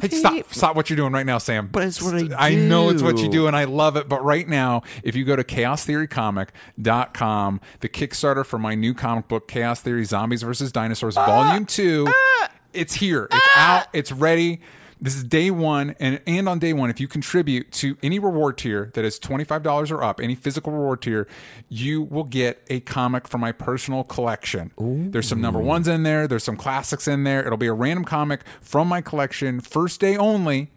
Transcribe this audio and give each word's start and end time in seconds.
Hey, 0.00 0.08
stop! 0.08 0.52
Stop 0.52 0.76
what 0.76 0.90
you're 0.90 0.96
doing 0.96 1.12
right 1.12 1.26
now, 1.26 1.38
Sam. 1.38 1.68
But 1.72 1.84
it's 1.84 2.00
what 2.02 2.14
I 2.14 2.22
do. 2.22 2.34
I 2.36 2.54
know 2.54 2.90
it's 2.90 3.02
what 3.02 3.18
you 3.18 3.28
do. 3.28 3.46
and 3.46 3.56
I 3.56 3.64
love 3.64 3.96
it. 3.96 4.08
But 4.08 4.24
right 4.24 4.46
now, 4.48 4.82
if 5.02 5.14
you 5.16 5.24
go 5.24 5.36
to 5.36 5.44
chaostheorycomic.com, 5.44 7.60
the 7.80 7.88
Kickstarter 7.88 8.44
for 8.44 8.58
my 8.58 8.74
new 8.74 8.94
comic 8.94 9.28
book, 9.28 9.48
Chaos 9.48 9.80
Theory: 9.80 10.04
Zombies 10.04 10.42
versus 10.42 10.72
Dinosaurs, 10.72 11.16
Ah! 11.16 11.26
Volume 11.26 11.66
Two, 11.66 12.12
it's 12.72 12.94
here. 12.94 13.28
It's 13.30 13.48
out. 13.56 13.86
It's 13.92 14.12
ready. 14.12 14.60
This 15.04 15.16
is 15.16 15.24
day 15.24 15.50
one, 15.50 15.94
and 16.00 16.18
and 16.26 16.48
on 16.48 16.58
day 16.58 16.72
one, 16.72 16.88
if 16.88 16.98
you 16.98 17.06
contribute 17.08 17.70
to 17.72 17.98
any 18.02 18.18
reward 18.18 18.56
tier 18.56 18.90
that 18.94 19.04
is 19.04 19.18
twenty 19.18 19.44
five 19.44 19.62
dollars 19.62 19.90
or 19.90 20.02
up, 20.02 20.18
any 20.18 20.34
physical 20.34 20.72
reward 20.72 21.02
tier, 21.02 21.28
you 21.68 22.00
will 22.00 22.24
get 22.24 22.64
a 22.70 22.80
comic 22.80 23.28
from 23.28 23.42
my 23.42 23.52
personal 23.52 24.02
collection. 24.02 24.72
There's 25.10 25.28
some 25.28 25.42
number 25.42 25.60
ones 25.60 25.88
in 25.88 26.04
there. 26.04 26.26
There's 26.26 26.42
some 26.42 26.56
classics 26.56 27.06
in 27.06 27.24
there. 27.24 27.44
It'll 27.44 27.58
be 27.58 27.66
a 27.66 27.74
random 27.74 28.06
comic 28.06 28.44
from 28.62 28.88
my 28.88 29.02
collection, 29.02 29.60
first 29.60 30.00
day 30.00 30.16
only 30.16 30.70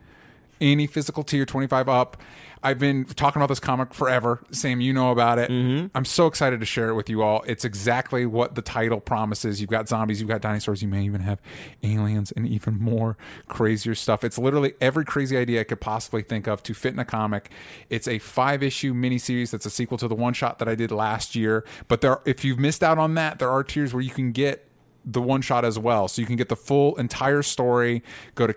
any 0.61 0.87
physical 0.87 1.23
tier 1.23 1.45
25 1.45 1.89
up. 1.89 2.17
I've 2.63 2.79
been 2.79 3.05
talking 3.05 3.39
about 3.39 3.49
this 3.49 3.59
comic 3.59 3.93
forever. 3.93 4.41
Sam, 4.51 4.81
you 4.81 4.91
know 4.91 5.11
about 5.11 5.37
it. 5.39 5.49
Mm-hmm. 5.49 5.87
I'm 5.95 6.05
so 6.05 6.25
excited 6.25 6.59
to 6.59 6.65
share 6.65 6.89
it 6.89 6.95
with 6.95 7.09
you 7.09 7.21
all. 7.21 7.43
It's 7.47 7.63
exactly 7.63 8.25
what 8.25 8.55
the 8.55 8.61
title 8.61 8.99
promises. 8.99 9.61
You've 9.61 9.69
got 9.69 9.87
zombies, 9.87 10.19
you've 10.19 10.29
got 10.29 10.41
dinosaurs, 10.41 10.81
you 10.81 10.87
may 10.87 11.03
even 11.03 11.21
have 11.21 11.39
aliens 11.83 12.31
and 12.31 12.47
even 12.47 12.77
more 12.79 13.15
crazier 13.47 13.95
stuff. 13.95 14.23
It's 14.23 14.37
literally 14.37 14.73
every 14.81 15.05
crazy 15.05 15.37
idea 15.37 15.61
I 15.61 15.63
could 15.65 15.81
possibly 15.81 16.23
think 16.23 16.47
of 16.47 16.63
to 16.63 16.73
fit 16.73 16.93
in 16.93 16.99
a 16.99 17.05
comic. 17.05 17.51
It's 17.89 18.07
a 18.07 18.19
five 18.19 18.63
issue 18.63 18.93
miniseries 18.93 19.51
that's 19.51 19.65
a 19.65 19.71
sequel 19.71 19.97
to 19.99 20.07
the 20.07 20.15
one 20.15 20.33
shot 20.33 20.59
that 20.59 20.67
I 20.67 20.75
did 20.75 20.91
last 20.91 21.35
year. 21.35 21.63
But 21.87 22.01
there, 22.01 22.19
if 22.25 22.43
you've 22.43 22.59
missed 22.59 22.83
out 22.83 22.97
on 22.97 23.13
that, 23.13 23.39
there 23.39 23.49
are 23.49 23.63
tiers 23.63 23.93
where 23.93 24.01
you 24.01 24.11
can 24.11 24.31
get 24.31 24.67
the 25.05 25.21
one 25.21 25.41
shot 25.41 25.63
as 25.63 25.79
well. 25.79 26.07
So 26.07 26.21
you 26.21 26.25
can 26.25 26.35
get 26.35 26.49
the 26.49 26.55
full 26.55 26.95
entire 26.97 27.41
story. 27.41 28.03
Go 28.35 28.45
to 28.45 28.53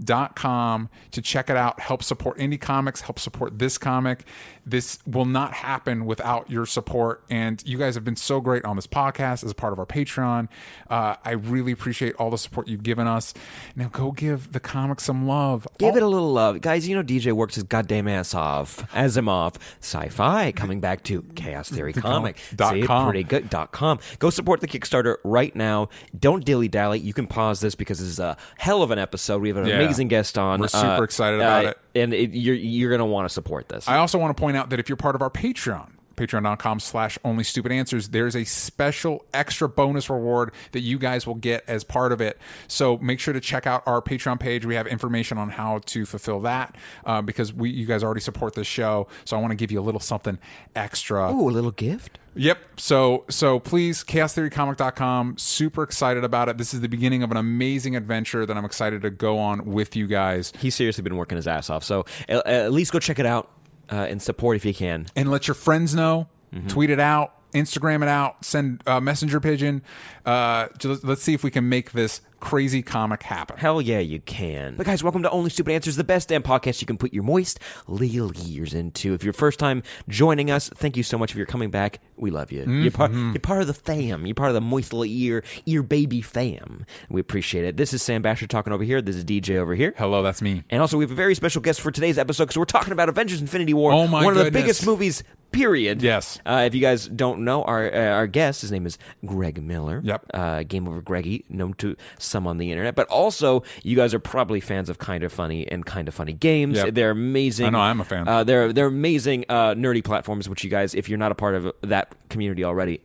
chaostheorycomic.com 0.00 0.88
to 1.12 1.22
check 1.22 1.50
it 1.50 1.56
out. 1.56 1.80
Help 1.80 2.02
support 2.02 2.38
indie 2.38 2.60
comics, 2.60 3.02
help 3.02 3.18
support 3.18 3.58
this 3.58 3.78
comic. 3.78 4.24
This 4.70 4.98
will 5.06 5.24
not 5.24 5.52
happen 5.52 6.06
without 6.06 6.48
your 6.50 6.64
support. 6.66 7.22
And 7.28 7.62
you 7.66 7.76
guys 7.76 7.96
have 7.96 8.04
been 8.04 8.16
so 8.16 8.40
great 8.40 8.64
on 8.64 8.76
this 8.76 8.86
podcast 8.86 9.44
as 9.44 9.50
a 9.50 9.54
part 9.54 9.72
of 9.72 9.78
our 9.78 9.86
Patreon. 9.86 10.48
Uh, 10.88 11.16
I 11.24 11.32
really 11.32 11.72
appreciate 11.72 12.14
all 12.14 12.30
the 12.30 12.38
support 12.38 12.68
you've 12.68 12.82
given 12.84 13.06
us. 13.08 13.34
Now 13.74 13.88
go 13.88 14.12
give 14.12 14.52
the 14.52 14.60
comic 14.60 15.00
some 15.00 15.26
love. 15.26 15.66
Give 15.78 15.90
All- 15.90 15.96
it 15.96 16.02
a 16.02 16.06
little 16.06 16.32
love. 16.32 16.60
Guys, 16.60 16.86
you 16.88 16.94
know 16.94 17.02
DJ 17.02 17.32
works 17.32 17.56
his 17.56 17.64
goddamn 17.64 18.06
ass 18.08 18.34
off. 18.34 18.88
Asimov, 18.92 19.56
sci-fi, 19.80 20.52
coming 20.52 20.80
back 20.80 21.02
to 21.04 21.22
Chaos 21.34 21.68
Theory 21.68 21.92
Comic. 21.92 22.36
dot 22.54 22.74
See, 22.74 22.82
com. 22.82 23.06
pretty 23.10 23.24
good. 23.24 23.50
Dot 23.50 23.72
com. 23.72 23.98
Go 24.20 24.30
support 24.30 24.60
the 24.60 24.68
Kickstarter 24.68 25.16
right 25.24 25.54
now. 25.56 25.88
Don't 26.18 26.44
dilly-dally. 26.44 27.00
You 27.00 27.12
can 27.12 27.26
pause 27.26 27.60
this 27.60 27.74
because 27.74 27.98
this 27.98 28.08
is 28.08 28.20
a 28.20 28.36
hell 28.58 28.82
of 28.82 28.90
an 28.92 28.98
episode. 28.98 29.42
We 29.42 29.48
have 29.48 29.56
an 29.56 29.66
Yeah. 29.66 29.80
amazing 29.80 30.08
guest 30.08 30.38
on. 30.38 30.60
We're 30.60 30.68
super 30.68 31.04
excited 31.04 31.40
about 31.40 31.64
it. 31.64 31.78
And 31.94 32.14
it, 32.14 32.30
you're, 32.32 32.54
you're 32.54 32.90
going 32.90 33.00
to 33.00 33.04
want 33.04 33.28
to 33.28 33.32
support 33.32 33.68
this. 33.68 33.88
I 33.88 33.96
also 33.96 34.18
want 34.18 34.36
to 34.36 34.40
point 34.40 34.56
out 34.56 34.70
that 34.70 34.78
if 34.78 34.88
you're 34.88 34.96
part 34.96 35.14
of 35.14 35.22
our 35.22 35.30
Patreon, 35.30 35.90
patreon.com 36.20 36.80
slash 36.80 37.18
only 37.24 37.44
stupid 37.44 37.72
answers 37.72 38.08
there's 38.08 38.36
a 38.36 38.44
special 38.44 39.24
extra 39.32 39.68
bonus 39.68 40.10
reward 40.10 40.52
that 40.72 40.80
you 40.80 40.98
guys 40.98 41.26
will 41.26 41.34
get 41.34 41.64
as 41.66 41.84
part 41.84 42.12
of 42.12 42.20
it 42.20 42.38
so 42.68 42.98
make 42.98 43.20
sure 43.20 43.34
to 43.34 43.40
check 43.40 43.66
out 43.66 43.82
our 43.86 44.00
patreon 44.00 44.38
page 44.38 44.64
we 44.66 44.74
have 44.74 44.86
information 44.86 45.38
on 45.38 45.50
how 45.50 45.78
to 45.86 46.04
fulfill 46.04 46.40
that 46.40 46.76
uh, 47.06 47.22
because 47.22 47.52
we 47.52 47.70
you 47.70 47.86
guys 47.86 48.04
already 48.04 48.20
support 48.20 48.54
this 48.54 48.66
show 48.66 49.06
so 49.24 49.36
i 49.36 49.40
want 49.40 49.50
to 49.50 49.56
give 49.56 49.70
you 49.70 49.80
a 49.80 49.82
little 49.82 50.00
something 50.00 50.38
extra 50.74 51.30
oh 51.30 51.48
a 51.48 51.50
little 51.50 51.70
gift? 51.70 52.18
Yep. 52.36 52.58
So 52.76 53.24
so 53.28 53.58
please, 53.58 54.04
chaostheorycomic.com. 54.04 55.38
Super 55.38 55.82
excited 55.82 56.24
about 56.24 56.48
it. 56.48 56.58
This 56.58 56.72
is 56.72 56.80
the 56.80 56.88
beginning 56.88 57.22
of 57.22 57.30
an 57.30 57.36
amazing 57.36 57.96
adventure 57.96 58.46
that 58.46 58.56
I'm 58.56 58.64
excited 58.64 59.02
to 59.02 59.10
go 59.10 59.38
on 59.38 59.64
with 59.66 59.96
you 59.96 60.06
guys. 60.06 60.52
He's 60.58 60.74
seriously 60.74 61.02
been 61.02 61.16
working 61.16 61.36
his 61.36 61.48
ass 61.48 61.70
off. 61.70 61.82
So 61.82 62.04
at, 62.28 62.46
at 62.46 62.72
least 62.72 62.92
go 62.92 62.98
check 62.98 63.18
it 63.18 63.26
out 63.26 63.50
uh, 63.90 64.06
and 64.08 64.20
support 64.22 64.56
if 64.56 64.64
you 64.64 64.74
can. 64.74 65.06
and 65.16 65.30
let 65.30 65.48
your 65.48 65.54
friends 65.54 65.94
know. 65.94 66.28
Mm-hmm. 66.54 66.68
Tweet 66.68 66.90
it 66.90 67.00
out, 67.00 67.34
Instagram 67.52 68.02
it 68.02 68.08
out, 68.08 68.44
send 68.44 68.82
uh, 68.86 69.00
messenger 69.00 69.40
pigeon. 69.40 69.82
Uh, 70.24 70.68
let's 71.02 71.22
see 71.22 71.34
if 71.34 71.42
we 71.42 71.50
can 71.50 71.68
make 71.68 71.92
this 71.92 72.20
crazy 72.38 72.80
comic 72.80 73.22
happen. 73.22 73.56
Hell 73.58 73.82
yeah, 73.82 73.98
you 73.98 74.20
can. 74.20 74.76
But 74.76 74.86
guys, 74.86 75.02
welcome 75.02 75.22
to 75.24 75.30
Only 75.30 75.50
Stupid 75.50 75.72
Answers, 75.72 75.96
the 75.96 76.04
best 76.04 76.28
damn 76.28 76.42
podcast 76.42 76.80
you 76.80 76.86
can 76.86 76.96
put 76.96 77.12
your 77.12 77.22
moist 77.22 77.58
little 77.86 78.32
ears 78.48 78.72
into. 78.72 79.12
If 79.12 79.24
you're 79.24 79.32
first 79.34 79.58
time 79.58 79.82
joining 80.08 80.50
us, 80.50 80.68
thank 80.70 80.96
you 80.96 81.02
so 81.02 81.18
much. 81.18 81.32
If 81.32 81.36
you're 81.36 81.44
coming 81.46 81.70
back, 81.70 82.00
we 82.16 82.30
love 82.30 82.50
you. 82.52 82.64
You're, 82.64 82.90
part, 82.92 83.10
Mm-hmm. 83.10 83.32
you're 83.32 83.40
part 83.40 83.60
of 83.62 83.66
the 83.66 83.74
fam. 83.74 84.24
You're 84.26 84.34
part 84.34 84.48
of 84.50 84.54
the 84.54 84.60
moist 84.60 84.92
little 84.92 85.04
ear, 85.04 85.42
ear 85.66 85.82
baby 85.82 86.22
fam. 86.22 86.86
We 87.10 87.20
appreciate 87.20 87.64
it. 87.64 87.76
This 87.76 87.92
is 87.92 88.00
Sam 88.02 88.22
Bashor 88.22 88.46
talking 88.48 88.72
over 88.72 88.84
here. 88.84 89.02
This 89.02 89.16
is 89.16 89.24
DJ 89.24 89.56
over 89.56 89.74
here. 89.74 89.92
Hello, 89.98 90.22
that's 90.22 90.40
me. 90.40 90.62
And 90.70 90.80
also, 90.80 90.96
we 90.96 91.04
have 91.04 91.10
a 91.10 91.14
very 91.14 91.34
special 91.34 91.60
guest 91.60 91.80
for 91.80 91.90
today's 91.90 92.16
episode 92.18 92.44
because 92.44 92.56
we're 92.58 92.64
talking 92.64 92.92
about 92.92 93.08
Avengers: 93.08 93.40
Infinity 93.40 93.74
War, 93.74 93.92
Oh 93.92 94.06
my 94.06 94.24
one 94.24 94.36
of 94.36 94.44
the 94.44 94.50
biggest 94.50 94.86
movies. 94.86 95.22
Period. 95.52 96.00
Yes. 96.02 96.38
Uh, 96.46 96.62
if 96.66 96.74
you 96.74 96.80
guys 96.80 97.08
don't 97.08 97.40
know, 97.44 97.62
our 97.64 97.92
uh, 97.92 98.10
our 98.10 98.26
guest, 98.26 98.60
his 98.60 98.70
name 98.70 98.86
is 98.86 98.98
Greg 99.26 99.62
Miller. 99.62 100.00
Yep. 100.04 100.26
Uh, 100.32 100.62
Game 100.62 100.86
Over 100.86 101.00
Greggy, 101.00 101.44
known 101.48 101.74
to 101.74 101.96
some 102.18 102.46
on 102.46 102.58
the 102.58 102.70
internet, 102.70 102.94
but 102.94 103.08
also 103.08 103.62
you 103.82 103.96
guys 103.96 104.14
are 104.14 104.20
probably 104.20 104.60
fans 104.60 104.88
of 104.88 104.98
Kind 104.98 105.24
of 105.24 105.32
Funny 105.32 105.66
and 105.66 105.84
Kind 105.84 106.06
of 106.08 106.14
Funny 106.14 106.32
games. 106.32 106.76
Yep. 106.76 106.94
They're 106.94 107.10
amazing. 107.10 107.66
I 107.66 107.70
know, 107.70 107.80
I'm 107.80 108.00
a 108.00 108.04
fan. 108.04 108.28
Uh, 108.28 108.44
they're 108.44 108.72
they're 108.72 108.86
amazing 108.86 109.44
uh, 109.48 109.74
nerdy 109.74 110.04
platforms. 110.04 110.48
Which 110.48 110.62
you 110.62 110.70
guys, 110.70 110.94
if 110.94 111.08
you're 111.08 111.18
not 111.18 111.32
a 111.32 111.34
part 111.34 111.54
of 111.56 111.72
that 111.82 112.14
community 112.28 112.62
already, 112.64 113.00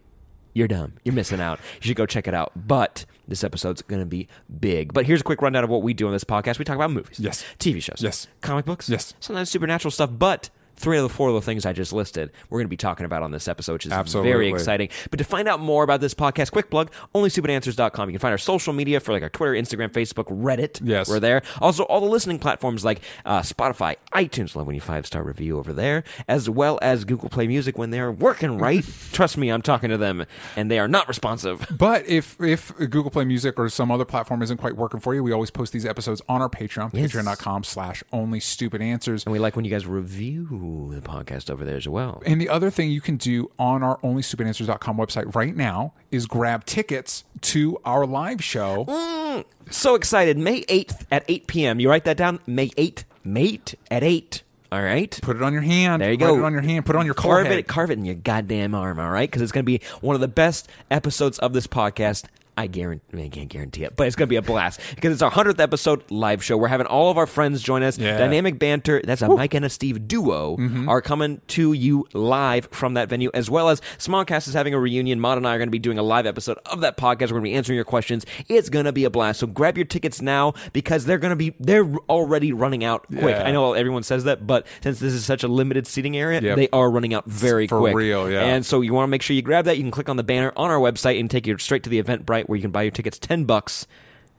you're 0.53 0.67
dumb. 0.67 0.93
You're 1.03 1.15
missing 1.15 1.41
out. 1.41 1.59
You 1.81 1.87
should 1.87 1.97
go 1.97 2.05
check 2.05 2.27
it 2.27 2.33
out. 2.35 2.51
But 2.55 3.05
this 3.27 3.43
episode's 3.43 3.81
going 3.81 4.01
to 4.01 4.05
be 4.05 4.27
big. 4.59 4.93
But 4.93 5.07
here's 5.07 5.21
a 5.21 5.23
quick 5.23 5.41
rundown 5.41 5.63
of 5.63 5.69
what 5.71 5.81
we 5.81 5.95
do 5.95 6.05
on 6.05 6.13
this 6.13 6.23
podcast. 6.23 6.59
We 6.59 6.65
talk 6.65 6.75
about 6.75 6.91
movies, 6.91 7.19
Yes. 7.19 7.43
TV 7.57 7.81
shows, 7.81 7.97
Yes. 8.03 8.27
comic 8.41 8.65
books, 8.65 8.87
Yes. 8.87 9.15
sometimes 9.19 9.49
supernatural 9.49 9.89
stuff. 9.89 10.11
But 10.13 10.51
three 10.75 10.97
of 10.97 11.03
the 11.03 11.09
four 11.09 11.29
of 11.29 11.35
the 11.35 11.41
things 11.41 11.65
I 11.65 11.73
just 11.73 11.93
listed, 11.93 12.31
we're 12.49 12.59
going 12.59 12.65
to 12.67 12.69
be 12.69 12.77
talking 12.77 13.05
about 13.05 13.23
on 13.23 13.31
this 13.31 13.47
episode, 13.47 13.73
which 13.73 13.85
is 13.85 13.91
Absolutely. 13.91 14.31
very 14.31 14.49
exciting. 14.49 14.89
But 15.09 15.17
to 15.17 15.23
find 15.25 15.47
out 15.47 15.59
more 15.59 15.83
about 15.83 16.01
this 16.01 16.13
podcast, 16.13 16.51
quick 16.51 16.69
plug, 16.69 16.91
onlystupidanswers.com. 17.13 18.09
You 18.09 18.13
can 18.13 18.19
find 18.19 18.31
our 18.31 18.37
social 18.37 18.73
media 18.73 18.99
for 18.99 19.11
like 19.11 19.23
our 19.23 19.29
Twitter, 19.29 19.53
Instagram, 19.53 19.89
Facebook, 19.89 20.25
Reddit. 20.25 20.79
Yes. 20.83 21.09
We're 21.09 21.19
there. 21.19 21.41
Also, 21.61 21.83
all 21.83 21.99
the 22.01 22.07
listening 22.07 22.39
platforms 22.39 22.83
like 22.85 23.01
uh, 23.25 23.41
Spotify, 23.41 23.95
iTunes, 24.13 24.55
love 24.55 24.67
when 24.67 24.75
you 24.75 24.81
five 24.81 25.05
star 25.05 25.23
review 25.23 25.57
over 25.57 25.73
there, 25.73 26.03
as 26.27 26.49
well 26.49 26.79
as 26.81 27.05
Google 27.05 27.29
Play 27.29 27.47
Music 27.47 27.77
when 27.77 27.89
they're 27.89 28.11
working 28.11 28.57
right. 28.57 28.85
Trust 29.11 29.37
me, 29.37 29.49
I'm 29.49 29.61
talking 29.61 29.89
to 29.89 29.97
them, 29.97 30.25
and 30.55 30.69
they 30.71 30.79
are 30.79 30.87
not 30.87 31.07
responsive. 31.07 31.65
But 31.85 32.07
if 32.07 32.39
if 32.41 32.75
Google 32.77 33.11
Play 33.11 33.25
Music 33.25 33.59
or 33.59 33.69
some 33.69 33.91
other 33.91 34.05
platform 34.05 34.41
isn't 34.41 34.57
quite 34.57 34.75
working 34.75 34.99
for 34.99 35.13
you, 35.13 35.21
we 35.23 35.31
always 35.31 35.51
post 35.51 35.71
these 35.73 35.85
episodes 35.85 36.21
on 36.29 36.41
our 36.41 36.49
Patreon, 36.49 36.91
Yes. 36.93 37.11
patreon.com 37.11 37.63
slash 37.63 38.03
only 38.11 38.39
stupid 38.39 38.81
answers. 38.81 39.25
And 39.25 39.33
we 39.33 39.37
like 39.39 39.55
when 39.55 39.65
you 39.65 39.71
guys 39.71 39.85
review 39.85 40.47
the 40.93 41.01
podcast 41.01 41.49
over 41.49 41.63
there 41.65 41.77
as 41.77 41.87
well. 41.87 42.21
And 42.25 42.39
the 42.39 42.49
other 42.49 42.69
thing 42.69 42.91
you 42.91 43.01
can 43.01 43.17
do 43.17 43.51
on 43.59 43.83
our 43.83 43.97
onlystupidanswers.com 43.99 44.97
website 44.97 45.35
right 45.35 45.55
now 45.55 45.93
is 46.11 46.25
grab 46.25 46.65
tickets 46.65 47.23
to 47.41 47.77
our 47.85 48.05
live 48.05 48.43
show. 48.43 48.85
Mm, 48.85 49.45
so 49.69 49.95
excited. 49.95 50.37
May 50.37 50.61
8th 50.63 51.05
at 51.11 51.25
8 51.27 51.47
p.m. 51.47 51.79
You 51.79 51.89
write 51.89 52.05
that 52.05 52.17
down? 52.17 52.39
May 52.45 52.69
8th. 52.69 53.03
Mate 53.23 53.75
at 53.89 54.03
8. 54.03 54.43
All 54.71 54.81
right? 54.81 55.17
Put 55.21 55.37
it 55.37 55.41
on 55.41 55.53
your 55.53 55.61
hand. 55.61 56.01
There 56.01 56.11
you 56.11 56.17
go. 56.17 56.33
Put 56.33 56.39
it 56.39 56.45
on 56.45 56.53
your 56.53 56.61
hand. 56.61 56.85
Put 56.85 56.95
it 56.95 56.99
on 56.99 57.05
your 57.05 57.15
carve 57.15 57.45
forehead. 57.45 57.59
it, 57.59 57.67
carve 57.67 57.91
it 57.91 57.97
in 57.97 58.05
your 58.05 58.15
goddamn 58.15 58.75
arm. 58.75 58.99
All 58.99 59.09
right, 59.09 59.29
because 59.29 59.41
it's 59.41 59.51
going 59.51 59.63
to 59.63 59.65
be 59.65 59.81
one 60.01 60.15
of 60.15 60.21
the 60.21 60.27
best 60.27 60.69
episodes 60.91 61.39
of 61.39 61.53
this 61.53 61.67
podcast. 61.67 62.25
I 62.57 62.67
guarantee, 62.67 63.23
I 63.23 63.29
can't 63.29 63.49
guarantee 63.49 63.83
it, 63.83 63.95
but 63.95 64.07
it's 64.07 64.15
going 64.15 64.27
to 64.27 64.29
be 64.29 64.35
a 64.37 64.41
blast 64.41 64.79
because 64.95 65.11
it's 65.13 65.21
our 65.21 65.29
hundredth 65.29 65.59
episode 65.59 66.09
live 66.09 66.43
show. 66.43 66.55
We're 66.57 66.67
having 66.69 66.87
all 66.87 67.11
of 67.11 67.17
our 67.17 67.25
friends 67.27 67.61
join 67.61 67.83
us. 67.83 67.97
Yeah. 67.97 68.17
Dynamic 68.17 68.59
banter. 68.59 69.01
That's 69.03 69.21
a 69.21 69.27
Mike 69.29 69.53
and 69.53 69.65
a 69.65 69.69
Steve 69.69 70.07
duo 70.07 70.55
Mm-hmm. 70.57 70.87
are 70.89 71.01
coming 71.01 71.41
to 71.47 71.73
you 71.73 72.07
live 72.13 72.67
from 72.71 72.93
that 72.95 73.09
venue, 73.09 73.29
as 73.33 73.49
well 73.49 73.69
as 73.69 73.81
Smallcast 73.97 74.47
is 74.47 74.53
having 74.53 74.73
a 74.73 74.79
reunion. 74.79 75.19
Mod 75.19 75.37
and 75.37 75.47
I 75.47 75.55
are 75.55 75.57
going 75.57 75.67
to 75.67 75.71
be 75.71 75.79
doing 75.79 75.97
a 75.97 76.03
live 76.03 76.25
episode 76.25 76.57
of 76.65 76.81
that 76.81 76.97
podcast. 76.97 77.23
We're 77.23 77.39
going 77.39 77.43
to 77.43 77.49
be 77.49 77.53
answering 77.55 77.75
your 77.75 77.85
questions. 77.85 78.25
It's 78.47 78.69
going 78.69 78.85
to 78.85 78.91
be 78.93 79.03
a 79.05 79.09
blast. 79.09 79.39
So 79.39 79.47
grab 79.47 79.77
your 79.77 79.85
tickets 79.85 80.21
now 80.21 80.53
because 80.73 81.05
they're 81.05 81.17
going 81.17 81.31
to 81.31 81.35
be 81.35 81.53
they're 81.59 81.85
already 82.09 82.53
running 82.53 82.83
out 82.83 83.05
quick. 83.07 83.35
Yeah. 83.35 83.43
I 83.43 83.51
know 83.51 83.73
everyone 83.73 84.03
says 84.03 84.23
that, 84.25 84.45
but 84.47 84.65
since 84.81 84.99
this 84.99 85.13
is 85.13 85.25
such 85.25 85.43
a 85.43 85.47
limited 85.47 85.87
seating 85.87 86.15
area, 86.17 86.39
Yep. 86.41 86.55
they 86.55 86.69
are 86.71 86.89
running 86.89 87.13
out 87.13 87.25
very 87.25 87.67
For 87.67 87.79
quick. 87.79 87.95
real, 87.95 88.29
yeah. 88.31 88.43
And 88.45 88.65
so 88.65 88.81
you 88.81 88.93
want 88.93 89.07
to 89.07 89.11
make 89.11 89.21
sure 89.21 89.35
you 89.35 89.41
grab 89.41 89.65
that. 89.65 89.77
You 89.77 89.83
can 89.83 89.91
click 89.91 90.09
on 90.09 90.15
the 90.17 90.23
banner 90.23 90.53
on 90.55 90.69
our 90.71 90.79
website 90.79 91.19
and 91.19 91.29
take 91.29 91.47
you 91.47 91.57
straight 91.57 91.83
to 91.83 91.89
the 91.89 92.01
Eventbrite 92.01 92.44
where 92.47 92.57
you 92.57 92.61
can 92.61 92.71
buy 92.71 92.83
your 92.83 92.91
tickets 92.91 93.19
ten 93.19 93.45
bucks. 93.45 93.87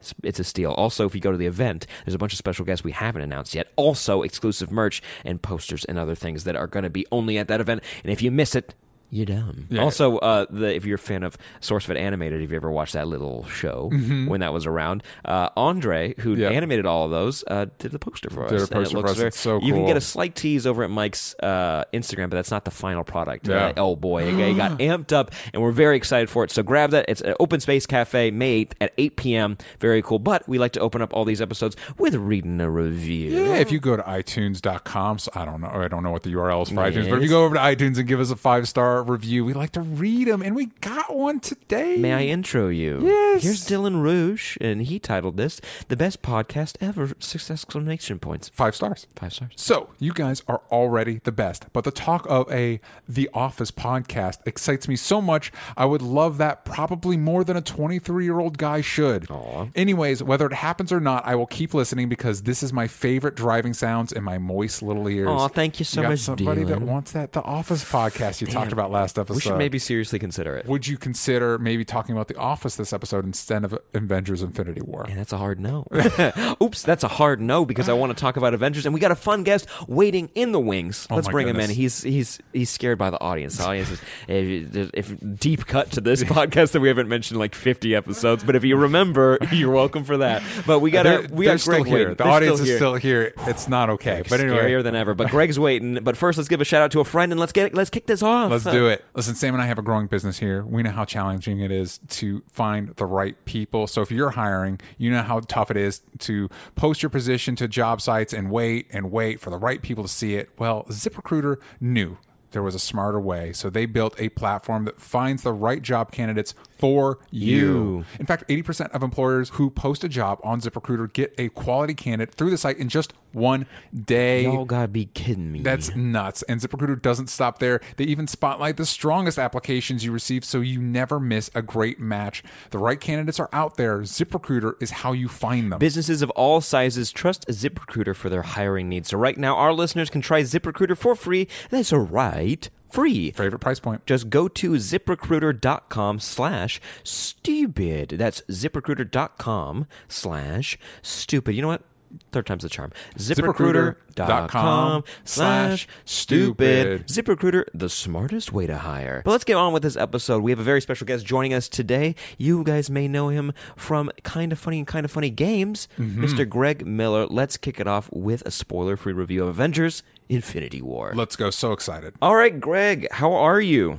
It's, 0.00 0.14
it's 0.23 0.41
a 0.41 0.44
steal. 0.44 0.73
Also, 0.73 1.06
if 1.06 1.14
you 1.14 1.20
go 1.20 1.32
to 1.32 1.38
the 1.38 1.47
event, 1.47 1.87
there's 2.05 2.14
a 2.14 2.19
bunch 2.19 2.32
of 2.32 2.38
special 2.38 2.64
guests 2.64 2.85
we 2.85 2.93
haven't 2.93 3.23
announced 3.23 3.55
yet. 3.55 3.73
Also, 3.76 4.23
exclusive 4.23 4.70
merch 4.70 5.03
and 5.25 5.41
posters 5.41 5.85
and 5.87 5.99
other 5.99 6.14
things 6.14 6.44
that 6.44 6.56
are 6.56 6.67
going 6.67 6.82
to 6.82 6.91
be 6.91 7.06
only 7.11 7.38
at 7.38 7.49
that 7.49 7.61
event. 7.61 7.82
And 8.05 8.12
if 8.12 8.20
you 8.20 8.31
miss 8.31 8.55
it, 8.55 8.75
you're 9.16 9.26
dumb. 9.26 9.66
Yeah. 9.70 9.82
Also, 9.82 10.18
uh, 10.18 10.46
the, 10.50 10.74
if 10.74 10.84
you're 10.84 10.96
a 10.96 10.98
fan 10.98 11.22
of 11.22 11.36
SourceFed 11.60 11.96
Animated, 11.96 12.42
if 12.42 12.50
you 12.50 12.56
ever 12.56 12.70
watched 12.70 12.92
that 12.92 13.08
little 13.08 13.44
show 13.46 13.88
when 13.90 14.40
that 14.40 14.52
was 14.52 14.66
around, 14.66 15.02
uh, 15.24 15.48
Andre, 15.56 16.14
who 16.20 16.32
Mm-hmm. 16.36 16.42
Yeah. 16.42 16.50
animated 16.50 16.84
all 16.86 17.04
of 17.06 17.10
those, 17.10 17.42
uh, 17.48 17.66
did 17.78 17.92
the 17.92 17.98
poster 17.98 18.28
for 18.30 18.46
Did 18.48 18.60
us. 18.60 18.70
a 18.70 18.74
and 18.74 18.82
it 18.82 18.84
poster 18.84 18.90
for 18.92 18.98
looks 18.98 19.10
us. 19.12 19.16
very- 19.16 19.28
It's 19.28 19.40
so 19.40 19.60
You 19.62 19.72
can 19.72 19.86
get 19.86 19.96
a 19.96 20.00
slight 20.00 20.34
tease 20.34 20.66
over 20.66 20.82
at 20.82 20.90
Mike's 20.90 21.34
uh, 21.42 21.84
Instagram, 21.94 22.28
but 22.30 22.36
that's 22.36 22.50
not 22.50 22.64
the 22.66 22.70
final 22.70 23.04
product. 23.04 23.48
Yeah. 23.48 23.68
Uh, 23.68 23.72
oh 23.78 23.96
boy, 23.96 24.24
it, 24.24 24.38
it 24.38 24.56
got 24.56 24.78
amped 24.80 25.12
up, 25.12 25.30
and 25.54 25.62
we're 25.62 25.70
very 25.72 25.96
excited 25.96 26.28
for 26.28 26.44
it. 26.44 26.50
So 26.50 26.62
grab 26.62 26.90
that. 26.90 27.06
It's 27.08 27.22
at 27.22 27.36
Open 27.40 27.60
Space 27.60 27.86
Cafe, 27.86 28.30
May 28.32 28.64
8th 28.66 28.72
at 28.82 28.92
8 28.98 29.16
p.m. 29.16 29.58
Very 29.80 30.02
cool. 30.02 30.18
But 30.18 30.46
we 30.48 30.58
like 30.58 30.72
to 30.72 30.80
open 30.80 31.00
up 31.00 31.14
all 31.14 31.24
these 31.24 31.40
episodes 31.40 31.74
with 31.96 32.14
reading 32.16 32.60
a 32.60 32.68
review. 32.70 33.30
Yeah, 33.44 33.54
if 33.56 33.72
you 33.72 33.80
go 33.80 33.96
to 33.96 34.02
iTunes.com, 34.02 35.18
so 35.18 35.30
I 35.34 35.44
don't 35.44 35.60
know, 35.60 35.68
I 35.68 35.88
don't 35.88 36.02
know 36.02 36.10
what 36.10 36.22
the 36.22 36.32
URL 36.34 36.62
is 36.62 36.68
for 36.68 36.74
iTunes, 36.76 37.08
but 37.08 37.16
if 37.18 37.22
you 37.22 37.28
go 37.28 37.44
over 37.44 37.54
to 37.54 37.60
iTunes 37.60 37.98
and 37.98 38.06
give 38.06 38.20
us 38.20 38.30
a 38.30 38.36
five 38.36 38.68
star 38.68 39.02
review, 39.08 39.44
we 39.44 39.53
like 39.53 39.73
to 39.73 39.81
read 39.81 40.29
them, 40.29 40.43
and 40.43 40.55
we 40.55 40.67
got 40.81 41.14
one 41.14 41.41
today. 41.41 41.97
May 41.97 42.12
I 42.12 42.23
intro 42.23 42.69
you? 42.69 43.00
Yes. 43.03 43.43
Here's 43.43 43.67
Dylan 43.67 44.03
Rouge, 44.03 44.56
and 44.61 44.82
he 44.82 44.99
titled 44.99 45.37
this 45.37 45.61
"The 45.88 45.97
Best 45.97 46.23
Podcast 46.23 46.76
Ever!" 46.81 47.11
Six 47.19 47.50
exclamation 47.50 48.19
points. 48.19 48.50
Five 48.50 48.75
stars. 48.75 49.06
Five 49.14 49.32
stars. 49.32 49.53
So, 49.56 49.91
you 49.99 50.12
guys 50.12 50.43
are 50.49 50.62
already 50.70 51.20
the 51.25 51.32
best, 51.32 51.67
but 51.73 51.85
the 51.85 51.91
talk 51.91 52.26
of 52.29 52.50
a 52.53 52.81
The 53.08 53.29
Office 53.35 53.70
podcast 53.70 54.38
excites 54.47 54.88
me 54.88 54.97
so 54.97 55.20
much. 55.20 55.52
I 55.76 55.85
would 55.85 56.02
love 56.02 56.38
that 56.38 56.64
probably 56.64 57.17
more 57.17 57.44
than 57.44 57.56
a 57.56 57.62
23 57.62 58.25
year 58.25 58.38
old 58.38 58.59
guy 58.59 58.81
should. 58.81 59.25
Aww. 59.29 59.70
Anyways, 59.75 60.23
whether 60.23 60.47
it 60.47 60.52
happens 60.52 60.93
or 60.93 61.00
not, 61.00 61.26
I 61.26 61.35
will 61.35 61.47
keep 61.47 61.75
listening 61.75 62.09
because 62.09 62.43
this 62.43 62.62
is 62.62 62.73
my 62.73 62.87
favorite 62.87 63.35
driving 63.35 63.75
sounds 63.75 64.12
in 64.12 64.25
my 64.25 64.38
moist 64.38 64.82
little 64.82 65.09
ears. 65.09 65.29
Aw, 65.29 65.49
thank 65.49 65.79
you 65.79 65.85
so 65.85 66.02
got 66.02 66.11
much, 66.11 66.20
Somebody 66.20 66.64
that 66.64 66.81
wants 66.81 67.12
that 67.12 67.32
The 67.32 67.43
Office 67.43 67.85
podcast 67.85 68.41
you 68.41 68.47
talked 68.47 68.73
about 68.73 68.86
last 68.91 69.19
episode. 69.19 69.35
We 69.35 69.41
should 69.41 69.56
maybe 69.59 69.79
seriously 69.79 70.19
consider 70.19 70.56
it. 70.56 70.67
Would 70.67 70.87
you 70.87 70.97
consider 70.99 71.59
maybe 71.59 71.85
talking 71.85 72.15
about 72.15 72.29
The 72.29 72.37
Office 72.37 72.77
this 72.77 72.93
episode 72.93 73.25
instead 73.25 73.65
of 73.65 73.79
Avengers 73.94 74.43
Infinity 74.43 74.83
War? 74.83 75.05
And 75.09 75.19
that's 75.19 75.33
a 75.33 75.38
hard 75.38 75.61
no. 75.61 75.87
Oops, 76.62 76.83
that's 76.83 77.05
a 77.05 77.09
hard 77.09 77.41
no 77.41 77.65
because 77.65 77.88
I 77.88 77.93
want 77.93 78.17
to 78.17 78.21
talk 78.21 78.37
about 78.37 78.55
Avengers, 78.55 78.87
and 78.87 78.94
we 78.94 79.00
got 79.00 79.11
a 79.11 79.17
fun 79.17 79.43
guest 79.43 79.67
waiting 79.88 80.31
in 80.35 80.53
the 80.53 80.61
wings. 80.61 81.06
Oh 81.11 81.17
let's 81.17 81.29
Oh 81.29 81.31
bring 81.31 81.49
him 81.49 81.59
in. 81.61 81.71
He's 81.71 82.03
he's 82.03 82.38
he's 82.53 82.71
scared 82.71 82.99
by 82.99 83.11
the 83.11 83.21
audience. 83.21 83.56
The 83.59 83.65
audience 83.67 83.91
is 83.91 84.00
if, 84.29 84.91
if 84.94 85.38
deep 85.38 85.67
cut 85.67 85.91
to 85.93 86.00
this 86.00 86.23
podcast 86.25 86.73
that 86.73 86.81
we 86.81 86.88
haven't 86.88 87.09
mentioned 87.09 87.38
like 87.38 87.55
fifty 87.55 87.94
episodes, 87.94 88.44
but 88.44 88.56
if 88.56 88.65
you 88.65 88.77
remember, 88.77 89.38
you're 89.53 89.71
welcome 89.73 90.05
for 90.05 90.19
that. 90.19 90.43
But 90.67 90.81
we 90.81 90.91
got 90.91 91.05
They're, 91.05 91.25
a, 91.25 91.29
we 91.29 91.44
they're 91.47 91.55
got 91.55 91.61
still 91.61 91.83
Greg 91.83 91.87
here. 91.87 92.09
The 92.11 92.15
They're 92.17 92.33
audience 92.33 92.56
still 92.56 92.62
is 92.65 92.69
here. 92.69 92.77
still 92.79 92.94
here. 92.94 93.33
It's 93.47 93.69
not 93.69 93.91
okay. 93.91 94.23
But 94.29 94.41
anyway, 94.41 94.59
scarier 94.59 94.83
than 94.83 94.94
ever. 94.94 95.15
But 95.15 95.31
Greg's 95.31 95.59
waiting. 95.59 95.99
But 96.03 96.17
first, 96.17 96.38
let's 96.38 96.49
give 96.49 96.61
a 96.61 96.65
shout 96.65 96.83
out 96.83 96.91
to 96.93 97.00
a 97.00 97.05
friend 97.05 97.33
and 97.33 97.41
let's 97.41 97.53
get 97.53 97.75
let's 97.75 97.91
kick 97.91 98.06
this 98.06 98.23
off. 98.23 98.50
Let's 98.50 98.65
do 98.65 98.75
it. 98.84 99.05
Listen, 99.14 99.34
Sam 99.34 99.55
and 99.55 99.62
I 99.62 99.67
have 99.67 99.78
a 99.78 99.82
growing 99.82 100.06
business 100.06 100.38
here. 100.38 100.62
We 100.64 100.82
know 100.82 100.90
how 100.90 101.06
challenging 101.06 101.61
it 101.61 101.70
is 101.70 101.99
to 102.08 102.43
find 102.52 102.90
the 102.96 103.06
right 103.06 103.43
people. 103.46 103.87
So 103.87 104.02
if 104.02 104.11
you're 104.11 104.31
hiring, 104.31 104.78
you 104.99 105.11
know 105.11 105.23
how 105.23 105.40
tough 105.40 105.70
it 105.70 105.78
is 105.78 106.02
to 106.20 106.50
post 106.75 107.02
your 107.02 107.11
position 107.11 107.56
to 107.56 107.67
job 107.67 108.00
sites 108.00 108.34
and 108.34 108.50
wait 108.50 108.88
and 108.90 109.11
wait 109.11 109.40
for 109.40 109.50
the 109.50 109.58
right 109.58 109.81
people 109.81 110.05
to 110.05 110.11
see 110.11 110.34
it. 110.34 110.50
Well, 110.58 110.84
ZipRecruiter 110.90 111.56
knew 111.81 112.19
there 112.52 112.62
was 112.62 112.75
a 112.75 112.78
smarter 112.78 113.20
way. 113.20 113.52
So 113.52 113.69
they 113.69 113.87
built 113.87 114.19
a 114.19 114.28
platform 114.31 114.84
that 114.84 115.00
finds 115.00 115.43
the 115.43 115.52
right 115.52 115.82
job 115.82 116.12
candidates 116.12 116.55
for 116.78 117.19
you. 117.31 117.56
You. 117.56 118.05
In 118.19 118.26
fact, 118.26 118.49
80% 118.49 118.90
of 118.90 119.02
employers 119.02 119.50
who 119.50 119.70
post 119.70 120.05
a 120.05 120.08
job 120.08 120.40
on 120.43 120.61
ZipRecruiter 120.61 121.12
get 121.12 121.34
a 121.38 121.49
quality 121.50 121.94
candidate 121.94 122.34
through 122.34 122.50
the 122.50 122.58
site 122.58 122.78
in 122.78 122.88
just 122.88 123.12
one 123.32 123.67
day. 123.94 124.44
Y'all 124.44 124.64
gotta 124.64 124.88
be 124.88 125.06
kidding 125.06 125.52
me. 125.52 125.61
That's 125.61 125.94
nuts. 125.94 126.43
And 126.44 126.61
ZipRecruiter 126.61 127.00
doesn't 127.00 127.28
stop 127.28 127.58
there. 127.58 127.81
They 127.96 128.05
even 128.05 128.26
spotlight 128.26 128.78
the 128.78 128.87
strongest 128.87 129.38
applications 129.38 130.05
you 130.05 130.12
receive 130.12 130.44
so 130.44 130.61
you 130.61 130.81
never 130.81 131.20
miss 131.20 131.50
a 131.55 131.62
great 131.62 132.00
match. 132.00 132.43
The 132.70 132.78
right 132.78 133.00
candidates 133.00 133.38
are 133.38 133.50
out 133.52 133.76
there. 133.76 134.00
ZipRecruiter 134.00 134.75
is 134.81 134.90
how 134.90 135.12
you 135.12 135.28
find 135.28 135.70
them. 135.70 135.78
Businesses 135.78 136.23
of 136.23 136.31
all 136.31 136.61
sizes 136.61 137.12
trust 137.12 137.46
ZipRecruiter 137.49 138.17
for 138.17 138.31
their 138.31 138.43
hiring 138.43 138.88
needs. 138.88 139.11
So 139.11 139.19
right 139.19 139.37
now, 139.37 139.56
our 139.56 139.73
listeners 139.73 140.08
can 140.08 140.23
try 140.23 140.43
ZipRecruiter 140.43 140.96
for 140.96 141.14
free. 141.14 141.46
That's 141.70 141.93
right, 141.93 142.69
free. 142.91 143.31
Favorite 143.31 143.61
price 143.61 143.81
point. 143.81 144.06
Just 144.06 144.31
go 144.31 144.49
to 144.49 144.73
ziprecruiter.com 144.73 146.21
slash 146.21 146.81
stupid. 147.05 148.11
That's 148.11 148.41
ziprecruiter.com 148.43 149.87
slash 150.09 150.79
stupid. 151.03 151.55
You 151.55 151.62
know 151.62 151.69
what? 151.69 151.83
Third 152.32 152.46
time's 152.46 152.62
the 152.62 152.68
charm. 152.68 152.92
ZipRecruiter.com 153.16 155.04
slash 155.24 155.88
stupid. 156.04 157.06
ZipRecruiter, 157.06 157.64
the 157.74 157.88
smartest 157.88 158.52
way 158.52 158.66
to 158.66 158.78
hire. 158.78 159.22
But 159.24 159.30
let's 159.30 159.44
get 159.44 159.56
on 159.56 159.72
with 159.72 159.82
this 159.82 159.96
episode. 159.96 160.42
We 160.42 160.50
have 160.50 160.58
a 160.60 160.64
very 160.64 160.80
special 160.80 161.06
guest 161.06 161.24
joining 161.24 161.54
us 161.54 161.68
today. 161.68 162.14
You 162.38 162.64
guys 162.64 162.90
may 162.90 163.08
know 163.08 163.28
him 163.28 163.52
from 163.76 164.10
Kind 164.22 164.52
of 164.52 164.58
Funny 164.58 164.78
and 164.78 164.86
Kind 164.86 165.04
of 165.04 165.10
Funny 165.10 165.30
Games, 165.30 165.88
mm-hmm. 165.98 166.24
Mr. 166.24 166.48
Greg 166.48 166.86
Miller. 166.86 167.26
Let's 167.26 167.56
kick 167.56 167.80
it 167.80 167.86
off 167.86 168.10
with 168.12 168.42
a 168.46 168.50
spoiler 168.50 168.96
free 168.96 169.12
review 169.12 169.42
of 169.42 169.48
Avengers 169.48 170.02
Infinity 170.28 170.82
War. 170.82 171.12
Let's 171.14 171.36
go. 171.36 171.50
So 171.50 171.72
excited. 171.72 172.14
All 172.20 172.36
right, 172.36 172.58
Greg, 172.58 173.08
how 173.12 173.32
are 173.32 173.60
you? 173.60 173.98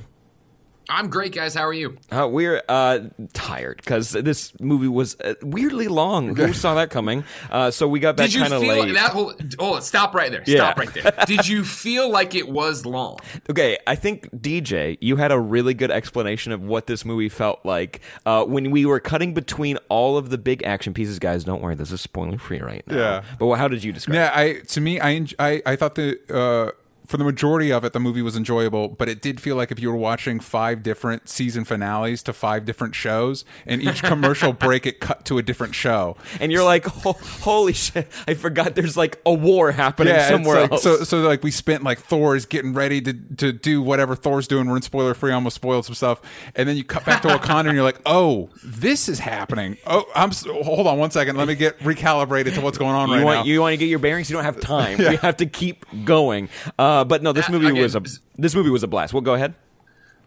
I'm 0.88 1.10
great, 1.10 1.34
guys. 1.34 1.54
How 1.54 1.66
are 1.66 1.72
you? 1.72 1.98
Uh, 2.10 2.28
we're 2.30 2.62
uh, 2.68 3.00
tired 3.34 3.76
because 3.76 4.12
this 4.12 4.58
movie 4.60 4.88
was 4.88 5.20
uh, 5.20 5.34
weirdly 5.42 5.86
long. 5.88 6.34
Who 6.34 6.52
saw 6.54 6.74
that 6.76 6.90
coming? 6.90 7.24
Uh, 7.50 7.70
so 7.70 7.86
we 7.86 8.00
got 8.00 8.16
back 8.16 8.26
Did 8.26 8.34
you 8.34 8.40
kind 8.42 8.54
of 8.54 8.62
feel 8.62 8.84
late. 8.84 8.94
that 8.94 9.10
whole? 9.10 9.34
Oh, 9.58 9.78
stop 9.80 10.14
right 10.14 10.30
there. 10.30 10.42
Yeah. 10.46 10.56
Stop 10.56 10.78
right 10.78 10.92
there. 10.94 11.12
Did 11.26 11.46
you 11.46 11.62
feel 11.64 12.10
like 12.10 12.34
it 12.34 12.48
was 12.48 12.86
long? 12.86 13.18
Okay, 13.50 13.78
I 13.86 13.94
think 13.94 14.30
DJ, 14.32 14.98
you 15.00 15.16
had 15.16 15.32
a 15.32 15.38
really 15.38 15.72
good 15.72 15.90
explanation 15.90 16.52
of 16.52 16.62
what 16.62 16.86
this 16.86 17.04
movie 17.04 17.30
felt 17.30 17.60
like 17.64 18.00
uh, 18.26 18.44
when 18.44 18.70
we 18.70 18.84
were 18.84 19.00
cutting 19.00 19.32
between 19.32 19.78
all 19.88 20.18
of 20.18 20.28
the 20.28 20.36
big 20.36 20.62
action 20.64 20.92
pieces. 20.92 21.18
Guys, 21.18 21.44
don't 21.44 21.62
worry, 21.62 21.74
this 21.74 21.90
is 21.90 22.00
spoiler 22.00 22.36
free 22.38 22.60
right 22.60 22.86
now. 22.86 22.96
Yeah. 22.96 23.22
But 23.38 23.54
how 23.56 23.68
did 23.68 23.82
you 23.82 23.92
describe? 23.92 24.16
it? 24.16 24.18
Yeah, 24.18 24.32
I 24.34 24.52
to 24.68 24.80
me, 24.80 25.00
I 25.00 25.26
I, 25.38 25.62
I 25.64 25.76
thought 25.76 25.94
the 25.94 26.18
uh, 26.28 26.72
for 27.08 27.16
the 27.16 27.24
majority 27.24 27.72
of 27.72 27.84
it, 27.84 27.94
the 27.94 27.98
movie 28.00 28.20
was 28.20 28.36
enjoyable, 28.36 28.88
but 28.88 29.08
it 29.08 29.22
did 29.22 29.40
feel 29.40 29.56
like 29.56 29.72
if 29.72 29.80
you 29.80 29.88
were 29.90 29.96
watching 29.96 30.38
five 30.40 30.82
different 30.82 31.28
season 31.28 31.64
finales 31.64 32.22
to 32.24 32.34
five 32.34 32.66
different 32.66 32.94
shows, 32.94 33.46
and 33.66 33.82
each 33.82 34.02
commercial 34.02 34.52
break 34.66 34.84
it 34.86 35.00
cut 35.00 35.24
to 35.24 35.38
a 35.38 35.42
different 35.42 35.74
show. 35.74 36.16
And 36.38 36.52
you're 36.52 36.62
like, 36.64 36.84
"Ho- 36.84 37.12
holy 37.40 37.72
shit! 37.72 38.08
I 38.28 38.34
forgot 38.34 38.74
there's 38.74 38.96
like 38.96 39.20
a 39.24 39.32
war 39.32 39.72
happening 39.72 40.14
it's 40.14 40.28
somewhere 40.28 40.60
like- 40.62 40.72
else. 40.72 40.82
So, 40.82 41.02
so 41.04 41.20
like 41.22 41.42
we 41.42 41.50
spent 41.50 41.82
like 41.82 41.98
Thor 41.98 42.36
is 42.36 42.44
getting 42.44 42.74
ready 42.74 43.00
to 43.00 43.14
to 43.38 43.52
do 43.52 43.80
whatever 43.80 44.14
Thor's 44.14 44.46
doing. 44.46 44.68
We're 44.68 44.76
in 44.76 44.82
spoiler 44.82 45.14
free. 45.14 45.32
Almost 45.32 45.56
spoiled 45.56 45.86
some 45.86 45.94
stuff, 45.94 46.20
and 46.54 46.68
then 46.68 46.76
you 46.76 46.84
cut 46.84 47.06
back 47.06 47.22
to 47.22 47.28
Wakanda, 47.28 47.68
and 47.68 47.72
you're 47.74 47.82
like, 47.84 48.00
oh, 48.06 48.50
this 48.62 49.08
is 49.08 49.18
happening. 49.18 49.78
Oh, 49.86 50.04
I'm. 50.14 50.30
Hold 50.30 50.86
on 50.86 50.98
one 50.98 51.10
second. 51.10 51.36
Let 51.38 51.48
me 51.48 51.54
get 51.54 51.78
recalibrated 51.78 52.54
to 52.56 52.60
what's 52.60 52.76
going 52.76 52.94
on 52.94 53.08
you 53.08 53.14
right 53.16 53.24
want 53.24 53.38
now. 53.40 53.44
you 53.44 53.60
want 53.62 53.72
to 53.72 53.76
get 53.78 53.86
your 53.88 53.98
bearings. 53.98 54.28
You 54.28 54.36
don't 54.36 54.44
have 54.44 54.60
time. 54.68 54.98
We 54.98 55.16
have 55.16 55.38
to 55.38 55.46
keep 55.46 55.86
going. 56.04 56.50
Uh, 56.78 56.97
Uh, 57.00 57.04
but 57.04 57.22
no, 57.22 57.32
this 57.32 57.48
Uh, 57.48 57.52
movie 57.52 57.66
okay. 57.68 57.82
was 57.82 57.94
a 57.94 58.02
this 58.36 58.54
movie 58.54 58.70
was 58.70 58.82
a 58.82 58.88
blast. 58.88 59.12
Well, 59.14 59.20
go 59.22 59.34
ahead. 59.34 59.54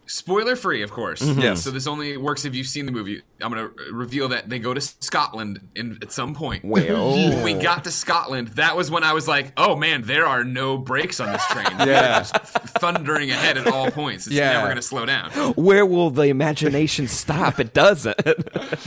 Spoiler 0.07 0.57
free, 0.57 0.81
of 0.81 0.91
course. 0.91 1.21
Mm-hmm. 1.21 1.39
Yes. 1.39 1.63
So 1.63 1.71
this 1.71 1.87
only 1.87 2.17
works 2.17 2.43
if 2.43 2.53
you've 2.53 2.67
seen 2.67 2.85
the 2.85 2.91
movie. 2.91 3.21
I'm 3.41 3.53
going 3.53 3.69
to 3.69 3.93
reveal 3.93 4.27
that 4.29 4.49
they 4.49 4.59
go 4.59 4.73
to 4.73 4.81
Scotland 4.81 5.61
in, 5.73 5.99
at 6.01 6.11
some 6.11 6.33
point. 6.33 6.65
Well. 6.65 7.11
when 7.11 7.43
we 7.49 7.53
got 7.53 7.85
to 7.85 7.91
Scotland, 7.91 8.49
that 8.55 8.75
was 8.75 8.91
when 8.91 9.03
I 9.05 9.13
was 9.13 9.27
like, 9.27 9.53
"Oh 9.55 9.75
man, 9.77 10.01
there 10.01 10.25
are 10.25 10.43
no 10.43 10.77
brakes 10.77 11.19
on 11.21 11.31
this 11.31 11.45
train. 11.47 11.67
Yeah. 11.87 12.19
Just 12.19 12.33
thundering 12.33 13.29
ahead 13.31 13.57
at 13.57 13.67
all 13.67 13.89
points. 13.91 14.27
It's 14.27 14.35
Yeah. 14.35 14.53
never 14.53 14.65
going 14.65 14.75
to 14.77 14.81
slow 14.81 15.05
down." 15.05 15.31
Where 15.53 15.85
will 15.85 16.09
the 16.09 16.23
imagination 16.27 17.07
stop? 17.07 17.59
It 17.59 17.73
doesn't. 17.73 18.17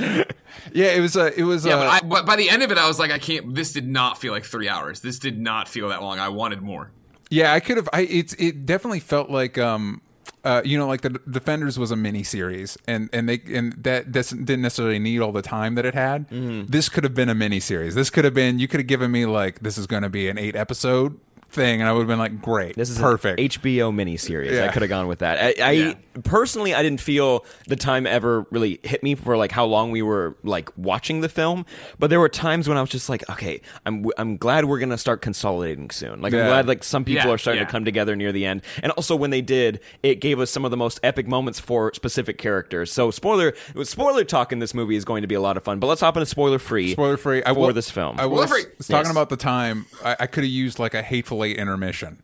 yeah, 0.73 0.93
it 0.97 1.00
was. 1.00 1.17
Uh, 1.17 1.31
it 1.37 1.45
was. 1.45 1.64
Yeah, 1.64 1.76
uh, 1.76 1.79
but, 1.79 1.88
I, 1.88 2.07
but 2.07 2.26
by 2.26 2.37
the 2.37 2.50
end 2.50 2.62
of 2.62 2.71
it, 2.71 2.76
I 2.76 2.87
was 2.87 2.99
like, 2.99 3.11
"I 3.12 3.19
can't." 3.19 3.55
This 3.55 3.73
did 3.73 3.87
not 3.88 4.19
feel 4.19 4.33
like 4.33 4.45
three 4.45 4.69
hours. 4.69 5.00
This 5.00 5.19
did 5.19 5.38
not 5.38 5.69
feel 5.69 5.88
that 5.88 6.03
long. 6.03 6.19
I 6.19 6.29
wanted 6.29 6.61
more. 6.61 6.91
Yeah, 7.31 7.52
I 7.52 7.61
could 7.61 7.76
have. 7.76 7.88
I 7.93 8.02
it's 8.02 8.35
it 8.35 8.66
definitely 8.66 9.00
felt 9.00 9.31
like 9.31 9.59
um, 9.59 10.00
uh, 10.45 10.61
you 10.64 10.76
know, 10.76 10.87
like 10.87 11.00
the 11.00 11.11
Defenders 11.11 11.78
was 11.78 11.90
a 11.90 11.97
mini 11.97 12.23
series, 12.23 12.76
and 12.87 13.09
and 13.12 13.28
they 13.28 13.40
and 13.52 13.73
that 13.83 14.12
didn't 14.12 14.61
necessarily 14.62 14.99
need 14.99 15.21
all 15.21 15.33
the 15.33 15.43
time 15.43 15.75
that 15.76 15.87
it 15.87 15.95
had. 15.95 16.26
This 16.71 16.88
could 16.88 17.02
have 17.04 17.14
been 17.14 17.28
a 17.31 17.35
mini 17.35 17.61
series. 17.61 17.95
This 17.95 18.11
could 18.11 18.25
have 18.25 18.35
been. 18.35 18.59
You 18.59 18.69
could 18.69 18.81
have 18.81 18.87
given 18.87 19.11
me 19.11 19.26
like 19.26 19.61
this 19.61 19.78
is 19.78 19.87
going 19.87 20.02
to 20.02 20.09
be 20.11 20.28
an 20.28 20.38
eight 20.38 20.54
episode 20.54 21.19
thing, 21.54 21.80
and 21.80 21.88
I 21.88 21.92
would 21.92 22.00
have 22.00 22.08
been 22.08 22.18
like, 22.18 22.42
great, 22.42 22.76
This 22.76 22.90
is 22.90 22.99
perfect. 22.99 23.38
an 23.40 23.46
HBO 23.49 23.92
miniseries. 23.92 24.61
I 24.62 24.68
could 24.73 24.82
have 24.82 24.88
gone 24.88 25.06
with 25.06 25.20
that. 25.20 25.38
I, 25.38 25.54
I 25.66 25.70
Yeah. 25.73 25.94
personally, 26.25 26.75
I 26.75 26.82
didn't 26.82 27.00
feel 27.00 27.44
the 27.66 27.76
time 27.76 28.06
ever 28.06 28.46
really 28.50 28.80
hit 28.82 29.02
me 29.02 29.14
for 29.14 29.37
like 29.37 29.52
how 29.52 29.64
long 29.64 29.90
we 29.90 30.02
were 30.02 30.37
like 30.42 30.70
watching 30.76 31.20
the 31.20 31.28
film. 31.28 31.64
But 31.99 32.11
there 32.11 32.20
were 32.20 32.28
times 32.28 32.68
when 32.68 32.76
I 32.76 32.80
was 32.80 32.90
just 32.90 33.08
like, 33.08 33.28
okay, 33.30 33.61
I'm 33.87 34.06
I'm 34.18 34.37
glad 34.37 34.64
we're 34.66 34.78
gonna 34.78 34.99
start 34.99 35.23
consolidating 35.23 35.90
soon. 35.90 36.20
Like 36.20 36.32
I'm 36.34 36.46
glad 36.46 36.68
like 36.68 36.84
some 36.84 37.04
people 37.04 37.26
Yeah, 37.28 37.34
are 37.34 37.38
starting 37.38 37.61
yeah. 37.62 37.66
to 37.66 37.73
come 37.73 37.84
together 37.84 38.16
near 38.16 38.32
the 38.32 38.44
end. 38.46 38.62
And 38.82 38.92
also 38.92 39.16
when 39.16 39.30
they 39.30 39.40
did, 39.42 39.80
it 40.02 40.16
gave 40.20 40.40
us 40.40 40.50
some 40.50 40.64
of 40.64 40.70
the 40.70 40.76
most 40.76 41.00
epic 41.02 41.26
moments 41.28 41.61
for 41.61 41.92
specific 41.94 42.38
characters. 42.38 42.92
So 42.92 43.11
spoiler 43.11 43.54
spoiler 43.82 44.25
talk 44.25 44.52
in 44.52 44.58
this 44.58 44.75
movie 44.75 44.96
is 44.96 45.04
going 45.04 45.23
to 45.23 45.28
be 45.28 45.34
a 45.34 45.40
lot 45.40 45.56
of 45.56 45.64
fun. 45.64 45.78
But 45.78 45.87
let's 45.88 46.00
hop 46.00 46.16
into 46.16 46.26
spoiler 46.26 46.58
free. 46.58 46.92
Spoiler 46.92 47.16
free. 47.16 47.42
I 47.44 47.52
for 47.54 47.61
will, 47.61 47.73
this 47.73 47.90
film. 47.90 48.18
I 48.18 48.26
was, 48.26 48.49
Spoiler 48.49 48.62
free. 48.62 48.73
was 48.78 48.88
talking 48.88 49.04
Yes. 49.06 49.12
about 49.12 49.28
the 49.28 49.37
time. 49.37 49.87
I, 50.04 50.16
I 50.20 50.26
could 50.26 50.44
have 50.44 50.50
used 50.52 50.78
like 50.78 50.94
a 50.94 51.02
hateful 51.02 51.43
eight 51.44 51.56
intermission. 51.58 52.20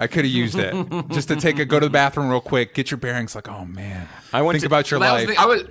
I 0.00 0.06
could 0.06 0.24
have 0.24 0.32
used 0.32 0.56
it 0.58 0.74
just 1.10 1.28
to 1.28 1.36
take 1.36 1.58
a 1.58 1.64
go 1.64 1.80
to 1.80 1.86
the 1.86 1.90
bathroom 1.90 2.28
real 2.30 2.40
quick, 2.40 2.74
get 2.74 2.90
your 2.90 2.98
bearings. 2.98 3.34
Like, 3.34 3.48
oh 3.48 3.64
man, 3.64 4.08
I 4.32 4.42
went 4.42 4.54
think 4.54 4.62
to- 4.62 4.66
about 4.66 4.90
your 4.90 5.00
Well, 5.00 5.16
that 5.16 5.20
life. 5.20 5.28
was 5.28 5.36
the, 5.36 5.42
I 5.42 5.46
was 5.46 5.64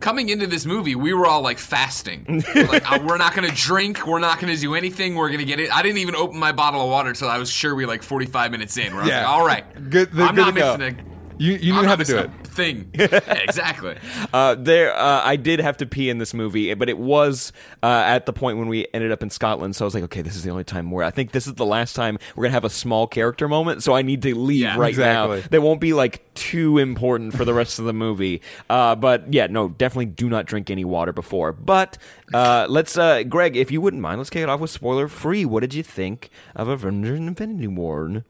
coming 0.00 0.28
into 0.30 0.46
this 0.46 0.64
movie. 0.66 0.94
We 0.94 1.12
were 1.12 1.26
all 1.26 1.42
like 1.42 1.58
fasting. 1.58 2.42
We're 2.54 2.66
like, 2.66 2.90
"Oh, 2.90 3.04
we're 3.04 3.18
not 3.18 3.34
going 3.34 3.48
to 3.48 3.54
drink. 3.54 4.06
We're 4.06 4.18
not 4.18 4.40
going 4.40 4.54
to 4.54 4.60
do 4.60 4.74
anything. 4.74 5.14
We're 5.14 5.28
going 5.28 5.40
to 5.40 5.44
get 5.44 5.60
it. 5.60 5.74
I 5.74 5.82
didn't 5.82 5.98
even 5.98 6.14
open 6.16 6.38
my 6.38 6.52
bottle 6.52 6.80
of 6.82 6.88
water 6.90 7.10
until 7.10 7.28
I 7.28 7.38
was 7.38 7.50
sure 7.50 7.74
we 7.74 7.84
were 7.84 7.90
like 7.90 8.02
45 8.02 8.50
minutes 8.50 8.76
in. 8.78 8.92
Where 8.94 9.02
I 9.02 9.04
was 9.04 9.10
Yeah. 9.10 9.18
like, 9.20 9.28
all 9.28 9.46
right, 9.46 9.90
Good- 9.90 10.10
I'm 10.12 10.34
good 10.34 10.36
not 10.36 10.54
missing 10.54 10.94
go. 10.96 11.09
You 11.40 11.54
you 11.54 11.74
I'm 11.74 11.82
knew 11.82 11.88
how 11.88 11.96
to 11.96 12.04
do 12.04 12.18
it. 12.18 12.30
Thing. 12.46 12.90
Yeah, 12.94 13.20
exactly. 13.42 13.96
Uh, 14.32 14.54
there, 14.56 14.94
uh, 14.94 15.22
I 15.24 15.34
did 15.36 15.58
have 15.60 15.76
to 15.78 15.86
pee 15.86 16.08
in 16.08 16.18
this 16.18 16.32
movie, 16.34 16.72
but 16.74 16.88
it 16.88 16.98
was 16.98 17.52
uh, 17.82 17.86
at 18.06 18.26
the 18.26 18.32
point 18.32 18.58
when 18.58 18.68
we 18.68 18.86
ended 18.94 19.10
up 19.10 19.22
in 19.24 19.30
Scotland. 19.30 19.74
So 19.74 19.84
I 19.84 19.86
was 19.86 19.94
like, 19.94 20.04
okay, 20.04 20.22
this 20.22 20.36
is 20.36 20.44
the 20.44 20.50
only 20.50 20.62
time 20.62 20.90
where 20.92 21.04
I 21.04 21.10
think 21.10 21.32
this 21.32 21.46
is 21.48 21.54
the 21.54 21.64
last 21.66 21.96
time 21.96 22.18
we're 22.36 22.44
gonna 22.44 22.52
have 22.52 22.64
a 22.64 22.70
small 22.70 23.06
character 23.08 23.48
moment. 23.48 23.82
So 23.82 23.94
I 23.94 24.02
need 24.02 24.22
to 24.22 24.38
leave 24.38 24.60
Yeah. 24.62 24.76
right 24.78 24.90
Exactly. 24.90 25.40
now. 25.40 25.46
They 25.50 25.58
won't 25.58 25.80
be 25.80 25.92
like 25.94 26.32
too 26.34 26.78
important 26.78 27.34
for 27.34 27.44
the 27.44 27.54
rest 27.54 27.78
of 27.80 27.86
the 27.86 27.92
movie. 27.92 28.40
Uh, 28.68 28.94
but 28.94 29.32
yeah, 29.32 29.46
no, 29.48 29.70
definitely 29.70 30.06
do 30.06 30.28
not 30.28 30.46
drink 30.46 30.70
any 30.70 30.84
water 30.84 31.12
before. 31.12 31.52
But 31.52 31.98
uh, 32.32 32.66
let's, 32.68 32.96
uh, 32.96 33.24
Greg, 33.24 33.56
if 33.56 33.70
you 33.72 33.80
wouldn't 33.80 34.02
mind, 34.02 34.18
let's 34.18 34.30
kick 34.30 34.42
it 34.42 34.48
off 34.48 34.60
with 34.60 34.70
spoiler 34.70 35.08
free. 35.08 35.44
What 35.44 35.60
did 35.60 35.74
you 35.74 35.82
think 35.82 36.30
of 36.54 36.68
Avengers: 36.68 37.18
Infinity 37.18 37.66
War? 37.66 38.24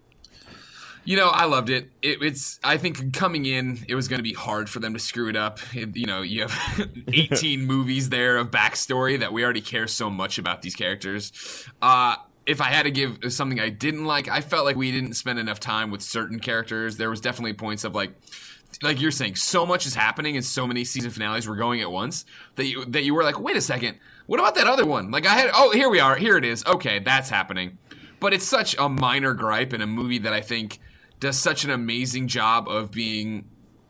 You 1.04 1.16
know, 1.16 1.28
I 1.28 1.46
loved 1.46 1.70
it. 1.70 1.90
it. 2.02 2.22
It's. 2.22 2.60
I 2.62 2.76
think 2.76 3.12
coming 3.14 3.46
in, 3.46 3.84
it 3.88 3.94
was 3.94 4.06
going 4.08 4.18
to 4.18 4.22
be 4.24 4.34
hard 4.34 4.68
for 4.68 4.80
them 4.80 4.92
to 4.92 5.00
screw 5.00 5.28
it 5.28 5.36
up. 5.36 5.58
It- 5.74 5.96
you 5.96 6.06
know, 6.06 6.22
you 6.22 6.42
have 6.42 6.90
18 7.12 7.66
movies 7.66 8.10
there 8.10 8.36
of 8.36 8.50
backstory 8.50 9.18
that 9.20 9.32
we 9.32 9.42
already 9.42 9.60
care 9.62 9.86
so 9.86 10.10
much 10.10 10.38
about 10.38 10.62
these 10.62 10.74
characters. 10.74 11.32
Uh, 11.80 12.16
if 12.46 12.60
I 12.60 12.66
had 12.66 12.82
to 12.84 12.90
give 12.90 13.18
something 13.32 13.60
I 13.60 13.68
didn't 13.70 14.04
like, 14.04 14.28
I 14.28 14.40
felt 14.40 14.64
like 14.64 14.76
we 14.76 14.90
didn't 14.92 15.14
spend 15.14 15.38
enough 15.38 15.60
time 15.60 15.90
with 15.90 16.02
certain 16.02 16.38
characters. 16.40 16.96
There 16.96 17.10
was 17.10 17.20
definitely 17.20 17.52
points 17.54 17.84
of 17.84 17.94
like, 17.94 18.12
like 18.82 19.00
you're 19.00 19.10
saying, 19.10 19.36
so 19.36 19.64
much 19.66 19.86
is 19.86 19.94
happening 19.94 20.36
and 20.36 20.44
so 20.44 20.66
many 20.66 20.84
season 20.84 21.10
finales 21.10 21.46
were 21.46 21.56
going 21.56 21.80
at 21.80 21.90
once 21.90 22.24
that 22.56 22.66
you 22.66 22.84
that 22.86 23.02
you 23.04 23.14
were 23.14 23.22
like, 23.24 23.38
wait 23.40 23.56
a 23.56 23.60
second, 23.60 23.98
what 24.26 24.38
about 24.40 24.54
that 24.56 24.66
other 24.66 24.86
one? 24.86 25.10
Like 25.10 25.26
I 25.26 25.34
had, 25.34 25.50
oh, 25.54 25.70
here 25.70 25.88
we 25.88 26.00
are, 26.00 26.16
here 26.16 26.36
it 26.36 26.44
is. 26.44 26.64
Okay, 26.66 26.98
that's 26.98 27.28
happening. 27.30 27.78
But 28.20 28.32
it's 28.34 28.46
such 28.46 28.76
a 28.78 28.88
minor 28.88 29.32
gripe 29.34 29.72
in 29.72 29.80
a 29.80 29.86
movie 29.86 30.18
that 30.18 30.32
I 30.32 30.40
think 30.40 30.78
does 31.20 31.38
such 31.38 31.64
an 31.64 31.70
amazing 31.70 32.26
job 32.26 32.68
of 32.68 32.90
being 32.90 33.44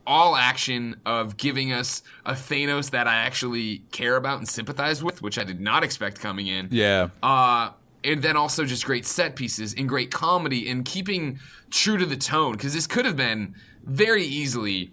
all 0.06 0.34
action 0.34 0.96
of 1.06 1.37
giving 1.37 1.72
us 1.72 2.02
a 2.26 2.32
Thanos 2.32 2.90
that 2.90 3.06
I 3.06 3.14
actually 3.16 3.84
care 3.92 4.16
about 4.16 4.38
and 4.38 4.49
sympathize 4.49 5.04
with, 5.04 5.22
which 5.22 5.38
I 5.38 5.44
did 5.44 5.60
not 5.60 5.84
expect 5.84 6.20
coming 6.20 6.49
in. 6.49 6.68
Yeah. 6.72 7.10
Uh, 7.22 7.70
and 8.02 8.22
then 8.22 8.37
also 8.37 8.64
just 8.64 8.84
great 8.84 9.06
set 9.06 9.37
pieces 9.37 9.75
and 9.75 9.88
great 9.88 10.10
comedy 10.10 10.68
and 10.68 10.84
keeping 10.84 11.38
true 11.70 11.96
to 11.96 12.06
the 12.06 12.16
tone 12.16 12.52
because 12.52 12.75
this 12.75 12.87
could 12.87 13.04
have 13.04 13.16
been 13.16 13.54
very 13.84 14.25
easily 14.25 14.92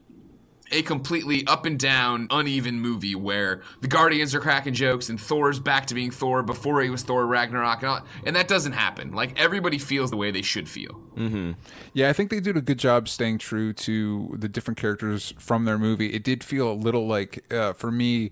a 0.72 0.82
completely 0.82 1.46
up 1.48 1.66
and 1.66 1.80
down, 1.80 2.28
uneven 2.30 2.80
movie 2.80 3.16
where 3.16 3.62
the 3.82 3.88
Guardians 3.88 4.36
are 4.36 4.40
cracking 4.40 4.74
jokes 4.74 5.10
and 5.10 5.20
Thor's 5.20 5.60
back 5.60 5.88
to 5.88 5.96
being 5.96 6.12
Thor 6.12 6.44
before 6.44 6.82
he 6.82 6.90
was 6.90 7.04
Thor 7.04 7.26
Ragnarok, 7.26 7.82
and, 7.82 7.92
all, 7.92 8.02
and 8.26 8.36
that 8.36 8.48
doesn't 8.48 8.74
happen. 8.74 9.12
Like 9.12 9.40
everybody 9.40 9.78
feels 9.78 10.12
the 10.12 10.18
way 10.18 10.32
they 10.32 10.42
should 10.42 10.68
feel. 10.70 11.02
Yeah, 11.94 12.10
I 12.10 12.14
think 12.14 12.30
they 12.30 12.40
did 12.40 12.58
a 12.58 12.62
good 12.62 12.78
job 12.78 13.10
staying 13.10 13.40
true 13.40 13.74
to 13.74 14.36
the 14.38 14.48
different 14.48 14.78
characters 14.78 15.34
from 15.40 15.66
their 15.66 15.78
movie. 15.78 16.14
It 16.14 16.24
did 16.24 16.44
feel 16.44 16.72
a 16.72 16.74
little 16.74 17.08
like, 17.08 17.52
uh, 17.52 17.74
for 17.74 17.92
me, 17.92 18.32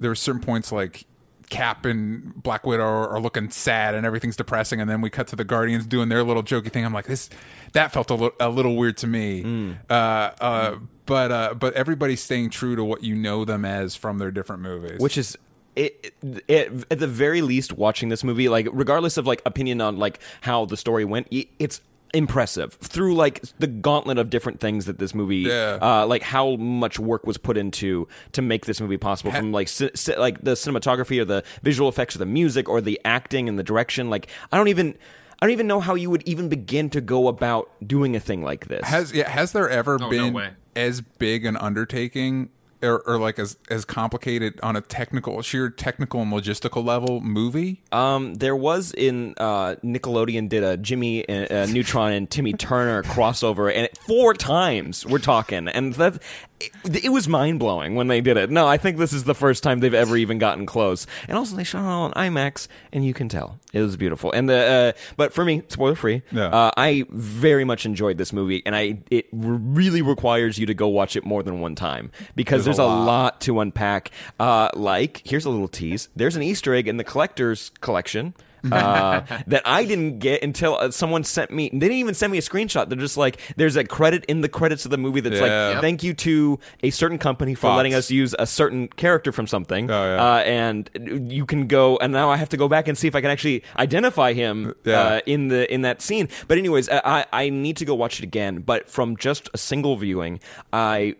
there 0.00 0.10
were 0.10 0.16
certain 0.16 0.40
points 0.40 0.72
like 0.72 1.06
Cap 1.50 1.84
and 1.84 2.34
Black 2.42 2.66
Widow 2.66 2.82
are, 2.84 3.08
are 3.10 3.20
looking 3.20 3.50
sad 3.50 3.94
and 3.94 4.04
everything's 4.06 4.36
depressing, 4.36 4.80
and 4.80 4.88
then 4.88 5.00
we 5.00 5.10
cut 5.10 5.26
to 5.28 5.36
the 5.36 5.44
Guardians 5.44 5.86
doing 5.86 6.08
their 6.08 6.22
little 6.22 6.42
jokey 6.42 6.70
thing. 6.72 6.84
I'm 6.84 6.92
like, 6.92 7.06
this, 7.06 7.30
that 7.72 7.92
felt 7.92 8.10
a, 8.10 8.14
little 8.14 8.36
a 8.40 8.48
little 8.48 8.76
weird 8.76 8.96
to 8.98 9.06
me. 9.06 9.76
Uh, 9.88 9.92
uh, 9.92 10.76
but 11.06 11.30
uh, 11.32 11.54
but 11.54 11.74
everybody's 11.74 12.22
staying 12.22 12.50
true 12.50 12.76
to 12.76 12.84
what 12.84 13.02
you 13.02 13.14
know 13.14 13.44
them 13.44 13.64
as 13.64 13.94
from 13.96 14.18
their 14.18 14.30
different 14.30 14.62
movies. 14.62 15.00
which 15.00 15.18
is 15.18 15.36
it, 15.76 16.14
it, 16.46 16.84
at 16.90 16.98
the 17.00 17.06
very 17.08 17.42
least 17.42 17.72
watching 17.72 18.08
this 18.08 18.22
movie 18.22 18.48
like 18.48 18.68
regardless 18.72 19.16
of 19.16 19.26
like 19.26 19.42
opinion 19.44 19.80
on 19.80 19.98
like 19.98 20.20
how 20.40 20.64
the 20.64 20.76
story 20.76 21.04
went 21.04 21.26
it's 21.30 21.80
impressive 22.14 22.74
through 22.74 23.14
like 23.14 23.42
the 23.58 23.66
gauntlet 23.66 24.18
of 24.18 24.30
different 24.30 24.60
things 24.60 24.86
that 24.86 24.98
this 24.98 25.14
movie 25.14 25.38
Yeah. 25.38 25.78
uh 25.82 26.06
like 26.06 26.22
how 26.22 26.56
much 26.56 26.98
work 26.98 27.26
was 27.26 27.36
put 27.36 27.56
into 27.56 28.06
to 28.32 28.40
make 28.42 28.66
this 28.66 28.80
movie 28.80 28.96
possible 28.96 29.32
from 29.32 29.52
like 29.52 29.68
ci- 29.68 29.90
ci- 29.90 30.16
like 30.16 30.42
the 30.42 30.52
cinematography 30.52 31.20
or 31.20 31.24
the 31.24 31.42
visual 31.62 31.88
effects 31.88 32.14
or 32.14 32.18
the 32.18 32.26
music 32.26 32.68
or 32.68 32.80
the 32.80 33.00
acting 33.04 33.48
and 33.48 33.58
the 33.58 33.62
direction 33.64 34.08
like 34.10 34.28
i 34.52 34.56
don't 34.56 34.68
even 34.68 34.96
I 35.42 35.46
don't 35.46 35.52
even 35.52 35.66
know 35.66 35.80
how 35.80 35.94
you 35.94 36.08
would 36.10 36.22
even 36.26 36.48
begin 36.48 36.88
to 36.90 37.00
go 37.02 37.28
about 37.28 37.68
doing 37.86 38.16
a 38.16 38.20
thing 38.20 38.42
like 38.42 38.68
this. 38.68 38.86
Has 38.86 39.12
yeah, 39.12 39.28
has 39.28 39.52
there 39.52 39.68
ever 39.68 39.94
Oh, 39.96 40.04
no 40.04 40.08
been 40.08 40.32
way. 40.32 40.50
as 40.76 41.00
big 41.02 41.44
an 41.44 41.56
undertaking 41.56 42.48
or, 42.84 42.98
or 43.06 43.18
like 43.18 43.38
as 43.38 43.56
as 43.70 43.84
complicated 43.84 44.60
on 44.62 44.76
a 44.76 44.80
technical 44.80 45.40
sheer 45.42 45.70
technical 45.70 46.22
and 46.22 46.32
logistical 46.32 46.84
level 46.84 47.20
movie? 47.20 47.82
Um, 47.92 48.34
there 48.34 48.54
was 48.56 48.92
in 48.92 49.34
uh, 49.38 49.76
Nickelodeon 49.84 50.48
did 50.48 50.62
a 50.62 50.76
Jimmy 50.76 51.28
uh, 51.28 51.62
uh, 51.62 51.66
Neutron 51.70 52.12
and 52.12 52.30
Timmy 52.30 52.52
Turner 52.52 53.02
crossover, 53.02 53.72
and 53.74 53.86
it, 53.86 53.98
four 54.06 54.34
times 54.34 55.04
we're 55.06 55.18
talking, 55.18 55.68
and 55.68 55.94
that 55.94 56.20
it, 56.60 57.04
it 57.04 57.08
was 57.10 57.26
mind 57.28 57.58
blowing 57.58 57.94
when 57.94 58.08
they 58.08 58.20
did 58.20 58.36
it. 58.36 58.50
No, 58.50 58.66
I 58.66 58.76
think 58.76 58.98
this 58.98 59.12
is 59.12 59.24
the 59.24 59.34
first 59.34 59.62
time 59.62 59.80
they've 59.80 59.92
ever 59.94 60.16
even 60.16 60.38
gotten 60.38 60.66
close, 60.66 61.06
and 61.28 61.36
also 61.36 61.56
they 61.56 61.64
shot 61.64 61.82
it 61.84 61.88
all 61.88 62.04
on 62.04 62.12
IMAX, 62.12 62.68
and 62.92 63.04
you 63.04 63.14
can 63.14 63.28
tell 63.28 63.58
it 63.72 63.80
was 63.80 63.96
beautiful. 63.96 64.30
And 64.32 64.48
the 64.48 64.94
uh, 64.96 65.00
but 65.16 65.32
for 65.32 65.44
me, 65.44 65.62
spoiler 65.68 65.94
free, 65.96 66.22
Yeah. 66.32 66.46
uh, 66.46 66.70
I 66.76 67.04
very 67.10 67.64
much 67.64 67.86
enjoyed 67.86 68.18
this 68.18 68.32
movie, 68.32 68.62
and 68.66 68.74
I 68.76 68.98
it 69.10 69.26
really 69.32 70.02
requires 70.02 70.58
you 70.58 70.66
to 70.66 70.74
go 70.74 70.88
watch 70.88 71.16
it 71.16 71.24
more 71.24 71.42
than 71.42 71.60
one 71.60 71.74
time 71.74 72.10
because 72.36 72.64
there's, 72.64 72.73
There's 72.76 72.78
a 72.78 72.84
lot. 72.84 73.04
lot. 73.06 73.40
to 73.42 73.60
unpack. 73.60 74.10
Uh, 74.38 74.70
like 74.74 75.22
here's 75.24 75.44
a 75.44 75.50
little 75.50 75.68
tease: 75.68 76.08
there's 76.16 76.36
an 76.36 76.42
Easter 76.42 76.74
egg 76.74 76.88
in 76.88 76.96
the 76.96 77.04
collector's 77.04 77.70
collection. 77.80 78.34
uh, 78.72 79.20
that 79.46 79.60
I 79.66 79.84
didn't 79.84 80.20
get 80.20 80.42
until 80.42 80.76
uh, 80.76 80.90
someone 80.90 81.22
sent 81.22 81.50
me. 81.50 81.68
They 81.70 81.80
didn't 81.80 81.98
even 81.98 82.14
send 82.14 82.32
me 82.32 82.38
a 82.38 82.40
screenshot. 82.40 82.88
They're 82.88 82.96
just 82.96 83.18
like, 83.18 83.38
there's 83.56 83.76
a 83.76 83.84
credit 83.84 84.24
in 84.24 84.40
the 84.40 84.48
credits 84.48 84.86
of 84.86 84.90
the 84.90 84.96
movie 84.96 85.20
that's 85.20 85.36
Yeah. 85.38 85.72
like, 85.72 85.80
thank 85.82 86.02
you 86.02 86.14
to 86.14 86.58
a 86.82 86.88
certain 86.88 87.18
company 87.18 87.54
for 87.54 87.60
Fox. 87.68 87.76
letting 87.76 87.92
us 87.92 88.10
use 88.10 88.34
a 88.38 88.46
certain 88.46 88.88
character 88.88 89.32
from 89.32 89.46
something. 89.46 89.90
Oh, 89.90 90.04
yeah. 90.16 90.24
uh, 90.36 90.38
and 90.38 91.28
you 91.30 91.44
can 91.44 91.66
go, 91.66 91.98
and 91.98 92.10
now 92.10 92.30
I 92.30 92.38
have 92.38 92.48
to 92.48 92.56
go 92.56 92.66
back 92.66 92.88
and 92.88 92.96
see 92.96 93.06
if 93.06 93.14
I 93.14 93.20
can 93.20 93.30
actually 93.30 93.64
identify 93.78 94.32
him 94.32 94.74
Yeah. 94.84 94.98
uh, 94.98 95.20
in 95.26 95.48
the 95.48 95.70
in 95.70 95.82
that 95.82 96.00
scene. 96.00 96.30
But 96.48 96.56
anyways, 96.56 96.88
I 96.88 97.26
I 97.34 97.50
need 97.50 97.76
to 97.76 97.84
go 97.84 97.94
watch 97.94 98.18
it 98.18 98.22
again. 98.24 98.60
But 98.60 98.88
from 98.88 99.18
just 99.18 99.50
a 99.52 99.58
single 99.58 99.98
viewing, 99.98 100.40
I 100.72 101.16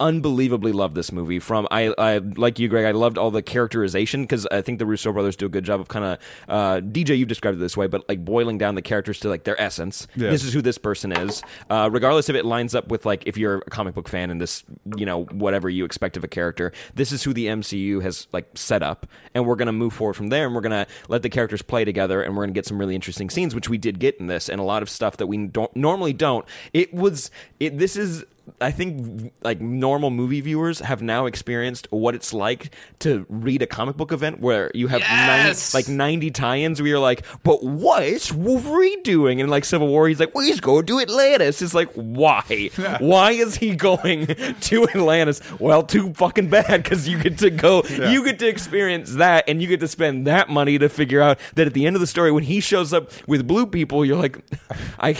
unbelievably 0.00 0.72
love 0.72 0.94
this 0.94 1.12
movie. 1.12 1.38
From 1.38 1.68
I, 1.70 1.94
I 1.98 2.18
like 2.18 2.58
you 2.58 2.68
greg 2.68 2.84
i 2.84 2.90
loved 2.90 3.18
all 3.18 3.30
the 3.30 3.42
characterization 3.42 4.22
because 4.22 4.46
i 4.46 4.60
think 4.60 4.78
the 4.78 4.86
russo 4.86 5.12
brothers 5.12 5.36
do 5.36 5.46
a 5.46 5.48
good 5.48 5.64
job 5.64 5.80
of 5.80 5.88
kind 5.88 6.04
of 6.04 6.18
uh, 6.48 6.80
dj 6.80 7.16
you've 7.16 7.28
described 7.28 7.56
it 7.56 7.60
this 7.60 7.76
way 7.76 7.86
but 7.86 8.08
like 8.08 8.24
boiling 8.24 8.58
down 8.58 8.74
the 8.74 8.82
characters 8.82 9.20
to 9.20 9.28
like 9.28 9.44
their 9.44 9.60
essence. 9.60 10.06
Yeah. 10.16 10.30
this 10.30 10.44
is 10.44 10.52
who 10.52 10.62
this 10.62 10.78
person 10.78 11.12
is. 11.12 11.42
Uh, 11.70 11.88
regardless 11.92 12.28
if 12.28 12.36
it 12.36 12.44
lines 12.44 12.74
up 12.74 12.88
with 12.88 13.06
like 13.06 13.24
if 13.26 13.36
you're 13.36 13.58
a 13.58 13.70
comic 13.70 13.94
book 13.94 14.08
fan 14.08 14.30
and 14.30 14.40
this 14.40 14.64
you 14.96 15.06
know 15.06 15.24
whatever 15.24 15.68
you 15.68 15.84
expect 15.84 16.16
of 16.16 16.24
a 16.24 16.28
character 16.28 16.72
this 16.94 17.12
is 17.12 17.22
who 17.22 17.32
the 17.32 17.46
mcu 17.46 18.02
has 18.02 18.26
like 18.32 18.48
set 18.54 18.82
up 18.82 19.06
and 19.34 19.46
we're 19.46 19.56
gonna 19.56 19.72
move 19.72 19.92
forward 19.92 20.14
from 20.14 20.28
there 20.28 20.46
and 20.46 20.54
we're 20.54 20.60
gonna 20.60 20.86
let 21.08 21.22
the 21.22 21.28
characters 21.28 21.62
play 21.62 21.84
together 21.84 22.22
and 22.22 22.36
we're 22.36 22.42
gonna 22.42 22.52
get 22.52 22.66
some 22.66 22.78
really 22.78 22.94
interesting 22.94 23.30
scenes 23.30 23.54
which 23.54 23.68
we 23.68 23.78
did 23.78 23.98
get 23.98 24.18
in 24.18 24.26
this 24.26 24.48
and 24.48 24.60
a 24.60 24.64
lot 24.64 24.82
of 24.82 24.90
stuff 24.90 25.16
that 25.18 25.26
we 25.26 25.46
don't 25.46 25.74
normally 25.76 26.12
don't. 26.12 26.46
It 26.72 26.92
was 26.92 27.30
it 27.60 27.78
this 27.78 27.96
is 27.96 28.24
I 28.60 28.70
think 28.70 29.32
like 29.42 29.60
normal 29.60 30.10
movie 30.10 30.40
viewers 30.40 30.80
have 30.80 31.02
now 31.02 31.26
experienced 31.26 31.86
what 31.90 32.14
it's 32.14 32.32
like 32.34 32.74
to 33.00 33.24
read 33.28 33.62
a 33.62 33.66
comic 33.66 33.96
book 33.96 34.12
event 34.12 34.40
where 34.40 34.70
you 34.74 34.88
have 34.88 35.00
Yes! 35.00 35.74
90, 35.74 35.90
like 35.90 35.96
90 35.96 36.30
tie-ins 36.30 36.80
where 36.80 36.88
you're 36.88 36.98
like, 36.98 37.24
but 37.42 37.62
what 37.62 38.02
is 38.02 38.32
Wolverine 38.32 39.02
doing? 39.02 39.40
And 39.40 39.50
like 39.50 39.64
Civil 39.64 39.88
War, 39.88 40.08
he's 40.08 40.20
like, 40.20 40.34
well, 40.34 40.44
he's 40.44 40.60
going 40.60 40.86
to 40.86 41.00
Atlantis. 41.00 41.62
It's 41.62 41.74
like, 41.74 41.90
why? 41.94 42.70
why 43.00 43.32
is 43.32 43.56
he 43.56 43.74
going 43.74 44.26
to 44.26 44.88
Atlantis? 44.88 45.40
Well, 45.58 45.82
too 45.82 46.12
fucking 46.12 46.48
bad 46.50 46.82
because 46.82 47.08
you 47.08 47.18
get 47.18 47.38
to 47.38 47.50
go, 47.50 47.82
you 47.84 48.24
get 48.24 48.38
to 48.40 48.46
experience 48.46 49.14
that, 49.14 49.48
and 49.48 49.62
you 49.62 49.68
get 49.68 49.80
to 49.80 49.88
spend 49.88 50.26
that 50.26 50.48
money 50.50 50.78
to 50.78 50.88
figure 50.88 51.22
out 51.22 51.38
that 51.54 51.66
at 51.66 51.74
the 51.74 51.86
end 51.86 51.96
of 51.96 52.00
the 52.00 52.06
story, 52.06 52.30
when 52.30 52.44
he 52.44 52.60
shows 52.60 52.92
up 52.92 53.10
with 53.26 53.46
blue 53.46 53.66
people, 53.66 54.04
you're 54.04 54.18
like, 54.18 54.38
I, 54.98 55.16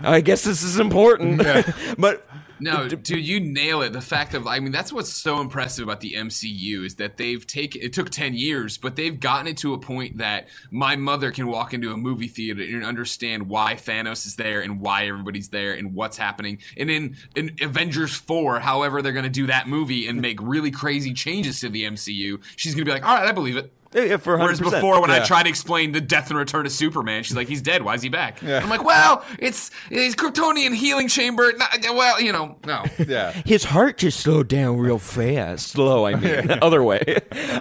I 0.00 0.20
guess 0.20 0.44
this 0.44 0.62
is 0.62 0.78
important, 0.78 1.42
but. 1.98 2.27
No, 2.60 2.88
dude, 2.88 3.24
you 3.24 3.40
nail 3.40 3.82
it. 3.82 3.92
The 3.92 4.00
fact 4.00 4.34
of, 4.34 4.46
I 4.46 4.60
mean, 4.60 4.72
that's 4.72 4.92
what's 4.92 5.12
so 5.12 5.40
impressive 5.40 5.84
about 5.84 6.00
the 6.00 6.14
MCU 6.14 6.84
is 6.84 6.96
that 6.96 7.16
they've 7.16 7.46
taken, 7.46 7.82
it 7.82 7.92
took 7.92 8.10
10 8.10 8.34
years, 8.34 8.78
but 8.78 8.96
they've 8.96 9.18
gotten 9.18 9.46
it 9.46 9.56
to 9.58 9.74
a 9.74 9.78
point 9.78 10.18
that 10.18 10.48
my 10.70 10.96
mother 10.96 11.30
can 11.30 11.46
walk 11.46 11.74
into 11.74 11.92
a 11.92 11.96
movie 11.96 12.28
theater 12.28 12.62
and 12.62 12.84
understand 12.84 13.48
why 13.48 13.74
Thanos 13.74 14.26
is 14.26 14.36
there 14.36 14.60
and 14.60 14.80
why 14.80 15.06
everybody's 15.06 15.48
there 15.48 15.72
and 15.72 15.94
what's 15.94 16.16
happening. 16.16 16.58
And 16.76 16.90
in, 16.90 17.16
in 17.36 17.56
Avengers 17.60 18.14
4, 18.14 18.60
however 18.60 19.02
they're 19.02 19.12
going 19.12 19.24
to 19.24 19.30
do 19.30 19.46
that 19.46 19.68
movie 19.68 20.06
and 20.08 20.20
make 20.20 20.40
really 20.42 20.70
crazy 20.70 21.12
changes 21.12 21.60
to 21.60 21.68
the 21.68 21.84
MCU, 21.84 22.42
she's 22.56 22.74
going 22.74 22.84
to 22.84 22.88
be 22.88 22.92
like, 22.92 23.06
all 23.06 23.14
right, 23.14 23.28
I 23.28 23.32
believe 23.32 23.56
it. 23.56 23.72
Yeah, 23.94 24.02
yeah, 24.04 24.16
for 24.18 24.36
100%. 24.36 24.40
Whereas 24.42 24.60
before, 24.60 25.00
when 25.00 25.10
I 25.10 25.18
Yeah. 25.18 25.24
tried 25.24 25.44
to 25.44 25.48
explain 25.48 25.92
the 25.92 26.00
death 26.00 26.28
and 26.30 26.38
return 26.38 26.66
of 26.66 26.72
Superman, 26.72 27.22
she's 27.22 27.36
like, 27.36 27.48
"He's 27.48 27.62
dead. 27.62 27.82
Why 27.82 27.94
is 27.94 28.02
he 28.02 28.08
back?" 28.10 28.42
I'm 28.42 28.68
like, 28.68 28.84
"Well, 28.84 29.24
it's 29.38 29.70
it's 29.90 30.14
Kryptonian 30.14 30.74
healing 30.74 31.08
chamber. 31.08 31.52
Not, 31.56 31.70
well, 31.94 32.20
you 32.20 32.32
know, 32.32 32.56
no." 32.66 32.84
Yeah. 33.08 33.32
His 33.46 33.64
heart 33.64 33.96
just 33.98 34.20
slowed 34.20 34.48
down 34.48 34.76
real 34.78 34.98
fast. 34.98 35.68
Slow, 35.68 36.04
I 36.04 36.12
mean, 36.16 36.46
the 36.48 36.58
other 36.64 36.82
way. 36.82 37.16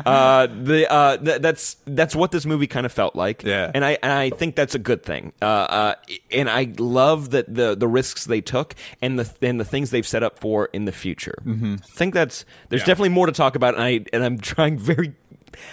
Uh, 0.06 0.48
the 0.48 0.92
uh, 0.92 1.18
th- 1.18 1.42
that's 1.42 1.78
that's 1.86 2.16
what 2.16 2.32
this 2.32 2.46
movie 2.46 2.68
kind 2.68 2.86
of 2.86 2.92
felt 2.92 3.16
like. 3.16 3.44
Yeah. 3.44 3.72
and 3.74 3.86
I 3.86 3.98
and 4.04 4.12
I 4.12 4.30
think 4.32 4.56
that's 4.56 4.76
a 4.76 4.80
good 4.80 5.04
thing. 5.04 5.32
Uh, 5.42 5.46
uh, 5.46 5.96
and 6.32 6.50
I 6.50 6.74
love 6.78 7.30
that 7.32 7.54
the 7.54 7.76
the 7.76 7.88
risks 7.88 8.26
they 8.26 8.42
took 8.42 8.76
and 9.02 9.18
the 9.20 9.48
and 9.48 9.60
the 9.60 9.66
things 9.66 9.92
they've 9.92 10.08
set 10.08 10.24
up 10.24 10.40
for 10.40 10.66
in 10.74 10.86
the 10.86 10.92
future. 10.92 11.36
Mm-hmm. 11.46 11.76
I 11.82 11.88
think 11.88 12.14
that's 12.14 12.44
there's 12.70 12.82
Yeah. 12.82 12.88
definitely 12.88 13.10
more 13.10 13.28
to 13.28 13.32
talk 13.32 13.56
about, 13.56 13.76
and 13.76 13.84
I 13.84 14.02
and 14.12 14.24
I'm 14.24 14.38
trying 14.40 14.78
very. 14.78 15.14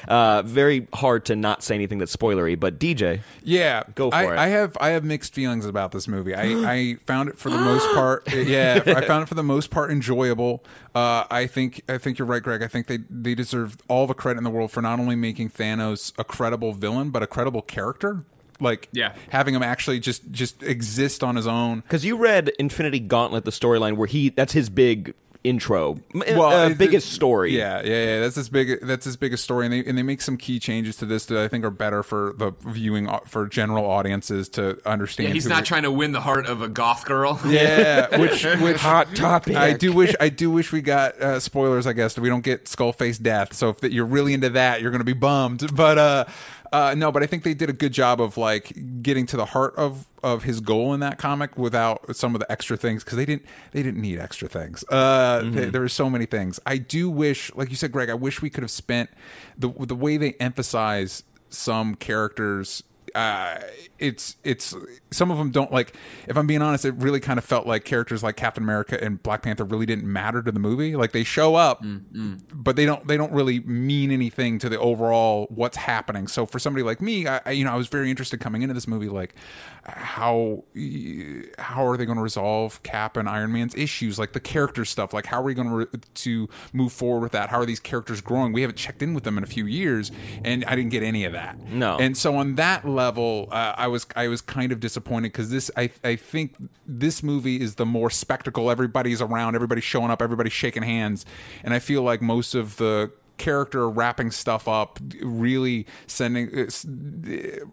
Uh, 0.09 0.43
very 0.43 0.87
hard 0.95 1.25
to 1.27 1.37
not 1.37 1.63
say 1.63 1.75
anything 1.75 1.99
that's 1.99 2.15
spoilery, 2.15 2.59
but 2.59 2.79
DJ, 2.79 3.21
Yeah, 3.43 3.83
Go 3.95 4.11
for 4.11 4.17
I, 4.17 4.25
it. 4.25 4.39
I 4.39 4.49
have 4.49 4.77
I 4.81 4.89
have 4.91 5.05
mixed 5.05 5.35
feelings 5.35 5.67
about 5.67 5.93
this 5.93 6.07
movie. 6.09 6.35
I, 6.35 6.43
I 6.45 6.95
found 7.07 7.29
it 7.29 7.39
for 7.39 7.51
the 7.51 7.59
most 7.59 7.87
part. 7.95 8.29
Yeah, 8.35 8.83
I 8.87 9.01
found 9.03 9.23
it 9.23 9.27
for 9.27 9.35
the 9.35 9.43
most 9.43 9.71
part 9.71 9.91
enjoyable. 9.91 10.63
Uh, 10.95 11.25
I 11.31 11.47
think 11.47 11.83
I 11.89 11.99
think 11.99 12.19
you're 12.19 12.27
right, 12.27 12.43
Greg. 12.43 12.63
I 12.63 12.69
think 12.69 12.87
they 12.87 12.99
they 13.11 13.35
deserve 13.35 13.77
all 13.89 14.07
the 14.07 14.15
credit 14.15 14.39
in 14.39 14.45
the 14.45 14.51
world 14.51 14.71
for 14.71 14.83
not 14.83 14.99
only 15.01 15.17
making 15.17 15.51
Thanos 15.51 16.13
a 16.19 16.25
credible 16.25 16.73
villain, 16.73 17.11
but 17.11 17.23
a 17.23 17.27
credible 17.27 17.63
character. 17.63 18.25
Like, 18.61 18.89
Yeah. 18.93 19.15
having 19.31 19.55
him 19.55 19.63
actually 19.65 19.99
just 19.99 20.31
just 20.31 20.63
exist 20.63 21.25
on 21.25 21.35
his 21.37 21.47
own. 21.47 21.81
because 21.81 22.05
you 22.05 22.17
read 22.17 22.51
Infinity 22.59 23.01
Gauntlet, 23.01 23.45
the 23.45 23.51
storyline 23.51 23.97
where 23.97 24.07
he 24.07 24.29
that's 24.29 24.53
his 24.53 24.69
big 24.69 25.15
intro, 25.45 25.99
well, 26.15 26.43
uh, 26.45 26.69
it- 26.71 26.79
biggest 26.79 27.09
it- 27.09 27.15
story. 27.15 27.57
Yeah, 27.57 27.83
yeah, 27.85 28.05
yeah. 28.05 28.21
That's 28.21 28.35
his 28.37 28.49
big. 28.49 28.81
That's 28.81 29.05
his 29.05 29.17
biggest 29.17 29.45
story, 29.45 29.67
and 29.67 29.73
they 29.73 29.85
and 29.85 29.97
they 29.97 30.03
make 30.03 30.21
some 30.23 30.37
key 30.37 30.59
changes 30.59 30.97
to 30.97 31.07
this 31.07 31.27
that 31.27 31.39
I 31.39 31.49
think 31.49 31.65
are 31.65 31.71
better 31.71 32.03
for 32.03 32.35
the 32.39 32.53
viewing 32.67 33.09
for 33.27 33.47
general 33.47 33.85
audiences 33.85 34.49
to 34.51 34.79
understand. 34.89 35.29
Yeah, 35.29 35.35
he's 35.35 35.47
not 35.47 35.59
they- 35.59 35.67
trying 35.67 35.83
to 35.85 35.93
win 35.93 36.13
the 36.13 36.21
heart 36.23 36.47
of 36.47 36.63
a 36.63 36.69
goth 36.69 37.05
girl. 37.05 37.39
Yeah, 37.47 38.19
which 38.19 38.45
which 38.45 38.79
Hot 38.81 39.15
topic. 39.15 39.55
I 39.57 39.75
do 39.75 39.93
wish 39.93 40.15
I 40.19 40.29
do 40.31 40.51
wish 40.51 40.73
we 40.73 40.81
got 40.81 41.21
uh, 41.21 41.39
spoilers. 41.41 41.87
I 41.87 41.93
guess 41.93 42.15
that 42.15 42.23
we 42.23 42.29
don't 42.29 42.43
get 42.45 42.67
skull 42.67 42.93
face 42.93 43.19
death. 43.19 43.53
So 43.55 43.69
if 43.69 43.83
you're 43.93 44.07
really 44.07 44.35
into 44.35 44.49
that, 44.51 44.81
you're 44.81 44.91
going 44.91 45.01
to 45.01 45.05
be 45.05 45.13
bummed. 45.13 45.75
But 45.77 45.99
uh, 45.99 46.25
uh, 46.75 46.93
no, 46.97 47.13
but 47.13 47.23
I 47.23 47.27
think 47.27 47.45
they 47.45 47.55
did 47.55 47.71
a 47.71 47.73
good 47.73 47.93
job 47.93 48.21
of 48.21 48.37
like 48.37 48.73
getting 49.01 49.27
to 49.27 49.37
the 49.37 49.45
heart 49.45 49.77
of 49.77 50.07
of 50.25 50.43
his 50.43 50.61
goal 50.61 50.93
in 50.93 50.99
that 51.01 51.19
comic 51.19 51.57
without 51.57 52.17
some 52.17 52.35
of 52.35 52.41
the 52.41 52.51
extra 52.51 52.77
things 52.77 53.05
because 53.05 53.17
they 53.17 53.25
didn't 53.25 53.45
they 53.71 53.81
didn't 53.81 54.01
need 54.01 54.19
extra 54.19 54.49
things. 54.49 54.85
Uh, 54.89 55.43
th- 55.43 55.71
there 55.71 55.81
were 55.81 55.89
so 55.89 56.11
many 56.11 56.27
things. 56.27 56.59
I 56.67 56.79
do 56.79 57.09
wish, 57.09 57.55
like 57.55 57.71
you 57.71 57.77
said, 57.77 57.93
Greg. 57.93 58.11
I 58.11 58.15
wish 58.15 58.43
we 58.43 58.51
could 58.51 58.65
have 58.65 58.73
spent 58.73 59.09
the 59.57 59.69
the 59.71 59.95
way 59.95 60.17
they 60.17 60.33
emphasize 60.41 61.23
some 61.49 61.95
characters 61.95 62.83
uh, 63.15 63.61
it's 63.99 64.37
it's 64.43 64.75
some 65.11 65.31
of 65.31 65.39
them 65.39 65.51
don't 65.51 65.71
like. 65.73 65.97
If 66.27 66.37
I'm 66.37 66.47
being 66.47 66.63
honest, 66.63 66.85
it 66.85 66.95
really 66.97 67.21
kind 67.21 67.39
of 67.39 67.45
felt 67.45 67.67
like 67.67 67.85
characters 67.85 68.23
like 68.23 68.37
Captain 68.37 68.63
America 68.63 69.03
and 69.03 69.23
Black 69.23 69.43
Panther 69.43 69.65
really 69.65 69.87
didn't 69.87 70.11
matter 70.11 70.43
to 70.43 70.51
the 70.51 70.59
movie. 70.59 70.97
Like 70.97 71.13
they 71.13 71.25
show 71.25 71.55
up, 71.55 71.85
but 72.53 72.77
they 72.77 72.87
don't 72.87 73.07
they 73.07 73.17
don't 73.17 73.33
really 73.33 73.61
mean 73.61 74.11
anything 74.11 74.59
to 74.59 74.69
the 74.69 74.79
overall 74.79 75.47
what's 75.51 75.77
happening. 75.77 76.27
So 76.27 76.45
for 76.45 76.59
somebody 76.59 76.83
like 76.83 77.01
me, 77.01 77.27
I, 77.29 77.41
I 77.47 77.51
you 77.53 77.65
know 77.65 77.73
I 77.73 77.77
was 77.77 77.87
very 77.89 78.11
interested 78.11 78.41
coming 78.41 78.63
into 78.63 78.75
this 78.75 78.89
movie 78.89 79.09
like 79.09 79.35
how 79.85 80.65
how 81.59 81.87
are 81.87 81.97
they 81.97 82.07
going 82.07 82.17
to 82.17 82.23
resolve 82.23 82.83
Cap 82.83 83.17
and 83.17 83.29
Iron 83.29 83.53
Man's 83.53 83.75
issues, 83.75 84.19
like 84.19 84.33
the 84.33 84.41
character 84.41 84.85
stuff, 84.85 85.13
like 85.13 85.27
how 85.27 85.41
are 85.41 85.45
we 85.45 85.55
going 85.55 85.69
to 85.69 85.75
re- 85.75 85.87
to 86.15 86.49
move 86.73 86.93
forward 86.93 87.21
with 87.21 87.33
that? 87.33 87.51
How 87.51 87.61
are 87.61 87.67
these 87.67 87.81
characters 87.81 88.21
growing? 88.21 88.53
We 88.53 88.63
haven't 88.63 88.77
checked 88.77 89.03
in 89.03 89.15
with 89.15 89.25
them 89.25 89.39
in 89.39 89.45
a 89.45 89.47
few 89.47 89.67
years, 89.67 90.11
and 90.43 90.65
I 90.65 90.75
didn't 90.75 90.91
get 90.91 91.03
any 91.03 91.25
of 91.25 91.33
that. 91.33 91.61
No. 91.69 91.97
and 91.99 92.17
so 92.17 92.37
on 92.37 92.55
that 92.57 92.89
level, 92.89 93.04
uh, 93.51 93.75
I 93.77 93.89
was 93.89 94.07
I 94.17 94.29
was 94.29 94.41
kind 94.41 94.73
of 94.73 94.81
disappointed 94.81 95.33
because 95.33 95.51
this 95.51 95.71
I 95.77 95.91
I 96.03 96.17
think 96.17 96.57
this 96.87 97.23
movie 97.23 97.61
is 97.61 97.77
the 97.77 97.87
more 97.87 98.11
spectacle. 98.11 98.71
Everybody's 98.71 99.21
around, 99.21 99.55
everybody's 99.55 99.85
showing 99.85 100.11
up, 100.11 100.23
everybody's 100.23 100.53
shaking 100.53 100.83
hands, 100.83 101.25
and 101.63 101.75
I 101.75 101.79
feel 101.79 102.03
like 102.03 102.23
most 102.23 102.55
of 102.55 102.77
the 102.77 103.11
character 103.39 103.89
wrapping 103.89 104.31
stuff 104.31 104.69
up 104.69 104.99
really 105.23 105.87
sending 106.07 106.47
uh, 106.49 106.63
it's, 106.63 106.87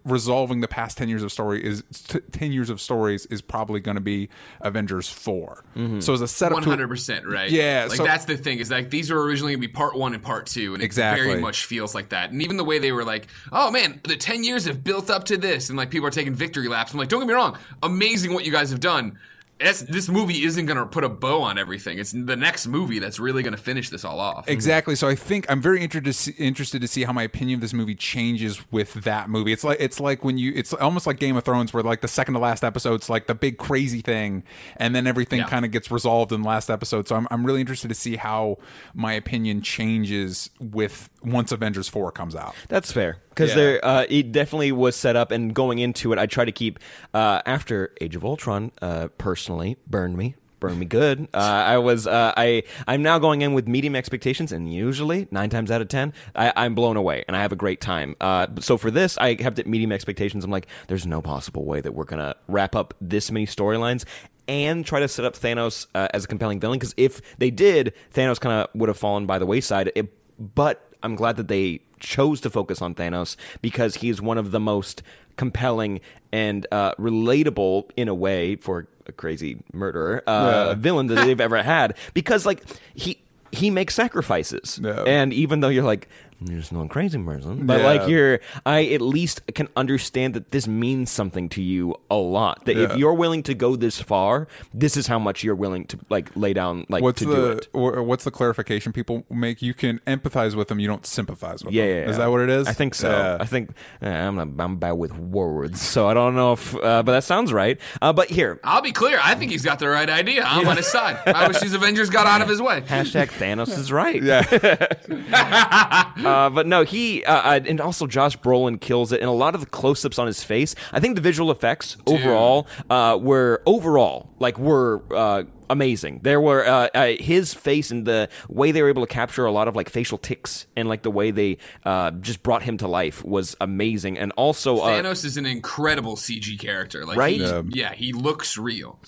resolving 0.04 0.60
the 0.60 0.68
past 0.68 0.98
10 0.98 1.08
years 1.08 1.22
of 1.22 1.30
story 1.30 1.64
is 1.64 1.82
t- 2.08 2.20
10 2.32 2.52
years 2.52 2.70
of 2.70 2.80
stories 2.80 3.26
is 3.26 3.40
probably 3.40 3.80
going 3.80 3.94
to 3.94 4.00
be 4.00 4.28
avengers 4.60 5.08
4 5.08 5.64
mm-hmm. 5.76 6.00
so 6.00 6.12
as 6.12 6.20
a 6.20 6.28
setup 6.28 6.54
One 6.54 6.62
hundred 6.64 6.88
percent, 6.88 7.26
right? 7.26 7.50
Yeah, 7.50 7.86
like 7.88 7.96
so- 7.96 8.04
that's 8.04 8.24
the 8.24 8.36
thing 8.36 8.58
is 8.58 8.70
like 8.70 8.90
these 8.90 9.10
were 9.10 9.22
originally 9.22 9.52
gonna 9.52 9.60
be 9.60 9.68
part 9.68 9.96
one 9.96 10.14
and 10.14 10.22
part 10.22 10.46
two, 10.46 10.74
and 10.74 10.82
it 10.82 10.86
Exactly. 10.86 11.26
very 11.26 11.40
much 11.40 11.64
feels 11.64 11.94
like 11.94 12.10
that. 12.10 12.30
And 12.30 12.42
even 12.42 12.56
the 12.56 12.64
way 12.64 12.78
they 12.78 12.92
were 12.92 13.04
like, 13.04 13.28
"Oh 13.50 13.70
man, 13.70 14.00
the 14.04 14.16
ten 14.16 14.44
years 14.44 14.66
have 14.66 14.84
built 14.84 15.10
up 15.10 15.24
to 15.24 15.36
this," 15.36 15.68
and 15.68 15.78
like 15.78 15.90
people 15.90 16.06
are 16.06 16.10
taking 16.10 16.34
victory 16.34 16.68
laps. 16.68 16.92
I'm 16.92 16.98
like, 16.98 17.08
don't 17.08 17.20
get 17.20 17.28
me 17.28 17.34
wrong, 17.34 17.58
amazing 17.82 18.34
what 18.34 18.44
you 18.44 18.52
guys 18.52 18.70
have 18.70 18.80
done. 18.80 19.18
It's, 19.62 19.80
this 19.82 20.08
movie 20.08 20.44
isn't 20.44 20.66
gonna 20.66 20.86
put 20.86 21.04
a 21.04 21.08
bow 21.08 21.42
on 21.42 21.58
everything. 21.58 21.98
It's 21.98 22.12
the 22.12 22.36
next 22.36 22.66
movie 22.66 22.98
that's 22.98 23.18
really 23.18 23.42
gonna 23.42 23.56
finish 23.56 23.88
this 23.90 24.04
all 24.04 24.20
off. 24.20 24.48
Exactly. 24.48 24.94
So 24.96 25.08
I 25.08 25.14
think 25.14 25.50
I'm 25.50 25.60
very 25.62 25.80
interested 25.82 26.04
to 26.04 26.12
see, 26.12 26.32
interested 26.32 26.80
to 26.82 26.88
see 26.88 27.04
how 27.04 27.12
my 27.12 27.22
opinion 27.22 27.56
of 27.58 27.60
this 27.60 27.72
movie 27.72 27.94
changes 27.94 28.60
with 28.70 28.94
that 28.94 29.30
movie. 29.30 29.52
It's 29.52 29.64
like 29.64 29.78
it's 29.80 30.00
like 30.00 30.24
when 30.24 30.38
you 30.38 30.52
it's 30.54 30.72
almost 30.74 31.06
like 31.06 31.18
Game 31.18 31.36
of 31.36 31.44
Thrones 31.44 31.72
where 31.72 31.82
like 31.82 32.00
the 32.00 32.08
second 32.08 32.34
to 32.34 32.40
last 32.40 32.64
episode's 32.64 33.08
like 33.08 33.26
the 33.26 33.34
big 33.34 33.58
crazy 33.58 34.00
thing 34.00 34.42
and 34.76 34.94
then 34.94 35.06
everything 35.06 35.38
Yeah. 35.40 35.48
kind 35.48 35.64
of 35.64 35.70
gets 35.70 35.90
resolved 35.90 36.32
in 36.32 36.42
the 36.42 36.48
last 36.48 36.68
episode. 36.70 37.06
So 37.08 37.16
I'm 37.16 37.28
I'm 37.30 37.46
really 37.46 37.60
interested 37.60 37.88
to 37.88 37.94
see 37.94 38.16
how 38.16 38.58
my 38.94 39.12
opinion 39.12 39.62
changes 39.62 40.50
with 40.60 41.08
once 41.24 41.52
Avengers 41.52 41.88
4 41.88 42.12
comes 42.12 42.34
out. 42.34 42.54
That's 42.68 42.90
fair 42.92 43.18
because 43.30 43.50
Yeah. 43.50 43.56
there 43.56 43.84
uh, 43.84 44.06
it 44.08 44.32
definitely 44.32 44.72
was 44.72 44.96
set 44.96 45.16
up, 45.16 45.30
and 45.30 45.54
going 45.54 45.78
into 45.78 46.12
it, 46.12 46.18
I 46.18 46.26
try 46.26 46.44
to 46.44 46.52
keep 46.52 46.78
uh, 47.14 47.42
after 47.46 47.92
Age 48.00 48.16
of 48.16 48.24
Ultron. 48.24 48.72
Uh, 48.80 49.08
personally, 49.18 49.76
burned 49.86 50.16
me. 50.16 50.34
Burned 50.60 50.78
me 50.78 50.86
good. 50.86 51.26
Uh, 51.34 51.38
I 51.38 51.78
was 51.78 52.06
uh, 52.06 52.32
I 52.36 52.62
I'm 52.86 53.02
now 53.02 53.18
going 53.18 53.42
in 53.42 53.52
with 53.52 53.66
medium 53.66 53.96
expectations, 53.96 54.52
and 54.52 54.72
usually 54.72 55.26
nine 55.32 55.50
times 55.50 55.72
out 55.72 55.80
of 55.80 55.88
ten, 55.88 56.12
I, 56.36 56.52
I'm 56.54 56.76
blown 56.76 56.96
away, 56.96 57.24
and 57.26 57.36
I 57.36 57.40
have 57.42 57.50
a 57.50 57.56
great 57.56 57.80
time. 57.80 58.14
Uh, 58.20 58.46
so 58.60 58.76
for 58.78 58.88
this, 58.88 59.18
I 59.18 59.34
kept 59.34 59.66
medium 59.66 59.90
expectations. 59.90 60.44
I'm 60.44 60.52
like, 60.52 60.68
there's 60.86 61.04
no 61.04 61.20
possible 61.20 61.64
way 61.64 61.80
that 61.80 61.94
we're 61.94 62.04
gonna 62.04 62.36
wrap 62.46 62.76
up 62.76 62.94
this 63.00 63.32
many 63.32 63.44
storylines 63.44 64.04
and 64.46 64.86
try 64.86 65.00
to 65.00 65.08
set 65.08 65.24
up 65.24 65.34
Thanos 65.34 65.88
uh, 65.96 66.06
as 66.14 66.24
a 66.26 66.28
compelling 66.28 66.60
villain. 66.60 66.78
Because 66.78 66.94
if 66.96 67.20
they 67.38 67.50
did, 67.50 67.92
Thanos 68.14 68.38
kind 68.38 68.62
of 68.62 68.68
would 68.78 68.88
have 68.88 68.98
fallen 68.98 69.26
by 69.26 69.40
the 69.40 69.46
wayside. 69.46 69.90
It, 69.96 70.14
but 70.54 70.91
I'm 71.02 71.14
glad 71.16 71.36
that 71.36 71.48
they 71.48 71.80
chose 72.00 72.40
to 72.42 72.50
focus 72.50 72.82
on 72.82 72.94
Thanos 72.94 73.36
because 73.60 73.96
he's 73.96 74.20
one 74.20 74.38
of 74.38 74.50
the 74.50 74.60
most 74.60 75.02
compelling 75.36 76.00
and 76.32 76.66
uh, 76.72 76.94
relatable 76.96 77.88
in 77.96 78.08
a 78.08 78.14
way 78.14 78.56
for 78.56 78.86
a 79.06 79.12
crazy 79.12 79.58
murderer 79.72 80.22
uh, 80.26 80.66
Yeah. 80.68 80.74
villain 80.74 81.06
that 81.08 81.24
they've 81.24 81.40
ever 81.48 81.62
had. 81.62 81.96
Because 82.14 82.44
like 82.46 82.62
he 82.94 83.18
he 83.50 83.70
makes 83.70 83.94
sacrifices, 83.94 84.80
and 84.82 85.32
even 85.32 85.60
though 85.60 85.68
you're 85.68 85.84
like. 85.84 86.08
You're 86.48 86.60
just 86.60 86.72
not 86.72 86.86
a 86.86 86.88
crazy 86.88 87.18
person, 87.22 87.66
but 87.66 87.80
Yeah. 87.80 87.86
like 87.86 88.08
you're, 88.08 88.40
I 88.66 88.84
at 88.86 89.00
least 89.00 89.40
can 89.54 89.68
understand 89.76 90.34
that 90.34 90.50
this 90.50 90.66
means 90.66 91.10
something 91.10 91.48
to 91.50 91.62
you 91.62 91.94
a 92.10 92.16
lot. 92.16 92.64
That 92.64 92.76
Yeah. 92.76 92.84
if 92.92 92.96
you're 92.96 93.14
willing 93.14 93.42
to 93.44 93.54
go 93.54 93.76
this 93.76 94.00
far, 94.00 94.48
this 94.74 94.96
is 94.96 95.06
how 95.06 95.18
much 95.18 95.42
you're 95.44 95.54
willing 95.54 95.84
to 95.86 95.98
like 96.10 96.30
lay 96.36 96.52
down, 96.52 96.86
like 96.88 97.02
What's 97.02 97.18
to 97.20 97.24
do 97.26 97.32
the 97.34 97.50
it. 97.58 97.68
or 97.72 98.02
what's 98.02 98.24
the 98.24 98.30
clarification 98.30 98.92
people 98.92 99.24
make? 99.30 99.62
You 99.62 99.74
can 99.74 100.00
empathize 100.06 100.54
with 100.54 100.68
them, 100.68 100.78
you 100.80 100.88
don't 100.88 101.06
sympathize 101.06 101.64
with 101.64 101.72
Yeah, 101.74 101.86
them. 101.86 101.90
yeah, 101.96 102.02
Is 102.04 102.10
yeah. 102.18 102.24
that 102.24 102.30
what 102.30 102.40
it 102.40 102.50
is? 102.50 102.66
I 102.68 102.72
think 102.72 102.94
so. 102.94 103.10
Yeah. 103.10 103.36
I 103.40 103.44
think 103.46 103.70
uh, 104.02 104.06
I'm 104.08 104.36
not, 104.36 104.48
I'm 104.64 104.76
bad 104.76 104.92
with 104.92 105.16
words, 105.18 105.80
so 105.80 106.08
I 106.08 106.14
don't 106.14 106.34
know 106.34 106.52
if, 106.52 106.74
uh, 106.76 107.02
but 107.02 107.12
that 107.12 107.24
sounds 107.24 107.52
right. 107.52 107.78
Uh, 108.00 108.12
but 108.12 108.28
here, 108.30 108.60
I'll 108.64 108.82
be 108.82 108.92
clear. 108.92 109.18
I 109.22 109.34
think 109.34 109.50
he's 109.52 109.64
got 109.64 109.78
the 109.78 109.88
right 109.88 110.08
idea. 110.08 110.42
I'm 110.44 110.66
on 110.68 110.76
his 110.76 110.86
side. 110.86 111.18
I 111.26 111.46
wish 111.48 111.60
these 111.60 111.74
Avengers 111.74 112.10
got 112.10 112.26
out 112.26 112.40
of 112.42 112.48
his 112.48 112.60
way. 112.62 112.80
Hashtag 112.86 113.28
Thanos 113.30 113.76
is 113.76 113.90
right. 113.92 114.22
Yeah. 114.22 114.42
Uh, 116.32 116.50
but 116.50 116.66
no, 116.66 116.82
he 116.82 117.24
uh, 117.24 117.34
uh, 117.34 117.60
and 117.66 117.80
also 117.80 118.06
Josh 118.06 118.38
Brolin 118.38 118.80
kills 118.80 119.12
it, 119.12 119.20
and 119.20 119.28
a 119.28 119.32
lot 119.32 119.54
of 119.54 119.60
the 119.60 119.66
close-ups 119.66 120.18
on 120.18 120.26
his 120.26 120.42
face. 120.42 120.74
I 120.92 121.00
think 121.00 121.14
the 121.14 121.20
visual 121.20 121.50
effects 121.50 121.96
overall 122.06 122.66
uh, 122.90 123.18
were 123.20 123.62
overall 123.66 124.30
like 124.42 124.58
were. 124.58 125.02
Uh, 125.10 125.44
Amazing. 125.70 126.20
There 126.22 126.38
were 126.38 126.66
uh, 126.66 126.88
uh, 126.94 127.12
his 127.18 127.54
face 127.54 127.90
and 127.90 128.04
the 128.04 128.28
way 128.50 128.72
they 128.72 128.82
were 128.82 128.90
able 128.90 129.06
to 129.06 129.10
capture 129.10 129.46
a 129.46 129.50
lot 129.52 129.68
of 129.68 129.74
like 129.74 129.88
facial 129.88 130.18
ticks 130.18 130.66
and 130.76 130.86
like 130.86 131.00
the 131.00 131.10
way 131.10 131.30
they 131.30 131.56
uh, 131.86 132.10
just 132.10 132.42
brought 132.42 132.62
him 132.62 132.76
to 132.76 132.88
life 132.88 133.24
was 133.24 133.56
amazing. 133.58 134.18
And 134.18 134.32
also, 134.32 134.80
uh, 134.80 135.02
Thanos 135.02 135.24
is 135.24 135.38
an 135.38 135.46
incredible 135.46 136.16
CG 136.16 136.58
character. 136.58 137.06
Like, 137.06 137.16
Right? 137.16 137.36
he- 137.40 137.46
Yeah. 137.46 137.62
yeah, 137.70 137.94
he 137.94 138.12
looks 138.12 138.58
real. 138.58 138.98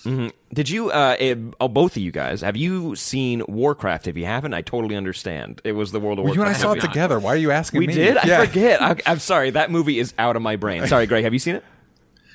did 0.51 0.67
you, 0.67 0.89
uh, 0.89 1.15
eh, 1.19 1.35
oh, 1.61 1.67
both 1.67 1.97
of 1.97 2.01
you 2.01 2.11
guys, 2.11 2.41
have 2.41 2.57
you 2.57 2.95
seen 2.95 3.43
Warcraft? 3.47 4.07
If 4.07 4.17
you 4.17 4.25
haven't, 4.25 4.55
I 4.55 4.61
totally 4.63 4.95
understand. 4.95 5.61
It 5.63 5.73
was 5.73 5.91
the 5.91 5.99
World 5.99 6.17
of 6.17 6.25
Well, 6.25 6.33
you 6.33 6.41
and 6.41 6.49
I 6.49 6.53
saw 6.53 6.71
it 6.71 6.81
together. 6.81 7.19
Why 7.19 7.33
are 7.33 7.37
you 7.37 7.51
asking 7.51 7.77
we 7.81 7.85
me? 7.87 7.93
did. 7.93 8.17
I 8.17 8.43
forget. 8.43 8.81
I, 8.81 8.95
I'm 9.05 9.19
sorry. 9.19 9.51
That 9.51 9.69
movie 9.69 9.99
is 9.99 10.15
out 10.17 10.35
of 10.35 10.41
my 10.41 10.55
brain. 10.55 10.87
Sorry, 10.87 11.05
Greg. 11.05 11.25
Have 11.25 11.33
you 11.33 11.39
seen 11.39 11.57
it? 11.57 11.63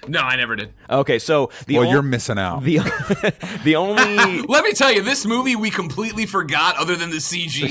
No, 0.08 0.20
I 0.20 0.36
never 0.36 0.56
did. 0.56 0.72
Okay, 0.88 1.18
so 1.18 1.50
the 1.66 1.76
Well, 1.78 1.86
ol- 1.86 1.92
you're 1.92 2.02
missing 2.02 2.38
out. 2.38 2.62
the 2.62 2.78
the 3.64 3.76
only 3.76 4.42
Let 4.48 4.64
me 4.64 4.72
tell 4.72 4.90
you, 4.92 5.02
this 5.02 5.26
movie 5.26 5.56
we 5.56 5.70
completely 5.70 6.26
forgot, 6.26 6.76
other 6.76 6.96
than 6.96 7.10
the 7.10 7.16
CG. 7.16 7.70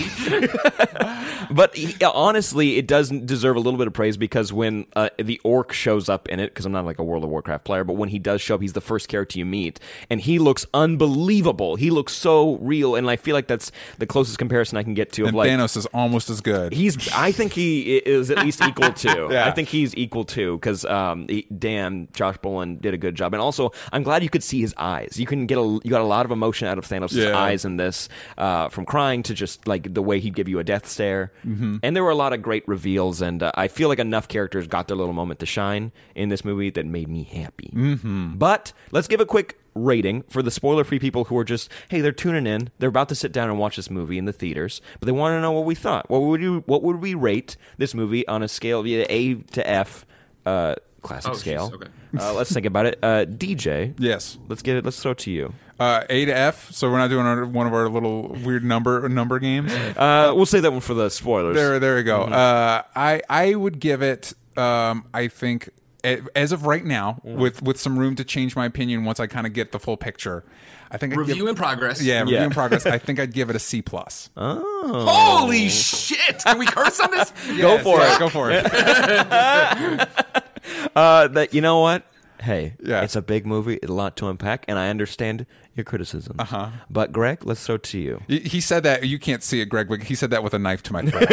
but 1.51 1.75
honestly 2.03 2.77
it 2.77 2.87
does 2.87 3.09
deserve 3.09 3.55
a 3.55 3.59
little 3.59 3.77
bit 3.77 3.87
of 3.87 3.93
praise 3.93 4.17
because 4.17 4.53
when 4.53 4.85
uh, 4.95 5.09
the 5.17 5.39
orc 5.43 5.71
shows 5.73 6.07
up 6.09 6.27
in 6.29 6.39
it 6.39 6.49
because 6.53 6.65
i'm 6.65 6.71
not 6.71 6.85
like 6.85 6.99
a 6.99 7.03
world 7.03 7.23
of 7.23 7.29
warcraft 7.29 7.63
player 7.63 7.83
but 7.83 7.93
when 7.93 8.09
he 8.09 8.19
does 8.19 8.41
show 8.41 8.55
up 8.55 8.61
he's 8.61 8.73
the 8.73 8.81
first 8.81 9.07
character 9.07 9.39
you 9.39 9.45
meet 9.45 9.79
and 10.09 10.21
he 10.21 10.37
looks 10.37 10.65
unbelievable 10.73 11.75
he 11.75 11.89
looks 11.89 12.13
so 12.13 12.55
real 12.57 12.95
and 12.95 13.09
i 13.09 13.15
feel 13.15 13.33
like 13.33 13.47
that's 13.47 13.71
the 13.97 14.05
closest 14.05 14.37
comparison 14.37 14.77
i 14.77 14.83
can 14.83 14.93
get 14.93 15.11
to 15.11 15.25
of 15.25 15.33
like 15.33 15.49
Thanos 15.49 15.77
is 15.77 15.85
almost 15.87 16.29
as 16.29 16.41
good. 16.41 16.73
He's. 16.73 17.11
I 17.13 17.31
think 17.31 17.53
he 17.53 17.97
is 17.97 18.29
at 18.31 18.39
least 18.39 18.61
equal 18.61 18.91
to. 18.91 19.29
Yeah. 19.31 19.47
I 19.47 19.51
think 19.51 19.69
he's 19.69 19.95
equal 19.95 20.25
to 20.25 20.57
because 20.57 20.85
um, 20.85 21.25
he- 21.27 21.47
damn, 21.55 22.07
Josh 22.19 22.37
Brolin 22.37 22.81
did 22.81 22.93
a 22.93 22.97
good 22.97 23.15
job, 23.15 23.33
and 23.33 23.41
also 23.41 23.71
I'm 23.93 24.03
glad 24.03 24.23
you 24.23 24.29
could 24.29 24.43
see 24.43 24.59
his 24.59 24.73
eyes. 24.77 25.17
You 25.17 25.25
can 25.25 25.45
get 25.45 25.57
a 25.57 25.61
you 25.83 25.89
got 25.89 26.01
a 26.01 26.11
lot 26.15 26.25
of 26.25 26.31
emotion 26.31 26.67
out 26.67 26.77
of 26.77 26.85
Thanos' 26.85 27.13
Yeah. 27.13 27.37
eyes 27.37 27.63
in 27.63 27.77
this, 27.77 28.09
uh, 28.37 28.67
from 28.67 28.85
crying 28.85 29.23
to 29.23 29.33
just 29.33 29.67
like 29.67 29.93
the 29.93 30.01
way 30.01 30.19
he'd 30.19 30.35
give 30.35 30.49
you 30.49 30.59
a 30.59 30.63
death 30.63 30.85
stare. 30.85 31.31
Mm-hmm. 31.47 31.77
And 31.81 31.95
there 31.95 32.03
were 32.03 32.09
a 32.11 32.15
lot 32.25 32.33
of 32.33 32.41
great 32.41 32.67
reveals, 32.67 33.21
and 33.21 33.41
uh, 33.41 33.51
I 33.55 33.69
feel 33.69 33.87
like 33.87 33.99
enough 33.99 34.27
characters 34.27 34.67
got 34.67 34.87
their 34.89 34.97
little 34.97 35.13
moment 35.13 35.39
to 35.39 35.45
shine 35.45 35.91
in 36.13 36.27
this 36.29 36.43
movie 36.43 36.69
that 36.71 36.85
made 36.85 37.07
me 37.07 37.23
happy. 37.23 37.71
Mm-hmm. 37.73 38.33
But 38.37 38.73
let's 38.91 39.07
give 39.07 39.21
a 39.21 39.25
quick 39.25 39.57
rating 39.75 40.23
for 40.23 40.41
the 40.41 40.51
spoiler 40.51 40.83
free 40.83 40.99
people 40.99 41.23
who 41.25 41.37
are 41.37 41.43
just 41.45 41.69
hey 41.89 42.01
they're 42.01 42.11
tuning 42.11 42.45
in 42.47 42.69
they're 42.79 42.89
about 42.89 43.07
to 43.07 43.15
sit 43.15 43.31
down 43.31 43.49
and 43.49 43.57
watch 43.57 43.75
this 43.77 43.89
movie 43.89 44.17
in 44.17 44.25
the 44.25 44.33
theaters 44.33 44.81
but 44.99 45.05
they 45.05 45.11
want 45.11 45.31
to 45.37 45.39
know 45.39 45.51
what 45.53 45.63
we 45.63 45.73
thought 45.75 46.09
what 46.09 46.19
would 46.21 46.41
you 46.41 46.63
what 46.65 46.81
would 46.83 46.97
we 46.97 47.13
rate 47.13 47.55
this 47.77 47.93
movie 47.93 48.27
on 48.27 48.43
a 48.43 48.47
scale 48.47 48.79
of 48.81 48.87
a 48.87 49.35
to 49.35 49.69
f 49.69 50.05
uh 50.45 50.73
classic 51.01 51.31
Oh, 51.31 51.35
scale 51.35 51.71
okay. 51.73 51.87
uh, 52.17 52.33
let's 52.33 52.51
think 52.51 52.65
about 52.65 52.85
it 52.85 52.99
uh 53.03 53.25
dj 53.25 53.93
yes. 53.99 54.37
let's 54.47 54.61
get 54.61 54.75
it 54.77 54.85
let's 54.85 55.01
throw 55.01 55.11
it 55.11 55.17
to 55.19 55.31
you 55.31 55.53
Uh, 55.79 56.03
A 56.09 56.25
to 56.25 56.31
F. 56.35 56.71
So 56.71 56.89
we're 56.91 56.97
not 56.97 57.09
doing 57.09 57.25
our, 57.25 57.45
one 57.45 57.65
of 57.65 57.73
our 57.73 57.87
little 57.87 58.29
weird 58.43 58.63
number 58.65 59.07
number 59.07 59.39
games. 59.39 59.71
uh 59.71 60.33
we'll 60.35 60.45
say 60.45 60.59
that 60.59 60.71
one 60.71 60.81
for 60.81 60.93
the 60.93 61.09
spoilers 61.09 61.55
There, 61.55 61.79
there 61.79 61.95
we 61.95 62.03
go. 62.03 62.23
Mm-hmm. 62.25 62.33
Uh, 62.33 62.81
I 62.95 63.21
I 63.29 63.55
would 63.55 63.79
give 63.79 64.01
it. 64.01 64.33
Um, 64.57 65.05
I 65.13 65.29
think 65.29 65.69
as 66.03 66.51
of 66.51 66.65
right 66.65 66.83
now, 66.83 67.21
Mm. 67.25 67.35
with 67.37 67.61
with 67.61 67.79
some 67.79 67.97
room 67.99 68.15
to 68.15 68.23
change 68.25 68.55
my 68.57 68.65
opinion 68.65 69.05
once 69.05 69.19
I 69.21 69.27
kind 69.27 69.45
of 69.47 69.53
get 69.53 69.71
the 69.71 69.79
full 69.79 69.95
picture. 69.97 70.43
I 70.91 70.97
think 70.97 71.13
I'd 71.13 71.19
Review 71.19 71.35
give, 71.35 71.47
in 71.49 71.55
progress. 71.55 72.01
yeah, 72.01 72.21
review 72.21 72.35
Yeah. 72.37 72.45
in 72.45 72.49
progress. 72.49 72.85
I 72.85 72.97
think 73.05 73.19
I'd 73.19 73.31
give 73.33 73.49
it 73.49 73.55
a 73.55 73.59
C 73.59 73.81
plus. 73.81 74.29
Holy 74.35 75.69
shit! 75.69 76.39
Can 76.43 76.57
we 76.57 76.65
curse 76.65 76.99
on 76.99 77.11
this? 77.11 77.31
go 77.61 77.77
for 77.79 77.99
Yeah, 77.99 78.15
it 78.15 78.19
Go 78.19 78.29
for 78.29 78.49
it. 78.51 78.65
uh 80.95 81.27
that 81.27 81.53
you 81.53 81.61
know 81.61 81.79
what 81.79 82.03
hey 82.41 82.73
Yeah. 82.81 83.01
it's 83.01 83.15
a 83.15 83.21
big 83.21 83.45
movie 83.45 83.79
a 83.83 83.87
lot 83.87 84.15
to 84.17 84.27
unpack 84.29 84.65
and 84.67 84.79
i 84.79 84.89
understand 84.89 85.45
your 85.75 85.83
criticisms 85.83 86.35
uh-huh 86.39 86.69
but 86.89 87.11
greg 87.11 87.45
let's 87.45 87.65
throw 87.65 87.75
it 87.75 87.83
to 87.83 87.99
you 87.99 88.21
he 88.27 88.39
he 88.39 88.61
said 88.61 88.83
that 88.83 89.05
you 89.07 89.19
can't 89.19 89.43
see 89.43 89.61
it, 89.61 89.65
Greg, 89.65 89.87
but 89.89 90.03
he 90.03 90.15
said 90.15 90.29
that 90.31 90.43
with 90.43 90.53
a 90.53 90.59
knife 90.59 90.81
to 90.83 90.93
my 90.93 91.01
throat. 91.05 91.29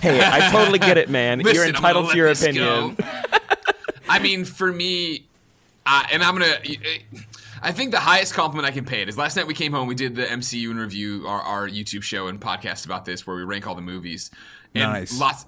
hey 0.00 0.20
i 0.24 0.50
totally 0.50 0.78
get 0.78 0.98
it 0.98 1.08
man 1.10 1.38
Listen, 1.40 1.54
you're 1.54 1.64
I'm 1.64 1.74
entitled 1.74 2.04
gonna 2.04 2.12
to 2.12 2.16
your 2.18 2.26
let 2.28 2.36
this 2.36 2.42
opinion 2.42 2.94
go. 2.96 3.04
I 4.08 4.18
mean, 4.18 4.44
for 4.44 4.70
me, 4.70 5.26
uh, 5.86 6.02
and 6.12 6.22
I'm 6.22 6.34
gonna. 6.34 6.56
I 7.62 7.72
think 7.72 7.92
the 7.92 8.00
highest 8.00 8.34
compliment 8.34 8.66
I 8.68 8.70
can 8.72 8.84
pay 8.84 9.00
it 9.00 9.08
is 9.08 9.16
last 9.16 9.36
night 9.36 9.46
we 9.46 9.54
came 9.54 9.72
home. 9.72 9.86
We 9.88 9.94
did 9.94 10.16
the 10.16 10.24
MCU 10.24 10.70
in 10.70 10.76
review 10.76 11.24
our, 11.26 11.40
our 11.40 11.68
YouTube 11.68 12.02
show 12.02 12.26
and 12.26 12.38
podcast 12.38 12.84
about 12.84 13.06
this, 13.06 13.26
where 13.26 13.36
we 13.36 13.42
rank 13.44 13.66
all 13.66 13.74
the 13.74 13.80
movies. 13.80 14.30
And 14.74 14.92
Nice. 14.92 15.18
Lots. 15.18 15.46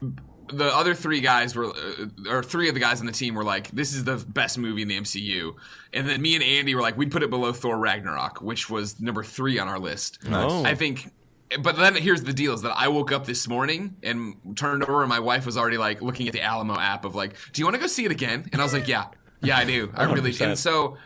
The 0.52 0.66
other 0.66 0.94
three 0.94 1.20
guys 1.20 1.54
were, 1.54 1.66
uh, 1.66 2.06
or 2.28 2.42
three 2.42 2.68
of 2.68 2.74
the 2.74 2.80
guys 2.80 3.00
on 3.00 3.06
the 3.06 3.12
team 3.12 3.34
were 3.34 3.44
like, 3.44 3.70
"This 3.70 3.94
is 3.94 4.04
the 4.04 4.16
best 4.16 4.58
movie 4.58 4.82
in 4.82 4.88
the 4.88 4.96
MCU," 4.96 5.54
and 5.92 6.08
then 6.08 6.20
me 6.20 6.34
and 6.34 6.44
Andy 6.44 6.74
were 6.74 6.82
like, 6.82 6.96
"We'd 6.96 7.10
put 7.10 7.22
it 7.22 7.30
below 7.30 7.52
Thor 7.52 7.78
Ragnarok, 7.78 8.42
which 8.42 8.68
was 8.68 9.00
number 9.00 9.22
three 9.22 9.58
on 9.58 9.68
our 9.68 9.78
list." 9.78 10.28
Nice. 10.28 10.64
I 10.64 10.74
think 10.74 11.12
but 11.60 11.76
then 11.76 11.94
here's 11.94 12.22
the 12.22 12.32
deal: 12.32 12.54
is 12.54 12.62
that 12.62 12.74
I 12.76 12.88
woke 12.88 13.12
up 13.12 13.26
this 13.26 13.46
morning 13.48 13.96
and 14.02 14.36
turned 14.56 14.82
over, 14.82 15.02
and 15.02 15.08
my 15.08 15.20
wife 15.20 15.46
was 15.46 15.56
already 15.56 15.78
like 15.78 16.02
looking 16.02 16.26
at 16.26 16.32
the 16.32 16.42
Alamo 16.42 16.78
app 16.78 17.04
of 17.04 17.14
like, 17.14 17.36
"Do 17.52 17.60
you 17.60 17.66
want 17.66 17.74
to 17.74 17.80
go 17.80 17.86
see 17.86 18.04
it 18.04 18.10
again?" 18.10 18.48
And 18.52 18.60
I 18.60 18.64
was 18.64 18.72
like, 18.72 18.88
"Yeah, 18.88 19.06
yeah, 19.42 19.58
I 19.58 19.64
do. 19.64 19.92
I 19.94 20.04
really." 20.04 20.32
100%. 20.32 20.46
And 20.46 20.58
so 20.58 20.96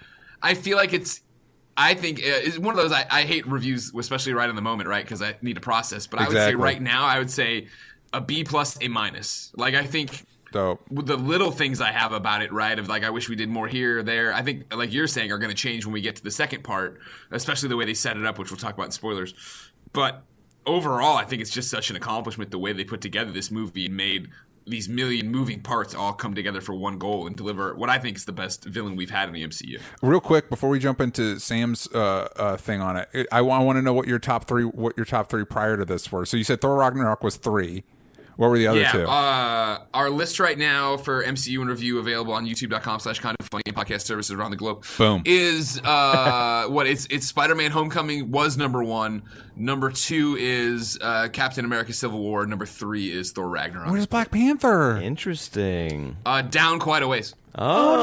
I 0.42 0.54
feel 0.54 0.76
like 0.76 0.92
it's. 0.92 1.20
I 1.76 1.94
think 1.94 2.18
uh, 2.18 2.22
it's 2.24 2.58
one 2.58 2.74
of 2.74 2.80
those. 2.80 2.92
I, 2.92 3.06
I 3.08 3.22
hate 3.22 3.46
reviews, 3.46 3.92
especially 3.94 4.32
right 4.32 4.50
in 4.50 4.56
the 4.56 4.62
moment, 4.62 4.88
right? 4.88 5.04
Because 5.04 5.22
I 5.22 5.36
need 5.42 5.54
to 5.54 5.60
process. 5.60 6.06
But 6.06 6.20
I 6.20 6.28
would 6.28 6.36
say 6.36 6.54
right 6.54 6.82
now, 6.82 7.04
I 7.04 7.18
would 7.18 7.30
say 7.30 7.68
a 8.12 8.20
B 8.20 8.44
plus, 8.44 8.78
A 8.82 8.88
minus. 8.88 9.52
Like 9.56 9.74
I 9.74 9.84
think 9.84 10.24
Dope. 10.52 10.90
with 10.90 11.06
the 11.06 11.16
little 11.16 11.50
things 11.50 11.80
I 11.80 11.92
have 11.92 12.12
about 12.12 12.42
it, 12.42 12.52
right? 12.52 12.78
Of 12.78 12.88
like, 12.88 13.04
I 13.04 13.10
wish 13.10 13.28
we 13.28 13.36
did 13.36 13.48
more 13.48 13.68
here 13.68 13.98
or 13.98 14.02
there. 14.02 14.32
I 14.32 14.42
think, 14.42 14.74
like 14.74 14.92
you're 14.92 15.06
saying, 15.06 15.32
are 15.32 15.38
going 15.38 15.50
to 15.50 15.56
change 15.56 15.84
when 15.84 15.92
we 15.92 16.00
get 16.00 16.16
to 16.16 16.24
the 16.24 16.30
second 16.30 16.64
part, 16.64 17.00
especially 17.30 17.68
the 17.68 17.76
way 17.76 17.84
they 17.84 17.94
set 17.94 18.16
it 18.16 18.24
up, 18.24 18.38
which 18.38 18.50
we'll 18.50 18.58
talk 18.58 18.74
about 18.74 18.86
in 18.86 18.92
spoilers. 18.92 19.34
But 19.92 20.22
overall, 20.66 21.16
I 21.16 21.24
think 21.24 21.42
it's 21.42 21.50
just 21.50 21.70
such 21.70 21.90
an 21.90 21.96
accomplishment 21.96 22.50
the 22.50 22.58
way 22.58 22.72
they 22.72 22.84
put 22.84 23.00
together 23.00 23.32
this 23.32 23.50
movie 23.50 23.86
and 23.86 23.96
made 23.96 24.28
these 24.66 24.88
million 24.88 25.30
moving 25.30 25.60
parts 25.60 25.94
all 25.94 26.12
come 26.12 26.34
together 26.34 26.60
for 26.60 26.74
one 26.74 26.98
goal 26.98 27.26
and 27.26 27.36
deliver 27.36 27.74
what 27.74 27.88
I 27.88 27.98
think 27.98 28.16
is 28.16 28.26
the 28.26 28.32
best 28.32 28.64
villain 28.64 28.96
we've 28.96 29.10
had 29.10 29.28
in 29.28 29.34
the 29.34 29.46
MCU. 29.46 29.80
Real 30.02 30.20
quick 30.20 30.50
before 30.50 30.68
we 30.68 30.78
jump 30.78 31.00
into 31.00 31.38
Sam's 31.38 31.88
uh, 31.94 32.28
uh, 32.36 32.56
thing 32.58 32.82
on 32.82 32.96
it, 32.96 33.26
I, 33.32 33.40
want 33.40 33.76
to 33.78 33.82
know 33.82 33.94
what 33.94 34.06
your 34.06 34.18
top 34.18 34.46
three, 34.46 34.64
what 34.64 34.96
your 34.96 35.06
top 35.06 35.30
three 35.30 35.44
prior 35.44 35.76
to 35.78 35.86
this 35.86 36.12
were. 36.12 36.26
So 36.26 36.36
you 36.36 36.44
said 36.44 36.60
Thor 36.60 36.76
Ragnarok 36.76 37.22
was 37.22 37.36
three. 37.36 37.84
What 38.38 38.50
were 38.50 38.58
the 38.58 38.68
other 38.68 38.78
yeah, 38.78 38.92
two? 38.92 39.04
Uh, 39.04 39.80
our 39.92 40.10
list 40.10 40.38
right 40.38 40.56
now 40.56 40.96
for 40.96 41.24
MCU 41.24 41.60
in 41.60 41.66
review 41.66 41.98
available 41.98 42.32
on 42.32 42.46
youtube.com 42.46 43.00
slash 43.00 43.18
kind 43.18 43.36
of 43.40 43.48
funny 43.48 43.64
podcast 43.66 44.02
services 44.02 44.30
around 44.30 44.52
the 44.52 44.56
globe. 44.56 44.84
Boom. 44.96 45.22
Is 45.24 45.80
uh, 45.82 46.66
what 46.68 46.86
it's 46.86 47.06
it's 47.06 47.26
Spider 47.26 47.56
Man 47.56 47.72
Homecoming 47.72 48.30
was 48.30 48.56
number 48.56 48.84
one. 48.84 49.24
Number 49.56 49.90
two 49.90 50.36
is 50.38 50.96
uh, 51.02 51.30
Captain 51.32 51.64
America 51.64 51.92
Civil 51.92 52.20
War. 52.20 52.46
Number 52.46 52.64
three 52.64 53.10
is 53.10 53.32
Thor 53.32 53.48
Ragnarok. 53.48 53.90
Where's 53.90 54.06
Black 54.06 54.30
Panther? 54.30 54.98
Interesting. 54.98 56.16
Uh, 56.24 56.42
down 56.42 56.78
quite 56.78 57.02
a 57.02 57.08
ways. 57.08 57.34
Oh, 57.54 57.96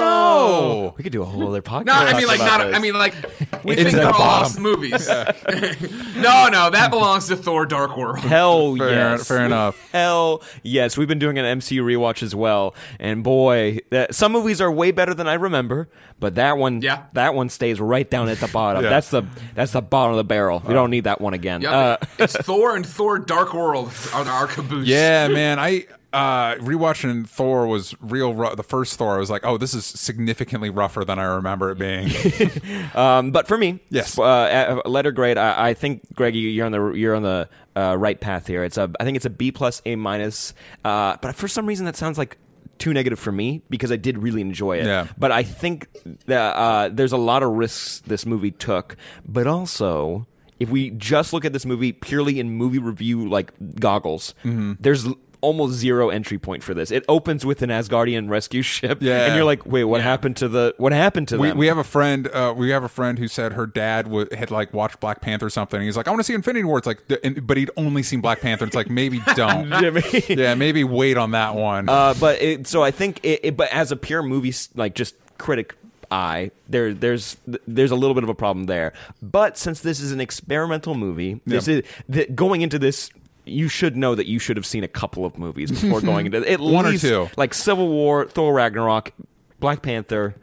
no! 0.89 0.93
we 0.97 1.03
could 1.03 1.11
do 1.13 1.21
a 1.21 1.25
whole 1.25 1.47
other 1.47 1.61
podcast. 1.63 1.85
No, 1.85 1.93
I 1.93 2.13
mean 2.17 2.27
like 2.27 2.39
not. 2.39 2.65
this. 2.67 2.75
I 2.75 2.79
mean 2.79 2.93
like 2.95 3.13
we 3.63 3.73
It's 3.73 3.83
think 3.83 3.87
at 3.87 3.91
they're 3.93 4.05
the 4.05 4.05
all 4.07 4.11
bottom. 4.19 4.41
lost 4.43 4.59
movies. 4.59 5.07
no, 6.17 6.47
no, 6.49 6.69
that 6.69 6.87
belongs 6.91 7.27
to 7.27 7.35
Thor: 7.35 7.65
Dark 7.65 7.95
World. 7.97 8.19
Hell 8.19 8.75
Fair, 8.75 8.89
yes. 8.89 9.27
fair 9.27 9.45
enough. 9.45 9.79
Hell 9.91 10.43
yes. 10.63 10.97
We've 10.97 11.07
been 11.07 11.19
doing 11.19 11.37
an 11.37 11.59
MCU 11.59 11.81
rewatch 11.83 12.23
as 12.23 12.35
well, 12.35 12.75
and 12.99 13.23
boy, 13.23 13.79
that, 13.91 14.15
some 14.15 14.31
movies 14.31 14.61
are 14.61 14.71
way 14.71 14.91
better 14.91 15.13
than 15.13 15.27
I 15.27 15.35
remember, 15.35 15.89
but 16.19 16.35
that 16.35 16.57
one, 16.57 16.81
Yeah. 16.81 17.03
that 17.13 17.33
one 17.33 17.49
stays 17.49 17.79
right 17.79 18.09
down 18.09 18.29
at 18.29 18.39
the 18.39 18.47
bottom. 18.47 18.83
Yeah. 18.83 18.89
That's 18.89 19.09
the 19.09 19.23
that's 19.53 19.71
the 19.73 19.81
bottom 19.81 20.11
of 20.11 20.17
the 20.17 20.23
barrel. 20.23 20.61
We 20.65 20.73
don't 20.73 20.89
need 20.91 21.05
that 21.05 21.21
one 21.21 21.33
again. 21.33 21.61
Yep. 21.61 21.71
Uh, 21.73 21.97
it's 22.19 22.35
Thor 22.37 22.75
and 22.75 22.85
Thor: 22.85 23.19
Dark 23.19 23.53
World 23.53 23.91
are 24.13 24.25
our 24.25 24.47
caboose. 24.47 24.87
Yeah, 24.87 25.27
man. 25.27 25.59
I 25.59 25.85
uh, 26.15 26.55
rewatching 26.55 27.27
Thor 27.27 27.67
was 27.67 27.93
real. 27.99 28.33
Rough. 28.33 28.55
The 28.55 28.63
first 28.63 28.97
Thor, 28.97 29.15
I 29.15 29.19
was 29.19 29.29
like, 29.29 29.45
oh, 29.45 29.57
this 29.57 29.73
is 29.73 29.85
significantly 29.85 30.69
rougher 30.69 31.03
than 31.03 31.19
I 31.19 31.25
remember 31.25 31.71
it 31.71 31.77
being. 31.79 32.09
Um, 32.95 33.31
but 33.31 33.47
for 33.47 33.57
me, 33.57 33.79
Yes. 33.89 34.17
uh, 34.17 34.79
letter 34.85 35.11
grade. 35.11 35.37
I, 35.37 35.69
I 35.69 35.73
think 35.73 36.01
Greg, 36.15 36.33
you- 36.35 36.49
you're 36.49 36.65
on 36.65 36.71
the 36.71 36.91
you're 36.93 37.15
on 37.15 37.23
the 37.23 37.49
uh, 37.75 37.95
right 37.97 38.19
path 38.19 38.47
here. 38.47 38.63
It's 38.63 38.77
a 38.77 38.89
I 38.99 39.03
think 39.03 39.17
it's 39.17 39.25
a 39.25 39.29
B 39.29 39.51
plus 39.51 39.81
A 39.85 39.95
minus. 39.95 40.53
Uh, 40.85 41.17
but 41.21 41.35
for 41.35 41.47
some 41.47 41.65
reason, 41.65 41.85
that 41.85 41.95
sounds 41.97 42.17
like 42.17 42.37
too 42.77 42.93
negative 42.93 43.19
for 43.19 43.31
me 43.31 43.61
because 43.69 43.91
I 43.91 43.95
did 43.97 44.17
really 44.17 44.41
enjoy 44.41 44.77
it. 44.79 44.85
Yeah. 44.85 45.07
But 45.17 45.31
I 45.31 45.43
think 45.43 45.87
that 46.27 46.55
uh, 46.55 46.89
there's 46.89 47.11
a 47.13 47.17
lot 47.17 47.43
of 47.43 47.51
risks 47.51 48.01
this 48.07 48.25
movie 48.25 48.51
took, 48.51 48.95
but 49.27 49.47
also. 49.47 50.27
If 50.57 50.69
we 50.69 50.91
just 50.91 51.33
look 51.33 51.43
at 51.43 51.51
this 51.51 51.65
movie 51.65 51.91
purely 51.91 52.39
in 52.39 52.49
movie 52.51 52.79
review 52.79 53.27
like 53.27 53.51
goggles, 53.77 54.33
Mm-hmm. 54.45 54.75
there's 54.79 55.05
almost 55.41 55.73
zero 55.73 56.09
entry 56.09 56.37
point 56.37 56.63
for 56.63 56.73
this. 56.73 56.91
It 56.91 57.03
opens 57.07 57.45
with 57.45 57.61
an 57.61 57.69
Asgardian 57.69 58.29
rescue 58.29 58.61
ship, 58.63 58.99
Yeah. 59.01 59.25
and 59.25 59.35
you're 59.35 59.43
like, 59.45 59.65
"Wait, 59.65 59.83
what 59.85 59.97
Yeah. 59.97 60.03
happened 60.03 60.37
to 60.37 60.47
the? 60.47 60.73
What 60.77 60.91
happened 60.93 61.27
to 61.29 61.37
we, 61.37 61.49
them?" 61.49 61.57
we 61.57 61.67
have 61.67 61.77
a 61.77 61.83
friend. 61.83 62.27
Uh, 62.27 62.53
we 62.55 62.69
have 62.71 62.83
a 62.83 62.89
friend 62.89 63.19
who 63.19 63.27
said 63.27 63.53
her 63.53 63.65
dad 63.67 64.05
w- 64.05 64.27
had 64.35 64.51
like 64.51 64.73
watched 64.73 64.99
Black 64.99 65.21
Panther 65.21 65.45
or 65.47 65.49
something. 65.49 65.81
He's 65.81 65.97
like, 65.97 66.07
I 66.07 66.11
want 66.11 66.19
to 66.19 66.23
see 66.23 66.33
Infinity 66.33 66.63
War. 66.65 66.77
It's 66.77 66.87
like, 66.87 67.07
th- 67.07 67.19
and, 67.23 67.45
but 67.45 67.57
he'd 67.57 67.71
only 67.77 68.03
seen 68.03 68.21
Black 68.21 68.41
Panther. 68.41 68.65
It's 68.65 68.75
like 68.75 68.89
maybe 68.89 69.21
don't. 69.35 69.71
Jimmy. 69.79 70.01
yeah, 70.29 70.55
maybe 70.55 70.83
wait 70.83 71.17
on 71.17 71.31
that 71.31 71.55
one. 71.55 71.89
Uh, 71.89 72.13
but 72.19 72.41
it, 72.41 72.67
so 72.67 72.83
I 72.83 72.91
think, 72.91 73.19
it, 73.23 73.39
it, 73.43 73.57
but 73.57 73.69
as 73.71 73.91
a 73.91 73.95
pure 73.95 74.23
movie, 74.23 74.53
like 74.75 74.95
just 74.95 75.15
critic 75.37 75.75
eye, 76.11 76.51
there, 76.69 76.93
there's, 76.93 77.35
there's 77.67 77.91
a 77.91 77.95
little 77.95 78.13
bit 78.13 78.23
of 78.23 78.29
a 78.29 78.35
problem 78.35 78.65
there. 78.65 78.93
But 79.21 79.57
since 79.57 79.81
this 79.81 79.99
is 79.99 80.11
an 80.11 80.21
experimental 80.21 80.95
movie, 80.95 81.41
this 81.45 81.67
Yeah. 81.67 81.75
is 81.77 81.83
the, 82.07 82.25
going 82.27 82.61
into 82.61 82.77
this. 82.79 83.09
You 83.45 83.67
should 83.67 83.95
know 83.95 84.15
that 84.15 84.25
you 84.27 84.39
should 84.39 84.57
have 84.57 84.65
seen 84.65 84.83
a 84.83 84.87
couple 84.87 85.25
of 85.25 85.37
movies 85.37 85.71
before 85.71 86.01
going 86.11 86.25
into 86.25 86.39
at 86.39 86.59
least 86.59 86.73
One 86.73 86.85
or 86.85 86.97
two. 86.97 87.29
like 87.37 87.53
Civil 87.53 87.87
War, 87.89 88.25
Thor 88.25 88.53
Ragnarok, 88.53 89.11
Black 89.59 89.81
Panther. 89.81 90.35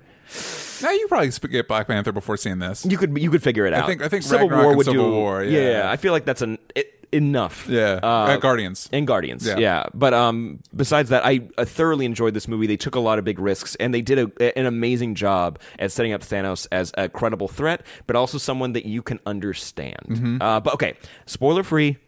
now 0.82 0.90
you 0.90 1.06
probably 1.08 1.30
get 1.48 1.68
Black 1.68 1.86
Panther 1.86 2.12
before 2.12 2.36
seeing 2.36 2.58
this. 2.58 2.84
You 2.86 2.96
could 2.96 3.16
you 3.18 3.30
could 3.30 3.42
figure 3.42 3.66
it 3.66 3.72
out. 3.74 3.86
think- 3.86 4.02
I 4.02 4.08
think 4.08 4.22
Civil 4.22 4.48
Ragnarok 4.48 4.64
War 4.66 4.76
would 4.76 4.86
Civil 4.86 5.04
do. 5.10 5.12
War, 5.12 5.44
yeah. 5.44 5.90
I 5.90 5.96
feel 5.96 6.12
like 6.12 6.24
that's 6.24 6.42
an 6.42 6.58
it, 6.74 7.06
enough. 7.12 7.66
Yeah. 7.68 8.00
Uh, 8.02 8.36
Guardians. 8.38 8.88
and 8.92 9.06
Guardians. 9.06 9.46
Yeah. 9.46 9.58
Yeah. 9.58 9.84
But 9.92 10.14
um, 10.14 10.60
besides 10.74 11.10
that, 11.10 11.24
I, 11.26 11.40
I 11.58 11.64
thoroughly 11.66 12.06
enjoyed 12.06 12.32
this 12.34 12.48
movie. 12.48 12.66
They 12.66 12.78
took 12.78 12.94
a 12.94 13.00
lot 13.00 13.18
of 13.18 13.24
big 13.24 13.38
risks, 13.38 13.74
and 13.76 13.92
they 13.92 14.00
did 14.00 14.18
a, 14.18 14.58
an 14.58 14.64
amazing 14.64 15.14
job 15.14 15.58
at 15.78 15.92
setting 15.92 16.14
up 16.14 16.22
Thanos 16.22 16.66
as 16.72 16.90
a 16.96 17.08
credible 17.10 17.48
threat, 17.48 17.84
but 18.06 18.16
also 18.16 18.38
someone 18.38 18.72
that 18.72 18.86
you 18.86 19.02
can 19.02 19.20
understand. 19.26 20.00
Mm-hmm. 20.08 20.40
Uh, 20.42 20.60
but 20.60 20.72
okay, 20.74 20.94
spoiler 21.26 21.62
free. 21.62 21.98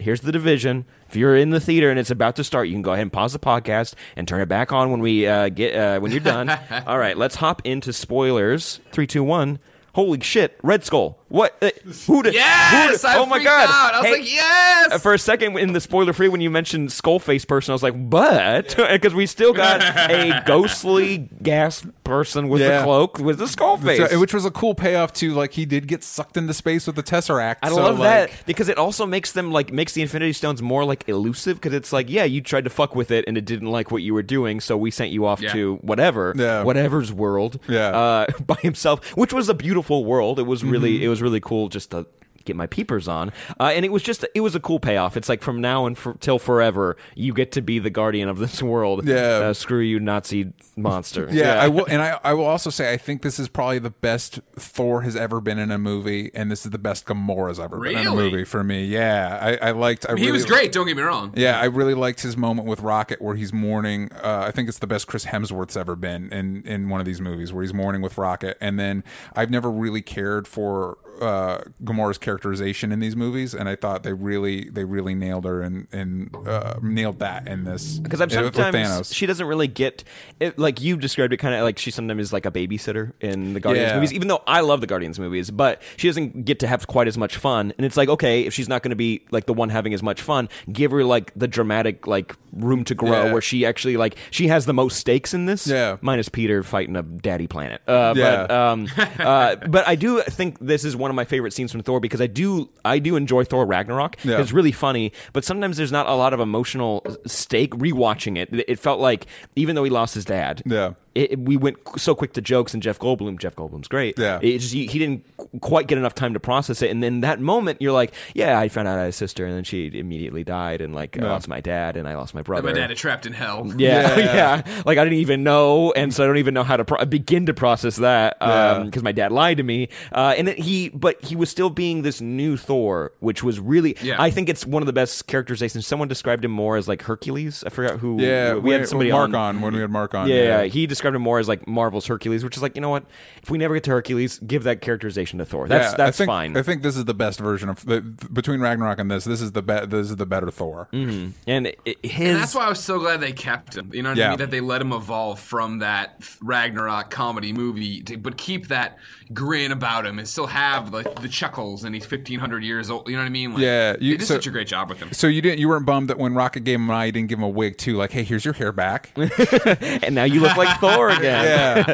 Here's 0.00 0.22
the 0.22 0.32
division. 0.32 0.86
If 1.08 1.16
you're 1.16 1.36
in 1.36 1.50
the 1.50 1.60
theater 1.60 1.90
and 1.90 1.98
it's 1.98 2.10
about 2.10 2.36
to 2.36 2.44
start, 2.44 2.68
you 2.68 2.74
can 2.74 2.82
go 2.82 2.92
ahead 2.92 3.02
and 3.02 3.12
pause 3.12 3.32
the 3.32 3.38
podcast 3.38 3.94
and 4.16 4.26
turn 4.26 4.40
it 4.40 4.48
back 4.48 4.72
on 4.72 4.90
when 4.90 5.00
we 5.00 5.26
uh, 5.26 5.50
get 5.50 5.74
uh, 5.76 6.00
when 6.00 6.10
you're 6.10 6.20
done. 6.20 6.48
All 6.86 6.98
right, 6.98 7.16
let's 7.16 7.36
hop 7.36 7.62
into 7.64 7.92
spoilers. 7.92 8.80
Three, 8.92 9.06
two, 9.06 9.22
one. 9.22 9.58
Holy 9.94 10.20
shit! 10.20 10.58
Red 10.62 10.84
Skull. 10.84 11.19
What? 11.30 11.56
Uh, 11.62 11.70
who 12.06 12.22
did? 12.22 12.34
Yes, 12.34 12.72
who 13.02 13.08
did, 13.08 13.16
I 13.16 13.18
oh 13.18 13.24
my 13.26 13.42
god! 13.42 13.68
out. 13.70 13.94
I 13.94 13.98
was 14.00 14.06
Hey, 14.06 14.12
like, 14.20 14.32
yes. 14.32 15.02
For 15.02 15.14
a 15.14 15.18
second, 15.18 15.56
in 15.58 15.72
the 15.72 15.80
spoiler 15.80 16.12
free, 16.12 16.28
when 16.28 16.40
you 16.40 16.50
mentioned 16.50 16.90
skull 16.92 17.18
face 17.20 17.44
person, 17.44 17.72
I 17.72 17.74
was 17.74 17.82
like, 17.82 18.10
but 18.10 18.74
because 18.76 19.14
we 19.20 19.26
still 19.26 19.52
got 19.52 19.80
a 20.10 20.42
ghostly 20.46 21.28
gas 21.42 21.86
person 22.04 22.48
with 22.48 22.60
Yeah. 22.60 22.78
the 22.78 22.84
cloak 22.84 23.18
with 23.18 23.38
the 23.38 23.46
skull 23.48 23.76
face. 23.78 24.10
So- 24.10 24.18
which 24.20 24.34
was 24.34 24.44
a 24.44 24.50
cool 24.50 24.74
payoff 24.74 25.12
to 25.14 25.32
like 25.32 25.52
he 25.52 25.64
did 25.64 25.86
get 25.86 26.02
sucked 26.02 26.36
into 26.36 26.52
space 26.52 26.86
with 26.86 26.96
the 26.96 27.02
Tesseract. 27.02 27.56
I 27.62 27.68
so, 27.68 27.76
love 27.76 27.98
like, 27.98 28.30
that 28.32 28.46
because 28.46 28.68
it 28.68 28.76
also 28.76 29.06
makes 29.06 29.32
them 29.32 29.52
like 29.52 29.72
makes 29.72 29.92
the 29.92 30.02
Infinity 30.02 30.32
Stones 30.32 30.60
more 30.60 30.84
like 30.84 31.08
elusive 31.08 31.56
because 31.58 31.72
it's 31.74 31.92
like 31.92 32.10
yeah 32.10 32.24
you 32.24 32.40
tried 32.40 32.64
to 32.64 32.70
fuck 32.70 32.96
with 32.96 33.10
it 33.12 33.24
and 33.28 33.38
it 33.38 33.44
didn't 33.44 33.70
like 33.70 33.90
what 33.92 34.02
you 34.02 34.14
were 34.14 34.22
doing 34.24 34.60
so 34.60 34.76
we 34.76 34.90
sent 34.90 35.12
you 35.12 35.24
off 35.26 35.40
Yeah. 35.40 35.52
to 35.52 35.76
whatever 35.76 36.34
Yeah. 36.36 36.64
whatever's 36.64 37.12
world 37.12 37.60
Yeah. 37.68 37.88
uh, 37.90 38.26
by 38.46 38.56
himself 38.56 39.16
which 39.16 39.32
was 39.32 39.48
a 39.48 39.54
beautiful 39.54 40.04
world 40.04 40.38
it 40.40 40.42
was 40.44 40.64
really 40.64 40.80
Mm-hmm. 40.94 41.04
it 41.04 41.08
was 41.08 41.19
really 41.20 41.40
cool 41.40 41.68
just 41.68 41.90
to 41.92 42.06
get 42.46 42.56
my 42.56 42.66
peepers 42.66 43.06
on 43.06 43.30
uh, 43.60 43.64
and 43.64 43.84
it 43.84 43.92
was 43.92 44.02
just 44.02 44.24
it 44.34 44.40
was 44.40 44.54
a 44.54 44.60
cool 44.60 44.80
payoff 44.80 45.14
it's 45.14 45.28
like 45.28 45.42
from 45.42 45.60
now 45.60 45.84
and 45.84 45.98
for, 45.98 46.14
till 46.14 46.38
forever 46.38 46.96
you 47.14 47.34
get 47.34 47.52
to 47.52 47.60
be 47.60 47.78
the 47.78 47.90
guardian 47.90 48.30
of 48.30 48.38
this 48.38 48.62
world 48.72 49.06
Yeah. 49.06 49.16
uh, 49.16 49.52
screw 49.52 49.80
you 49.80 50.00
Nazi 50.00 50.50
monster 50.74 51.28
Yeah, 51.30 51.60
I 51.62 51.68
will, 51.74 51.84
and 51.84 52.00
I, 52.00 52.18
I 52.24 52.32
will 52.32 52.46
also 52.46 52.70
say 52.70 52.90
I 52.94 52.96
think 52.96 53.20
this 53.20 53.38
is 53.38 53.48
probably 53.50 53.78
the 53.78 53.90
best 53.90 54.40
Thor 54.56 55.02
has 55.02 55.16
ever 55.16 55.42
been 55.42 55.58
in 55.58 55.70
a 55.70 55.76
movie, 55.78 56.30
and 56.34 56.50
this 56.50 56.64
is 56.64 56.70
the 56.70 56.78
best 56.78 57.04
Gamora's 57.04 57.60
ever 57.60 57.78
been 57.78 57.98
in 57.98 58.06
a 58.06 58.14
movie 58.14 58.44
for 58.44 58.64
me. 58.64 58.86
Yeah, 58.86 59.38
I, 59.62 59.68
I 59.68 59.70
liked. 59.72 60.06
I 60.08 60.14
he 60.14 60.22
really, 60.22 60.32
was 60.32 60.46
great. 60.46 60.72
Don't 60.72 60.86
get 60.86 60.96
me 60.96 61.02
wrong. 61.02 61.34
Yeah, 61.36 61.60
I 61.60 61.66
really 61.66 61.94
liked 61.94 62.22
his 62.22 62.36
moment 62.38 62.66
with 62.66 62.80
Rocket 62.80 63.20
where 63.20 63.36
he's 63.36 63.52
mourning. 63.52 64.10
Uh, 64.12 64.44
I 64.46 64.50
think 64.50 64.68
it's 64.70 64.78
the 64.78 64.86
best 64.86 65.06
Chris 65.06 65.26
Hemsworth's 65.26 65.76
ever 65.76 65.94
been 65.94 66.32
in 66.32 66.62
in 66.66 66.88
one 66.88 67.00
of 67.00 67.06
these 67.06 67.20
movies 67.20 67.52
where 67.52 67.62
he's 67.62 67.74
mourning 67.74 68.00
with 68.00 68.16
Rocket. 68.16 68.56
And 68.62 68.78
then 68.78 69.04
I've 69.36 69.50
never 69.50 69.70
really 69.70 70.02
cared 70.02 70.48
for 70.48 70.96
uh, 71.20 71.62
Gamora's 71.84 72.18
characterization 72.18 72.92
in 72.92 73.00
these 73.00 73.14
movies, 73.16 73.54
and 73.54 73.68
I 73.68 73.76
thought 73.76 74.02
they 74.02 74.12
really 74.12 74.68
they 74.70 74.84
really 74.84 75.14
nailed 75.14 75.44
her 75.44 75.62
and 75.62 75.86
and 75.92 76.34
uh, 76.46 76.74
nailed 76.82 77.18
that 77.20 77.46
in 77.48 77.64
this 77.64 77.98
because 77.98 78.20
I'm 78.20 78.30
sometimes 78.30 79.14
she 79.14 79.26
doesn't 79.26 79.46
really 79.46 79.68
get 79.68 80.04
it. 80.38 80.58
Like 80.58 80.80
you 80.80 80.96
described 80.96 81.32
it, 81.32 81.36
kind 81.38 81.54
of 81.54 81.62
like 81.62 81.78
she 81.78 81.90
sometimes 81.90 82.20
is 82.22 82.32
like 82.32 82.46
a 82.46 82.50
babysitter 82.50 83.12
in 83.20 83.54
the 83.54 83.60
Guardians 83.60 83.90
Yeah. 83.90 83.94
movies. 83.96 84.12
Even 84.12 84.28
though 84.28 84.42
I 84.46 84.60
love 84.60 84.80
the 84.80 84.86
Guardians 84.86 85.18
movies, 85.18 85.50
but 85.50 85.82
she 85.96 86.08
doesn't 86.08 86.44
get 86.44 86.58
to 86.60 86.66
have 86.66 86.86
quite 86.86 87.08
as 87.08 87.16
much 87.18 87.36
fun. 87.36 87.72
And 87.76 87.84
it's 87.84 87.96
like 87.96 88.08
okay, 88.08 88.42
if 88.46 88.54
she's 88.54 88.68
not 88.68 88.82
going 88.82 88.90
to 88.90 88.96
be 88.96 89.24
like 89.30 89.46
the 89.46 89.54
one 89.54 89.68
having 89.68 89.94
as 89.94 90.02
much 90.02 90.22
fun, 90.22 90.48
give 90.72 90.90
her 90.90 91.04
like 91.04 91.32
the 91.36 91.48
dramatic 91.48 92.06
like 92.06 92.34
room 92.52 92.84
to 92.84 92.94
grow 92.94 93.26
Yeah. 93.26 93.32
where 93.32 93.40
she 93.42 93.64
actually 93.64 93.96
like 93.96 94.16
she 94.30 94.48
has 94.48 94.66
the 94.66 94.74
most 94.74 94.98
stakes 94.98 95.34
in 95.34 95.46
this. 95.46 95.66
Yeah. 95.66 95.98
minus 96.00 96.28
Peter 96.28 96.62
fighting 96.62 96.96
a 96.96 97.02
daddy 97.02 97.46
planet. 97.46 97.80
Uh, 97.86 98.14
Yeah. 98.16 98.46
but 98.46 98.50
um, 98.50 98.88
uh, 99.18 99.56
but 99.68 99.86
I 99.86 99.94
do 99.94 100.20
think 100.22 100.58
this 100.60 100.84
is 100.84 100.96
one 100.96 101.09
of 101.10 101.16
my 101.16 101.24
favorite 101.24 101.52
scenes 101.52 101.72
from 101.72 101.82
Thor 101.82 102.00
because 102.00 102.20
I 102.20 102.26
do 102.26 102.70
I 102.84 102.98
do 102.98 103.16
enjoy 103.16 103.44
Thor 103.44 103.66
Ragnarok. 103.66 104.16
Yeah. 104.24 104.40
It's 104.40 104.52
really 104.52 104.72
funny, 104.72 105.12
but 105.32 105.44
sometimes 105.44 105.76
there's 105.76 105.92
not 105.92 106.06
a 106.06 106.14
lot 106.14 106.32
of 106.32 106.40
emotional 106.40 107.04
stake 107.26 107.72
rewatching 107.72 108.38
it. 108.38 108.48
It 108.68 108.78
felt 108.78 109.00
like 109.00 109.26
even 109.56 109.74
though 109.74 109.84
he 109.84 109.90
lost 109.90 110.14
his 110.14 110.24
dad, 110.24 110.62
Yeah. 110.64 110.94
It, 111.14 111.32
it- 111.32 111.38
we 111.40 111.56
went 111.56 111.76
so 111.96 112.14
quick 112.14 112.32
to 112.34 112.40
jokes 112.40 112.74
and 112.74 112.82
Jeff 112.82 112.98
Goldblum. 112.98 113.38
Jeff 113.38 113.56
Goldblum's 113.56 113.88
great. 113.88 114.18
Yeah. 114.18 114.38
it 114.42 114.58
just, 114.58 114.72
he, 114.72 114.86
he 114.86 114.98
didn't 114.98 115.24
quite 115.60 115.86
get 115.86 115.98
enough 115.98 116.14
time 116.14 116.34
to 116.34 116.40
process 116.40 116.82
it, 116.82 116.90
and 116.90 117.02
then 117.02 117.20
that 117.20 117.40
moment 117.40 117.80
you're 117.80 117.92
like, 117.92 118.12
yeah, 118.34 118.58
I 118.58 118.68
found 118.68 118.86
out 118.88 118.96
I 118.98 119.02
had 119.02 119.08
a 119.08 119.12
sister, 119.12 119.44
and 119.46 119.54
then 119.54 119.64
she 119.64 119.90
immediately 119.98 120.44
died, 120.44 120.80
and 120.80 120.94
like 120.94 121.18
I 121.18 121.22
lost 121.24 121.48
my 121.48 121.60
dad, 121.60 121.96
and 121.96 122.06
I 122.08 122.14
lost 122.16 122.34
my 122.34 122.42
brother. 122.42 122.68
My 122.68 122.74
dad 122.74 122.90
is 122.90 122.98
trapped 122.98 123.26
in 123.26 123.32
hell. 123.32 123.70
Yeah, 123.76 124.16
Yeah. 124.18 124.24
yeah, 124.64 124.82
Like 124.84 124.98
I 124.98 125.04
didn't 125.04 125.18
even 125.18 125.42
know, 125.42 125.92
and 125.92 126.12
so 126.14 126.22
I 126.22 126.26
don't 126.26 126.36
even 126.38 126.54
know 126.54 126.62
how 126.64 126.76
to 126.76 126.84
pro- 126.84 127.04
begin 127.06 127.46
to 127.46 127.54
process 127.54 127.96
that 127.96 128.36
Yeah. 128.40 128.82
because 128.84 129.02
my 129.02 129.12
dad 129.12 129.32
lied 129.32 129.56
to 129.56 129.62
me. 129.62 129.88
Uh, 130.12 130.34
and 130.36 130.48
he, 130.48 130.90
but 130.90 131.22
he 131.24 131.34
was 131.36 131.48
still 131.50 131.70
being 131.70 132.02
this 132.02 132.20
new 132.20 132.56
Thor, 132.56 133.12
which 133.20 133.42
was 133.42 133.58
really. 133.58 133.96
Yeah. 134.02 134.20
I 134.20 134.30
think 134.30 134.48
it's 134.48 134.66
one 134.66 134.82
of 134.82 134.86
the 134.86 134.92
best 134.92 135.26
characterizations. 135.26 135.86
Someone 135.86 136.08
described 136.08 136.44
him 136.44 136.50
more 136.50 136.76
as 136.76 136.86
like 136.88 137.02
Hercules. 137.02 137.64
I 137.64 137.70
forgot 137.70 137.98
who. 138.00 138.20
Yeah, 138.20 138.54
we 138.54 138.72
had 138.72 138.86
somebody 138.88 139.10
Mark 139.12 139.30
on. 139.30 139.56
on. 139.56 139.60
when 139.62 139.74
we 139.74 139.80
had 139.80 139.90
Mark 139.90 140.14
on. 140.14 140.28
Yeah, 140.28 140.64
he 140.64 140.86
described 140.86 141.09
him 141.14 141.22
more 141.22 141.38
as 141.38 141.48
like 141.48 141.66
Marvel's 141.66 142.06
Hercules, 142.06 142.42
which 142.44 142.56
is 142.56 142.62
like 142.62 142.74
you 142.74 142.80
know 142.80 142.90
what? 142.90 143.04
If 143.42 143.50
we 143.50 143.58
never 143.58 143.74
get 143.74 143.84
to 143.84 143.90
Hercules, 143.90 144.38
give 144.40 144.62
that 144.64 144.80
characterization 144.80 145.38
to 145.38 145.44
Thor. 145.44 145.68
That's 145.68 145.92
Yeah, 145.92 145.96
that's 145.96 146.16
I 146.16 146.18
think, 146.18 146.28
fine. 146.28 146.56
I 146.56 146.62
think 146.62 146.82
this 146.82 146.96
is 146.96 147.04
the 147.04 147.14
best 147.14 147.38
version 147.40 147.68
of 147.68 147.84
the, 147.86 148.00
between 148.00 148.60
Ragnarok 148.60 148.98
and 148.98 149.10
this. 149.10 149.24
This 149.24 149.40
is 149.40 149.52
the 149.52 149.62
be- 149.62 149.86
this 149.86 150.10
is 150.10 150.16
the 150.16 150.26
better 150.26 150.50
Thor. 150.50 150.88
Mm-hmm. 150.92 151.30
and 151.46 151.66
it, 151.68 151.78
his 152.04 152.30
And 152.30 152.40
that's 152.40 152.54
why 152.54 152.66
I 152.66 152.68
was 152.68 152.80
so 152.80 152.98
glad 152.98 153.20
they 153.20 153.32
kept 153.32 153.76
him. 153.76 153.90
You 153.92 154.02
know 154.02 154.10
what 154.10 154.20
I 154.20 154.28
mean? 154.30 154.38
That 154.38 154.50
they 154.50 154.60
let 154.60 154.80
him 154.80 154.92
evolve 154.92 155.40
from 155.40 155.78
that 155.78 156.22
Ragnarok 156.42 157.10
comedy 157.10 157.52
movie, 157.52 158.02
to, 158.02 158.16
but 158.16 158.36
keep 158.36 158.68
that 158.68 158.98
grin 159.32 159.70
about 159.72 160.04
him 160.06 160.18
and 160.18 160.26
still 160.28 160.46
have 160.46 160.92
like 160.92 161.20
the 161.22 161.28
chuckles. 161.28 161.84
And 161.84 161.94
he's 161.94 162.04
fifteen 162.06 162.38
hundred 162.40 162.64
years 162.64 162.90
old. 162.90 163.08
You 163.08 163.14
know 163.16 163.22
what 163.22 163.26
I 163.26 163.30
mean? 163.30 163.52
Like, 163.54 163.62
Yeah, 163.62 163.96
you- 164.00 164.12
they 164.14 164.18
did 164.18 164.26
so- 164.26 164.34
such 164.34 164.46
a 164.46 164.50
great 164.50 164.66
job 164.68 164.88
with 164.88 164.98
him. 164.98 165.12
So 165.12 165.26
you 165.26 165.40
didn't 165.42 165.58
you 165.58 165.68
weren't 165.68 165.86
bummed 165.86 166.08
that 166.10 166.18
when 166.18 166.34
Rocket 166.34 166.60
gave 166.64 166.78
him 166.80 166.88
an 166.90 166.96
eye, 166.96 167.06
you 167.06 167.12
didn't 167.12 167.28
give 167.28 167.38
him 167.38 167.44
a 167.44 167.48
wig 167.48 167.76
too? 167.78 167.96
Like, 167.96 168.10
hey, 168.12 168.22
here's 168.24 168.44
your 168.44 168.54
hair 168.54 168.72
back. 168.72 169.10
and 169.16 170.14
now 170.14 170.24
you 170.24 170.40
look 170.40 170.56
like 170.56 170.76
Thor 170.94 171.08
again. 171.18 171.24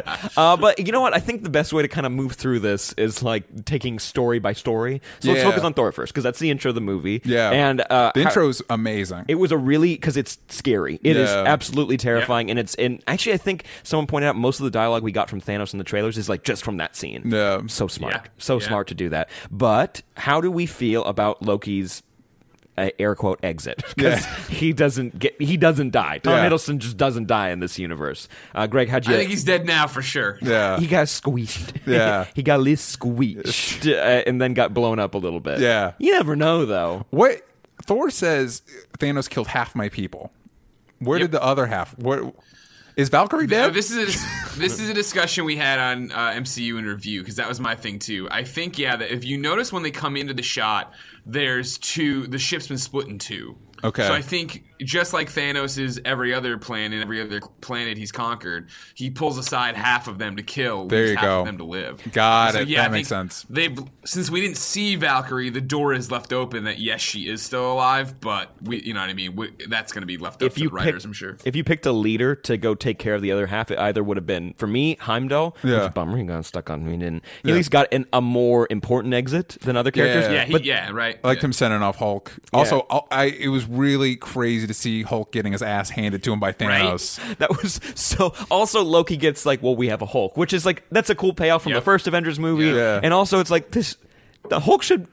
yeah, 0.05 0.27
Uh, 0.37 0.57
but 0.57 0.79
you 0.79 0.91
know 0.91 1.01
what? 1.01 1.13
I 1.13 1.19
think 1.19 1.43
the 1.43 1.49
best 1.49 1.73
way 1.73 1.81
to 1.81 1.87
kind 1.87 2.05
of 2.05 2.11
move 2.11 2.33
through 2.33 2.59
this 2.59 2.93
is 2.93 3.23
like 3.23 3.65
taking 3.65 3.99
story 3.99 4.39
by 4.39 4.53
story. 4.53 5.01
So 5.19 5.29
let's 5.29 5.39
Yeah. 5.43 5.49
focus 5.49 5.63
on 5.63 5.73
Thor 5.73 5.91
first 5.91 6.13
because 6.13 6.23
that's 6.23 6.39
the 6.39 6.49
intro 6.49 6.69
of 6.69 6.75
the 6.75 6.81
movie. 6.81 7.21
yeah. 7.25 7.51
and 7.51 7.81
uh, 7.81 8.11
the 8.13 8.23
how- 8.23 8.29
intro's 8.29 8.61
amazing. 8.69 9.25
It 9.27 9.35
was 9.35 9.51
a 9.51 9.57
really 9.57 9.93
because 9.95 10.17
it's 10.17 10.37
scary. 10.49 10.99
It 11.03 11.15
is 11.17 11.29
Yeah. 11.29 11.43
absolutely 11.45 11.97
terrifying, 11.97 12.49
and 12.49 12.59
it's 12.59 12.75
and 12.75 13.01
actually 13.07 13.33
I 13.33 13.37
think 13.37 13.63
someone 13.83 14.07
pointed 14.07 14.27
out 14.27 14.35
most 14.35 14.59
of 14.59 14.63
the 14.65 14.71
dialogue 14.71 15.03
we 15.03 15.11
got 15.11 15.29
from 15.29 15.41
Thanos 15.41 15.73
in 15.73 15.77
the 15.77 15.83
trailers 15.83 16.17
is 16.17 16.29
like 16.29 16.43
just 16.43 16.63
from 16.63 16.77
that 16.77 16.95
scene. 16.95 17.23
Yeah. 17.25 17.61
so 17.67 17.87
smart, 17.87 18.13
Yeah. 18.15 18.21
so 18.37 18.59
Yeah. 18.59 18.67
smart 18.67 18.87
to 18.87 18.93
do 18.95 19.09
that. 19.09 19.29
But 19.51 20.01
how 20.15 20.41
do 20.41 20.49
we 20.51 20.65
feel 20.65 21.03
about 21.05 21.41
Loki's? 21.41 22.03
Uh, 22.79 22.91
air 22.99 23.15
quote 23.15 23.39
exit 23.41 23.83
because 23.95 24.23
he 24.49 24.71
doesn't 24.71 25.17
get 25.17 25.41
he 25.41 25.57
doesn't 25.57 25.89
die. 25.91 26.19
Tom 26.19 26.33
Yeah. 26.33 26.47
Hiddleston 26.47 26.77
just 26.77 26.95
doesn't 26.95 27.25
die 27.25 27.49
in 27.49 27.59
this 27.59 27.79
universe. 27.79 28.29
Uh, 28.53 28.67
Greg, 28.67 28.87
how'd 28.87 29.07
you? 29.07 29.15
I 29.15 29.17
think 29.17 29.31
he's 29.31 29.43
dead 29.43 29.65
now 29.65 29.87
for 29.87 30.03
sure. 30.03 30.37
yeah, 30.43 30.79
he 30.79 30.85
got 30.85 31.09
squeezed. 31.09 31.73
Yeah. 31.87 32.27
he 32.35 32.43
got 32.43 32.57
a 32.59 32.61
little 32.61 32.77
squeezed, 32.77 33.87
uh, 33.87 33.91
and 34.27 34.39
then 34.39 34.53
got 34.53 34.75
blown 34.75 34.99
up 34.99 35.15
a 35.15 35.17
little 35.17 35.39
bit. 35.39 35.59
Yeah. 35.59 35.93
you 35.97 36.11
never 36.11 36.35
know 36.35 36.65
though. 36.65 37.05
what 37.09 37.41
Thor 37.83 38.11
says 38.11 38.61
Thanos 38.99 39.27
killed 39.27 39.47
half 39.47 39.73
my 39.73 39.89
people. 39.89 40.31
Where 40.99 41.17
Yep. 41.17 41.25
did 41.25 41.31
the 41.31 41.43
other 41.43 41.65
half? 41.67 41.97
Where 41.97 42.31
is 42.97 43.09
Valkyrie 43.09 43.47
dead? 43.47 43.73
this 43.73 43.91
is 43.91 44.15
a, 44.15 44.57
this 44.59 44.79
is 44.79 44.89
a 44.89 44.93
discussion 44.93 45.45
we 45.45 45.55
had 45.55 45.79
on 45.79 46.11
uh, 46.11 46.31
MCU 46.31 46.77
in 46.77 46.85
review 46.85 47.21
because 47.21 47.35
that 47.35 47.47
was 47.47 47.59
my 47.59 47.75
thing 47.75 47.99
too. 47.99 48.27
I 48.29 48.43
think 48.43 48.77
yeah 48.77 48.97
that 48.97 49.13
if 49.13 49.23
you 49.23 49.37
notice 49.37 49.71
when 49.71 49.83
they 49.83 49.91
come 49.91 50.17
into 50.17 50.33
the 50.33 50.43
shot, 50.43 50.91
there's 51.25 51.77
two. 51.77 52.27
The 52.27 52.39
ship's 52.39 52.67
been 52.67 52.77
split 52.77 53.07
in 53.07 53.19
two. 53.19 53.57
Okay. 53.83 54.05
So 54.05 54.13
I 54.13 54.21
think 54.21 54.63
just 54.81 55.13
like 55.13 55.31
Thanos 55.31 55.77
is 55.77 56.01
every 56.05 56.33
other 56.33 56.57
planet, 56.57 57.01
every 57.01 57.21
other 57.21 57.41
planet 57.61 57.97
he's 57.97 58.11
conquered, 58.11 58.69
he 58.95 59.09
pulls 59.09 59.37
aside 59.37 59.75
half 59.75 60.07
of 60.07 60.17
them 60.19 60.35
to 60.37 60.43
kill, 60.43 60.87
There 60.87 61.07
you 61.07 61.15
half 61.15 61.23
go. 61.25 61.39
of 61.41 61.45
them 61.45 61.57
to 61.57 61.63
live. 61.63 62.01
Got 62.11 62.53
So, 62.53 62.59
it. 62.61 62.67
Yeah, 62.67 62.83
That 62.83 62.91
makes 62.91 63.07
sense. 63.09 63.45
They've 63.49 63.77
since 64.05 64.29
we 64.29 64.41
didn't 64.41 64.57
see 64.57 64.95
Valkyrie, 64.95 65.49
the 65.49 65.61
door 65.61 65.93
is 65.93 66.11
left 66.11 66.31
open 66.33 66.63
that 66.65 66.79
yes, 66.79 67.01
she 67.01 67.27
is 67.27 67.41
still 67.41 67.71
alive, 67.73 68.19
but 68.21 68.51
we, 68.61 68.81
you 68.81 68.93
know 68.93 69.01
what 69.01 69.09
I 69.09 69.13
mean. 69.13 69.35
We, 69.35 69.51
that's 69.67 69.91
going 69.91 70.01
to 70.03 70.07
be 70.07 70.17
left 70.17 70.41
up 70.41 70.47
if 70.47 70.55
to 70.55 70.61
you 70.61 70.69
the 70.69 70.75
writers, 70.75 70.93
picked, 70.93 71.05
I'm 71.05 71.13
sure. 71.13 71.37
if 71.45 71.55
you 71.55 71.63
picked 71.63 71.85
a 71.85 71.91
leader 71.91 72.35
to 72.35 72.57
go 72.57 72.75
take 72.75 72.99
care 72.99 73.15
of 73.15 73.21
the 73.21 73.31
other 73.31 73.47
half, 73.47 73.71
it 73.71 73.79
either 73.79 74.03
would 74.03 74.17
have 74.17 74.25
been 74.25 74.53
for 74.57 74.67
me 74.67 74.95
Heimdall, 75.01 75.51
which 75.61 75.71
Yeah. 75.71 75.79
is 75.81 75.85
a 75.87 75.89
bummer 75.89 76.17
he 76.17 76.23
got 76.23 76.45
stuck 76.45 76.69
on 76.69 76.85
me, 76.85 77.05
and 77.05 77.21
he 77.43 77.49
at 77.49 77.55
least 77.55 77.71
got 77.71 77.87
an, 77.93 78.05
a 78.13 78.21
more 78.21 78.67
important 78.69 79.13
exit 79.13 79.57
than 79.61 79.75
other 79.75 79.91
characters. 79.91 80.25
Yeah. 80.25 80.31
yeah, 80.33 80.45
he, 80.45 80.51
but 80.53 80.65
yeah, 80.65 80.91
right. 80.91 81.19
I 81.23 81.27
liked 81.27 81.41
yeah. 81.41 81.45
him 81.45 81.53
sending 81.53 81.81
off 81.81 81.97
Hulk. 81.97 82.33
Also, 82.53 82.85
I 83.11 83.25
it 83.25 83.47
was 83.49 83.65
really 83.65 84.15
crazy 84.15 84.66
to 84.67 84.73
see 84.73 85.03
Hulk 85.03 85.31
getting 85.31 85.51
his 85.51 85.61
ass 85.61 85.89
handed 85.89 86.23
to 86.23 86.33
him 86.33 86.39
by 86.39 86.51
Thanos. 86.53 87.19
That 87.39 87.49
was 87.61 87.79
so. 87.95 88.33
Also, 88.49 88.83
Loki 88.83 89.17
gets 89.17 89.45
like, 89.45 89.61
"Well, 89.61 89.75
we 89.75 89.87
have 89.89 90.01
a 90.01 90.05
Hulk," 90.05 90.37
which 90.37 90.53
is 90.53 90.65
like 90.65 90.83
that's 90.91 91.09
a 91.09 91.15
cool 91.15 91.33
payoff 91.33 91.63
from 91.63 91.71
Yep. 91.73 91.81
the 91.81 91.85
first 91.85 92.07
Avengers 92.07 92.39
movie. 92.39 92.65
Yeah. 92.65 92.99
And 93.03 93.13
also, 93.13 93.39
it's 93.39 93.51
like 93.51 93.71
this: 93.71 93.97
the 94.49 94.59
Hulk 94.59 94.83
should. 94.83 95.07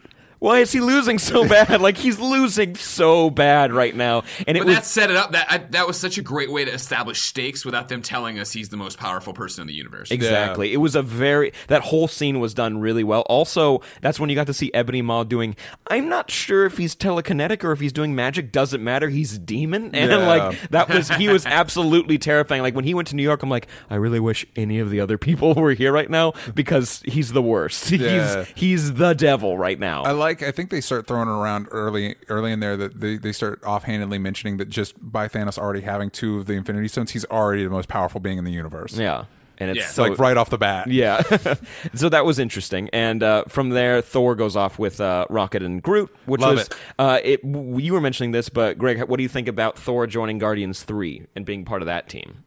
Why 0.45 0.59
is 0.59 0.73
he 0.73 0.81
losing 0.81 1.19
so 1.19 1.49
bad? 1.49 1.81
like 1.81 1.97
he's 1.97 2.21
losing 2.21 2.75
so 2.77 3.31
bad 3.31 3.73
right 3.73 3.97
now, 3.97 4.25
and 4.47 4.59
it 4.59 4.61
But 4.61 4.67
was 4.67 4.77
that 4.77 4.85
set 4.85 5.11
it 5.11 5.17
up. 5.17 5.33
That 5.33 5.47
I, 5.51 5.57
that 5.71 5.87
was 5.87 5.97
such 5.99 6.19
a 6.19 6.23
great 6.23 6.53
way 6.53 6.67
to 6.67 6.71
establish 6.71 7.23
stakes 7.23 7.65
without 7.65 7.89
them 7.89 8.03
telling 8.03 8.39
us 8.39 8.53
he's 8.53 8.69
the 8.69 8.77
most 8.77 8.99
powerful 8.99 9.33
person 9.33 9.63
in 9.63 9.69
the 9.69 9.73
universe. 9.73 10.11
Exactly. 10.11 10.75
It 10.75 10.77
was 10.77 10.95
a 10.97 11.01
very 11.01 11.55
that 11.69 11.81
whole 11.81 12.09
scene 12.09 12.41
was 12.41 12.53
done 12.53 12.77
really 12.77 13.03
well. 13.05 13.23
Also, 13.23 13.81
that's 14.03 14.21
when 14.21 14.29
you 14.29 14.37
got 14.37 14.47
to 14.49 14.53
see 14.53 14.71
Ebony 14.75 15.01
Maw 15.01 15.25
doing. 15.25 15.57
I'm 15.87 16.11
not 16.11 16.31
sure 16.31 16.67
if 16.67 16.77
he's 16.77 16.95
telekinetic 16.95 17.65
or 17.65 17.73
if 17.73 17.81
he's 17.81 17.95
doing 17.95 18.15
magic. 18.15 18.53
Doesn't 18.53 18.85
matter. 18.85 19.09
He's 19.09 19.37
a 19.37 19.39
demon, 19.39 19.95
and 19.95 20.11
Yeah. 20.11 20.27
like 20.27 20.69
that 20.69 20.91
was 20.91 21.09
he 21.09 21.29
was 21.31 21.47
absolutely 21.65 22.19
terrifying. 22.19 22.61
Like 22.61 22.75
when 22.75 22.85
he 22.85 22.93
went 22.93 23.09
to 23.09 23.17
New 23.17 23.23
York, 23.23 23.43
I'm 23.43 23.49
like, 23.49 23.67
I 23.89 23.95
really 23.95 24.21
wish 24.21 24.45
any 24.57 24.79
of 24.79 24.91
the 24.91 25.01
other 25.01 25.17
people 25.17 25.55
were 25.65 25.73
here 25.73 25.91
right 25.91 26.11
now 26.11 26.35
because 26.55 27.03
he's 27.07 27.33
the 27.33 27.41
worst. 27.43 27.91
Yeah. 27.91 28.45
He's 28.45 28.53
he's 28.55 28.93
the 28.95 29.15
devil 29.15 29.57
right 29.57 29.79
now. 29.79 30.03
I 30.03 30.11
like. 30.11 30.34
I 30.42 30.51
think 30.51 30.70
they 30.70 30.81
start 30.81 31.07
throwing 31.07 31.29
it 31.29 31.33
around 31.33 31.68
early, 31.70 32.16
early 32.29 32.53
in 32.53 32.61
there 32.61 32.77
that 32.77 33.01
they, 33.01 33.16
they 33.16 33.33
start 33.33 33.62
offhandedly 33.64 34.18
mentioning 34.18 34.57
that 34.59 34.68
just 34.68 34.94
by 35.01 35.29
Thanos 35.29 35.59
already 35.59 35.83
having 35.83 36.11
two 36.11 36.38
of 36.38 36.47
the 36.47 36.55
Infinity 36.55 36.88
Stones, 36.88 37.11
he's 37.12 37.25
already 37.27 37.64
the 37.64 37.70
most 37.70 37.88
powerful 37.88 38.20
being 38.20 38.38
in 38.38 38.44
the 38.44 38.53
universe. 38.53 38.97
yeah, 38.99 39.25
and 39.59 39.70
it's 39.70 39.79
Yeah. 39.79 39.87
so 39.87 40.03
like 40.03 40.18
right 40.18 40.37
off 40.37 40.51
the 40.51 40.59
bat. 40.59 40.88
Yeah. 40.88 41.23
so 41.94 42.09
that 42.09 42.25
was 42.25 42.38
interesting. 42.38 42.88
And 42.92 43.23
uh, 43.23 43.44
from 43.49 43.70
there, 43.70 44.01
Thor 44.03 44.35
goes 44.35 44.57
off 44.57 44.79
with 44.79 45.01
uh, 45.01 45.27
Rocket 45.31 45.62
and 45.62 45.81
Groot, 45.83 46.14
which 46.27 46.40
Love 46.40 46.57
was. 46.57 46.66
it. 46.66 46.75
Uh, 46.99 47.20
it. 47.23 47.42
w- 47.42 47.79
You 47.79 47.92
were 47.92 48.01
mentioning 48.01 48.33
this, 48.33 48.49
but 48.49 48.79
Greg, 48.79 49.03
what 49.05 49.16
do 49.16 49.23
you 49.23 49.29
think 49.29 49.47
about 49.47 49.79
Thor 49.79 50.07
joining 50.09 50.38
Guardians 50.38 50.83
3 50.83 51.27
and 51.37 51.44
being 51.47 51.64
part 51.64 51.83
of 51.83 51.87
that 51.87 52.09
team? 52.09 52.44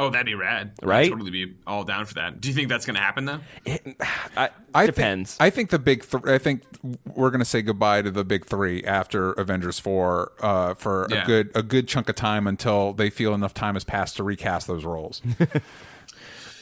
Oh, 0.00 0.10
that'd 0.10 0.26
be 0.26 0.34
rad. 0.36 0.72
I'd 0.82 0.86
Right? 0.88 1.10
totally 1.10 1.30
be 1.32 1.56
all 1.66 1.82
down 1.82 2.04
for 2.06 2.14
that. 2.14 2.40
Do 2.40 2.48
you 2.48 2.54
think 2.54 2.68
that's 2.68 2.86
going 2.86 2.94
to 2.94 3.00
happen 3.02 3.24
though? 3.24 3.40
I, 4.36 4.50
I 4.74 4.86
depends. 4.86 5.34
Think, 5.36 5.46
I 5.46 5.50
think 5.50 5.70
the 5.70 5.78
big. 5.80 6.08
Th- 6.08 6.24
I 6.24 6.38
think 6.38 6.62
we're 7.16 7.30
going 7.30 7.40
to 7.40 7.44
say 7.44 7.62
goodbye 7.62 8.02
to 8.02 8.10
the 8.12 8.24
big 8.24 8.46
three 8.46 8.84
after 8.84 9.32
Avengers 9.32 9.78
four 9.80 10.32
uh, 10.40 10.74
for 10.74 11.08
Yeah. 11.10 11.24
a 11.24 11.26
good 11.26 11.50
a 11.56 11.62
good 11.62 11.88
chunk 11.88 12.08
of 12.08 12.14
time 12.14 12.46
until 12.46 12.92
they 12.92 13.10
feel 13.10 13.34
enough 13.34 13.54
time 13.54 13.74
has 13.74 13.82
passed 13.84 14.16
to 14.18 14.22
recast 14.22 14.66
those 14.68 14.84
roles. 14.84 15.20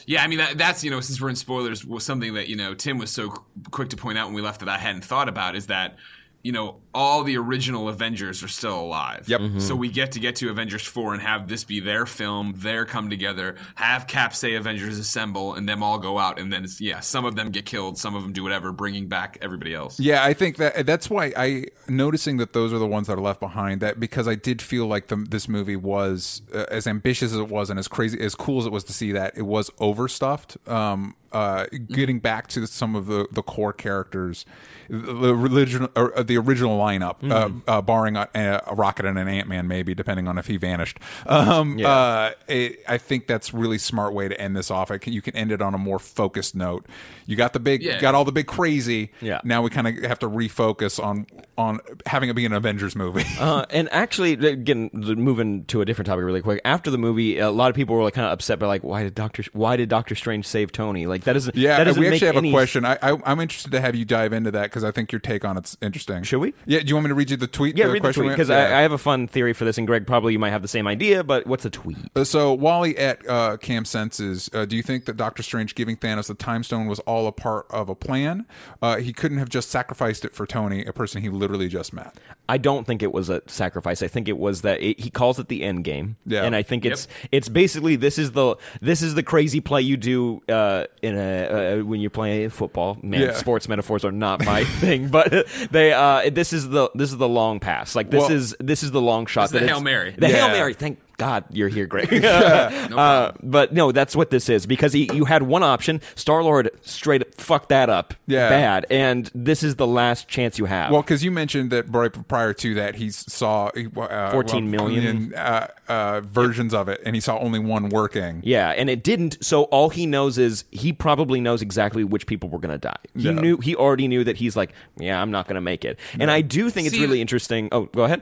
Yeah, 0.09 0.23
I 0.23 0.27
mean 0.27 0.37
that, 0.37 0.57
that's 0.57 0.85
you 0.85 0.89
know 0.89 1.01
since 1.01 1.19
we're 1.19 1.27
in 1.27 1.35
spoilers, 1.35 1.83
was 1.83 2.05
something 2.05 2.35
that 2.35 2.47
you 2.47 2.55
know 2.55 2.73
Tim 2.73 2.97
was 2.97 3.11
so 3.11 3.29
qu- 3.29 3.43
quick 3.71 3.89
to 3.89 3.97
point 3.97 4.17
out 4.17 4.27
when 4.27 4.35
we 4.35 4.41
left 4.41 4.61
that 4.61 4.69
I 4.69 4.77
hadn't 4.77 5.03
thought 5.03 5.27
about 5.27 5.53
is 5.57 5.67
that 5.67 5.97
you 6.43 6.51
know 6.51 6.77
all 6.93 7.23
the 7.23 7.37
original 7.37 7.89
Avengers 7.89 8.41
are 8.41 8.47
still 8.47 8.79
alive. 8.79 9.29
Yep. 9.29 9.59
So 9.59 9.75
we 9.75 9.89
get 9.89 10.13
to 10.13 10.19
get 10.19 10.35
to 10.37 10.49
Avengers 10.49 10.83
four 10.83 11.13
and 11.13 11.21
have 11.21 11.47
this 11.47 11.63
be 11.63 11.79
their 11.79 12.05
film, 12.07 12.53
their 12.57 12.85
come 12.85 13.09
together, 13.09 13.55
have 13.75 14.07
Cap 14.07 14.33
say 14.33 14.55
Avengers 14.55 14.97
assemble, 14.97 15.53
and 15.53 15.69
them 15.69 15.83
all 15.83 15.99
go 15.99 16.17
out, 16.17 16.39
and 16.39 16.51
then 16.51 16.65
yeah, 16.79 17.01
some 17.01 17.25
of 17.25 17.35
them 17.35 17.51
get 17.51 17.65
killed, 17.65 17.97
some 17.97 18.15
of 18.15 18.23
them 18.23 18.33
do 18.33 18.41
whatever, 18.41 18.71
bringing 18.71 19.07
back 19.07 19.37
everybody 19.41 19.73
else. 19.75 19.99
Yeah, 19.99 20.23
I 20.23 20.33
think 20.33 20.57
that 20.57 20.85
that's 20.85 21.09
why 21.09 21.33
I 21.37 21.65
noticing 21.87 22.37
that 22.37 22.53
those 22.53 22.73
are 22.73 22.79
the 22.79 22.87
ones 22.87 23.07
that 23.07 23.13
are 23.13 23.21
left 23.21 23.39
behind. 23.39 23.81
That 23.81 23.99
because 23.99 24.27
I 24.27 24.35
did 24.35 24.61
feel 24.61 24.87
like 24.87 25.07
the, 25.07 25.17
this 25.17 25.47
movie 25.47 25.75
was 25.75 26.41
uh, 26.53 26.65
as 26.71 26.87
ambitious 26.87 27.31
as 27.31 27.39
it 27.39 27.49
was 27.49 27.69
and 27.69 27.77
as 27.77 27.87
crazy 27.87 28.19
as 28.19 28.33
cool 28.33 28.59
as 28.59 28.65
it 28.65 28.71
was 28.71 28.83
to 28.85 28.93
see 28.93 29.11
that 29.11 29.37
it 29.37 29.43
was 29.43 29.69
overstuffed. 29.79 30.57
Um, 30.67 31.15
uh, 31.31 31.65
getting 31.91 32.19
back 32.19 32.47
to 32.47 32.65
some 32.67 32.95
of 32.95 33.05
the, 33.07 33.27
the 33.31 33.41
core 33.41 33.73
characters, 33.73 34.45
the 34.89 35.35
religion 35.35 35.87
or 35.95 36.17
uh, 36.17 36.23
the 36.23 36.37
original 36.37 36.77
lineup, 36.79 37.17
uh, 37.29 37.49
uh, 37.67 37.81
barring 37.81 38.15
a, 38.15 38.27
a 38.65 38.73
Rocket 38.75 39.05
and 39.05 39.17
an 39.19 39.27
Ant 39.27 39.47
Man, 39.47 39.67
maybe 39.67 39.93
depending 39.93 40.27
on 40.27 40.37
if 40.37 40.47
he 40.47 40.57
vanished. 40.57 40.99
Um, 41.25 41.79
uh, 41.83 42.31
it, 42.47 42.79
I 42.87 42.97
think 42.97 43.27
that's 43.27 43.53
really 43.53 43.77
smart 43.77 44.13
way 44.13 44.27
to 44.27 44.39
end 44.39 44.55
this 44.55 44.71
off. 44.71 44.91
I 44.91 44.97
can, 44.97 45.13
you 45.13 45.21
can 45.21 45.35
end 45.35 45.51
it 45.51 45.61
on 45.61 45.73
a 45.73 45.77
more 45.77 45.99
focused 45.99 46.55
note. 46.55 46.85
You 47.25 47.35
got 47.35 47.53
the 47.53 47.59
big, 47.59 47.81
Yeah. 47.83 47.99
got 47.99 48.15
all 48.15 48.25
the 48.25 48.31
big 48.31 48.47
crazy. 48.47 49.11
Yeah. 49.21 49.41
Now 49.43 49.61
we 49.61 49.69
kind 49.69 49.87
of 49.87 49.97
have 50.03 50.19
to 50.19 50.29
refocus 50.29 51.03
on 51.03 51.27
on 51.57 51.79
having 52.05 52.29
it 52.29 52.33
be 52.35 52.45
an 52.45 52.53
Avengers 52.53 52.95
movie. 52.95 53.25
Uh, 53.37 53.65
and 53.69 53.87
actually, 53.91 54.33
again, 54.33 54.89
moving 54.93 55.63
to 55.65 55.81
a 55.81 55.85
different 55.85 56.07
topic 56.07 56.23
really 56.25 56.41
quick. 56.41 56.59
After 56.65 56.89
the 56.89 56.97
movie, 56.97 57.37
a 57.37 57.51
lot 57.51 57.69
of 57.69 57.75
people 57.75 57.95
were 57.95 58.01
like 58.03 58.15
kind 58.15 58.25
of 58.25 58.31
upset 58.33 58.57
by 58.57 58.65
like, 58.65 58.83
why 58.83 59.03
did 59.03 59.13
Doctor 59.13 59.43
Why 59.53 59.75
did 59.77 59.89
Doctor 59.89 60.15
Strange 60.15 60.45
save 60.47 60.71
Tony? 60.71 61.05
Like 61.05 61.16
that 61.23 61.33
doesn't. 61.33 61.55
yeah, 61.55 61.77
that 61.77 61.83
doesn't 61.85 61.99
we 61.99 62.07
make 62.07 62.15
actually 62.15 62.27
have 62.27 62.37
any 62.37 62.49
a 62.49 62.53
question. 62.53 62.85
I, 62.85 62.97
I 63.01 63.17
I'm 63.25 63.39
interested 63.39 63.71
to 63.71 63.81
have 63.81 63.95
you 63.95 64.05
dive 64.05 64.33
into 64.33 64.51
that 64.51 64.63
because 64.63 64.83
I 64.83 64.91
think 64.91 65.11
your 65.11 65.19
take 65.19 65.45
on 65.45 65.57
it's 65.57 65.77
interesting. 65.81 66.23
Should 66.23 66.39
we? 66.39 66.53
Yeah. 66.65 66.79
Do 66.79 66.87
you 66.87 66.95
want 66.95 67.05
me 67.05 67.09
to 67.09 67.15
read 67.15 67.29
you 67.31 67.37
the 67.37 67.47
tweet? 67.47 67.77
Yeah, 67.77 67.87
the 67.87 67.93
read 67.93 68.01
the 68.01 68.05
question 68.07 68.23
tweet 68.23 68.33
because 68.35 68.49
Yeah. 68.49 68.57
I, 68.75 68.79
I 68.79 68.81
have 68.81 68.91
a 68.91 68.97
fun 68.97 69.27
theory 69.27 69.53
for 69.53 69.65
this, 69.65 69.77
and 69.77 69.87
Greg 69.87 70.05
probably 70.07 70.33
you 70.33 70.39
might 70.39 70.51
have 70.51 70.61
the 70.61 70.67
same 70.67 70.87
idea. 70.87 71.23
But 71.23 71.47
what's 71.47 71.65
a 71.65 71.69
tweet? 71.69 71.97
Uh, 72.15 72.23
So 72.23 72.53
Wally 72.53 72.97
at 72.97 73.27
uh, 73.29 73.57
Cam 73.57 73.85
Senses, 73.85 74.49
uh, 74.53 74.65
do 74.65 74.75
you 74.75 74.83
think 74.83 75.05
that 75.05 75.17
Doctor 75.17 75.43
Strange 75.43 75.75
giving 75.75 75.97
Thanos 75.97 76.27
the 76.27 76.33
Time 76.35 76.63
Stone 76.63 76.87
was 76.87 76.99
all 77.01 77.27
a 77.27 77.31
part 77.31 77.65
of 77.69 77.89
a 77.89 77.95
plan? 77.95 78.45
Uh, 78.81 78.97
he 78.97 79.13
couldn't 79.13 79.37
have 79.37 79.49
just 79.49 79.69
sacrificed 79.69 80.25
it 80.25 80.33
for 80.33 80.45
Tony, 80.45 80.85
a 80.85 80.93
person 80.93 81.21
he 81.21 81.29
literally 81.29 81.67
just 81.67 81.93
met. 81.93 82.15
I 82.49 82.57
don't 82.57 82.85
think 82.87 83.03
it 83.03 83.11
was 83.11 83.29
a 83.29 83.41
sacrifice. 83.47 84.01
I 84.01 84.07
think 84.07 84.27
it 84.29 84.37
was 84.37 84.61
that 84.61 84.81
it, 84.81 84.99
he 84.99 85.09
calls 85.09 85.37
it 85.39 85.49
the 85.49 85.63
end 85.63 85.83
game. 85.83 86.15
Yeah. 86.25 86.43
and 86.43 86.55
I 86.55 86.63
think 86.63 86.85
it's 86.85 87.07
it's 87.31 87.49
basically 87.49 87.95
this 87.97 88.17
is 88.17 88.31
the 88.31 88.55
this 88.81 89.01
is 89.01 89.15
the 89.15 89.23
crazy 89.23 89.59
play 89.59 89.81
you 89.81 89.97
do 89.97 90.41
uh, 90.47 90.85
in 91.07 91.17
a 91.17 91.79
uh, 91.79 91.83
when 91.83 91.99
you're 91.99 92.09
playing 92.09 92.49
football. 92.49 92.97
Man, 93.01 93.21
Yeah. 93.21 93.31
sports 93.33 93.67
metaphors 93.67 94.05
are 94.05 94.11
not 94.11 94.45
my 94.45 94.63
thing, 94.81 95.09
but 95.09 95.47
they 95.71 95.93
uh, 95.93 96.29
this 96.29 96.53
is 96.53 96.69
the 96.69 96.89
this 96.95 97.11
is 97.11 97.17
the 97.17 97.27
long 97.29 97.59
pass. 97.59 97.95
Like 97.95 98.09
this 98.11 98.21
Well- 98.21 98.31
is 98.31 98.55
this 98.59 98.83
is 98.83 98.91
the 98.91 99.01
long 99.01 99.25
shot. 99.25 99.45
Is 99.45 99.51
the 99.51 99.59
that 99.59 99.67
Hail 99.69 99.81
Mary. 99.81 100.13
The 100.17 100.27
Hail 100.27 100.49
Mary. 100.49 100.73
Thank 100.73 100.99
God 101.17 101.45
you're 101.51 101.67
here, 101.67 101.87
Greg. 101.87 102.13
uh, 102.23 103.31
but 103.41 103.73
no, 103.73 103.91
that's 103.91 104.15
what 104.15 104.29
this 104.29 104.49
is 104.49 104.65
because 104.65 104.93
he, 104.93 105.09
you 105.13 105.25
had 105.25 105.43
one 105.43 105.63
option. 105.63 105.99
Star 106.15 106.43
Lord 106.43 106.69
straight 106.81 107.21
up 107.21 107.33
fucked 107.35 107.69
that 107.69 107.89
up. 107.89 108.13
Yeah. 108.27 108.49
bad, 108.49 108.85
and 108.89 109.29
this 109.33 109.63
is 109.63 109.75
the 109.77 109.87
last 109.87 110.27
chance 110.27 110.59
you 110.59 110.65
have. 110.65 110.91
Well, 110.91 111.01
because 111.01 111.23
you 111.23 111.31
mentioned 111.31 111.71
that 111.71 111.91
right 111.93 112.27
prior 112.27 112.53
to 112.53 112.73
that, 112.75 112.95
he 112.95 113.09
saw 113.09 113.67
uh, 113.97 114.31
14 114.31 114.69
million. 114.69 115.33
uh, 115.33 115.67
uh, 115.87 116.21
versions 116.21 116.73
of 116.73 116.89
it, 116.89 117.01
and 117.05 117.15
he 117.15 117.19
saw 117.19 117.39
only 117.39 117.59
one 117.59 117.89
working. 117.89 118.41
Yeah, 118.43 118.69
and 118.69 118.89
it 118.89 119.03
didn't. 119.03 119.43
So 119.43 119.63
all 119.63 119.89
he 119.89 120.05
knows 120.05 120.37
is 120.37 120.65
he 120.71 120.93
probably 120.93 121.41
knows 121.41 121.61
exactly 121.61 122.03
which 122.03 122.27
people 122.27 122.49
were 122.49 122.59
going 122.59 122.73
to 122.73 122.77
die. 122.77 122.97
He 123.15 123.23
Yeah. 123.23 123.31
knew 123.31 123.57
he 123.57 123.75
already 123.75 124.07
knew 124.07 124.23
that 124.23 124.37
he's 124.37 124.55
like, 124.55 124.71
yeah, 124.97 125.21
I'm 125.21 125.31
not 125.31 125.47
going 125.47 125.55
to 125.55 125.61
make 125.61 125.85
it. 125.85 125.97
And 126.19 126.29
I 126.29 126.41
do 126.41 126.69
think 126.69 126.87
it's 126.87 126.99
really 126.99 127.21
interesting. 127.21 127.69
Oh, 127.71 127.85
go 127.85 128.03
ahead. 128.03 128.21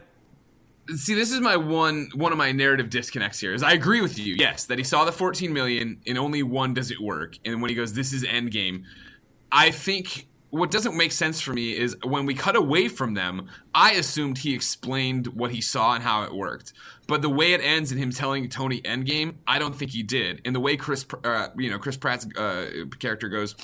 See, 0.94 1.16
this 1.16 1.32
is 1.32 1.42
my 1.42 1.58
one 1.58 2.10
one 2.14 2.32
of 2.32 2.38
my 2.38 2.52
narrative 2.52 2.90
disconnects 2.90 3.40
here. 3.40 3.54
Is 3.54 3.64
I 3.64 3.74
agree 3.74 4.02
with 4.02 4.20
you, 4.20 4.36
yes, 4.38 4.66
that 4.66 4.78
he 4.78 4.84
saw 4.84 5.06
the 5.06 5.12
14 5.12 5.52
million 5.52 6.00
and 6.06 6.18
only 6.18 6.44
one 6.44 6.74
does 6.74 6.92
it 6.92 7.00
work. 7.00 7.38
And 7.44 7.62
when 7.62 7.70
he 7.70 7.76
goes, 7.76 7.94
"This 7.94 8.14
is 8.14 8.24
Endgame," 8.24 8.84
I 9.52 9.72
think 9.72 10.28
what 10.52 10.72
doesn't 10.72 10.96
make 10.96 11.12
sense 11.12 11.42
for 11.42 11.54
me 11.54 11.76
is 11.76 11.98
when 12.04 12.26
we 12.26 12.34
cut 12.34 12.56
away 12.56 12.88
from 12.88 13.14
them. 13.14 13.50
I 13.74 13.94
assumed 13.94 14.38
he 14.38 14.54
explained 14.54 15.28
what 15.28 15.52
he 15.52 15.60
saw 15.60 15.96
and 15.96 16.04
how 16.04 16.24
it 16.24 16.34
worked, 16.34 16.72
but 17.08 17.22
the 17.22 17.30
way 17.30 17.54
it 17.54 17.62
ends 17.62 17.92
in 17.92 17.98
him 17.98 18.12
telling 18.12 18.48
Tony 18.48 18.80
Endgame, 18.82 19.36
I 19.46 19.60
don't 19.60 19.76
think 19.76 19.92
he 19.92 20.02
did. 20.04 20.42
And 20.46 20.56
the 20.56 20.62
way 20.62 20.78
Chris, 20.78 21.06
uh, 21.24 21.48
you 21.58 21.70
know, 21.70 21.78
Chris 21.78 21.98
Pratt's 21.98 22.26
uh, 22.38 22.86
character 23.00 23.28
goes. 23.28 23.56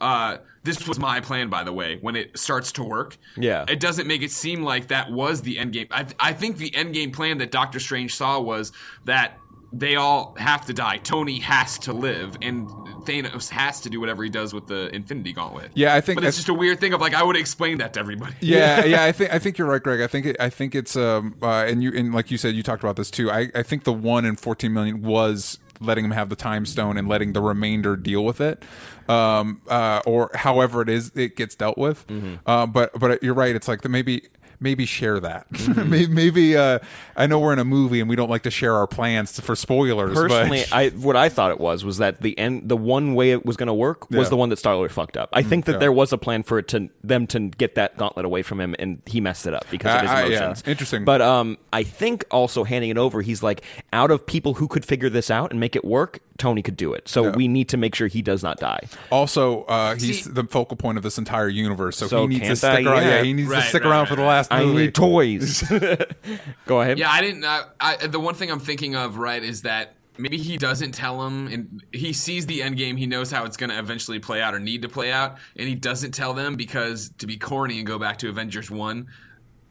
Uh, 0.00 0.36
this 0.66 0.86
was 0.86 0.98
my 0.98 1.20
plan, 1.20 1.48
by 1.48 1.64
the 1.64 1.72
way. 1.72 1.96
When 2.02 2.14
it 2.16 2.38
starts 2.38 2.72
to 2.72 2.82
work, 2.82 3.16
Yeah. 3.38 3.64
it 3.68 3.80
doesn't 3.80 4.06
make 4.06 4.20
it 4.20 4.30
seem 4.30 4.62
like 4.62 4.88
that 4.88 5.10
was 5.10 5.40
the 5.40 5.58
end 5.58 5.72
game. 5.72 5.86
I, 5.90 6.04
I 6.20 6.32
think 6.34 6.58
the 6.58 6.74
end 6.76 6.92
game 6.92 7.12
plan 7.12 7.38
that 7.38 7.50
Doctor 7.50 7.80
Strange 7.80 8.14
saw 8.14 8.38
was 8.40 8.72
that 9.06 9.38
they 9.72 9.96
all 9.96 10.34
have 10.38 10.64
to 10.66 10.72
die. 10.72 10.98
Tony 10.98 11.40
has 11.40 11.76
to 11.80 11.92
live, 11.92 12.36
and 12.40 12.68
Thanos 13.04 13.48
has 13.50 13.80
to 13.80 13.90
do 13.90 14.00
whatever 14.00 14.22
he 14.22 14.30
does 14.30 14.54
with 14.54 14.66
the 14.68 14.94
Infinity 14.94 15.32
Gauntlet. 15.32 15.72
Yeah, 15.74 15.94
I 15.94 16.00
think 16.00 16.18
But 16.20 16.24
it's 16.26 16.36
just 16.36 16.48
a 16.48 16.54
weird 16.54 16.78
thing 16.80 16.92
of 16.94 17.00
like 17.00 17.14
I 17.14 17.22
would 17.22 17.36
explain 17.36 17.78
that 17.78 17.92
to 17.94 18.00
everybody. 18.00 18.34
yeah, 18.40 18.84
yeah. 18.94 19.04
I 19.04 19.12
think 19.12 19.34
I 19.34 19.38
think 19.38 19.58
you're 19.58 19.66
right, 19.68 19.82
Greg. 19.82 20.00
I 20.00 20.06
think 20.06 20.26
it, 20.26 20.36
I 20.40 20.50
think 20.50 20.74
it's 20.74 20.96
um 20.96 21.36
uh, 21.42 21.64
and 21.68 21.82
you 21.82 21.92
and 21.94 22.14
like 22.14 22.30
you 22.30 22.38
said, 22.38 22.54
you 22.54 22.62
talked 22.62 22.82
about 22.84 22.96
this 22.96 23.10
too. 23.10 23.30
I 23.30 23.50
I 23.54 23.62
think 23.64 23.84
the 23.84 23.92
one 23.92 24.24
in 24.24 24.36
14 24.36 24.72
million 24.72 25.02
was 25.02 25.58
letting 25.80 26.04
him 26.04 26.10
have 26.12 26.28
the 26.28 26.36
time 26.36 26.66
stone 26.66 26.96
and 26.96 27.08
letting 27.08 27.32
the 27.32 27.40
remainder 27.40 27.96
deal 27.96 28.24
with 28.24 28.40
it, 28.40 28.62
um 29.08 29.60
uh 29.68 30.00
or 30.06 30.30
however 30.34 30.82
it 30.82 30.88
is 30.88 31.12
it 31.14 31.36
gets 31.36 31.54
dealt 31.54 31.78
with. 31.78 32.06
Mm-hmm. 32.08 32.34
Uh, 32.46 32.66
but 32.66 32.98
but 32.98 33.22
you're 33.22 33.34
right. 33.34 33.54
It's 33.54 33.68
like 33.68 33.82
the 33.82 33.88
maybe. 33.88 34.22
Maybe 34.60 34.86
share 34.86 35.20
that. 35.20 35.46
Mm-hmm. 35.66 35.90
maybe, 35.90 36.06
maybe 36.12 36.56
uh, 36.56 36.78
I 37.16 37.26
know 37.26 37.38
we're 37.40 37.52
in 37.52 37.58
a 37.58 37.64
movie 37.64 38.00
and 38.00 38.08
we 38.08 38.14
don't 38.16 38.30
like 38.30 38.44
to 38.44 38.50
share 38.50 38.74
our 38.74 38.86
plans 38.86 39.38
for 39.40 39.56
spoilers. 39.56 40.14
Personally, 40.14 40.60
but 40.70 40.72
I 40.72 40.88
what 40.90 41.16
I 41.16 41.28
thought 41.28 41.50
it 41.50 41.58
was 41.60 41.84
was 41.84 41.98
that 41.98 42.22
the 42.22 42.38
end, 42.38 42.68
the 42.68 42.76
one 42.76 43.14
way 43.14 43.32
it 43.32 43.44
was 43.44 43.56
going 43.56 43.66
to 43.66 43.74
work 43.74 44.08
was 44.10 44.26
Yeah. 44.26 44.28
The 44.30 44.36
one 44.36 44.48
that 44.50 44.58
Star 44.58 44.76
Lord 44.76 44.92
fucked 44.92 45.16
up. 45.16 45.28
I 45.32 45.42
think 45.42 45.64
that 45.66 45.72
yeah. 45.72 45.78
there 45.78 45.92
was 45.92 46.12
a 46.12 46.18
plan 46.18 46.42
for 46.44 46.58
it 46.58 46.68
to 46.68 46.88
them 47.02 47.26
to 47.28 47.40
get 47.48 47.74
that 47.74 47.96
gauntlet 47.96 48.24
away 48.24 48.42
from 48.42 48.60
him, 48.60 48.74
and 48.78 49.02
he 49.06 49.20
messed 49.20 49.46
it 49.46 49.54
up 49.54 49.66
because 49.70 49.94
of 49.96 50.00
his 50.02 50.10
I- 50.10 50.14
I- 50.22 50.26
yeah. 50.26 50.36
emotions. 50.44 50.62
Interesting. 50.66 51.04
but 51.04 51.20
um, 51.20 51.58
I 51.72 51.82
think 51.82 52.24
also 52.30 52.64
handing 52.64 52.90
it 52.90 52.98
over, 52.98 53.22
he's 53.22 53.42
like, 53.42 53.62
out 53.92 54.10
of 54.10 54.24
people 54.26 54.54
who 54.54 54.68
could 54.68 54.84
figure 54.84 55.10
this 55.10 55.30
out 55.30 55.50
and 55.50 55.58
make 55.60 55.74
it 55.76 55.84
work, 55.84 56.20
Tony 56.38 56.62
could 56.62 56.76
do 56.76 56.92
it. 56.92 57.08
So 57.08 57.24
Yeah. 57.24 57.30
we 57.36 57.48
need 57.48 57.68
to 57.70 57.76
make 57.76 57.94
sure 57.94 58.06
he 58.08 58.22
does 58.22 58.42
not 58.42 58.58
die. 58.58 58.80
Also, 59.10 59.62
uh, 59.64 59.94
he's 59.96 60.24
See- 60.24 60.30
the 60.30 60.44
focal 60.44 60.76
point 60.76 60.98
of 60.98 61.04
this 61.04 61.18
entire 61.18 61.48
universe, 61.48 61.96
so, 61.96 62.06
So 62.06 62.22
he 62.22 62.34
needs 62.38 62.48
to 62.48 62.56
stick 62.56 62.70
I- 62.70 62.82
around. 62.82 63.02
yeah. 63.02 63.08
Yeah, 63.18 63.22
he 63.22 63.32
needs 63.32 63.48
Right, 63.48 63.62
to 63.62 63.68
stick 63.68 63.84
right, 63.84 63.90
around 63.90 64.00
right, 64.00 64.08
for 64.08 64.16
the 64.16 64.22
last 64.22 64.52
I 64.52 64.64
movie. 64.64 64.82
need 64.86 64.94
toys. 64.94 65.62
Go 66.66 66.80
ahead. 66.80 66.98
Yeah, 66.98 67.10
I 67.10 67.20
didn't. 67.20 67.44
I, 67.44 67.62
I, 67.80 68.06
the 68.06 68.20
one 68.20 68.34
thing 68.34 68.50
I'm 68.50 68.60
thinking 68.60 68.94
of, 68.96 69.18
right, 69.18 69.42
is 69.42 69.62
that 69.62 69.94
maybe 70.18 70.38
he 70.38 70.56
doesn't 70.56 70.92
tell 70.92 71.26
him, 71.26 71.46
and 71.48 71.82
he 71.92 72.12
sees 72.12 72.46
the 72.46 72.62
end 72.62 72.76
game. 72.76 72.96
He 72.96 73.06
knows 73.06 73.30
how 73.30 73.44
it's 73.44 73.56
going 73.56 73.70
to 73.70 73.78
eventually 73.78 74.18
play 74.18 74.40
out 74.40 74.54
or 74.54 74.58
need 74.60 74.82
to 74.82 74.88
play 74.88 75.12
out, 75.12 75.36
and 75.56 75.68
he 75.68 75.74
doesn't 75.74 76.12
tell 76.12 76.34
them 76.34 76.56
because 76.56 77.10
to 77.18 77.26
be 77.26 77.36
corny 77.36 77.78
and 77.78 77.86
go 77.86 77.98
back 77.98 78.18
to 78.18 78.28
Avengers 78.28 78.70
One. 78.70 79.06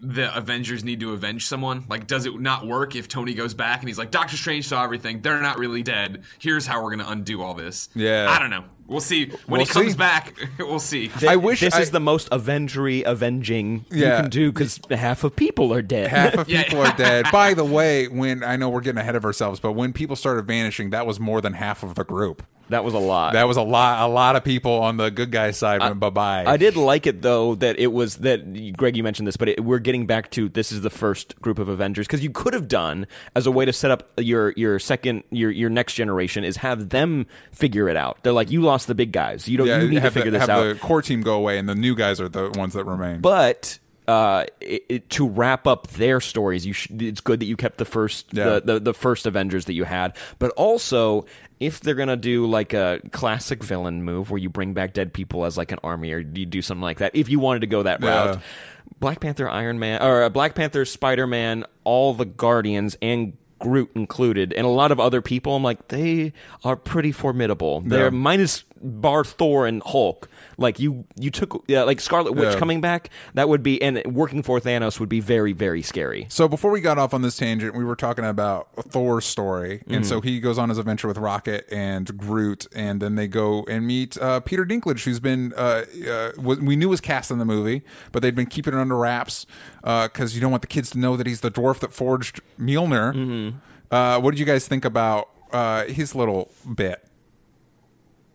The 0.02 0.36
Avengers 0.38 0.84
need 0.84 1.00
to 1.00 1.14
avenge 1.14 1.48
someone. 1.48 1.86
Like, 1.90 2.06
does 2.06 2.26
it 2.26 2.40
not 2.40 2.68
work 2.68 2.96
if 2.96 3.08
Tony 3.08 3.34
goes 3.34 3.54
back 3.54 3.80
and 3.80 3.88
he's 3.88 3.98
like, 3.98 4.12
Doctor 4.12 4.36
Strange 4.38 4.68
saw 4.68 4.84
everything. 4.84 5.22
They're 5.22 5.42
not 5.42 5.58
really 5.58 5.84
dead. 5.84 6.24
Here's 6.38 6.68
how 6.68 6.84
we're 6.84 6.94
going 6.96 7.06
to 7.06 7.10
undo 7.10 7.42
all 7.42 7.54
this. 7.54 7.90
Yeah. 7.96 8.28
I 8.30 8.38
don't 8.38 8.50
know. 8.50 8.66
We'll 8.88 9.00
see. 9.02 9.30
When 9.30 9.38
We'll 9.48 9.62
he 9.62 9.66
comes 9.66 9.94
see. 9.94 9.98
back, 9.98 10.38
we'll 10.60 10.80
see. 10.80 11.10
I 11.28 11.38
wish 11.38 11.62
this 11.62 11.74
I- 11.74 11.82
is 11.82 11.90
the 11.92 12.00
most 12.00 12.30
avengery 12.30 13.04
avenging 13.04 13.86
you 13.90 14.04
can 14.04 14.30
do 14.30 14.52
because 14.52 14.80
half 14.92 15.24
of 15.24 15.36
people 15.36 15.74
are 15.74 15.82
dead. 15.82 16.10
Half 16.12 16.36
of 16.36 16.50
Yeah. 16.50 16.64
people 16.64 16.82
are 16.82 16.96
dead. 16.96 17.26
By 17.32 17.54
the 17.56 17.66
way, 17.66 18.08
when 18.08 18.44
I 18.44 18.58
know 18.58 18.70
we're 18.70 18.82
getting 18.82 19.00
ahead 19.02 19.16
of 19.16 19.26
ourselves, 19.26 19.60
but 19.60 19.72
when 19.72 19.92
people 19.94 20.16
started 20.16 20.46
vanishing, 20.46 20.92
that 20.92 21.08
was 21.08 21.20
more 21.20 21.42
than 21.42 21.54
half 21.54 21.82
of 21.82 21.96
the 21.96 22.04
group. 22.04 22.44
That 22.70 22.84
was 22.84 22.94
a 22.94 23.00
lot. 23.00 23.34
That 23.34 23.48
was 23.48 23.58
a 23.58 23.62
lot. 23.62 24.08
A 24.10 24.12
lot 24.12 24.36
of 24.36 24.44
people 24.44 24.72
on 24.82 24.98
the 24.98 25.12
good 25.12 25.32
guy 25.32 25.52
side 25.52 25.82
went 25.82 26.00
bye 26.00 26.10
bye. 26.10 26.46
I 26.46 26.58
did 26.58 26.76
like 26.76 27.06
it 27.08 27.22
though 27.22 27.56
that 27.56 27.78
it 27.80 27.88
was 27.94 28.18
that 28.18 28.74
Greg 28.76 28.98
you 28.98 29.04
mentioned 29.04 29.28
this, 29.28 29.38
but 29.38 29.50
it, 29.50 29.64
we're 29.64 29.80
getting 29.80 30.06
back 30.06 30.32
to 30.32 30.50
this 30.50 30.72
is 30.72 30.82
the 30.82 30.90
first 30.90 31.40
group 31.42 31.60
of 31.60 31.70
Avengers 31.70 32.08
because 32.08 32.24
you 32.24 32.30
could 32.32 32.54
have 32.54 32.68
done 32.68 33.06
as 33.36 33.46
a 33.46 33.52
way 33.52 33.66
to 33.66 33.74
set 33.74 33.92
up 33.92 34.10
your 34.18 34.52
your 34.58 34.80
second 34.80 35.24
your 35.32 35.52
your 35.52 35.70
next 35.70 35.94
generation 35.94 36.44
is 36.44 36.58
have 36.58 36.90
them 36.90 37.26
figure 37.52 37.88
it 37.90 37.98
out. 37.98 38.18
They're 38.24 38.34
like 38.34 38.50
you 38.52 38.62
lost 38.62 38.88
the 38.88 38.96
big 38.96 39.12
guys, 39.12 39.48
you 39.48 39.58
don't 39.58 39.68
Yeah, 39.68 39.82
you 39.82 39.90
need 39.90 40.02
to 40.02 40.12
figure 40.12 40.32
the, 40.32 40.40
this 40.40 40.48
have 40.48 40.50
out. 40.50 40.74
the 40.74 40.80
core 40.80 41.02
team 41.02 41.22
go 41.22 41.36
away, 41.36 41.58
and 41.58 41.68
the 41.70 41.76
new 41.76 41.96
guys 41.96 42.20
are 42.20 42.30
the 42.30 42.50
ones 42.56 42.74
that 42.74 42.86
remain. 42.86 43.22
but 43.22 43.80
uh, 44.08 44.46
it, 44.62 44.86
it- 44.88 45.10
to 45.10 45.28
wrap 45.28 45.66
up 45.66 45.88
their 45.88 46.20
stories, 46.22 46.64
you 46.64 46.74
sh- 46.74 46.92
it's 47.00 47.22
good 47.22 47.40
that 47.40 47.46
you 47.48 47.58
kept 47.58 47.80
the 47.80 47.86
first 47.86 48.28
Yeah. 48.34 48.60
the, 48.60 48.62
the 48.74 48.80
the 48.80 48.94
first 48.94 49.26
Avengers 49.26 49.66
that 49.66 49.74
you 49.74 49.84
had, 49.84 50.16
but 50.38 50.52
also 50.52 51.26
if 51.60 51.80
they're 51.80 51.96
gonna 51.96 52.16
do 52.18 52.46
like 52.46 52.74
a 52.74 53.00
classic 53.12 53.64
villain 53.64 54.04
move 54.04 54.30
where 54.32 54.38
you 54.40 54.50
bring 54.50 54.74
back 54.74 54.94
dead 54.94 55.14
people 55.14 55.46
as 55.46 55.58
like 55.58 55.72
an 55.72 55.80
army 55.84 56.12
or 56.12 56.20
you 56.20 56.46
do 56.46 56.62
something 56.62 56.82
like 56.82 57.00
that, 57.00 57.16
if 57.16 57.30
you 57.30 57.40
wanted 57.40 57.60
to 57.62 57.68
go 57.68 57.84
that 57.84 58.02
Yeah. 58.02 58.10
route, 58.10 58.42
Black 59.00 59.20
Panther, 59.20 59.50
Iron 59.50 59.80
Man, 59.80 60.02
or 60.02 60.24
uh, 60.24 60.30
Black 60.30 60.56
Panther, 60.56 60.86
Spider 60.86 61.28
Man, 61.28 61.66
all 61.84 62.14
the 62.14 62.26
Guardians 62.26 62.98
and. 63.02 63.34
Groot 63.58 63.90
included, 63.96 64.52
and 64.52 64.66
a 64.66 64.70
lot 64.70 64.92
of 64.92 65.00
other 65.00 65.22
people. 65.22 65.56
I'm 65.56 65.64
like, 65.64 65.88
they 65.88 66.34
are 66.66 66.76
pretty 66.76 67.14
formidable. 67.14 67.80
They're 67.80 68.12
minus 68.12 68.66
bar 68.82 69.24
Thor 69.24 69.66
and 69.66 69.82
Hulk. 69.86 70.30
Like 70.58 70.80
you, 70.80 71.06
you 71.20 71.32
took 71.32 71.64
yeah, 71.68 71.84
like 71.84 72.00
Scarlet 72.00 72.34
Witch 72.34 72.54
Yeah. 72.54 72.60
coming 72.60 72.82
back. 72.82 73.10
That 73.34 73.50
would 73.50 73.64
be 73.64 73.82
and 73.82 74.02
working 74.06 74.44
for 74.44 74.60
Thanos 74.60 75.00
would 75.00 75.10
be 75.10 75.20
very, 75.20 75.54
very 75.54 75.82
scary. 75.82 76.26
So 76.30 76.48
before 76.48 76.72
we 76.72 76.82
got 76.82 76.98
off 76.98 77.14
on 77.14 77.22
this 77.22 77.38
tangent, 77.38 77.76
we 77.76 77.84
were 77.84 77.96
talking 77.96 78.26
about 78.26 78.68
Thor's 78.90 79.26
story, 79.26 79.84
and 79.88 79.96
Mm-hmm. 79.98 80.04
so 80.04 80.22
he 80.22 80.40
goes 80.40 80.58
on 80.58 80.70
his 80.70 80.78
adventure 80.78 81.08
with 81.08 81.18
Rocket 81.18 81.66
and 81.72 82.18
Groot, 82.18 82.68
and 82.76 83.02
then 83.02 83.16
they 83.16 83.28
go 83.28 83.64
and 83.70 83.86
meet 83.88 84.18
uh, 84.22 84.40
Peter 84.42 84.66
Dinklage, 84.66 85.04
who's 85.06 85.20
been 85.20 85.54
uh, 85.58 85.84
uh, 86.10 86.32
we 86.42 86.76
knew 86.76 86.90
was 86.90 87.02
cast 87.02 87.32
in 87.32 87.38
the 87.40 87.46
movie, 87.46 87.82
but 88.12 88.22
they'd 88.22 88.36
been 88.36 88.46
keeping 88.46 88.74
it 88.74 88.78
under 88.78 88.96
wraps 88.98 89.46
because 89.82 90.36
you 90.36 90.42
don't 90.42 90.52
want 90.52 90.62
the 90.62 90.68
kids 90.68 90.90
to 90.92 90.98
know 91.00 91.16
that 91.18 91.28
he's 91.28 91.42
the 91.42 91.52
dwarf 91.52 91.80
that 91.80 91.94
forged 91.94 92.42
Mjolnir. 92.60 93.14
Mm-hmm. 93.14 93.58
Uh, 93.92 94.20
what 94.20 94.32
did 94.32 94.40
you 94.40 94.46
guys 94.46 94.68
think 94.68 94.84
about 94.86 95.30
uh, 95.52 95.86
his 95.86 96.16
little 96.16 96.52
bit? 96.76 97.04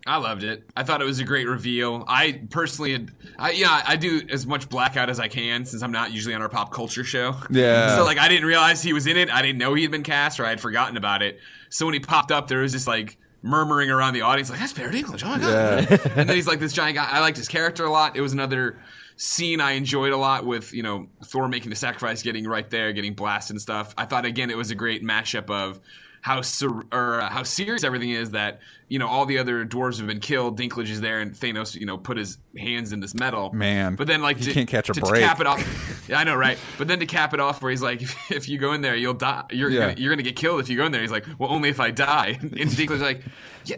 I 0.07 0.17
loved 0.17 0.43
it. 0.43 0.63
I 0.75 0.83
thought 0.83 1.01
it 1.01 1.05
was 1.05 1.19
a 1.19 1.23
great 1.23 1.47
reveal. 1.47 2.03
I 2.07 2.41
personally, 2.49 2.93
had, 2.93 3.11
I 3.37 3.51
yeah, 3.51 3.83
I 3.85 3.95
do 3.97 4.21
as 4.29 4.47
much 4.47 4.67
blackout 4.67 5.09
as 5.09 5.19
I 5.19 5.27
can 5.27 5.65
since 5.65 5.83
I'm 5.83 5.91
not 5.91 6.11
usually 6.11 6.33
on 6.33 6.41
our 6.41 6.49
pop 6.49 6.71
culture 6.73 7.03
show. 7.03 7.35
Yeah. 7.51 7.95
So 7.95 8.03
like, 8.03 8.17
I 8.17 8.27
didn't 8.27 8.45
realize 8.45 8.81
he 8.81 8.93
was 8.93 9.05
in 9.05 9.15
it. 9.15 9.29
I 9.29 9.41
didn't 9.41 9.59
know 9.59 9.75
he 9.75 9.83
had 9.83 9.91
been 9.91 10.03
cast, 10.03 10.39
or 10.39 10.45
I 10.45 10.49
had 10.49 10.59
forgotten 10.59 10.97
about 10.97 11.21
it. 11.21 11.39
So 11.69 11.85
when 11.85 11.93
he 11.93 11.99
popped 11.99 12.31
up, 12.31 12.47
there 12.47 12.61
was 12.61 12.73
this 12.73 12.87
like 12.87 13.17
murmuring 13.43 13.89
around 13.89 14.13
the 14.13 14.21
audience, 14.21 14.49
like 14.49 14.59
that's 14.59 14.73
Peter 14.73 14.91
English. 14.91 15.23
Oh 15.23 15.29
my 15.29 15.39
god! 15.39 15.91
and 16.15 16.29
then 16.29 16.35
he's 16.35 16.47
like 16.47 16.59
this 16.59 16.73
giant 16.73 16.95
guy. 16.95 17.07
I 17.09 17.19
liked 17.19 17.37
his 17.37 17.47
character 17.47 17.85
a 17.85 17.91
lot. 17.91 18.15
It 18.15 18.21
was 18.21 18.33
another 18.33 18.79
scene 19.17 19.61
I 19.61 19.73
enjoyed 19.73 20.13
a 20.13 20.17
lot 20.17 20.45
with 20.45 20.73
you 20.73 20.83
know 20.83 21.07
Thor 21.25 21.47
making 21.47 21.69
the 21.69 21.75
sacrifice, 21.75 22.23
getting 22.23 22.47
right 22.47 22.69
there, 22.69 22.91
getting 22.91 23.13
blasted 23.13 23.53
and 23.53 23.61
stuff. 23.61 23.93
I 23.97 24.05
thought 24.05 24.25
again 24.25 24.49
it 24.49 24.57
was 24.57 24.71
a 24.71 24.75
great 24.75 25.03
mashup 25.03 25.49
of 25.49 25.79
how 26.21 26.41
ser- 26.41 26.85
or 26.91 27.21
uh, 27.21 27.29
how 27.29 27.43
serious 27.43 27.83
everything 27.83 28.11
is 28.11 28.31
that 28.31 28.59
you 28.91 28.99
know 28.99 29.07
all 29.07 29.25
the 29.25 29.37
other 29.37 29.65
dwarves 29.65 29.99
have 29.99 30.07
been 30.07 30.19
killed. 30.19 30.59
Dinklage 30.59 30.89
is 30.89 30.99
there, 30.99 31.21
and 31.21 31.31
Thanos 31.33 31.75
you 31.79 31.85
know 31.85 31.97
put 31.97 32.17
his 32.17 32.37
hands 32.57 32.91
in 32.91 32.99
this 32.99 33.15
metal. 33.15 33.49
Man, 33.53 33.95
but 33.95 34.05
then 34.05 34.21
like 34.21 34.37
he 34.37 34.43
to, 34.43 34.53
can't 34.53 34.67
catch 34.67 34.89
a 34.89 34.93
to, 34.93 34.99
break. 34.99 35.21
To 35.21 35.27
cap 35.27 35.39
it 35.39 35.47
off, 35.47 36.05
yeah, 36.09 36.19
I 36.19 36.25
know, 36.25 36.35
right? 36.35 36.57
But 36.77 36.89
then 36.89 36.99
to 36.99 37.05
cap 37.05 37.33
it 37.33 37.39
off, 37.39 37.61
where 37.61 37.71
he's 37.71 37.81
like, 37.81 38.01
if, 38.01 38.31
if 38.31 38.49
you 38.49 38.57
go 38.57 38.73
in 38.73 38.81
there, 38.81 38.95
you'll 38.97 39.13
die. 39.13 39.45
You're 39.49 39.69
Yeah. 39.69 39.79
gonna, 39.91 39.93
you're 39.97 40.11
gonna 40.13 40.23
get 40.23 40.35
killed 40.35 40.59
if 40.59 40.67
you 40.67 40.75
go 40.75 40.85
in 40.85 40.91
there. 40.91 40.99
He's 41.01 41.09
like, 41.11 41.25
well, 41.39 41.49
only 41.49 41.69
if 41.69 41.79
I 41.79 41.91
die. 41.91 42.37
And 42.61 42.69
Dinklage's 42.69 43.01
like, 43.01 43.23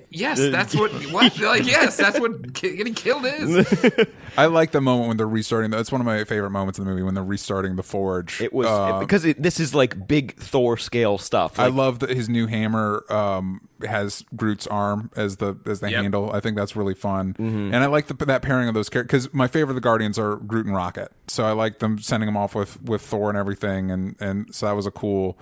yes, 0.10 0.40
that's 0.40 0.74
what. 0.76 0.92
What? 1.12 1.40
Like, 1.40 1.66
yes, 1.68 1.96
that's 1.96 2.20
what 2.20 2.52
getting 2.54 2.96
killed 2.96 3.26
is. 3.26 4.08
I 4.36 4.48
like 4.48 4.72
the 4.72 4.82
moment 4.82 5.10
when 5.10 5.18
they're 5.18 5.28
restarting. 5.28 5.70
That's 5.70 5.92
one 5.92 6.02
of 6.02 6.06
my 6.06 6.24
favorite 6.24 6.50
moments 6.50 6.80
in 6.80 6.86
the 6.86 6.90
movie 6.92 7.04
when 7.04 7.14
they're 7.14 7.24
restarting 7.24 7.76
the 7.76 7.84
forge. 7.84 8.42
It 8.42 8.52
was 8.52 8.66
Uh, 8.68 9.00
because 9.00 9.26
it, 9.26 9.42
this 9.42 9.60
is 9.60 9.76
like 9.76 10.08
big 10.08 10.36
Thor 10.38 10.76
scale 10.78 11.18
stuff. 11.20 11.60
I 11.60 11.68
love 11.68 12.00
that 12.00 12.10
his 12.10 12.28
new 12.30 12.48
hammer 12.48 13.06
um, 13.10 13.62
has 13.86 14.24
Groot's 14.36 14.68
arm 14.68 15.10
as 15.16 15.38
the 15.38 15.56
as 15.66 15.80
the 15.80 15.92
Yep. 15.92 16.02
handle. 16.02 16.32
I 16.32 16.40
think 16.40 16.58
that's 16.58 16.76
really 16.76 16.94
fun, 16.96 17.34
Mm-hmm. 17.34 17.74
and 17.74 17.78
I 17.78 17.88
like 17.88 18.08
the, 18.08 18.14
that 18.26 18.42
pairing 18.42 18.68
of 18.68 18.74
those 18.74 18.90
characters 18.90 19.26
because 19.28 19.34
my 19.34 19.48
favorite 19.48 19.72
of 19.72 19.76
the 19.76 19.82
Guardians 19.82 20.18
are 20.20 20.36
Groot 20.38 20.66
and 20.66 20.76
Rocket. 20.76 21.12
So 21.28 21.44
I 21.46 21.52
like 21.52 21.80
them 21.80 22.00
sending 22.00 22.28
them 22.28 22.38
off 22.38 22.56
with 22.56 22.82
with 22.82 23.02
Thor 23.02 23.30
and 23.30 23.38
everything, 23.38 23.92
and 23.92 24.16
and 24.20 24.54
so 24.54 24.66
that 24.68 24.76
was 24.76 24.86
a 24.86 24.92
cool. 24.92 25.38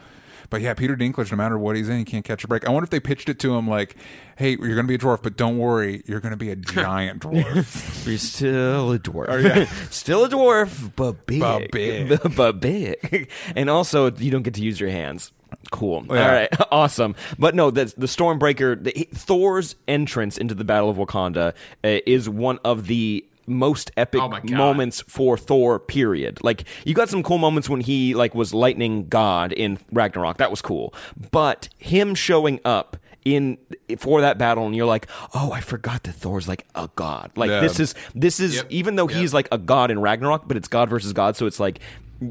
But 0.49 0.59
yeah, 0.59 0.73
Peter 0.73 0.97
Dinklage, 0.97 1.31
no 1.31 1.37
matter 1.37 1.57
what 1.57 1.77
he's 1.77 1.87
in, 1.87 1.97
he 1.99 2.03
can't 2.03 2.25
catch 2.25 2.43
a 2.43 2.47
break. 2.47 2.67
I 2.67 2.71
wonder 2.71 2.83
if 2.83 2.89
they 2.89 2.99
pitched 2.99 3.29
it 3.29 3.39
to 3.39 3.55
him 3.55 3.69
like, 3.69 3.95
"Hey, 4.37 4.49
you're 4.51 4.75
going 4.75 4.77
to 4.79 4.83
be 4.83 4.95
a 4.95 4.97
dwarf, 4.97 5.23
but 5.23 5.37
don't 5.37 5.57
worry, 5.57 6.03
you're 6.07 6.19
going 6.19 6.31
to 6.31 6.37
be 6.37 6.49
a 6.49 6.55
giant 6.57 7.21
dwarf." 7.21 8.05
You're 8.05 8.17
still 8.17 8.91
a 8.91 8.99
dwarf. 8.99 9.67
still 9.93 10.25
a 10.25 10.29
dwarf, 10.29 10.93
but 10.97 11.25
big. 11.25 11.39
But 11.39 11.71
big. 11.71 12.35
but 12.35 12.59
big. 12.59 13.29
And 13.55 13.69
also, 13.69 14.11
you 14.11 14.29
don't 14.29 14.41
get 14.41 14.55
to 14.55 14.61
use 14.61 14.77
your 14.77 14.89
hands. 14.89 15.31
Cool. 15.72 16.06
Yeah. 16.10 16.26
All 16.26 16.32
right. 16.32 16.49
Awesome. 16.72 17.16
But 17.38 17.54
no, 17.56 17.70
the, 17.72 17.93
the 17.97 18.08
Stormbreaker, 18.08 18.82
the, 18.82 18.91
Thor's 19.14 19.76
entrance 19.88 20.38
into 20.38 20.56
the 20.56 20.64
Battle 20.64 20.89
of 20.89 20.97
Wakanda 20.97 21.49
uh, 21.84 21.99
is 22.06 22.30
one 22.30 22.60
of 22.64 22.88
the 22.88 23.26
most 23.47 23.91
epic 23.97 24.22
Oh 24.22 24.39
moments 24.56 25.02
for 25.08 25.38
Thor 25.38 25.80
period. 25.80 26.39
Like 26.43 26.64
you 26.86 26.93
got 26.93 27.10
some 27.10 27.24
cool 27.24 27.38
moments 27.39 27.70
when 27.70 27.82
he 27.82 28.14
like 28.14 28.34
was 28.36 28.54
lightning 28.54 29.08
god 29.10 29.52
in 29.52 29.80
Ragnarok. 29.91 30.38
That 30.38 30.49
was 30.52 30.62
cool. 30.62 30.93
But 31.32 31.68
him 31.78 32.16
showing 32.16 32.60
up 32.64 32.97
in 33.26 33.58
for 33.97 34.22
that 34.22 34.38
battle 34.38 34.66
and 34.66 34.76
you're 34.76 34.86
like, 34.86 35.08
"Oh, 35.34 35.52
I 35.52 35.60
forgot 35.62 36.04
that 36.04 36.14
Thor's 36.14 36.47
like 36.47 36.66
a 36.76 36.89
god." 36.95 37.32
Like 37.36 37.49
Yeah. 37.49 37.60
this 37.62 37.80
is 37.80 37.93
this 38.16 38.39
is 38.39 38.56
Yep. 38.58 38.68
even 38.70 38.95
though 38.95 39.08
he's 39.08 39.34
like 39.34 39.47
a 39.52 39.58
god 39.58 39.91
in 39.91 39.99
Ragnarok, 39.99 40.47
but 40.47 40.56
it's 40.56 40.68
god 40.68 40.89
versus 40.89 41.12
god, 41.12 41.36
so 41.36 41.45
it's 41.45 41.60
like 41.60 41.80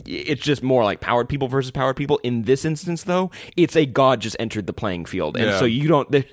it's 0.06 0.42
just 0.42 0.62
more 0.62 0.84
like 0.84 1.00
powered 1.00 1.28
people 1.28 1.48
versus 1.48 1.70
powered 1.70 1.96
people. 1.96 2.18
In 2.22 2.42
this 2.42 2.64
instance, 2.64 3.04
though, 3.04 3.30
it's 3.56 3.76
a 3.76 3.86
god 3.86 4.20
just 4.20 4.36
entered 4.38 4.66
the 4.66 4.72
playing 4.72 5.04
field, 5.06 5.36
and 5.36 5.46
Yeah. 5.46 5.58
so 5.58 5.64
you 5.64 5.88
don't. 5.88 6.08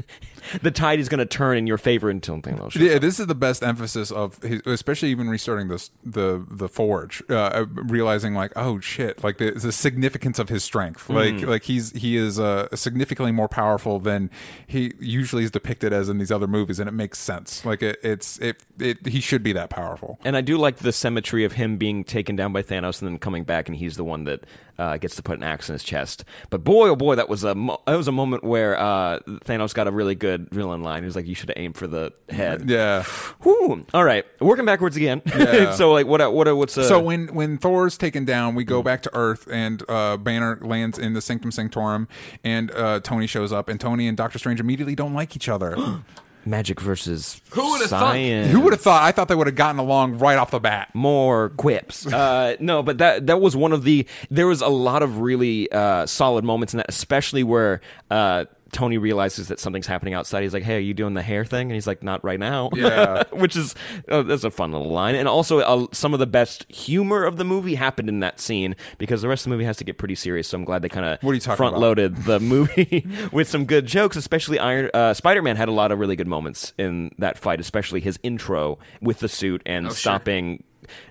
the 0.62 0.72
tide 0.72 1.00
is 1.00 1.10
going 1.10 1.20
to 1.20 1.26
turn 1.26 1.58
in 1.58 1.68
your 1.68 1.78
favor 1.78 2.10
until 2.10 2.38
Thanos. 2.41 2.72
shows 2.74 2.82
Yeah, 2.84 3.00
this 3.00 3.20
is 3.20 3.28
the 3.28 3.36
best 3.36 3.64
emphasis 3.64 4.12
of 4.12 4.41
his, 4.43 4.62
especially 4.66 5.10
even 5.10 5.30
restarting 5.30 5.68
this 5.68 5.91
the 6.04 6.45
the 6.50 6.68
forge, 6.68 7.24
uh, 7.30 7.66
realizing 7.72 8.34
like, 8.34 8.52
oh 8.56 8.80
shit, 8.80 9.24
like 9.24 9.38
the, 9.38 9.52
the 9.52 9.72
significance 9.72 10.39
of 10.39 10.50
his 10.50 10.64
strength. 10.64 11.10
Like 11.10 11.36
Mm. 11.36 11.48
like 11.48 11.64
he's 11.64 11.91
he 11.93 12.16
is 12.18 12.39
uh, 12.39 12.68
significantly 12.76 13.32
more 13.32 13.48
powerful 13.48 14.00
than 14.00 14.30
he 14.66 14.93
usually 15.00 15.43
is 15.43 15.52
depicted 15.52 15.91
as 15.93 16.10
in 16.10 16.18
these 16.20 16.32
other 16.32 16.48
movies, 16.48 16.80
and 16.80 16.88
it 16.88 16.93
makes 16.93 17.20
sense. 17.20 17.66
Like 17.66 17.82
it, 17.82 18.00
it's 18.04 18.38
it, 18.39 18.64
it 18.80 19.08
he 19.08 19.20
should 19.20 19.43
be 19.43 19.52
that 19.54 19.70
powerful. 19.70 20.20
And 20.24 20.38
I 20.38 20.41
do 20.41 20.58
like 20.58 20.78
the 20.78 20.91
symmetry 20.91 21.43
of 21.43 21.54
him 21.54 21.78
being 21.78 22.04
taken 22.04 22.36
down 22.36 22.54
by 22.54 22.62
Thanos 22.62 23.02
and 23.02 23.10
then 23.12 23.18
coming 23.20 23.43
back, 23.43 23.68
and 23.68 23.76
he's 23.78 23.98
the 23.98 24.04
one 24.04 24.24
that 24.26 24.45
uh, 24.78 24.98
gets 24.98 25.16
to 25.16 25.24
put 25.24 25.38
an 25.38 25.43
axe 25.43 25.70
in 25.70 25.74
his 25.74 25.84
chest. 25.84 26.24
But 26.50 26.64
boy, 26.64 26.89
oh 26.89 26.95
boy, 26.95 27.16
that 27.16 27.30
was 27.30 27.43
a 27.43 27.56
mo- 27.56 27.82
that 27.88 27.95
was 27.95 28.08
a 28.08 28.12
moment 28.12 28.43
where 28.43 28.78
uh, 28.80 29.20
Thanos 29.45 29.74
got 29.74 29.88
a 29.88 29.91
really 29.91 30.16
good 30.16 30.37
villain 30.38 30.84
line. 30.84 31.04
He 31.04 31.06
was 31.06 31.16
like, 31.16 31.28
"You 31.28 31.36
should 31.36 31.52
aim 31.56 31.74
for 31.74 31.88
the 31.88 32.14
head." 32.30 32.70
Yeah. 32.70 33.04
Whew. 33.44 33.86
All 33.94 34.04
right, 34.04 34.26
working 34.40 34.66
backwards 34.66 34.96
again. 34.98 35.22
Yeah. 35.26 35.72
so 35.76 35.92
like, 35.92 36.08
what? 36.08 36.34
What? 36.34 36.56
What's 36.56 36.78
uh, 36.78 36.84
So 36.84 37.00
when 37.00 37.34
when 37.34 37.58
Thor's 37.58 37.98
taken 37.98 38.26
down, 38.26 38.56
we 38.56 38.64
go 38.64 38.82
back 38.82 39.02
to 39.04 39.12
Earth, 39.14 39.48
and 39.52 39.84
uh, 39.90 40.18
Banner 40.18 40.60
lands 40.62 40.98
in 40.98 41.14
the 41.14 41.22
Sanctum 41.22 41.52
Sanctorum, 41.52 42.08
and 42.44 42.72
uh, 42.72 43.00
Tony 43.02 43.28
shows 43.28 43.52
up, 43.52 43.70
and 43.70 43.80
Tony 43.80 44.08
and 44.08 44.16
Doctor 44.18 44.40
Strange 44.40 44.60
immediately 44.60 44.96
don't 44.96 45.14
like 45.14 45.36
each 45.36 45.50
other. 45.50 45.78
magic 46.48 46.80
versus 46.80 47.42
Who 47.50 47.72
would've 47.72 47.90
thought? 47.90 48.00
science? 48.14 48.52
Who 48.52 48.62
would 48.62 48.74
have 48.74 48.82
thought? 48.82 49.04
I 49.04 49.12
thought 49.12 49.28
they 49.28 49.36
would 49.36 49.48
have 49.48 49.56
gotten 49.56 49.80
along 49.80 50.18
right 50.20 50.38
off 50.38 50.52
the 50.52 50.60
bat. 50.60 50.94
more 50.96 51.50
quips. 51.50 52.08
Uh, 52.18 52.56
no, 52.60 52.82
but 52.82 52.98
that 52.98 53.28
that 53.28 53.42
was 53.42 53.56
one 53.56 53.74
of 53.74 53.84
the. 53.84 54.08
There 54.32 54.48
was 54.48 54.62
a 54.62 54.68
lot 54.70 55.04
of 55.04 55.20
really 55.20 55.72
uh, 55.72 56.06
solid 56.08 56.44
moments 56.44 56.74
in 56.74 56.78
that, 56.78 56.88
especially 56.90 57.44
where. 57.44 57.82
Uh, 58.10 58.46
Tony 58.72 58.97
realizes 58.97 59.47
that 59.47 59.59
something's 59.59 59.88
happening 59.88 60.13
outside. 60.13 60.43
He's 60.43 60.53
like, 60.53 60.63
"Hey, 60.63 60.78
are 60.78 60.80
you 60.80 60.93
doing 60.93 61.13
the 61.13 61.22
hair 61.22 61.45
thing?" 61.45 61.68
And 61.68 61.74
he's 61.74 61.88
like, 61.88 62.03
"Not 62.03 62.24
right 62.24 62.39
now." 62.39 62.70
Yeah. 62.74 63.24
which 63.32 63.55
is 63.55 63.76
uh, 64.09 64.24
that's 64.24 64.43
a 64.43 64.51
fun 64.51 64.72
little 64.72 64.89
line. 64.91 65.15
And 65.15 65.28
also, 65.28 65.59
uh, 65.59 65.88
some 65.91 66.13
of 66.13 66.20
the 66.20 66.28
best 66.28 66.65
humor 66.72 67.24
of 67.24 67.38
the 67.38 67.43
movie 67.43 67.76
happened 67.76 68.09
in 68.09 68.20
that 68.22 68.39
scene 68.39 68.76
because 68.97 69.22
the 69.22 69.28
rest 69.28 69.45
of 69.45 69.49
the 69.49 69.55
movie 69.55 69.65
has 69.65 69.78
to 69.78 69.84
get 69.84 69.97
pretty 69.97 70.15
serious. 70.15 70.47
So 70.47 70.57
I'm 70.57 70.65
glad 70.65 70.82
they 70.82 70.89
kind 70.89 71.05
of 71.05 71.22
What 71.24 71.32
are 71.32 71.36
you 71.36 71.39
talking 71.41 71.57
front 71.57 71.78
loaded 71.78 72.15
the 72.26 72.39
movie 72.39 73.05
with 73.32 73.47
some 73.47 73.65
good 73.65 73.86
jokes. 73.86 74.15
Especially 74.15 74.59
Iron 74.59 74.89
uh, 74.93 75.13
Spider 75.13 75.41
Man 75.41 75.55
had 75.55 75.70
a 75.70 75.74
lot 75.74 75.91
of 75.91 75.99
really 75.99 76.15
good 76.15 76.28
moments 76.28 76.74
in 76.78 77.11
that 77.18 77.38
fight, 77.38 77.59
especially 77.59 78.01
his 78.01 78.20
intro 78.24 78.80
with 79.01 79.20
the 79.20 79.30
suit 79.30 79.61
and 79.65 79.88
Oh, 79.88 79.89
stopping. 79.89 80.63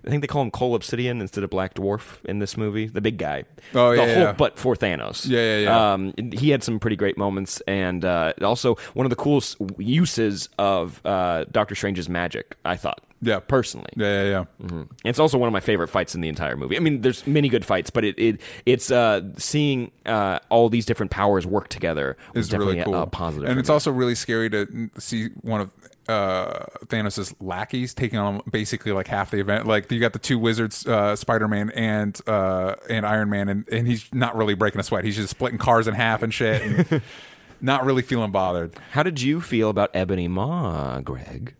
I 0.05 0.11
think 0.11 0.22
they 0.22 0.27
call 0.27 0.43
him 0.43 0.51
Cull 0.51 0.74
Obsidian 0.74 1.20
instead 1.20 1.45
of 1.45 1.51
Black 1.51 1.74
Dwarf 1.74 2.24
in 2.24 2.39
this 2.39 2.57
movie. 2.57 2.87
The 2.87 3.01
big 3.01 3.18
guy. 3.18 3.45
Oh, 3.74 3.91
the 3.91 3.97
yeah, 3.97 4.07
Hulk, 4.07 4.18
yeah. 4.18 4.33
but 4.33 4.59
for 4.59 4.74
Thanos. 4.74 5.29
Yeah, 5.29 5.41
yeah, 5.41 5.59
yeah. 5.59 5.93
Um, 5.93 6.14
he 6.33 6.51
had 6.51 6.62
some 6.62 6.79
pretty 6.79 6.97
great 6.97 7.18
moments, 7.18 7.61
and 7.66 8.05
uh, 8.05 8.33
also 8.43 8.77
one 8.95 9.07
of 9.07 9.11
the 9.11 9.16
coolest 9.16 9.57
uses 9.79 10.49
of 10.59 11.01
uh, 11.05 11.45
Doctor 11.51 11.74
Strange's 11.74 12.09
magic. 12.09 12.57
I 12.64 12.77
thought. 12.77 13.03
Yeah. 13.22 13.41
Personally. 13.41 13.89
Yeah, 13.97 14.22
yeah, 14.22 14.29
yeah. 14.29 14.45
And 14.68 14.89
It's 15.05 15.18
also 15.18 15.39
one 15.39 15.47
of 15.49 15.53
my 15.53 15.61
favorite 15.61 15.89
fights 15.89 16.14
in 16.14 16.20
the 16.20 16.29
entire 16.29 16.57
movie. 16.57 16.77
I 16.77 16.81
mean, 16.81 17.01
there's 17.01 17.27
many 17.27 17.49
good 17.49 17.64
fights, 17.64 17.91
but 17.91 18.05
it, 18.05 18.18
it 18.18 18.41
it's 18.66 18.91
uh, 18.91 19.22
seeing 19.39 19.91
uh, 20.05 20.39
all 20.51 20.68
these 20.68 20.87
different 20.87 21.11
powers 21.11 21.47
work 21.47 21.68
together 21.68 22.16
definitely 22.49 22.74
really 22.74 22.85
cool. 22.85 22.95
a, 22.95 23.03
a 23.03 23.07
positive. 23.07 23.49
and 23.49 23.59
it's 23.59 23.68
me. 23.68 23.72
also 23.72 23.91
really 23.91 24.14
scary 24.14 24.51
to 24.51 24.91
see 24.99 25.29
one 25.43 25.61
of 25.61 25.72
uh, 26.09 26.66
Thanos' 26.86 27.34
lackeys 27.40 27.94
taking 27.94 28.18
on 28.18 28.42
basically 28.50 28.92
like 28.92 29.09
half 29.09 29.30
the 29.30 29.40
event. 29.40 29.66
Like 29.66 29.90
you 29.90 30.00
got 30.00 30.12
the 30.12 30.18
two 30.18 30.38
wizards, 30.38 30.86
uh, 30.86 31.16
Spider 31.16 31.48
Man 31.48 31.70
and 31.70 32.18
uh, 32.26 32.76
and 32.88 33.07
Iron 33.07 33.30
Man, 33.30 33.48
and, 33.48 33.68
and 33.68 33.86
he's 33.86 34.12
not 34.12 34.36
really 34.36 34.54
breaking 34.54 34.80
a 34.80 34.84
sweat. 34.84 35.04
He's 35.04 35.16
just 35.16 35.30
splitting 35.30 35.59
cars 35.59 35.88
in 35.88 35.94
half 35.94 36.22
and 36.22 36.32
shit, 36.32 36.62
and 36.62 37.02
not 37.61 37.84
really 37.84 38.02
feeling 38.02 38.30
bothered. 38.30 38.74
How 38.92 39.02
did 39.02 39.20
you 39.20 39.40
feel 39.40 39.70
about 39.70 39.90
Ebony 39.94 40.28
Maw, 40.28 41.00
Greg? 41.00 41.54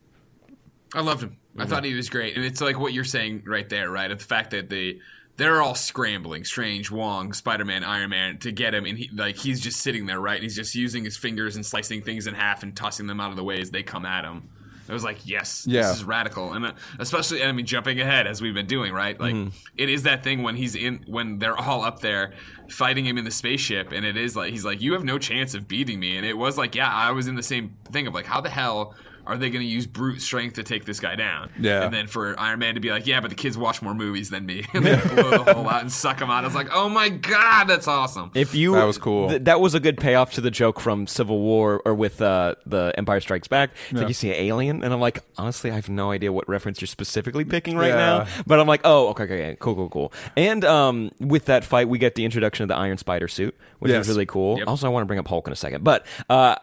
I 0.95 1.01
loved 1.01 1.23
him. 1.23 1.37
I 1.59 1.65
thought 1.65 1.85
he 1.85 1.95
was 1.95 2.11
great, 2.11 2.37
and 2.37 2.45
it's 2.45 2.61
like 2.61 2.79
what 2.79 2.93
you're 2.93 3.05
saying 3.05 3.45
right 3.47 3.69
there, 3.69 3.91
right? 3.91 4.09
The 4.09 4.17
fact 4.17 4.51
that 4.51 4.69
they 4.69 5.01
they're 5.37 5.61
all 5.63 5.75
scrambling, 5.75 6.45
Strange, 6.45 6.91
Wong, 6.91 7.33
Spider 7.33 7.65
Man, 7.65 7.85
Iron 7.85 8.11
Man, 8.11 8.39
to 8.39 8.53
get 8.53 8.75
him, 8.75 8.85
and 8.87 8.97
he 8.99 9.11
like 9.15 9.37
he's 9.37 9.61
just 9.61 9.81
sitting 9.81 10.07
there, 10.07 10.21
right? 10.21 10.37
And 10.37 10.43
he's 10.43 10.57
just 10.57 10.75
using 10.75 11.05
his 11.05 11.17
fingers 11.17 11.57
and 11.57 11.65
slicing 11.65 12.03
things 12.03 12.27
in 12.27 12.35
half 12.35 12.63
and 12.63 12.75
tossing 12.77 13.07
them 13.07 13.21
out 13.21 13.31
of 13.31 13.37
the 13.37 13.45
way 13.45 13.61
as 13.61 13.71
they 13.71 13.83
come 13.83 14.07
at 14.07 14.25
him. 14.25 14.49
I 14.89 14.93
was 14.93 15.03
like, 15.03 15.27
yes, 15.27 15.65
Yeah. 15.69 15.83
this 15.89 15.97
is 15.97 16.05
radical, 16.05 16.53
and 16.53 16.65
uh, 16.67 16.73
especially, 17.01 17.43
I 17.43 17.51
mean, 17.51 17.67
jumping 17.67 18.01
ahead 18.01 18.29
as 18.29 18.41
we've 18.41 18.55
been 18.55 18.69
doing, 18.69 18.93
right? 18.93 19.19
Like, 19.19 19.35
it 19.77 19.89
is 19.89 20.05
that 20.05 20.23
thing 20.23 20.45
when 20.45 20.55
he's 20.55 20.77
in, 20.77 21.03
when 21.09 21.41
they're 21.41 21.57
all 21.59 21.83
up 21.83 22.03
there 22.03 22.35
fighting 22.71 23.05
him 23.05 23.19
in 23.19 23.25
the 23.25 23.33
spaceship, 23.33 23.91
and 23.91 24.07
it 24.07 24.17
is 24.17 24.37
like 24.37 24.53
he's 24.53 24.65
like, 24.65 24.81
you 24.81 24.93
have 24.93 25.03
no 25.03 25.19
chance 25.19 25.55
of 25.55 25.67
beating 25.67 25.99
me, 25.99 26.17
and 26.17 26.25
it 26.25 26.39
was 26.39 26.57
like, 26.57 26.77
yeah, 26.77 26.89
I 26.89 27.11
was 27.11 27.27
in 27.27 27.35
the 27.35 27.43
same 27.43 27.75
thing 27.91 28.07
of 28.07 28.15
like, 28.15 28.27
how 28.27 28.41
the 28.41 28.49
hell 28.49 28.95
are 29.27 29.37
they 29.37 29.51
going 29.51 29.63
to 29.63 29.69
use 29.69 29.87
brute 29.87 30.21
strength 30.23 30.55
to 30.55 30.63
take 30.63 30.85
this 30.85 31.01
guy 31.01 31.17
down? 31.17 31.51
Yeah. 31.59 31.85
and 31.85 31.93
then 31.95 32.07
for 32.07 32.39
Iron 32.39 32.59
Man 32.61 32.75
to 32.75 32.81
be 32.81 32.91
like, 32.91 33.07
yeah, 33.07 33.21
but 33.21 33.29
the 33.31 33.37
kids 33.37 33.59
watch 33.59 33.83
more 33.83 33.95
movies 33.95 34.31
than 34.31 34.47
me, 34.47 34.65
and 34.75 34.85
then 34.85 35.01
blow 35.15 35.31
the 35.45 35.53
hole 35.55 35.69
out 35.69 35.81
and 35.83 35.93
suck 35.93 36.21
him 36.21 36.31
out. 36.31 36.45
I 36.45 36.47
was 36.47 36.55
like, 36.55 36.69
oh 36.73 36.89
my 36.89 37.09
god, 37.09 37.65
that's 37.65 37.89
awesome. 37.89 38.31
If 38.35 38.55
you 38.55 38.73
That 38.75 38.85
was 38.85 38.99
cool. 38.99 39.29
th- 39.31 39.45
that 39.45 39.61
was 39.61 39.75
a 39.75 39.81
good 39.81 39.99
payoff 39.99 40.33
to 40.35 40.41
the 40.41 40.51
joke 40.51 40.81
from 40.81 41.07
Civil 41.07 41.39
War 41.41 41.83
or 41.85 41.95
with 41.95 42.21
uh, 42.23 42.55
the 42.67 42.93
Empire 42.97 43.21
Strikes 43.21 43.49
Back. 43.49 43.71
It's 43.91 43.99
like 43.99 44.09
you 44.09 44.15
see 44.15 44.31
an 44.31 44.37
alien, 44.37 44.83
and 44.85 44.93
I'm 44.93 45.01
like, 45.01 45.21
honestly, 45.37 45.71
I 45.71 45.75
have 45.75 45.89
no 45.89 46.11
idea 46.11 46.33
what 46.33 46.49
reference 46.49 46.81
you're 46.81 46.87
specifically 46.87 47.45
picking 47.45 47.77
right 47.77 47.89
Yeah. 47.89 47.97
now. 47.97 48.27
But 48.47 48.61
I'm 48.61 48.67
like, 48.67 48.81
oh, 48.85 49.09
okay, 49.09 49.25
okay, 49.25 49.35
okay, 49.35 49.57
cool, 49.61 49.75
cool, 49.75 49.89
cool. 49.91 50.13
And 50.37 50.65
um, 50.65 51.11
with 51.21 51.47
that 51.47 51.65
fight, 51.65 51.89
we 51.89 51.99
get 51.99 52.15
the 52.15 52.25
introduction 52.25 52.63
of 52.65 52.69
the 52.69 52.77
Iron 52.77 52.99
Spider 52.99 53.29
suit, 53.29 53.57
which 53.79 53.91
Yes. 53.91 54.03
is 54.03 54.09
really 54.09 54.27
cool. 54.27 54.59
Yep. 54.59 54.69
Also, 54.69 54.87
I 54.87 54.91
want 54.91 55.03
to 55.03 55.07
bring 55.07 55.19
up 55.19 55.29
Hulk 55.29 55.47
in 55.47 55.53
a 55.53 55.57
second, 55.57 55.83
but. 55.85 56.07
Uh, 56.29 56.57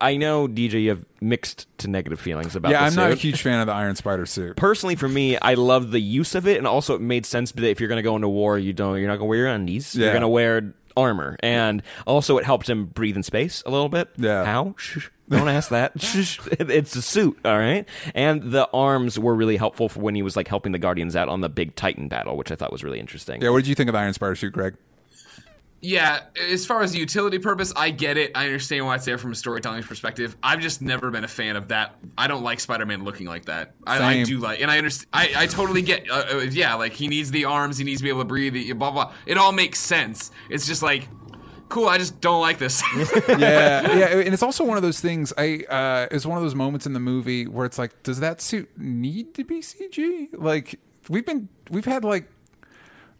I 0.00 0.16
know 0.16 0.46
DJ, 0.48 0.82
you 0.82 0.90
have 0.90 1.04
mixed 1.20 1.66
to 1.78 1.88
negative 1.88 2.20
feelings 2.20 2.54
about. 2.56 2.72
Yeah, 2.72 2.84
I'm 2.84 2.94
not 2.94 3.12
a 3.12 3.14
huge 3.14 3.42
fan 3.42 3.60
of 3.60 3.66
the 3.66 3.72
Iron 3.72 3.96
Spider 3.96 4.26
suit. 4.26 4.56
personally 4.56 4.94
for 4.96 5.08
me 5.08 5.36
i 5.38 5.54
love 5.54 5.90
the 5.90 6.00
use 6.00 6.34
of 6.34 6.46
it 6.46 6.58
and 6.58 6.66
also 6.66 6.94
it 6.94 7.00
made 7.00 7.26
sense 7.26 7.52
that 7.52 7.64
if 7.68 7.80
you're 7.80 7.88
going 7.88 7.98
to 7.98 8.02
go 8.02 8.14
into 8.16 8.28
war 8.28 8.58
you 8.58 8.72
don't 8.72 8.98
you're 8.98 9.08
not 9.08 9.14
going 9.16 9.26
to 9.26 9.30
wear 9.30 9.38
your 9.38 9.48
undies. 9.48 9.94
You're 9.94 10.10
going 10.10 10.22
to 10.22 10.28
wear 10.28 10.74
armor. 10.96 11.36
And 11.40 11.82
also 12.06 12.38
it 12.38 12.44
helped 12.44 12.68
him 12.68 12.86
breathe 12.86 13.16
in 13.16 13.22
space 13.22 13.62
a 13.66 13.70
little 13.70 13.88
bit. 13.88 14.10
Yeah. 14.16 14.44
how? 14.44 14.74
Shh, 14.78 15.08
don't 15.28 15.48
ask 15.48 15.70
that. 15.70 15.92
It's 16.60 16.94
a 16.96 17.02
suit 17.02 17.38
all 17.44 17.58
right? 17.58 17.88
And 18.14 18.52
the 18.52 18.68
arms 18.72 19.18
were 19.18 19.34
really 19.34 19.56
helpful 19.56 19.88
for 19.88 20.00
when 20.00 20.14
he 20.14 20.22
was 20.22 20.36
like 20.36 20.48
helping 20.48 20.72
the 20.72 20.78
guardians 20.78 21.16
out 21.16 21.28
on 21.28 21.40
the 21.40 21.48
big 21.48 21.74
titan 21.74 22.08
battle 22.08 22.36
which 22.36 22.52
i 22.52 22.54
thought 22.54 22.70
was 22.72 22.84
really 22.84 23.00
interesting. 23.00 23.42
Yeah, 23.42 23.50
what 23.50 23.58
did 23.58 23.68
you 23.68 23.74
think 23.74 23.88
of 23.88 23.94
the 23.94 23.98
Iron 23.98 24.12
Spider 24.12 24.36
suit, 24.36 24.52
Greg? 24.52 24.76
Yeah, 25.84 26.20
as 26.50 26.64
far 26.64 26.80
as 26.82 26.92
the 26.92 26.98
utility 26.98 27.38
purpose, 27.38 27.70
I 27.76 27.90
get 27.90 28.16
it. 28.16 28.32
I 28.34 28.46
understand 28.46 28.86
why 28.86 28.94
it's 28.94 29.04
there 29.04 29.18
from 29.18 29.32
a 29.32 29.34
storytelling 29.34 29.82
perspective. 29.82 30.34
I've 30.42 30.60
just 30.60 30.80
never 30.80 31.10
been 31.10 31.24
a 31.24 31.28
fan 31.28 31.56
of 31.56 31.68
that. 31.68 31.96
I 32.16 32.26
don't 32.26 32.42
like 32.42 32.60
Spider-Man 32.60 33.04
looking 33.04 33.26
like 33.26 33.44
that. 33.44 33.74
I, 33.86 34.02
I 34.02 34.22
do 34.22 34.38
like, 34.38 34.62
and 34.62 34.70
I 34.70 34.78
understand. 34.78 35.08
I, 35.12 35.32
I 35.36 35.46
totally 35.46 35.82
get. 35.82 36.10
Uh, 36.10 36.24
uh, 36.32 36.38
yeah, 36.50 36.74
like 36.76 36.94
he 36.94 37.06
needs 37.06 37.30
the 37.30 37.44
arms, 37.44 37.76
he 37.76 37.84
needs 37.84 38.00
to 38.00 38.04
be 38.04 38.08
able 38.08 38.20
to 38.22 38.24
breathe. 38.24 38.54
he- 38.54 38.72
Blah 38.72 38.92
blah. 38.92 39.12
It 39.26 39.36
all 39.36 39.52
makes 39.52 39.78
sense. 39.78 40.30
It's 40.48 40.66
just 40.66 40.82
like, 40.82 41.06
cool. 41.68 41.86
I 41.86 41.98
just 41.98 42.18
don't 42.22 42.40
like 42.40 42.56
this. 42.56 42.82
yeah, 43.28 43.94
yeah, 43.94 44.06
and 44.20 44.32
it's 44.32 44.42
also 44.42 44.64
one 44.64 44.78
of 44.78 44.82
those 44.82 45.00
things. 45.00 45.34
I 45.36 45.64
uh, 45.68 46.06
it's 46.10 46.24
one 46.24 46.38
of 46.38 46.42
those 46.44 46.54
moments 46.54 46.86
in 46.86 46.94
the 46.94 47.00
movie 47.00 47.46
where 47.46 47.66
it's 47.66 47.78
like, 47.78 48.02
does 48.02 48.20
that 48.20 48.40
suit 48.40 48.70
need 48.78 49.34
to 49.34 49.44
be 49.44 49.60
CG? 49.60 50.28
Like 50.32 50.80
we've 51.10 51.26
been, 51.26 51.50
we've 51.70 51.84
had 51.84 52.04
like 52.04 52.30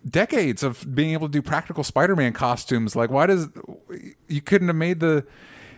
decades 0.09 0.63
of 0.63 0.95
being 0.95 1.13
able 1.13 1.29
to 1.29 1.33
do 1.33 1.43
practical 1.43 1.85
Spider-Man 1.85 2.33
costumes. 2.33 2.95
Like, 2.95 3.11
why 3.11 3.27
does 3.27 3.49
you 4.29 4.41
couldn't 4.41 4.69
have 4.69 4.77
made 4.77 5.01
the? 5.01 5.27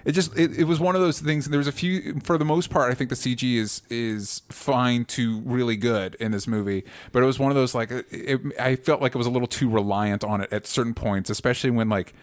It 0.04 0.12
just 0.12 0.38
it, 0.38 0.56
it 0.56 0.64
was 0.64 0.78
one 0.78 0.94
of 0.94 1.00
those 1.00 1.18
things. 1.20 1.46
There 1.46 1.58
was 1.58 1.66
a 1.66 1.72
few, 1.72 2.20
for 2.22 2.38
the 2.38 2.44
most 2.44 2.70
part, 2.70 2.92
I 2.92 2.94
think 2.94 3.10
the 3.10 3.16
CG 3.16 3.56
is 3.56 3.82
is 3.90 4.42
fine 4.48 5.04
to 5.06 5.40
really 5.40 5.76
good 5.76 6.14
in 6.16 6.30
this 6.30 6.46
movie. 6.46 6.84
But 7.10 7.22
it 7.22 7.26
was 7.26 7.38
one 7.38 7.50
of 7.50 7.56
those 7.56 7.74
like 7.74 7.90
it, 7.90 8.40
I 8.58 8.76
felt 8.76 9.02
like 9.02 9.14
it 9.14 9.18
was 9.18 9.26
a 9.26 9.30
little 9.30 9.48
too 9.48 9.68
reliant 9.68 10.22
on 10.22 10.40
it 10.40 10.52
at 10.52 10.66
certain 10.66 10.94
points, 10.94 11.28
especially 11.28 11.70
when 11.70 11.88
like 11.88 12.14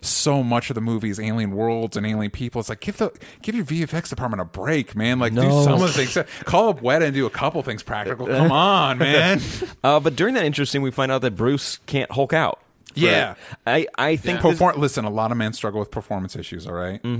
so 0.00 0.42
much 0.42 0.70
of 0.70 0.74
the 0.74 0.80
movie 0.80 1.10
is 1.10 1.18
alien 1.20 1.52
worlds 1.52 1.96
and 1.96 2.06
alien 2.06 2.30
people. 2.30 2.60
It's 2.60 2.68
like 2.68 2.80
give 2.80 2.96
the 2.98 3.10
give 3.42 3.54
your 3.54 3.64
VFX 3.64 4.08
department 4.08 4.40
a 4.40 4.44
break, 4.44 4.94
man. 4.96 5.18
Like 5.18 5.34
do 5.34 5.40
some 5.64 5.82
of 5.82 5.94
the 5.94 6.04
things. 6.04 6.16
Call 6.44 6.70
up 6.70 6.80
Weta 6.80 7.02
and 7.02 7.14
do 7.14 7.26
a 7.26 7.30
couple 7.30 7.62
things 7.62 7.82
practical. 7.82 8.26
Come 8.26 8.52
on, 8.52 8.98
man. 8.98 9.40
uh, 9.84 10.00
but 10.00 10.16
during 10.16 10.34
that 10.34 10.44
interesting 10.44 10.82
we 10.82 10.90
find 10.90 11.10
out 11.12 11.22
that 11.22 11.36
bruce 11.36 11.78
can't 11.86 12.10
hulk 12.10 12.32
out 12.32 12.60
Yeah. 12.94 13.34
I 13.70 13.86
i 13.98 14.16
think 14.16 14.40
this- 14.42 14.50
Perform- 14.52 14.80
listen, 14.80 15.04
a 15.04 15.10
lot 15.10 15.30
of 15.30 15.36
men 15.38 15.52
struggle 15.52 15.80
with 15.80 15.90
performance 15.90 16.36
issues. 16.36 16.66
All 16.66 16.74
right? 16.74 17.00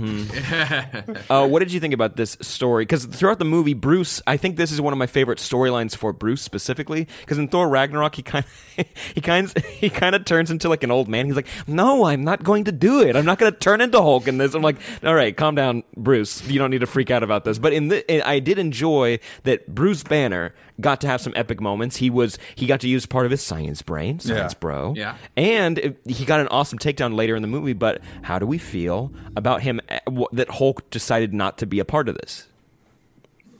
Uh, 1.29 1.47
what 1.47 1.59
did 1.59 1.71
you 1.71 1.79
think 1.79 1.93
about 1.93 2.15
this 2.15 2.37
story? 2.41 2.83
Because 2.83 3.05
throughout 3.05 3.39
the 3.39 3.45
movie, 3.45 3.73
Bruce, 3.73 4.21
I 4.27 4.37
think 4.37 4.57
this 4.57 4.71
is 4.71 4.81
one 4.81 4.91
of 4.93 4.99
my 4.99 5.07
favorite 5.07 5.37
storylines 5.39 5.95
for 5.95 6.11
Bruce 6.13 6.41
specifically. 6.41 7.07
Because 7.21 7.37
in 7.37 7.47
Thor 7.47 7.69
Ragnarok, 7.69 8.15
he 8.15 8.21
kind 8.23 8.43
of, 8.77 8.85
he 9.15 9.21
kind 9.21 9.45
of, 9.55 9.63
he 9.65 9.89
kind 9.89 10.15
of 10.15 10.25
turns 10.25 10.51
into 10.51 10.67
like 10.69 10.83
an 10.83 10.91
old 10.91 11.07
man. 11.07 11.25
He's 11.27 11.35
like, 11.35 11.47
"No, 11.67 12.05
I'm 12.05 12.23
not 12.23 12.43
going 12.43 12.65
to 12.65 12.71
do 12.71 13.01
it. 13.01 13.15
I'm 13.15 13.25
not 13.25 13.37
going 13.39 13.51
to 13.51 13.57
turn 13.57 13.81
into 13.81 14.01
Hulk 14.01 14.27
in 14.27 14.37
this." 14.37 14.53
I'm 14.53 14.61
like, 14.61 14.77
"All 15.03 15.15
right, 15.15 15.35
calm 15.35 15.55
down, 15.55 15.83
Bruce. 15.95 16.45
You 16.47 16.59
don't 16.59 16.71
need 16.71 16.79
to 16.81 16.87
freak 16.87 17.11
out 17.11 17.23
about 17.23 17.45
this." 17.45 17.59
But 17.59 17.73
in 17.73 17.87
the, 17.89 18.27
I 18.27 18.39
did 18.39 18.59
enjoy 18.59 19.19
that 19.43 19.73
Bruce 19.73 20.03
Banner 20.03 20.53
got 20.79 21.01
to 21.01 21.07
have 21.07 21.21
some 21.21 21.33
epic 21.35 21.61
moments. 21.61 21.97
He 21.97 22.09
was, 22.09 22.37
he 22.55 22.65
got 22.65 22.79
to 22.81 22.87
use 22.87 23.05
part 23.05 23.25
of 23.25 23.31
his 23.31 23.41
science 23.41 23.81
brain, 23.83 24.19
science 24.19 24.53
Yeah. 24.53 24.59
bro, 24.59 24.93
Yeah. 24.97 25.15
and 25.37 25.95
he 26.05 26.25
got 26.25 26.40
an 26.41 26.47
awesome 26.49 26.79
takedown 26.79 27.15
later 27.15 27.35
in 27.35 27.41
the 27.41 27.47
movie, 27.47 27.73
but 27.73 28.01
how 28.23 28.39
do 28.39 28.45
we 28.45 28.57
feel 28.57 29.11
about 29.35 29.61
him 29.61 29.79
uh, 29.89 30.25
that 30.31 30.49
Hulk 30.49 30.89
decided 30.89 31.33
not 31.33 31.57
to 31.59 31.65
be 31.65 31.79
a 31.79 31.85
part 31.85 32.09
of 32.09 32.15
this? 32.15 32.47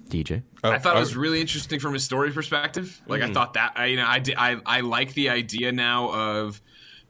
DJ. 0.10 0.44
I 0.64 0.78
thought 0.78 0.96
oh. 0.96 0.98
it 0.98 1.00
was 1.00 1.16
really 1.16 1.42
interesting 1.42 1.80
from 1.80 1.94
his 1.94 2.04
story 2.04 2.32
perspective. 2.32 3.02
Like 3.08 3.22
I 3.22 3.32
thought 3.32 3.54
that 3.54 3.74
I 3.76 3.86
you 3.86 3.96
know 3.96 4.06
I 4.06 4.20
did, 4.20 4.36
I 4.38 4.58
I 4.66 4.82
like 4.82 5.14
the 5.14 5.30
idea 5.30 5.72
now 5.72 6.12
of 6.12 6.62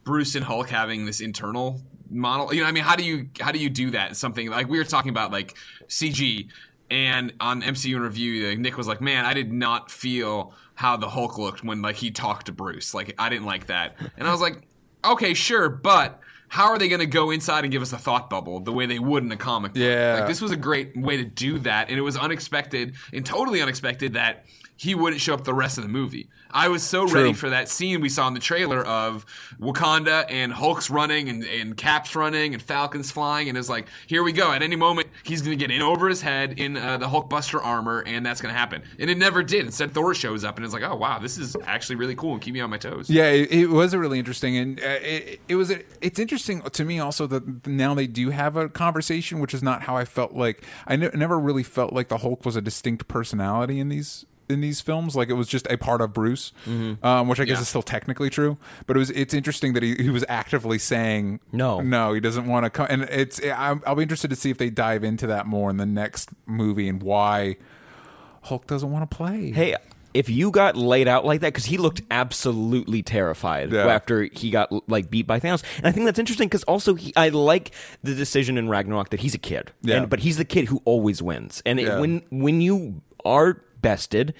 Bruce 0.04 0.34
and 0.34 0.44
Hulk 0.44 0.68
having 0.68 1.04
this 1.04 1.20
internal 1.20 1.80
model. 2.08 2.54
You 2.54 2.62
know, 2.62 2.68
I 2.68 2.72
mean, 2.72 2.84
how 2.84 2.96
do 2.96 3.04
you 3.04 3.28
how 3.40 3.52
do 3.52 3.58
you 3.58 3.68
do 3.68 3.90
that? 3.90 4.16
Something 4.16 4.50
like 4.50 4.68
we 4.68 4.78
were 4.78 4.84
talking 4.84 5.10
about 5.10 5.32
like 5.32 5.56
CG 5.88 6.48
and 6.90 7.32
on 7.40 7.62
MCU 7.62 7.96
in 7.96 8.02
review, 8.02 8.48
like, 8.48 8.58
Nick 8.58 8.76
was 8.76 8.86
like, 8.86 9.00
"Man, 9.00 9.24
I 9.24 9.34
did 9.34 9.52
not 9.52 9.90
feel 9.90 10.54
how 10.74 10.96
the 10.96 11.08
Hulk 11.08 11.38
looked 11.38 11.64
when 11.64 11.82
like 11.82 11.96
he 11.96 12.10
talked 12.10 12.46
to 12.46 12.52
Bruce. 12.52 12.94
Like 12.94 13.14
I 13.18 13.28
didn't 13.28 13.46
like 13.46 13.66
that." 13.66 13.96
And 14.16 14.28
I 14.28 14.30
was 14.30 14.40
like, 14.40 14.62
"Okay, 15.04 15.34
sure, 15.34 15.68
but." 15.68 16.18
How 16.48 16.66
are 16.66 16.76
they 16.76 16.88
going 16.88 17.00
to 17.00 17.06
go 17.06 17.30
inside 17.30 17.64
and 17.64 17.72
give 17.72 17.80
us 17.80 17.94
a 17.94 17.96
thought 17.96 18.28
bubble 18.28 18.60
the 18.60 18.74
way 18.74 18.84
they 18.84 18.98
would 18.98 19.24
in 19.24 19.32
a 19.32 19.38
comic 19.38 19.72
book? 19.72 19.82
Yeah. 19.82 20.16
Like, 20.18 20.28
this 20.28 20.42
was 20.42 20.50
a 20.50 20.56
great 20.56 20.94
way 20.94 21.16
to 21.16 21.24
do 21.24 21.58
that, 21.60 21.88
and 21.88 21.96
it 21.96 22.02
was 22.02 22.14
unexpected 22.14 22.94
and 23.10 23.24
totally 23.24 23.62
unexpected 23.62 24.12
that 24.12 24.44
he 24.76 24.94
wouldn't 24.94 25.20
show 25.20 25.34
up 25.34 25.44
the 25.44 25.54
rest 25.54 25.78
of 25.78 25.84
the 25.84 25.90
movie. 25.90 26.28
I 26.52 26.68
was 26.68 26.82
so 26.82 27.06
ready 27.06 27.32
for 27.32 27.50
that 27.50 27.68
scene 27.68 28.00
we 28.00 28.08
saw 28.08 28.28
in 28.28 28.34
the 28.34 28.40
trailer 28.40 28.84
of 28.84 29.24
Wakanda 29.58 30.26
and 30.28 30.52
Hulk's 30.52 30.90
running 30.90 31.28
and, 31.28 31.44
and 31.44 31.76
Cap's 31.76 32.14
running 32.14 32.52
and 32.52 32.62
Falcon's 32.62 33.10
flying, 33.10 33.48
and 33.48 33.56
it's 33.56 33.70
like, 33.70 33.88
here 34.06 34.22
we 34.22 34.32
go. 34.32 34.52
At 34.52 34.62
any 34.62 34.76
moment, 34.76 35.08
he's 35.22 35.40
going 35.40 35.56
to 35.56 35.60
get 35.60 35.74
in 35.74 35.80
over 35.80 36.08
his 36.08 36.20
head 36.20 36.58
in 36.58 36.76
uh, 36.76 36.98
the 36.98 37.06
Hulkbuster 37.06 37.64
armor, 37.64 38.02
and 38.06 38.24
that's 38.24 38.42
going 38.42 38.52
to 38.52 38.58
happen. 38.58 38.82
And 38.98 39.08
it 39.08 39.16
never 39.16 39.42
did. 39.42 39.64
Instead, 39.64 39.92
Thor 39.92 40.14
shows 40.14 40.44
up, 40.44 40.56
and 40.56 40.64
it's 40.64 40.74
like, 40.74 40.82
oh 40.82 40.96
wow, 40.96 41.18
this 41.18 41.38
is 41.38 41.56
actually 41.64 41.96
really 41.96 42.14
cool 42.14 42.34
and 42.34 42.42
keep 42.42 42.52
me 42.52 42.60
on 42.60 42.68
my 42.68 42.78
toes. 42.78 43.08
Yeah, 43.08 43.28
it, 43.28 43.50
it 43.50 43.66
was 43.68 43.94
a 43.94 43.98
really 43.98 44.18
interesting, 44.18 44.56
and 44.56 44.78
uh, 44.80 44.98
it, 45.00 45.40
it 45.48 45.56
was. 45.56 45.70
A, 45.70 45.82
it's 46.00 46.18
interesting 46.18 46.60
to 46.60 46.84
me 46.84 46.98
also 46.98 47.26
that 47.28 47.66
now 47.66 47.94
they 47.94 48.06
do 48.06 48.30
have 48.30 48.56
a 48.56 48.68
conversation, 48.68 49.40
which 49.40 49.54
is 49.54 49.62
not 49.62 49.82
how 49.82 49.96
I 49.96 50.04
felt 50.04 50.34
like. 50.34 50.64
I 50.86 50.96
ne- 50.96 51.10
never 51.14 51.38
really 51.38 51.62
felt 51.62 51.92
like 51.92 52.08
the 52.08 52.18
Hulk 52.18 52.44
was 52.44 52.56
a 52.56 52.60
distinct 52.60 53.08
personality 53.08 53.80
in 53.80 53.88
these 53.88 54.26
in 54.48 54.60
these 54.60 54.80
films. 54.80 55.14
Like 55.16 55.28
it 55.28 55.34
was 55.34 55.48
just 55.48 55.66
a 55.70 55.76
part 55.78 56.00
of 56.00 56.12
Bruce, 56.12 56.52
um, 57.02 57.28
which 57.28 57.40
I 57.40 57.44
guess 57.44 57.56
Yeah. 57.56 57.62
is 57.62 57.68
still 57.68 57.82
technically 57.82 58.30
true. 58.30 58.56
But 58.86 58.96
it 58.96 58.98
was. 59.00 59.10
It's 59.10 59.34
interesting 59.34 59.72
that 59.74 59.82
he, 59.82 59.94
he 59.96 60.10
was 60.10 60.24
actively 60.28 60.78
saying 60.78 61.40
No. 61.52 61.80
no, 61.80 62.12
he 62.12 62.20
doesn't 62.20 62.46
want 62.46 62.64
to 62.64 62.70
come. 62.70 62.86
And 62.90 63.02
it's. 63.04 63.40
I'm, 63.44 63.82
I'll 63.86 63.94
be 63.96 64.02
interested 64.02 64.28
to 64.30 64.36
see 64.36 64.50
if 64.50 64.58
they 64.58 64.70
dive 64.70 65.04
into 65.04 65.26
that 65.28 65.46
more 65.46 65.70
in 65.70 65.76
the 65.76 65.86
next 65.86 66.30
movie 66.46 66.88
and 66.88 67.02
why 67.02 67.56
Hulk 68.42 68.66
doesn't 68.66 68.90
want 68.90 69.08
to 69.08 69.16
play. 69.16 69.52
Hey, 69.52 69.76
if 70.14 70.28
you 70.28 70.50
got 70.50 70.76
laid 70.76 71.08
out 71.08 71.24
like 71.24 71.40
that, 71.40 71.48
because 71.54 71.64
he 71.64 71.78
looked 71.78 72.02
absolutely 72.10 73.02
terrified 73.02 73.72
Yeah. 73.72 73.86
after 73.86 74.24
he 74.24 74.50
got 74.50 74.70
like 74.88 75.10
beat 75.10 75.26
by 75.26 75.40
Thanos, 75.40 75.62
and 75.78 75.86
I 75.86 75.92
think 75.92 76.04
that's 76.06 76.18
interesting 76.18 76.48
because 76.48 76.64
also 76.64 76.94
he, 76.94 77.14
I 77.16 77.28
like 77.30 77.70
the 78.02 78.14
decision 78.14 78.58
in 78.58 78.68
Ragnarok 78.68 79.10
that 79.10 79.20
he's 79.20 79.34
a 79.34 79.38
kid, 79.38 79.72
Yeah. 79.82 79.96
and, 79.98 80.10
but 80.10 80.18
he's 80.20 80.36
the 80.36 80.44
kid 80.44 80.66
who 80.66 80.82
always 80.84 81.22
wins, 81.22 81.62
and 81.64 81.78
it- 81.80 81.98
when 81.98 82.22
when 82.30 82.60
you 82.60 83.00
are 83.24 83.62
bested. 83.82 84.34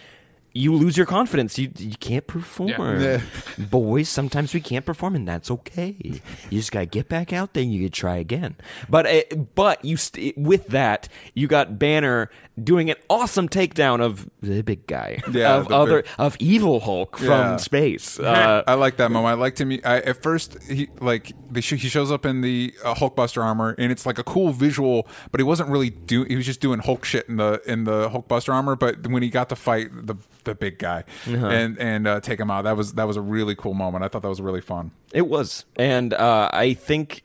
You 0.55 0.75
lose 0.75 0.97
your 0.97 1.07
confidence. 1.07 1.59
You 1.59 1.71
you 1.79 1.97
can't 1.99 2.27
perform, 2.27 3.01
Yeah. 3.01 3.21
boys. 3.59 4.09
Sometimes 4.09 4.53
we 4.55 4.61
can't 4.61 4.85
perform, 4.85 5.15
and 5.15 5.27
that's 5.27 5.51
okay. 5.51 5.97
You 6.03 6.21
just 6.51 6.73
gotta 6.73 6.87
get 6.87 7.09
back 7.09 7.33
out 7.33 7.55
there. 7.55 7.63
and 7.63 7.73
You 7.73 7.85
could 7.85 7.93
try 7.95 8.17
again. 8.17 8.57
But 8.89 9.07
uh, 9.07 9.37
but 9.55 9.85
you 9.85 9.97
st- 9.97 10.37
with 10.37 10.69
that, 10.69 11.09
you 11.35 11.47
got 11.47 11.79
Banner 11.79 12.31
doing 12.63 12.91
an 12.91 12.97
awesome 13.09 13.49
takedown 13.49 14.03
of 14.03 14.29
the 14.43 14.61
big 14.63 14.87
guy, 14.87 15.23
Yeah, 15.33 15.57
of 15.57 15.73
other 15.73 16.03
big- 16.03 16.11
of 16.19 16.37
evil 16.39 16.81
Hulk 16.81 17.17
from 17.17 17.59
space. 17.59 18.21
Uh, 18.21 18.63
I 18.67 18.75
like 18.75 18.99
that 18.99 19.11
moment. 19.11 19.33
I 19.33 19.41
liked 19.41 19.59
him. 19.61 19.73
I, 19.85 20.01
at 20.03 20.23
first, 20.23 20.63
he 20.65 20.89
like 21.01 21.33
they 21.51 21.63
sh- 21.63 21.81
he 21.81 21.89
shows 21.89 22.11
up 22.13 22.27
in 22.27 22.43
the 22.43 22.75
uh, 22.85 22.95
Hulkbuster 22.95 23.43
armor, 23.43 23.75
and 23.79 23.91
it's 23.91 24.05
like 24.05 24.19
a 24.19 24.25
cool 24.25 24.53
visual. 24.53 25.09
But 25.31 25.41
he 25.41 25.45
wasn't 25.45 25.71
really 25.71 25.91
doing. 25.91 26.29
He 26.29 26.37
was 26.37 26.45
just 26.45 26.61
doing 26.61 26.81
Hulk 26.81 27.05
shit 27.07 27.27
in 27.29 27.37
the 27.37 27.63
in 27.67 27.85
the 27.85 28.11
Hulkbuster 28.11 28.53
armor. 28.53 28.77
But 28.77 29.07
when 29.07 29.23
he 29.23 29.31
got 29.31 29.49
to 29.49 29.57
fight 29.57 29.89
the 30.07 30.17
the 30.45 30.55
big 30.55 30.78
guy 30.78 31.05
Uh-huh. 31.26 31.47
and 31.47 31.78
and 31.78 32.07
uh, 32.07 32.20
take 32.20 32.38
him 32.40 32.51
out, 32.51 32.62
that 32.64 32.76
was 32.76 32.95
that 32.95 33.07
was 33.07 33.16
a 33.16 33.20
really 33.22 33.55
cool 33.55 33.74
moment. 33.74 34.05
I 34.05 34.09
thought 34.09 34.22
that 34.22 34.28
was 34.28 34.40
really 34.40 34.61
fun. 34.61 34.90
It 35.12 35.28
was, 35.28 35.66
and 35.76 36.14
uh, 36.14 36.49
I 36.55 36.72
think 36.72 37.22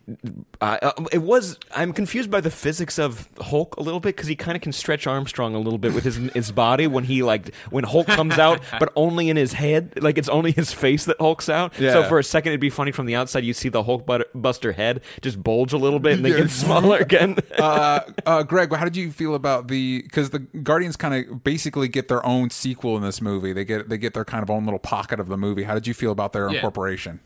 uh, 0.60 0.92
it 1.14 1.22
was. 1.22 1.58
I'm 1.74 1.94
confused 1.94 2.30
by 2.30 2.42
the 2.42 2.52
physics 2.52 3.00
of 3.00 3.30
Hulk 3.40 3.78
a 3.78 3.82
little 3.82 4.02
bit 4.02 4.16
because 4.16 4.28
he 4.28 4.36
kind 4.36 4.58
of 4.58 4.62
can 4.62 4.74
stretch 4.74 5.08
Armstrong 5.08 5.56
a 5.56 5.60
little 5.60 5.80
bit 5.80 5.94
with 5.94 6.04
his 6.04 6.18
his 6.34 6.52
body 6.52 6.88
when 6.88 7.06
he 7.06 7.24
like 7.24 7.54
when 7.70 7.86
Hulk 7.86 8.08
comes 8.08 8.38
out, 8.38 8.60
but 8.80 8.92
only 8.98 9.30
in 9.30 9.38
his 9.38 9.54
head. 9.54 10.02
Like 10.04 10.18
it's 10.18 10.28
only 10.28 10.52
his 10.52 10.74
face 10.74 11.06
that 11.06 11.16
hulks 11.20 11.48
out. 11.48 11.76
So 11.76 12.04
for 12.10 12.20
a 12.20 12.24
second, 12.26 12.52
it'd 12.52 12.60
be 12.60 12.70
funny 12.70 12.92
from 12.92 13.06
the 13.06 13.16
outside. 13.16 13.46
You 13.46 13.54
see 13.54 13.70
the 13.70 13.84
Hulk 13.84 14.06
Buster 14.36 14.74
head 14.74 15.02
just 15.22 15.42
bulge 15.42 15.72
a 15.72 15.78
little 15.78 16.00
bit 16.00 16.14
and 16.14 16.26
then 16.26 16.36
get 16.36 16.50
smaller 16.66 16.98
again. 16.98 17.38
uh, 17.58 18.02
uh, 18.26 18.44
Greg, 18.44 18.74
how 18.76 18.84
did 18.84 18.98
you 18.98 19.12
feel 19.12 19.34
about 19.34 19.70
the? 19.70 20.02
Because 20.02 20.32
the 20.32 20.40
Guardians 20.40 20.98
kind 20.98 21.14
of 21.30 21.44
basically 21.44 21.88
get 21.88 22.10
their 22.10 22.26
own 22.26 22.50
sequel 22.50 22.98
in 22.98 23.04
this 23.08 23.22
movie. 23.22 23.54
They 23.54 23.66
get 23.66 23.90
they 23.90 23.98
get 23.98 24.14
their 24.14 24.26
kind 24.26 24.44
of 24.44 24.52
own 24.52 24.66
little 24.66 24.80
pocket 24.80 25.20
of 25.20 25.28
the 25.28 25.38
movie. 25.38 25.64
How 25.64 25.74
did 25.74 25.88
you 25.88 25.96
feel 25.96 26.12
about 26.12 26.32
their 26.34 26.48
Yeah. 26.50 26.56
incorporation? 26.58 27.20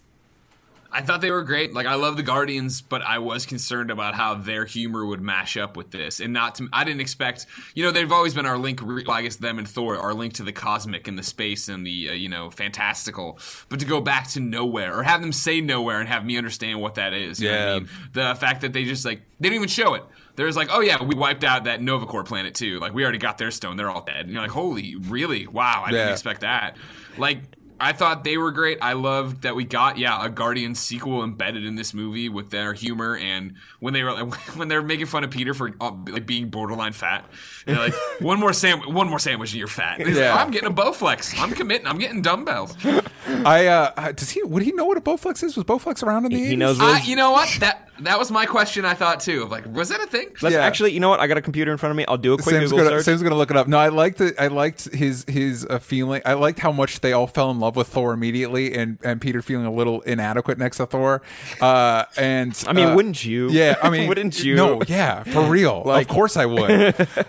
I 0.94 1.02
thought 1.02 1.22
they 1.22 1.32
were 1.32 1.44
great. 1.44 1.74
Like 1.74 1.86
I 1.86 1.96
love 1.96 2.18
the 2.18 2.24
Guardians, 2.24 2.82
but 2.82 3.02
I 3.02 3.20
was 3.20 3.46
concerned 3.46 3.92
about 3.92 4.14
how 4.14 4.36
their 4.36 4.66
humor 4.66 5.06
would 5.06 5.22
mash 5.22 5.56
up 5.56 5.78
with 5.78 5.90
this, 5.92 6.20
and 6.20 6.34
not 6.34 6.56
to. 6.56 6.68
I 6.74 6.84
didn't 6.84 7.00
expect. 7.00 7.46
You 7.74 7.86
know, 7.86 7.92
they've 7.92 8.12
always 8.12 8.34
been 8.34 8.46
our 8.46 8.58
link. 8.58 8.82
Well, 8.84 9.10
I 9.12 9.22
guess 9.22 9.38
them 9.38 9.58
and 9.58 9.66
Thor, 9.66 9.98
our 9.98 10.14
link 10.14 10.34
to 10.34 10.44
the 10.44 10.52
cosmic 10.52 11.08
and 11.08 11.18
the 11.18 11.24
space 11.24 11.70
and 11.70 11.88
the 11.88 12.10
uh, 12.10 12.14
you 12.14 12.28
know 12.28 12.50
fantastical. 12.50 13.40
But 13.70 13.80
to 13.80 13.86
go 13.86 14.02
back 14.02 14.28
to 14.32 14.42
Knowhere 14.42 14.94
or 14.94 15.04
have 15.04 15.22
them 15.22 15.32
say 15.32 15.62
Knowhere 15.62 16.02
and 16.02 16.10
have 16.10 16.26
me 16.26 16.38
understand 16.38 16.82
what 16.82 16.96
that 16.96 17.14
is. 17.14 17.40
You 17.40 17.52
know 17.52 17.58
what 17.58 17.64
Yeah. 17.68 17.72
I 17.76 17.80
mean? 17.80 17.90
The 18.12 18.36
fact 18.38 18.60
that 18.62 18.74
they 18.74 18.84
just 18.84 19.06
like 19.06 19.22
they 19.40 19.48
didn't 19.48 19.56
even 19.64 19.70
show 19.70 19.94
it. 19.94 20.04
There's 20.42 20.58
like, 20.58 20.70
oh 20.72 20.80
yeah, 20.82 21.04
we 21.04 21.14
wiped 21.14 21.44
out 21.44 21.66
that 21.66 21.82
Nova 21.84 22.08
Corps 22.08 22.24
planet 22.24 22.56
too. 22.56 22.80
Like 22.80 22.94
we 22.96 23.04
already 23.04 23.20
got 23.20 23.38
their 23.38 23.52
stone. 23.52 23.78
They're 23.78 23.92
all 23.92 24.02
dead. 24.04 24.22
And 24.26 24.32
you're 24.32 24.42
like, 24.42 24.50
holy, 24.52 24.96
really? 24.96 25.46
Wow, 25.46 25.84
I 25.86 25.92
Yeah. 25.92 25.98
didn't 25.98 26.12
expect 26.14 26.42
that. 26.42 26.78
Like 27.18 27.42
I 27.80 27.94
thought 27.94 28.24
they 28.24 28.38
were 28.38 28.52
great. 28.52 28.78
I 28.82 28.94
loved 28.94 29.42
that 29.42 29.56
we 29.56 29.64
got 29.64 29.98
yeah 29.98 30.24
a 30.26 30.30
Guardian 30.30 30.76
sequel 30.76 31.24
embedded 31.24 31.66
in 31.66 31.76
this 31.76 31.94
movie 31.94 32.28
with 32.30 32.50
their 32.52 32.74
humor 32.74 33.18
and 33.18 33.56
when 33.80 33.94
they 33.94 34.04
were 34.04 34.14
when 34.56 34.68
they 34.68 34.76
were 34.76 34.84
making 34.84 35.06
fun 35.08 35.24
of 35.24 35.30
Peter 35.32 35.54
for 35.54 35.72
uh, 35.80 35.92
like 36.10 36.26
being 36.26 36.50
borderline 36.50 36.94
fat. 36.94 37.26
They're 37.66 37.78
like 37.78 37.94
one 38.20 38.40
more 38.40 38.54
sandwich, 38.54 38.88
one 38.90 39.10
more 39.10 39.20
sandwich, 39.20 39.52
and 39.52 39.60
you're 39.60 39.68
fat. 39.68 40.00
And 40.00 40.08
he's 40.10 40.18
like, 40.20 40.36
I'm 40.36 40.50
getting 40.52 40.70
a 40.70 40.74
Bowflex. 40.74 41.40
I'm 41.40 41.52
committing. 41.54 41.86
I'm 41.88 41.98
getting 42.00 42.22
dumbbells. 42.24 42.76
I 43.28 43.68
uh, 43.68 44.12
does 44.12 44.30
he 44.32 44.44
would 44.44 44.64
he 44.64 44.72
know 44.72 44.86
what 44.86 44.98
a 44.98 45.02
Bowflex 45.02 45.44
is? 45.44 45.56
Was 45.56 45.66
Bowflex 45.66 46.04
around 46.04 46.26
in 46.26 46.32
the 46.34 46.38
he 46.40 46.54
80s? 46.54 46.58
knows 46.58 46.80
Uh, 46.80 47.00
you 47.04 47.16
know 47.16 47.32
what? 47.32 47.50
That 47.62 47.90
that 48.04 48.18
was 48.20 48.32
my 48.32 48.46
question. 48.46 48.86
I 48.86 48.94
thought 48.94 49.20
too. 49.20 49.44
Of 49.44 49.52
like, 49.52 49.66
was 49.68 49.90
that 49.90 50.00
a 50.02 50.08
thing? 50.08 50.30
Let's 50.42 50.54
Yeah. 50.56 50.62
actually. 50.62 50.92
You 50.94 51.00
know 51.00 51.10
what? 51.10 51.20
I 51.20 51.28
got 51.28 51.38
a 51.38 51.42
computer 51.42 51.72
in 51.72 51.78
front 51.78 51.92
of 51.92 51.98
me. 51.98 52.06
I'll 52.08 52.18
do 52.18 52.34
a 52.34 52.38
quick 52.38 52.56
Sam's 52.56 52.72
Google 52.72 52.86
gonna, 52.86 52.98
search. 53.00 53.06
Sam's 53.06 53.24
gonna 53.24 53.36
look 53.36 53.52
it 53.52 53.58
up. 53.58 53.68
No, 53.68 53.78
I 53.78 53.90
liked 53.90 54.22
it. 54.22 54.36
I 54.40 54.48
liked 54.48 54.86
his 54.94 55.26
his 55.28 55.66
uh, 55.70 55.80
feeling. 55.80 56.22
I 56.26 56.34
liked 56.34 56.60
how 56.60 56.72
much 56.72 57.02
they 57.02 57.14
all 57.14 57.28
fell 57.28 57.52
in 57.52 57.60
love 57.60 57.76
with 57.76 57.88
Thor 57.88 58.14
immediately, 58.14 58.74
and 58.74 58.98
and 59.04 59.20
Peter 59.22 59.42
feeling 59.42 59.66
a 59.66 59.72
little 59.72 60.02
inadequate 60.02 60.58
next 60.58 60.78
to 60.78 60.86
Thor. 60.86 61.22
Uh, 61.60 62.06
and 62.18 62.62
I 62.68 62.74
mean, 62.74 62.90
uh, 62.90 62.96
wouldn't 62.96 63.24
you? 63.24 63.50
Yeah, 63.50 63.76
I 63.82 63.90
mean, 63.90 64.08
Wouldn't 64.12 64.44
you? 64.44 64.56
No, 64.56 64.82
yeah, 64.88 65.24
for 65.24 65.44
real. 65.44 65.84
Like- 65.92 66.08
of 66.10 66.14
course 66.14 66.38
I 66.38 66.46
would. 66.46 66.72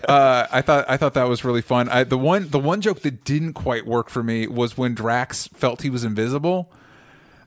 uh, 0.08 0.46
I 0.50 0.62
thought 0.62 0.84
I 0.88 0.96
thought 0.96 1.14
that 1.14 1.28
was 1.28 1.44
really 1.44 1.62
fun. 1.62 1.88
I, 1.88 2.04
the 2.04 2.18
one 2.18 2.48
the 2.50 2.58
one 2.58 2.80
joke 2.80 3.00
that 3.00 3.24
didn't 3.24 3.54
quite 3.54 3.86
work 3.86 4.08
for 4.10 4.22
me 4.22 4.46
was 4.46 4.76
when 4.76 4.94
Drax 4.94 5.48
felt 5.48 5.82
he 5.82 5.90
was 5.90 6.04
invisible. 6.04 6.70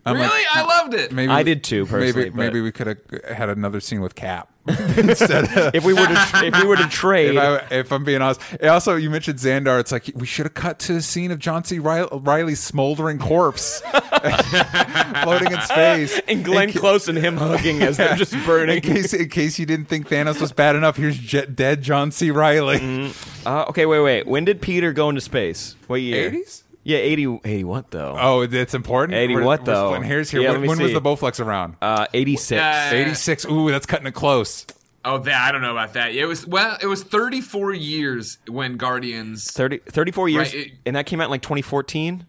I'm 0.08 0.16
really, 0.16 0.28
like, 0.28 0.46
I 0.56 0.64
loved 0.64 0.94
it. 0.94 1.12
maybe 1.12 1.32
I 1.32 1.42
did 1.44 1.64
too, 1.64 1.86
personally, 1.86 2.14
Maybe 2.14 2.30
but- 2.30 2.36
maybe 2.38 2.62
we 2.62 2.72
could 2.72 2.88
have 2.88 3.38
had 3.38 3.50
another 3.50 3.80
scene 3.80 4.02
with 4.02 4.14
Cap 4.14 4.50
instead. 4.68 5.46
Of, 5.58 5.74
if 5.76 5.84
we 5.84 5.94
were 5.94 6.06
to 6.06 6.30
if 6.46 6.60
we 6.62 6.68
were 6.68 6.76
to 6.76 6.88
trade, 6.88 7.36
if, 7.36 7.38
I, 7.38 7.76
if 7.76 7.92
I'm 7.92 8.04
being 8.04 8.22
honest, 8.22 8.40
also 8.64 8.96
you 8.96 9.10
mentioned 9.10 9.40
Xandar. 9.40 9.80
It's 9.80 9.92
like 9.92 10.12
we 10.16 10.26
should 10.28 10.46
have 10.46 10.54
cut 10.54 10.80
to 10.80 10.94
the 10.94 11.02
scene 11.02 11.32
of 11.32 11.40
John 11.40 11.64
C. 11.64 11.80
Reilly, 11.80 12.10
Reilly's 12.20 12.60
smoldering 12.60 13.18
corpse 13.20 13.82
floating 15.24 15.52
in 15.52 15.62
space. 15.62 16.20
and 16.28 16.44
Glenn 16.44 16.70
in, 16.70 16.74
ca- 16.74 16.80
Close 16.80 17.08
and 17.08 17.18
him 17.18 17.38
hugging 17.38 17.82
as 17.82 17.98
they're 17.98 18.16
just 18.16 18.34
burning. 18.46 18.78
in 18.78 18.82
case 18.82 19.14
in 19.14 19.30
case 19.30 19.60
you 19.60 19.66
didn't 19.66 19.86
think 19.86 20.08
Thanos 20.10 20.40
was 20.42 20.52
bad 20.52 20.76
enough, 20.76 20.98
here's 20.98 21.18
jet, 21.18 21.56
dead 21.56 21.82
John 21.82 22.12
C. 22.12 22.32
Reilly. 22.32 23.12
Uh, 23.46 23.66
okay, 23.70 23.86
wait, 23.86 24.02
wait. 24.02 24.28
When 24.28 24.46
did 24.46 24.62
Peter 24.62 24.94
go 24.94 25.10
into 25.10 25.22
space? 25.22 25.76
What 25.88 25.98
year? 26.02 26.32
80s? 26.32 26.64
Yeah, 26.88 27.00
80, 27.00 27.40
80 27.44 27.64
what 27.64 27.90
though? 27.92 28.16
Oh, 28.18 28.46
that's 28.46 28.76
important. 28.76 29.18
80 29.18 29.34
We're- 29.34 29.46
what, 29.46 29.60
we're 29.62 29.66
though? 29.66 29.88
splitting 29.90 30.08
hairs 30.08 30.30
here. 30.30 30.42
Yeah, 30.42 30.50
when 30.52 30.54
let 30.58 30.62
me 30.62 30.68
when 30.70 30.78
was 30.80 30.90
see. 30.90 30.94
the 30.94 31.02
Bowflex 31.02 31.44
around? 31.44 31.76
Uh, 31.82 32.06
86. 32.14 32.52
Yeah. 32.52 32.92
86. 32.94 33.46
Ooh, 33.46 33.72
that's 33.72 33.88
cutting 33.88 34.06
it 34.08 34.14
close. 34.14 34.68
Oh, 35.04 35.18
that 35.18 35.42
I 35.48 35.52
don't 35.52 35.62
know 35.62 35.72
about 35.72 35.94
that. 35.94 36.14
Yeah, 36.14 36.24
it 36.24 36.28
was 36.28 36.46
well, 36.48 36.78
it 36.82 36.86
was 36.88 37.02
34 37.04 37.74
years 37.74 38.38
when 38.48 38.78
Guardians. 38.78 39.52
30, 39.52 39.80
34 39.80 40.30
years. 40.30 40.54
Right, 40.54 40.66
it- 40.68 40.72
and 40.86 40.96
that 40.96 41.06
came 41.08 41.20
out 41.22 41.26
in 41.26 41.32
like 41.32 41.42
2014, 41.42 42.26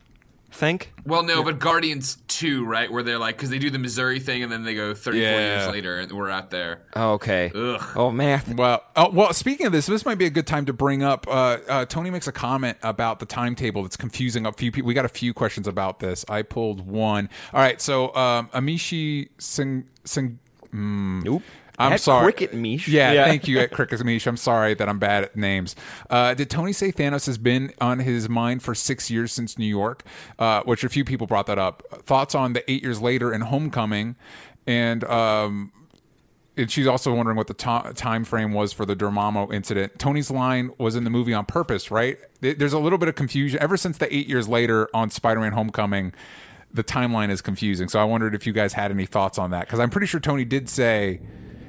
I 0.50 0.54
think. 0.54 0.92
Well, 1.04 1.22
no, 1.22 1.42
but 1.42 1.58
Guardians 1.58 2.16
two, 2.36 2.64
right? 2.64 2.90
Where 2.90 3.02
they're 3.02 3.18
like, 3.18 3.36
because 3.36 3.50
they 3.50 3.58
do 3.58 3.70
the 3.70 3.78
Missouri 3.78 4.20
thing 4.20 4.42
and 4.42 4.52
then 4.52 4.62
they 4.64 4.74
go 4.74 4.94
34 4.94 5.20
Yeah. 5.20 5.56
years 5.60 5.72
later 5.72 5.98
and 5.98 6.12
we're 6.12 6.30
out 6.30 6.50
there. 6.50 6.82
Oh, 6.94 7.12
okay. 7.12 7.50
Ugh. 7.54 7.82
Oh 7.96 8.10
man. 8.10 8.42
Well, 8.56 8.82
oh, 8.94 9.10
well. 9.10 9.32
Speaking 9.32 9.66
of 9.66 9.72
this, 9.72 9.86
this 9.86 10.04
might 10.04 10.18
be 10.18 10.26
a 10.26 10.30
good 10.30 10.46
time 10.46 10.66
to 10.66 10.72
bring 10.72 11.02
up. 11.02 11.26
Uh, 11.28 11.58
uh, 11.68 11.84
Tony 11.86 12.10
makes 12.10 12.26
a 12.28 12.32
comment 12.32 12.76
about 12.82 13.18
the 13.18 13.26
timetable 13.26 13.82
that's 13.82 13.96
confusing 13.96 14.46
a 14.46 14.52
few 14.52 14.70
people. 14.70 14.86
We 14.88 14.94
got 14.94 15.04
a 15.04 15.08
few 15.08 15.32
questions 15.34 15.66
about 15.66 15.98
this. 16.00 16.24
I 16.28 16.42
pulled 16.42 16.86
one. 16.86 17.28
All 17.52 17.60
right, 17.60 17.80
so 17.80 18.14
um, 18.14 18.48
Amishi 18.54 19.28
Sing 19.38 19.84
Sing. 20.04 20.38
Nope. 20.72 21.42
I'm 21.78 21.92
At 21.94 22.00
sorry. 22.00 22.24
Cricket 22.32 22.54
Mish. 22.54 22.88
Yeah, 22.88 23.12
Yeah. 23.12 23.24
thank 23.26 23.46
you, 23.48 23.58
at 23.58 23.70
Cricket 23.70 24.04
Mish. 24.04 24.26
I'm 24.26 24.36
sorry 24.36 24.74
that 24.74 24.88
I'm 24.88 24.98
bad 24.98 25.24
at 25.24 25.36
names. 25.36 25.76
Uh, 26.08 26.34
did 26.34 26.48
Tony 26.50 26.72
say 26.72 26.90
Thanos 26.92 27.26
has 27.26 27.38
been 27.38 27.72
on 27.80 27.98
his 27.98 28.28
mind 28.28 28.62
for 28.62 28.74
six 28.74 29.10
years 29.10 29.32
since 29.32 29.58
New 29.58 29.66
York? 29.66 30.02
Uh, 30.38 30.62
which 30.64 30.84
a 30.84 30.88
few 30.88 31.04
people 31.04 31.26
brought 31.26 31.46
that 31.46 31.58
up. 31.58 31.82
Thoughts 32.04 32.34
on 32.34 32.52
the 32.54 32.68
eight 32.70 32.82
years 32.82 33.00
later 33.02 33.32
in 33.32 33.42
Homecoming, 33.42 34.16
and 34.66 35.04
um, 35.04 35.72
and 36.56 36.70
she's 36.70 36.86
also 36.86 37.14
wondering 37.14 37.36
what 37.36 37.48
the 37.48 37.54
to- 37.54 37.92
time 37.94 38.24
frame 38.24 38.52
was 38.52 38.72
for 38.72 38.86
the 38.86 38.96
Dormammu 38.96 39.52
incident. 39.52 39.98
Tony's 39.98 40.30
line 40.30 40.70
was 40.78 40.96
in 40.96 41.04
the 41.04 41.10
movie 41.10 41.34
on 41.34 41.44
purpose, 41.44 41.90
right? 41.90 42.18
There's 42.40 42.72
a 42.72 42.78
little 42.78 42.98
bit 42.98 43.08
of 43.10 43.14
confusion 43.14 43.58
ever 43.60 43.76
since 43.76 43.98
the 43.98 44.14
eight 44.14 44.26
years 44.26 44.48
later 44.48 44.88
on 44.94 45.10
Spider-Man: 45.10 45.52
Homecoming. 45.52 46.12
The 46.72 46.84
timeline 46.84 47.30
is 47.30 47.40
confusing, 47.40 47.88
so 47.88 47.98
I 48.00 48.04
wondered 48.04 48.34
if 48.34 48.46
you 48.46 48.52
guys 48.52 48.74
had 48.74 48.90
any 48.90 49.06
thoughts 49.06 49.38
on 49.38 49.50
that 49.50 49.66
because 49.66 49.78
I'm 49.80 49.88
pretty 49.88 50.06
sure 50.06 50.20
Tony 50.20 50.44
did 50.44 50.68
say 50.68 51.20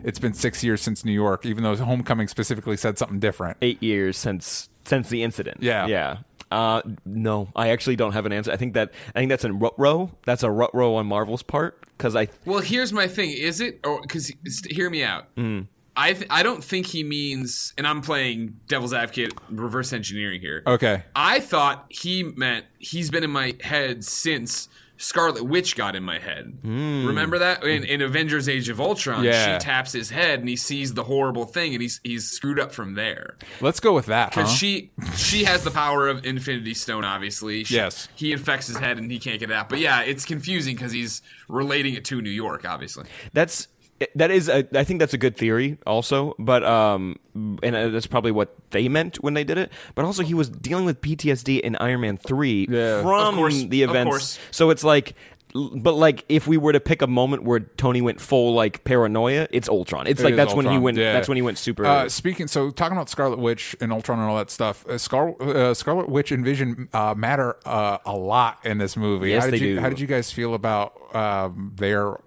it's 0.03 0.19
been 0.19 0.33
six 0.33 0.63
years 0.63 0.81
since 0.81 1.03
New 1.03 1.11
York, 1.11 1.45
even 1.45 1.63
though 1.63 1.75
Homecoming 1.75 2.27
specifically 2.27 2.77
said 2.77 2.97
something 2.97 3.19
different. 3.19 3.57
Eight 3.61 3.81
years 3.81 4.17
since 4.17 4.69
since 4.85 5.09
the 5.09 5.23
incident. 5.23 5.61
Yeah. 5.61 5.87
Yeah. 5.87 6.17
Uh, 6.49 6.81
no, 7.05 7.49
I 7.55 7.69
actually 7.69 7.97
don't 7.97 8.13
have 8.13 8.25
an 8.25 8.31
answer. 8.31 8.51
I 8.51 8.55
think 8.57 8.73
that 8.75 8.91
I 9.13 9.19
think 9.19 9.29
that's 9.29 9.43
in 9.43 9.59
rut 9.59 9.73
row. 9.77 10.11
That's 10.25 10.43
a 10.43 10.51
rut 10.51 10.73
row 10.73 10.95
on 10.95 11.05
Marvel's 11.05 11.43
part 11.43 11.81
because 11.97 12.15
I 12.15 12.29
Well, 12.45 12.59
here's 12.59 12.93
my 12.93 13.07
thing. 13.07 13.31
Is 13.31 13.59
it 13.59 13.81
or 13.85 14.01
because 14.01 14.31
hear 14.69 14.89
me 14.89 15.03
out. 15.03 15.33
Mm. 15.35 15.67
I 15.97 16.13
th- 16.13 16.27
I 16.29 16.43
don't 16.43 16.63
think 16.63 16.85
he 16.85 17.03
means, 17.03 17.73
and 17.75 17.87
I'm 17.87 18.01
playing 18.01 18.59
devil's 18.67 18.93
advocate, 18.93 19.33
reverse 19.49 19.91
engineering 19.91 20.39
here. 20.39 20.61
Okay, 20.65 21.03
I 21.15 21.39
thought 21.39 21.87
he 21.89 22.21
meant 22.23 22.65
he's 22.77 23.09
been 23.09 23.23
in 23.23 23.31
my 23.31 23.55
head 23.61 24.03
since 24.03 24.69
Scarlet 24.97 25.43
Witch 25.45 25.75
got 25.75 25.95
in 25.95 26.03
my 26.03 26.19
head. 26.19 26.57
Hmm. 26.61 27.05
Remember 27.07 27.37
that 27.39 27.63
in, 27.63 27.83
in 27.83 28.01
Avengers: 28.01 28.49
Age 28.49 28.69
of 28.69 28.81
Ultron, 28.81 29.23
Yeah. 29.23 29.57
she 29.59 29.63
taps 29.63 29.91
his 29.93 30.09
head 30.09 30.39
and 30.39 30.49
he 30.49 30.55
sees 30.55 30.93
the 30.93 31.03
horrible 31.03 31.45
thing, 31.45 31.73
and 31.73 31.81
he's 31.81 31.99
he's 32.03 32.29
screwed 32.29 32.59
up 32.59 32.71
from 32.71 32.95
there. 32.95 33.37
let's 33.61 33.79
go 33.79 33.93
with 33.93 34.07
that. 34.07 34.31
Because 34.31 34.49
huh? 34.49 34.55
she 34.55 34.91
she 35.15 35.43
has 35.45 35.63
the 35.63 35.71
power 35.71 36.07
of 36.07 36.25
Infinity 36.25 36.73
Stone, 36.73 37.03
obviously. 37.05 37.63
She- 37.63 37.75
Yes. 37.75 38.07
he 38.15 38.31
infects 38.33 38.67
his 38.67 38.77
head 38.77 38.97
and 38.97 39.11
he 39.11 39.19
can't 39.19 39.39
get 39.39 39.51
it 39.51 39.53
out. 39.53 39.69
But 39.69 39.79
yeah, 39.79 40.01
it's 40.01 40.25
confusing 40.25 40.75
because 40.75 40.91
he's 40.91 41.21
relating 41.47 41.93
it 41.93 42.03
to 42.05 42.21
New 42.21 42.29
York, 42.31 42.65
obviously. 42.67 43.05
that's 43.33 43.67
that 44.15 44.29
is 44.31 44.47
a, 44.49 44.67
I 44.77 44.83
think 44.83 44.99
that's 44.99 45.13
a 45.13 45.17
good 45.17 45.35
theory 45.37 45.77
also, 45.87 46.35
but 46.39 46.63
um 46.63 47.17
and 47.63 47.75
uh, 47.75 47.89
that's 47.89 48.07
probably 48.07 48.31
what 48.31 48.55
they 48.71 48.87
meant 48.89 49.17
when 49.23 49.33
they 49.33 49.43
did 49.43 49.57
it. 49.57 49.71
But 49.95 50.05
also 50.05 50.23
he 50.23 50.33
was 50.33 50.49
dealing 50.49 50.85
with 50.85 51.01
PTSD 51.01 51.59
in 51.61 51.75
Iron 51.77 52.01
Man 52.01 52.17
three 52.17 52.67
Yeah. 52.69 53.01
from 53.01 53.27
Of 53.29 53.35
course, 53.35 53.63
the 53.63 53.83
of 53.83 53.89
events. 53.91 54.09
course. 54.09 54.39
So 54.51 54.69
it's 54.69 54.83
like. 54.83 55.15
But 55.55 55.93
like, 55.93 56.25
if 56.27 56.45
we 56.45 56.57
were 56.57 56.73
to 56.73 56.79
pick 56.79 57.01
a 57.01 57.07
moment 57.07 57.41
where 57.43 57.61
Tony 57.61 58.01
went 58.01 58.19
full 58.19 58.53
like 58.53 58.83
paranoia, 58.83 59.47
it's 59.49 59.69
Ultron. 59.69 60.05
It's 60.05 60.19
It 60.19 60.25
like 60.25 60.31
is 60.33 60.37
that's 60.37 60.53
when 60.53 60.67
he 60.69 60.77
went. 60.77 60.97
yeah. 60.97 61.13
That's 61.13 61.29
when 61.29 61.37
he 61.37 61.41
went 61.41 61.57
super. 61.57 61.85
Uh, 61.85 62.09
speaking, 62.09 62.47
so 62.47 62.69
talking 62.69 62.95
about 62.97 63.09
Scarlet 63.09 63.39
Witch 63.39 63.73
and 63.79 63.93
Ultron 63.93 64.19
and 64.19 64.29
all 64.29 64.35
that 64.37 64.51
stuff, 64.51 64.85
uh, 64.87 64.97
Scar- 64.97 65.41
uh, 65.41 65.73
Scarlet 65.73 66.09
Witch 66.09 66.33
and 66.33 66.43
Vision 66.43 66.89
uh, 66.93 67.15
matter 67.17 67.55
uh, 67.65 67.97
a 68.05 68.15
lot 68.15 68.59
in 68.65 68.77
this 68.77 68.97
movie. 68.97 69.29
Yes, 69.29 69.45
how 69.45 69.49
did 69.49 69.61
they 69.61 69.65
you, 69.65 69.75
do. 69.75 69.81
How 69.81 69.89
did 69.89 70.01
you 70.01 70.05
guys 70.05 70.31
feel 70.31 70.53
about 70.53 71.15
um, 71.15 71.71
their 71.75 72.17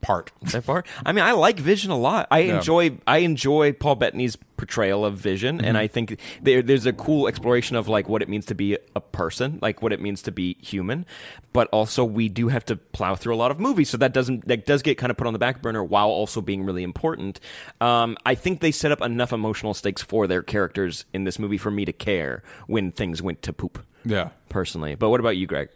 part? 0.00 0.32
that 0.52 0.64
far. 0.64 0.84
I 1.04 1.12
mean, 1.12 1.24
I 1.24 1.32
like 1.32 1.58
Vision 1.58 1.90
a 1.90 1.98
lot. 1.98 2.28
I 2.30 2.40
enjoy 2.40 2.98
I 3.06 3.18
enjoy 3.18 3.72
Paul 3.72 3.96
Bettany's 3.96 4.36
portrayal 4.56 5.04
of 5.04 5.16
Vision, 5.16 5.64
and 5.64 5.76
I 5.76 5.88
think 5.88 6.20
there, 6.40 6.62
there's 6.62 6.86
a 6.86 6.92
cool 6.92 7.26
exploration 7.26 7.74
of 7.74 7.88
like 7.88 8.08
what 8.08 8.22
it 8.22 8.28
means 8.28 8.46
to 8.46 8.54
be 8.54 8.78
a 8.94 9.00
person, 9.00 9.58
like 9.60 9.82
what 9.82 9.92
it 9.92 10.00
means 10.00 10.22
to 10.22 10.32
be 10.32 10.56
human. 10.60 11.04
But 11.52 11.68
also, 11.68 12.04
we 12.04 12.28
do 12.28 12.48
have 12.48 12.64
to 12.66 12.76
plow 12.76 13.14
through 13.14 13.34
a 13.34 13.36
lot 13.36 13.50
of 13.50 13.58
movies, 13.58 13.90
so 13.90 13.96
that 13.96 14.12
doesn't 14.12 14.46
that 14.48 14.64
does 14.66 14.82
get 14.82 14.98
kind 14.98 15.10
of 15.10 15.16
put 15.16 15.26
on 15.26 15.32
the 15.32 15.38
back 15.38 15.62
burner 15.62 15.82
while 15.82 16.08
also 16.08 16.40
being 16.40 16.64
really 16.64 16.82
important. 16.82 17.40
Um, 17.80 18.16
I 18.24 18.34
think 18.34 18.60
they 18.60 18.70
set 18.70 18.92
up 18.92 19.02
enough 19.02 19.32
emotional 19.32 19.74
stakes 19.74 20.02
for 20.02 20.26
their 20.26 20.42
characters 20.42 21.04
in 21.12 21.24
this 21.24 21.38
movie 21.38 21.58
for 21.58 21.70
me 21.70 21.84
to 21.84 21.92
care 21.92 22.42
when 22.66 22.92
things 22.92 23.20
went 23.20 23.42
to 23.42 23.52
poop. 23.52 23.84
Yeah. 24.04 24.30
Personally, 24.48 24.94
but 24.94 25.10
what 25.10 25.20
about 25.20 25.36
you, 25.36 25.46
Greg? 25.46 25.70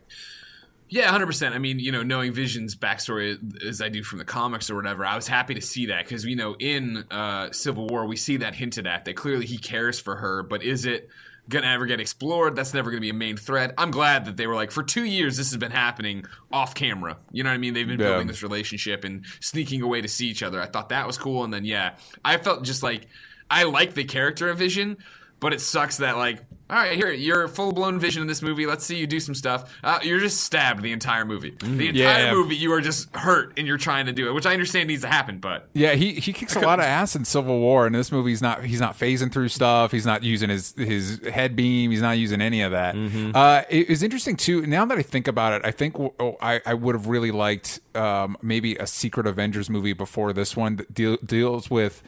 Yeah, 0.88 1.10
hundred 1.10 1.26
percent. 1.26 1.54
I 1.54 1.58
mean, 1.58 1.78
you 1.80 1.90
know, 1.90 2.02
knowing 2.02 2.32
Vision's 2.32 2.76
backstory 2.76 3.38
as 3.64 3.82
I 3.82 3.88
do 3.88 4.02
from 4.02 4.18
the 4.18 4.24
comics 4.24 4.70
or 4.70 4.76
whatever, 4.76 5.04
I 5.04 5.16
was 5.16 5.26
happy 5.26 5.54
to 5.54 5.60
see 5.60 5.86
that 5.86 6.04
because 6.04 6.24
you 6.24 6.36
know, 6.36 6.54
in 6.58 7.04
uh, 7.10 7.50
Civil 7.50 7.86
War, 7.88 8.06
we 8.06 8.16
see 8.16 8.36
that 8.38 8.54
hinted 8.54 8.86
at 8.86 9.04
that 9.04 9.16
clearly 9.16 9.46
he 9.46 9.58
cares 9.58 9.98
for 9.98 10.16
her, 10.16 10.42
but 10.44 10.62
is 10.62 10.84
it 10.86 11.08
gonna 11.48 11.66
ever 11.66 11.86
get 11.86 12.00
explored? 12.00 12.54
That's 12.54 12.72
never 12.72 12.90
gonna 12.90 13.00
be 13.00 13.10
a 13.10 13.14
main 13.14 13.36
thread. 13.36 13.74
I'm 13.76 13.90
glad 13.90 14.26
that 14.26 14.36
they 14.36 14.46
were 14.46 14.54
like, 14.54 14.70
for 14.70 14.82
two 14.84 15.04
years, 15.04 15.36
this 15.36 15.50
has 15.50 15.56
been 15.58 15.72
happening 15.72 16.24
off 16.52 16.74
camera. 16.74 17.16
You 17.32 17.42
know 17.42 17.50
what 17.50 17.54
I 17.54 17.58
mean? 17.58 17.74
They've 17.74 17.86
been 17.86 17.98
Yeah. 18.00 18.06
building 18.10 18.28
this 18.28 18.42
relationship 18.44 19.02
and 19.04 19.24
sneaking 19.40 19.82
away 19.82 20.00
to 20.02 20.08
see 20.08 20.28
each 20.28 20.42
other. 20.44 20.60
I 20.62 20.66
thought 20.66 20.88
that 20.90 21.06
was 21.06 21.18
cool, 21.18 21.42
and 21.42 21.52
then 21.52 21.64
yeah, 21.64 21.96
I 22.24 22.36
felt 22.38 22.62
just 22.64 22.82
like 22.84 23.08
I 23.50 23.64
like 23.64 23.94
the 23.94 24.04
character 24.04 24.48
of 24.50 24.58
Vision. 24.58 24.98
But 25.38 25.52
it 25.52 25.60
sucks 25.60 25.98
that 25.98 26.16
like, 26.16 26.45
all 26.68 26.76
right, 26.76 26.96
here 26.96 27.10
you're 27.12 27.46
full 27.48 27.72
blown 27.72 27.98
Vision 28.00 28.22
in 28.22 28.28
this 28.28 28.42
movie. 28.42 28.66
Let's 28.66 28.84
see 28.84 28.96
you 28.96 29.06
do 29.06 29.20
some 29.20 29.34
stuff. 29.34 29.72
Uh, 29.84 29.98
you're 30.02 30.18
just 30.18 30.40
stabbed 30.40 30.82
the 30.82 30.92
entire 30.92 31.24
movie. 31.24 31.50
The 31.60 31.88
entire 31.88 31.92
Yeah. 32.26 32.32
movie, 32.32 32.56
you 32.56 32.72
are 32.72 32.80
just 32.80 33.14
hurt 33.14 33.52
and 33.56 33.66
you're 33.66 33.78
trying 33.78 34.06
to 34.06 34.12
do 34.12 34.28
it, 34.28 34.32
which 34.34 34.46
I 34.46 34.52
understand 34.52 34.88
needs 34.88 35.02
to 35.02 35.08
happen. 35.08 35.38
But 35.38 35.68
Yeah, 35.74 35.94
he, 35.94 36.14
he 36.14 36.32
kicks 36.32 36.56
a 36.56 36.60
lot 36.60 36.78
of 36.80 36.84
ass 36.84 37.14
in 37.14 37.24
Civil 37.24 37.60
War, 37.60 37.86
and 37.86 37.94
this 37.94 38.10
movie 38.10 38.30
he's 38.30 38.42
not 38.42 38.64
he's 38.64 38.80
not 38.80 38.98
phasing 38.98 39.32
through 39.32 39.48
stuff. 39.48 39.92
He's 39.92 40.06
not 40.06 40.22
using 40.24 40.50
his 40.50 40.74
his 40.76 41.20
head 41.32 41.54
beam. 41.54 41.90
He's 41.92 42.02
not 42.02 42.18
using 42.18 42.40
any 42.40 42.62
of 42.62 42.72
that. 42.72 42.96
Uh, 43.34 43.62
it 43.70 43.88
is 43.88 44.02
interesting 44.02 44.36
too. 44.36 44.66
Now 44.66 44.84
that 44.86 44.98
I 44.98 45.02
think 45.02 45.28
about 45.28 45.52
it, 45.52 45.62
I 45.64 45.70
think 45.70 45.98
oh, 45.98 46.36
I 46.40 46.60
I 46.66 46.74
would 46.74 46.94
have 46.94 47.06
really 47.06 47.30
liked 47.30 47.80
um, 47.94 48.36
maybe 48.42 48.74
a 48.76 48.86
Secret 48.86 49.26
Avengers 49.26 49.70
movie 49.70 49.92
before 49.92 50.32
this 50.32 50.56
one 50.56 50.76
that 50.76 50.92
deal, 50.92 51.16
deals 51.24 51.70
with. 51.70 52.02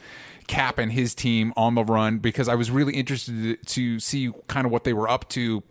Cap 0.49 0.79
and 0.79 0.91
his 0.91 1.13
team 1.13 1.53
on 1.55 1.75
the 1.75 1.83
run 1.83 2.17
because 2.17 2.49
I 2.49 2.55
was 2.55 2.71
really 2.71 2.95
interested 2.95 3.65
to 3.65 3.99
see 3.99 4.31
kind 4.47 4.65
of 4.65 4.71
what 4.71 4.83
they 4.83 4.93
were 4.93 5.07
up 5.07 5.29
to 5.29 5.63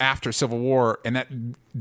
after 0.00 0.32
Civil 0.32 0.58
War, 0.58 0.98
and 1.04 1.14
that 1.14 1.28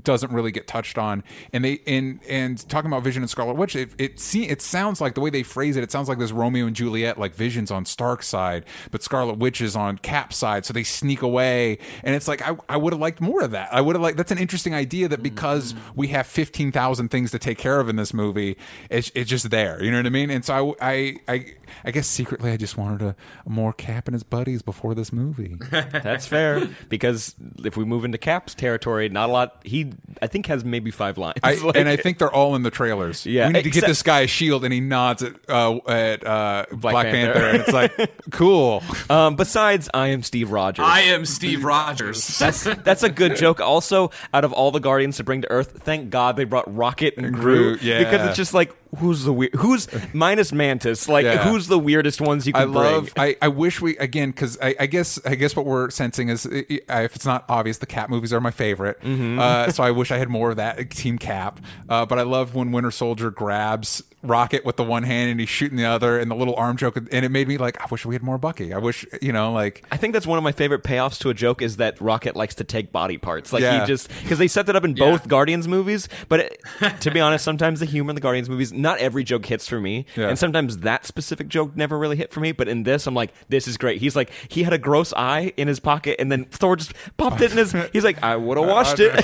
doesn't 0.04 0.32
really 0.32 0.52
get 0.52 0.68
touched 0.68 0.98
on. 0.98 1.24
And 1.54 1.64
they 1.64 1.82
and 1.88 2.20
and 2.28 2.68
talking 2.70 2.92
about 2.92 3.04
Vision 3.04 3.24
and 3.24 3.30
Scarlet 3.30 3.56
Witch, 3.56 3.76
it 3.76 3.92
it, 3.98 4.20
see, 4.20 4.48
it 4.48 4.62
sounds 4.62 5.02
like 5.02 5.16
the 5.16 5.22
way 5.22 5.30
they 5.30 5.44
phrase 5.44 5.78
it, 5.78 5.84
it 5.84 5.92
sounds 5.92 6.10
like 6.10 6.20
this 6.20 6.32
Romeo 6.32 6.68
and 6.68 6.76
Juliet, 6.76 7.18
like 7.18 7.36
Vision's 7.36 7.72
on 7.72 7.86
Stark's 7.86 8.28
side, 8.28 8.66
but 8.92 9.04
Scarlet 9.04 9.38
Witch 9.38 9.62
is 9.62 9.76
on 9.76 9.98
Cap's 9.98 10.38
side, 10.38 10.66
so 10.66 10.74
they 10.74 10.84
sneak 10.84 11.22
away. 11.22 11.78
And 12.04 12.16
it's 12.16 12.28
like 12.28 12.48
I, 12.48 12.56
I 12.68 12.78
would 12.78 12.94
have 12.94 13.00
liked 13.00 13.22
more 13.22 13.42
of 13.42 13.52
that. 13.52 13.74
I 13.74 13.82
would 13.82 13.96
have 13.96 14.02
liked 14.02 14.18
that's 14.18 14.32
an 14.32 14.38
interesting 14.38 14.74
idea 14.74 15.08
that 15.08 15.24
because 15.24 15.74
we 15.96 16.08
have 16.10 16.28
fifteen 16.28 16.72
thousand 16.72 17.10
things 17.10 17.32
to 17.32 17.40
take 17.40 17.58
care 17.58 17.80
of 17.80 17.90
in 17.90 17.96
this 17.96 18.14
movie, 18.14 18.58
it's 18.90 19.12
it's 19.16 19.30
just 19.30 19.50
there. 19.50 19.84
You 19.84 19.92
know 19.92 19.98
what 19.98 20.06
I 20.06 20.10
mean? 20.10 20.30
And 20.30 20.46
so 20.46 20.76
I 20.82 21.16
I 21.28 21.34
I, 21.34 21.46
I 21.86 21.92
guess 21.92 22.08
secretly 22.08 22.52
I 22.52 22.58
just 22.58 22.78
wanted 22.78 23.02
a, 23.02 23.16
a 23.46 23.50
more 23.50 23.74
Cap 23.74 24.08
and 24.08 24.14
his 24.14 24.24
buddies 24.24 24.62
before 24.62 24.94
this 24.94 25.14
movie. 25.14 25.58
That's 25.72 26.26
fair 26.26 26.68
because 26.90 27.36
if 27.64 27.78
we 27.78 27.86
move 27.86 28.06
into 28.06 28.18
Cap's 28.18 28.54
territory, 28.54 29.10
not 29.10 29.30
a 29.30 29.32
lot. 29.32 29.62
He, 29.64 29.79
I 30.22 30.28
think, 30.28 30.46
has 30.48 30.64
maybe 30.66 30.92
five 30.92 31.18
lines. 31.18 31.38
I, 31.44 31.56
Like- 31.64 31.78
and 31.78 31.90
I 31.90 31.96
think 31.96 32.18
they're 32.18 32.32
all 32.32 32.56
in 32.56 32.64
the 32.64 32.72
trailers. 32.72 33.26
Yeah, 33.26 33.48
we 33.48 33.54
need 33.54 33.64
to 33.64 33.70
get 33.70 33.86
this 33.86 34.02
guy 34.02 34.22
a 34.22 34.28
shield, 34.28 34.64
and 34.64 34.74
he 34.74 34.80
nods 34.80 35.22
at 35.24 35.36
uh, 35.50 35.78
at 35.88 36.26
uh, 36.26 36.66
Black, 36.72 37.08
Panther. 37.08 37.34
Panther. 37.34 37.48
and 37.50 37.58
it's 37.60 37.74
like 37.74 38.12
cool. 38.32 38.82
um, 39.10 39.36
besides, 39.36 39.90
I 39.94 40.08
am 40.08 40.24
Steve 40.24 40.52
Rogers. 40.52 40.86
I 40.88 41.02
am 41.02 41.26
Steve 41.26 41.64
Rogers. 41.64 42.26
that's 42.40 42.64
that's 42.64 43.04
a 43.04 43.10
good 43.10 43.36
joke. 43.36 43.60
Also, 43.60 44.12
out 44.34 44.46
of 44.46 44.54
all 44.54 44.72
the 44.72 44.80
Guardians 44.80 45.18
to 45.18 45.24
bring 45.24 45.42
to 45.42 45.52
Earth, 45.52 45.82
thank 45.84 46.10
God 46.10 46.36
they 46.36 46.46
brought 46.46 46.74
Rocket 46.74 47.16
and 47.18 47.34
Groot. 47.34 47.80
Groot, 47.80 47.82
yeah. 47.82 48.00
because 48.04 48.28
it's 48.28 48.38
just 48.38 48.54
like 48.54 48.76
who's 48.98 49.24
the 49.24 49.34
weird, 49.34 49.54
who's 49.56 49.88
minus 50.14 50.52
Mantis, 50.52 51.08
like 51.08 51.24
Yeah. 51.26 51.44
who's 51.50 51.68
the 51.68 51.78
weirdest 51.80 52.22
ones 52.22 52.48
you 52.48 52.54
can 52.54 52.62
I 52.62 52.66
love. 52.66 53.14
bring. 53.14 53.36
I, 53.42 53.46
I 53.46 53.48
wish 53.50 53.82
we 53.82 53.96
again 53.98 54.32
because 54.32 54.58
I, 54.62 54.76
I 54.80 54.86
guess 54.88 55.20
I 55.26 55.36
guess 55.36 55.56
what 55.56 55.66
we're 55.66 55.90
sensing 55.90 56.30
is 56.30 56.46
if 56.46 57.16
it's 57.16 57.26
not 57.26 57.46
obvious, 57.50 57.78
the 57.78 57.86
Cap 57.86 58.10
movies 58.10 58.34
are 58.34 58.42
my 58.42 58.52
favorite. 58.52 59.00
Mm-hmm. 59.02 59.40
Uh, 59.40 59.72
so 59.72 59.84
I 59.84 59.92
wish 59.92 60.12
I 60.12 60.18
had 60.18 60.30
more 60.30 60.50
of 60.52 60.58
that 60.58 60.90
Team 60.92 61.18
Cap. 61.18 61.60
Uh, 61.88 62.06
but 62.06 62.18
I 62.20 62.24
love 62.24 62.56
when 62.56 62.72
Winter 62.72 62.92
Soldier 62.92 63.32
grabs 63.32 64.04
Rocket 64.22 64.66
with 64.66 64.76
the 64.76 64.84
one 64.84 65.04
hand 65.04 65.32
and 65.32 65.40
he's 65.40 65.48
shooting 65.50 65.78
the 65.78 65.86
other, 65.86 66.20
and 66.20 66.30
the 66.30 66.36
little 66.36 66.56
arm 66.56 66.76
joke, 66.78 66.98
and 66.98 67.08
it 67.26 67.30
made 67.30 67.48
me 67.48 67.58
like, 67.58 67.80
I 67.82 67.86
wish 67.90 68.06
we 68.06 68.16
had 68.16 68.22
more 68.24 68.38
Bucky. 68.38 68.74
I 68.74 68.78
wish, 68.78 69.06
you 69.22 69.32
know, 69.32 69.52
like 69.54 69.86
I 69.92 69.98
think 69.98 70.14
that's 70.14 70.28
one 70.28 70.38
of 70.38 70.44
my 70.44 70.52
favorite 70.52 70.84
payoffs 70.84 71.18
to 71.20 71.30
a 71.30 71.34
joke 71.34 71.62
is 71.62 71.78
that 71.78 72.00
Rocket 72.02 72.36
likes 72.36 72.56
to 72.56 72.64
take 72.64 72.92
body 72.92 73.18
parts. 73.18 73.54
Like 73.54 73.62
Yeah. 73.62 73.82
he 73.82 73.88
just 73.88 74.10
because 74.24 74.38
they 74.38 74.48
set 74.48 74.66
that 74.66 74.76
up 74.76 74.84
in 74.84 74.96
Yeah. 74.96 75.12
both 75.12 75.28
Guardians 75.28 75.68
movies. 75.68 76.10
But 76.28 76.40
it, 76.42 76.62
to 77.02 77.12
be 77.12 77.20
honest, 77.20 77.44
sometimes 77.46 77.80
the 77.80 77.86
humor 77.86 78.12
in 78.12 78.16
the 78.16 78.22
Guardians 78.22 78.50
movies, 78.50 78.74
not 78.74 79.00
every 79.00 79.24
joke 79.24 79.46
hits 79.46 79.68
for 79.68 79.80
me, 79.80 80.06
Yeah. 80.16 80.28
and 80.30 80.38
sometimes 80.38 80.78
that 80.80 81.06
specific 81.06 81.48
joke 81.48 81.76
never 81.76 81.98
really 81.98 82.18
hit 82.18 82.32
for 82.34 82.40
me. 82.42 82.52
But 82.52 82.68
in 82.68 82.84
this, 82.84 83.08
I'm 83.08 83.14
like, 83.16 83.34
this 83.48 83.68
is 83.68 83.78
great. 83.78 84.00
He's 84.02 84.16
like, 84.16 84.32
he 84.50 84.64
had 84.64 84.74
a 84.74 84.78
gross 84.78 85.14
eye 85.14 85.54
in 85.56 85.68
his 85.68 85.80
pocket, 85.80 86.18
and 86.20 86.32
then 86.32 86.46
Thor 86.46 86.76
just 86.76 86.94
popped 87.18 87.42
it 87.42 87.52
in 87.52 87.58
his. 87.58 87.74
He's 87.94 88.04
like, 88.04 88.22
I 88.24 88.36
would 88.36 88.58
have 88.58 88.68
washed 88.68 89.00
it. 89.00 89.12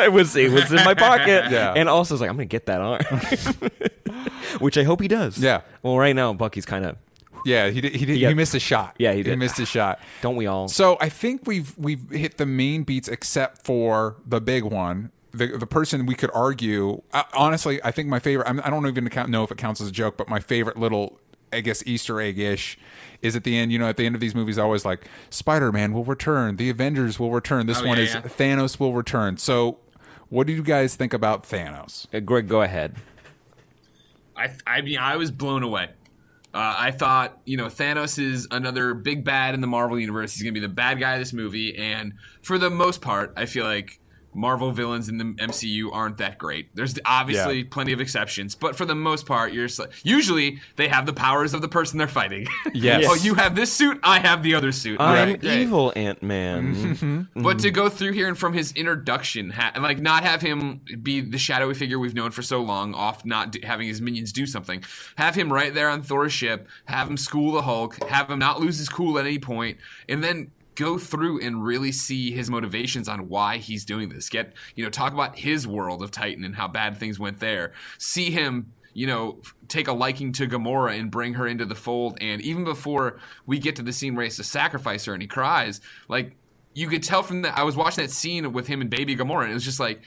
it 0.00 0.12
was 0.12 0.34
it 0.36 0.50
was 0.50 0.70
in 0.72 0.84
my 0.84 0.94
pocket. 0.94 1.44
Yeah. 1.52 1.74
And 1.76 1.88
also, 1.88 2.14
it's 2.14 2.20
like, 2.20 2.30
I'm 2.30 2.36
gonna 2.36 2.46
get 2.46 2.66
that 2.66 2.80
arm, 2.80 3.00
which 4.60 4.76
I 4.78 4.82
hope 4.84 5.00
he 5.00 5.08
does. 5.08 5.38
Yeah. 5.38 5.62
Well, 5.82 5.98
right 5.98 6.14
now, 6.16 6.32
Bucky's 6.32 6.66
kind 6.66 6.84
of. 6.84 6.96
yeah, 7.44 7.70
he 7.70 7.80
did, 7.80 7.94
he 7.94 8.06
did, 8.06 8.18
Yeah. 8.18 8.28
he 8.28 8.34
missed 8.34 8.54
a 8.54 8.60
shot. 8.60 8.94
Yeah, 8.98 9.12
he 9.12 9.22
he 9.22 9.34
missed 9.36 9.58
a 9.58 9.66
shot. 9.66 9.98
Don't 10.22 10.36
we 10.36 10.46
all? 10.46 10.68
So 10.68 10.96
I 11.00 11.08
think 11.08 11.46
we've 11.46 11.76
we've 11.78 12.08
hit 12.10 12.36
the 12.38 12.46
main 12.46 12.84
beats 12.84 13.08
except 13.08 13.64
for 13.64 14.16
the 14.26 14.40
big 14.40 14.64
one. 14.64 15.10
The 15.32 15.56
the 15.58 15.66
person 15.66 16.04
we 16.06 16.14
could 16.14 16.30
argue. 16.34 17.02
Uh, 17.12 17.22
honestly, 17.34 17.82
I 17.82 17.90
think 17.90 18.08
my 18.08 18.18
favorite. 18.18 18.46
I'm, 18.48 18.60
I 18.64 18.70
don't 18.70 18.86
even 18.86 19.08
count, 19.08 19.30
know 19.30 19.42
if 19.44 19.50
it 19.50 19.56
counts 19.58 19.80
as 19.80 19.88
a 19.88 19.90
joke, 19.92 20.16
but 20.18 20.28
my 20.28 20.40
favorite 20.40 20.76
little, 20.76 21.18
I 21.52 21.62
guess, 21.62 21.82
Easter 21.86 22.20
egg 22.20 22.38
ish, 22.38 22.78
is 23.22 23.34
at 23.34 23.42
the 23.42 23.56
end. 23.56 23.72
You 23.72 23.78
know, 23.78 23.88
at 23.88 23.96
the 23.96 24.04
end 24.04 24.14
of 24.14 24.20
these 24.20 24.34
movies, 24.34 24.58
always 24.58 24.84
like 24.84 25.06
Spider 25.30 25.72
Man 25.72 25.94
will 25.94 26.04
return, 26.04 26.56
the 26.56 26.68
Avengers 26.68 27.18
will 27.18 27.30
return. 27.30 27.66
This 27.66 27.80
Oh, 27.80 27.86
one 27.86 27.96
yeah, 27.96 28.04
is 28.04 28.14
yeah. 28.14 28.20
Thanos 28.20 28.78
will 28.78 28.92
return. 28.92 29.38
So, 29.38 29.78
what 30.28 30.46
do 30.46 30.52
you 30.52 30.62
guys 30.62 30.96
think 30.96 31.14
about 31.14 31.44
Thanos? 31.44 32.06
Uh, 32.14 32.20
Greg, 32.20 32.46
go 32.46 32.60
ahead. 32.60 32.96
I 34.36 34.50
I 34.66 34.80
mean 34.82 34.98
I 34.98 35.16
was 35.16 35.30
blown 35.30 35.62
away. 35.62 35.90
Uh, 36.54 36.74
I 36.76 36.90
thought 36.90 37.40
you 37.44 37.56
know 37.56 37.66
Thanos 37.66 38.18
is 38.18 38.46
another 38.50 38.94
big 38.94 39.24
bad 39.24 39.54
in 39.54 39.60
the 39.60 39.66
Marvel 39.66 39.98
universe. 39.98 40.34
He's 40.34 40.42
gonna 40.42 40.52
be 40.52 40.60
the 40.60 40.68
bad 40.68 41.00
guy 41.00 41.14
of 41.14 41.20
this 41.20 41.32
movie, 41.32 41.76
and 41.76 42.14
for 42.42 42.58
the 42.58 42.70
most 42.70 43.00
part, 43.00 43.32
I 43.36 43.46
feel 43.46 43.64
like 43.64 44.00
Marvel 44.34 44.70
villains 44.72 45.08
in 45.08 45.18
the 45.18 45.24
MCU 45.24 45.90
aren't 45.92 46.18
that 46.18 46.38
great. 46.38 46.74
There's 46.74 46.98
obviously 47.04 47.58
Yeah. 47.58 47.64
plenty 47.70 47.92
of 47.92 48.00
exceptions, 48.00 48.54
but 48.54 48.76
for 48.76 48.84
the 48.86 48.94
most 48.94 49.26
part, 49.26 49.52
you're 49.52 49.66
just 49.66 49.78
like, 49.78 49.90
usually 50.02 50.60
they 50.76 50.88
have 50.88 51.04
the 51.06 51.12
powers 51.12 51.52
of 51.54 51.60
the 51.60 51.68
person 51.68 51.98
they're 51.98 52.08
fighting. 52.08 52.46
Yes. 52.74 53.04
oh, 53.06 53.14
you 53.14 53.34
have 53.34 53.54
this 53.54 53.70
suit, 53.72 54.00
I 54.02 54.18
have 54.18 54.42
the 54.42 54.54
other 54.54 54.72
suit. 54.72 54.98
I'm 55.00 55.28
Right, 55.28 55.40
great. 55.40 55.60
evil 55.60 55.92
Ant 55.94 56.22
Man. 56.22 56.74
Mm-hmm. 56.74 57.42
But 57.42 57.58
to 57.60 57.70
go 57.70 57.88
through 57.88 58.12
here 58.12 58.26
and 58.28 58.36
from 58.38 58.54
his 58.54 58.72
introduction, 58.72 59.50
ha- 59.50 59.72
like 59.78 60.00
not 60.00 60.22
have 60.24 60.40
him 60.40 60.80
be 61.02 61.20
the 61.20 61.38
shadowy 61.38 61.74
figure 61.74 61.98
we've 61.98 62.14
known 62.14 62.30
for 62.30 62.42
so 62.42 62.62
long, 62.62 62.94
off 62.94 63.24
not 63.24 63.52
do- 63.52 63.60
having 63.62 63.86
his 63.88 64.00
minions 64.00 64.32
do 64.32 64.46
something, 64.46 64.82
have 65.16 65.34
him 65.34 65.52
right 65.52 65.74
there 65.74 65.88
on 65.90 66.02
Thor's 66.02 66.32
ship, 66.32 66.66
have 66.86 67.08
him 67.08 67.16
school 67.16 67.52
the 67.52 67.62
Hulk, 67.62 68.02
have 68.08 68.30
him 68.30 68.38
not 68.38 68.60
lose 68.60 68.78
his 68.78 68.88
cool 68.88 69.18
at 69.18 69.26
any 69.26 69.38
point, 69.38 69.76
and 70.08 70.24
then 70.24 70.50
go 70.74 70.98
through 70.98 71.40
and 71.40 71.64
really 71.64 71.92
see 71.92 72.30
his 72.30 72.50
motivations 72.50 73.08
on 73.08 73.28
why 73.28 73.58
he's 73.58 73.84
doing 73.84 74.08
this. 74.08 74.28
Get 74.28 74.54
you 74.74 74.84
know 74.84 74.90
talk 74.90 75.12
about 75.12 75.38
his 75.38 75.66
world 75.66 76.02
of 76.02 76.10
Titan 76.10 76.44
and 76.44 76.54
how 76.54 76.68
bad 76.68 76.96
things 76.96 77.18
went 77.18 77.40
there. 77.40 77.72
See 77.98 78.30
him 78.30 78.72
you 78.94 79.06
know, 79.06 79.38
take 79.68 79.88
a 79.88 79.92
liking 79.92 80.32
to 80.32 80.46
Gamora 80.46 80.98
and 80.98 81.10
bring 81.10 81.32
her 81.32 81.46
into 81.46 81.64
the 81.64 81.74
fold. 81.74 82.18
And 82.20 82.42
even 82.42 82.62
before 82.62 83.18
we 83.46 83.58
get 83.58 83.76
to 83.76 83.82
the 83.82 83.90
scene 83.90 84.14
where 84.14 84.24
he 84.24 84.26
has 84.26 84.36
to 84.36 84.44
sacrifice 84.44 85.06
her 85.06 85.14
and 85.14 85.22
he 85.22 85.26
cries, 85.26 85.80
like 86.08 86.36
you 86.74 86.88
could 86.88 87.02
tell 87.02 87.22
from 87.22 87.42
that. 87.42 87.56
I 87.56 87.62
was 87.64 87.76
watching 87.76 88.04
that 88.04 88.10
scene 88.10 88.52
with 88.52 88.66
him 88.66 88.80
and 88.80 88.90
baby 88.90 89.16
Gamora, 89.16 89.42
and 89.42 89.50
it 89.50 89.54
was 89.54 89.64
just 89.64 89.80
like 89.80 90.02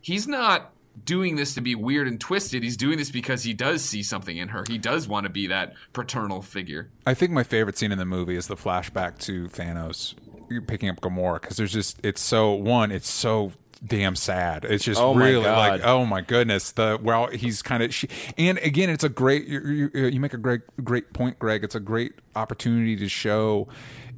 he's 0.00 0.26
not 0.26 0.72
doing 1.04 1.36
this 1.36 1.54
to 1.54 1.60
be 1.60 1.74
weird 1.74 2.08
and 2.08 2.20
twisted. 2.20 2.62
He's 2.62 2.76
doing 2.76 2.98
this 2.98 3.10
because 3.10 3.42
he 3.42 3.52
does 3.52 3.84
see 3.84 4.02
something 4.02 4.36
in 4.36 4.48
her. 4.48 4.64
He 4.68 4.78
does 4.78 5.08
want 5.08 5.24
to 5.24 5.30
be 5.30 5.46
that 5.48 5.74
paternal 5.92 6.42
figure. 6.42 6.90
I 7.06 7.14
think 7.14 7.32
my 7.32 7.42
favorite 7.42 7.78
scene 7.78 7.92
in 7.92 7.98
the 7.98 8.04
movie 8.04 8.36
is 8.36 8.46
the 8.46 8.56
flashback 8.56 9.18
to 9.20 9.48
Thanos 9.48 10.14
picking 10.66 10.88
up 10.88 11.00
Gamora 11.00 11.40
because 11.40 11.56
there's 11.56 11.72
just 11.72 12.00
it's 12.04 12.20
so 12.20 12.52
one 12.52 12.90
it's 12.90 13.08
so 13.08 13.52
damn 13.84 14.14
sad. 14.16 14.64
It's 14.64 14.84
just 14.84 15.00
Oh 15.00 15.14
really 15.14 15.42
God. 15.44 15.56
like 15.56 15.84
oh 15.84 16.04
my 16.04 16.20
goodness 16.20 16.72
the 16.72 16.98
well 17.02 17.28
he's 17.28 17.62
kind 17.62 17.82
of 17.82 17.94
and 18.36 18.58
again 18.58 18.90
it's 18.90 19.04
a 19.04 19.08
great 19.08 19.46
you, 19.46 19.90
you, 19.94 20.06
you 20.06 20.20
make 20.20 20.34
a 20.34 20.38
great 20.38 20.60
great 20.84 21.12
point 21.12 21.38
Greg. 21.38 21.64
It's 21.64 21.74
a 21.74 21.80
great 21.80 22.12
opportunity 22.36 22.96
to 22.96 23.08
show 23.08 23.68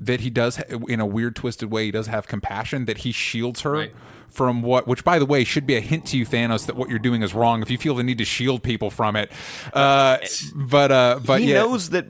that 0.01 0.21
he 0.21 0.31
does 0.31 0.61
in 0.89 0.99
a 1.01 1.07
weird 1.07 1.37
twisted 1.37 1.71
way 1.71 1.85
he 1.87 1.91
does 1.93 2.09
have 2.09 2.27
compassion 2.27 2.87
that 2.87 2.99
he 2.99 3.13
shields 3.13 3.61
her. 3.63 3.73
Right. 3.73 3.95
From 4.29 4.63
what, 4.63 4.89
which 4.89 5.05
by 5.05 5.19
the 5.19 5.27
way, 5.27 5.45
should 5.45 5.67
be 5.67 5.77
a 5.77 5.81
hint 5.81 6.07
to 6.07 6.17
you, 6.17 6.25
Thanos, 6.25 6.65
that 6.65 6.75
what 6.75 6.89
you're 6.89 6.99
doing 6.99 7.23
is 7.23 7.35
wrong. 7.35 7.61
If 7.61 7.71
you 7.71 7.77
feel 7.77 7.95
the 7.95 8.03
need 8.03 8.17
to 8.17 8.25
shield 8.25 8.63
people 8.63 8.89
from 8.91 9.15
it, 9.15 9.31
uh, 9.75 10.17
but 10.55 10.91
uh, 10.91 11.21
but 11.23 11.43
he 11.43 11.51
yeah, 11.51 11.59
knows 11.59 11.91
that 11.91 12.07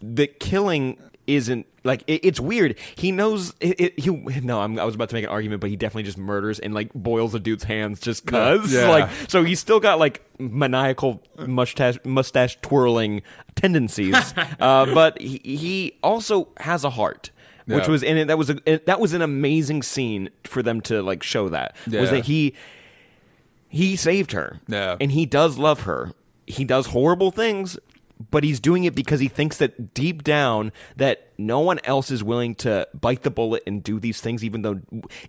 that 0.00 0.40
killing 0.40 0.98
isn't 1.36 1.66
like 1.84 2.02
it, 2.06 2.24
it's 2.24 2.38
weird. 2.40 2.76
He 2.96 3.12
knows 3.12 3.54
it, 3.60 3.80
it, 3.80 3.98
he. 4.00 4.10
No, 4.10 4.60
I'm, 4.60 4.78
I 4.78 4.84
was 4.84 4.94
about 4.94 5.08
to 5.10 5.14
make 5.14 5.24
an 5.24 5.30
argument, 5.30 5.60
but 5.60 5.70
he 5.70 5.76
definitely 5.76 6.02
just 6.04 6.18
murders 6.18 6.58
and 6.58 6.74
like 6.74 6.92
boils 6.94 7.34
a 7.34 7.40
dude's 7.40 7.64
hands 7.64 8.00
just 8.00 8.26
cause. 8.26 8.72
Yeah. 8.72 8.88
Like, 8.88 9.10
so 9.28 9.42
he's 9.44 9.60
still 9.60 9.80
got 9.80 9.98
like 9.98 10.22
maniacal 10.38 11.22
mustache 11.38 11.98
mustache 12.04 12.58
twirling 12.62 13.22
tendencies, 13.54 14.14
uh, 14.60 14.86
but 14.94 15.20
he, 15.20 15.40
he 15.44 15.98
also 16.02 16.48
has 16.58 16.84
a 16.84 16.90
heart. 16.90 17.30
Which 17.66 17.84
Yeah. 17.84 17.90
was 17.90 18.02
in 18.02 18.16
it. 18.16 18.24
That 18.26 18.38
was 18.38 18.50
a 18.50 18.56
it- 18.66 18.86
that 18.86 18.98
was 19.00 19.12
an 19.12 19.22
amazing 19.22 19.82
scene 19.82 20.30
for 20.44 20.62
them 20.62 20.80
to 20.82 21.02
like 21.02 21.22
show 21.22 21.48
that 21.50 21.76
was 21.86 22.10
that 22.10 22.24
he 22.24 22.54
he 23.68 23.96
saved 23.96 24.32
her. 24.32 24.60
Yeah. 24.66 24.96
And 25.00 25.12
he 25.12 25.26
does 25.26 25.56
love 25.58 25.82
her. 25.82 26.12
He 26.46 26.64
does 26.64 26.86
horrible 26.86 27.30
things, 27.30 27.78
but 28.30 28.44
he's 28.44 28.60
doing 28.60 28.84
it 28.84 28.94
because 28.94 29.20
he 29.20 29.28
thinks 29.28 29.56
that 29.58 29.94
deep 29.94 30.22
down 30.22 30.72
that 30.96 31.28
no 31.38 31.60
one 31.60 31.78
else 31.84 32.10
is 32.10 32.22
willing 32.22 32.54
to 32.54 32.86
bite 32.92 33.22
the 33.22 33.30
bullet 33.30 33.62
and 33.66 33.82
do 33.82 33.98
these 33.98 34.20
things 34.20 34.44
even 34.44 34.62
though 34.62 34.80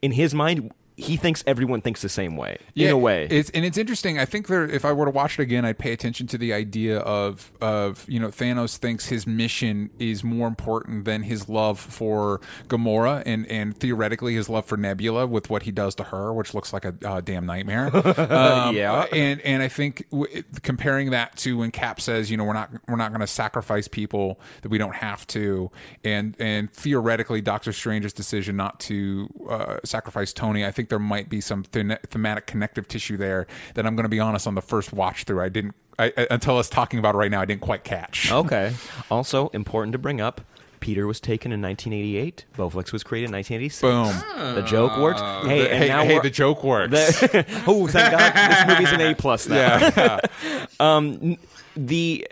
in 0.01 0.11
his 0.11 0.33
mind 0.33 0.71
he 0.97 1.17
thinks 1.17 1.43
everyone 1.47 1.81
thinks 1.81 2.01
the 2.01 2.09
same 2.09 2.35
way. 2.37 2.57
in 2.75 2.89
a 2.89 2.97
way. 2.97 3.27
It's 3.31 3.49
and 3.51 3.65
it's 3.65 3.77
interesting. 3.77 4.19
I 4.19 4.25
think 4.25 4.47
there, 4.47 4.65
if 4.65 4.85
I 4.85 4.91
were 4.93 5.05
to 5.05 5.11
watch 5.11 5.39
it 5.39 5.41
again, 5.43 5.65
I'd 5.65 5.79
pay 5.79 5.93
attention 5.93 6.27
to 6.27 6.37
the 6.37 6.53
idea 6.53 6.99
of 6.99 7.51
of 7.61 8.05
you 8.07 8.19
know 8.19 8.27
Thanos 8.27 8.77
thinks 8.77 9.07
his 9.07 9.25
mission 9.25 9.89
is 9.99 10.23
more 10.23 10.47
important 10.47 11.05
than 11.05 11.23
his 11.23 11.49
love 11.49 11.79
for 11.79 12.39
Gamora 12.67 13.23
and 13.25 13.47
and 13.47 13.75
theoretically 13.75 14.35
his 14.35 14.49
love 14.49 14.65
for 14.65 14.77
Nebula 14.77 15.25
with 15.27 15.49
what 15.49 15.63
he 15.63 15.71
does 15.71 15.95
to 15.95 16.03
her, 16.05 16.33
which 16.33 16.53
looks 16.53 16.71
like 16.73 16.85
a 16.85 16.93
uh, 17.05 17.21
damn 17.21 17.45
nightmare. 17.45 17.89
Um, 18.31 18.75
Yeah. 18.75 19.05
and 19.11 19.41
and 19.41 19.63
I 19.63 19.67
think 19.67 20.05
w- 20.11 20.43
comparing 20.61 21.11
that 21.11 21.35
to 21.37 21.57
when 21.57 21.71
Cap 21.71 21.99
says, 22.01 22.29
you 22.29 22.37
know, 22.37 22.43
we're 22.43 22.53
not 22.53 22.69
we're 22.87 22.95
not 22.95 23.11
going 23.11 23.21
to 23.21 23.27
sacrifice 23.27 23.87
people 23.87 24.39
that 24.61 24.69
we 24.69 24.77
don't 24.77 24.95
have 24.95 25.25
to, 25.27 25.71
and 26.03 26.35
and 26.39 26.71
theoretically 26.71 27.41
Doctor 27.41 27.71
Strange's 27.73 28.13
decision 28.13 28.55
not 28.55 28.79
to 28.81 29.29
uh, 29.49 29.77
sacrifice 29.83 30.33
Tony, 30.33 30.65
I 30.65 30.71
think 30.71 30.80
there 30.89 30.99
might 30.99 31.29
be 31.29 31.41
some 31.41 31.63
thema- 31.63 31.99
thematic 32.07 32.47
connective 32.47 32.87
tissue 32.87 33.17
there 33.17 33.47
that 33.75 33.85
I'm 33.85 33.95
going 33.95 34.03
to 34.05 34.09
be 34.09 34.19
honest 34.19 34.47
on 34.47 34.55
the 34.55 34.61
first 34.61 34.93
watch 34.93 35.23
through 35.25 35.41
I 35.41 35.49
didn't 35.49 35.75
I, 35.99 36.13
I, 36.17 36.27
until 36.31 36.57
us 36.57 36.69
talking 36.69 36.99
about 36.99 37.15
it 37.15 37.17
right 37.19 37.29
now 37.31 37.41
I 37.41 37.45
didn't 37.45 37.61
quite 37.61 37.83
catch. 37.83 38.31
okay. 38.31 38.73
Also 39.09 39.49
important 39.49 39.91
to 39.93 39.97
bring 39.99 40.19
up. 40.21 40.41
Peter 40.79 41.05
was 41.05 41.19
taken 41.19 41.51
in 41.51 41.61
1988. 41.61 42.45
Bowflex 42.57 42.91
was 42.91 43.03
created 43.03 43.29
in 43.29 43.33
1986. 43.33 43.81
Boom. 43.81 44.55
The 44.55 44.63
joke 44.63 44.97
worked. 44.97 45.19
Uh, 45.19 45.43
hey, 45.43 45.69
and 45.69 45.77
hey, 45.83 45.87
now 45.89 46.01
hey 46.01 46.13
we're- 46.15 46.23
the 46.23 46.29
joke 46.31 46.63
works. 46.63 46.89
The- 47.19 47.45
oh, 47.67 47.85
thank 47.87 48.11
God! 48.11 48.33
This 48.33 48.67
movie's 48.67 48.91
an 48.91 49.01
A 49.01 49.13
plus 49.13 49.47
now. 49.47 49.77
yeah. 49.77 50.19
Um, 50.79 51.37
the 51.75 52.27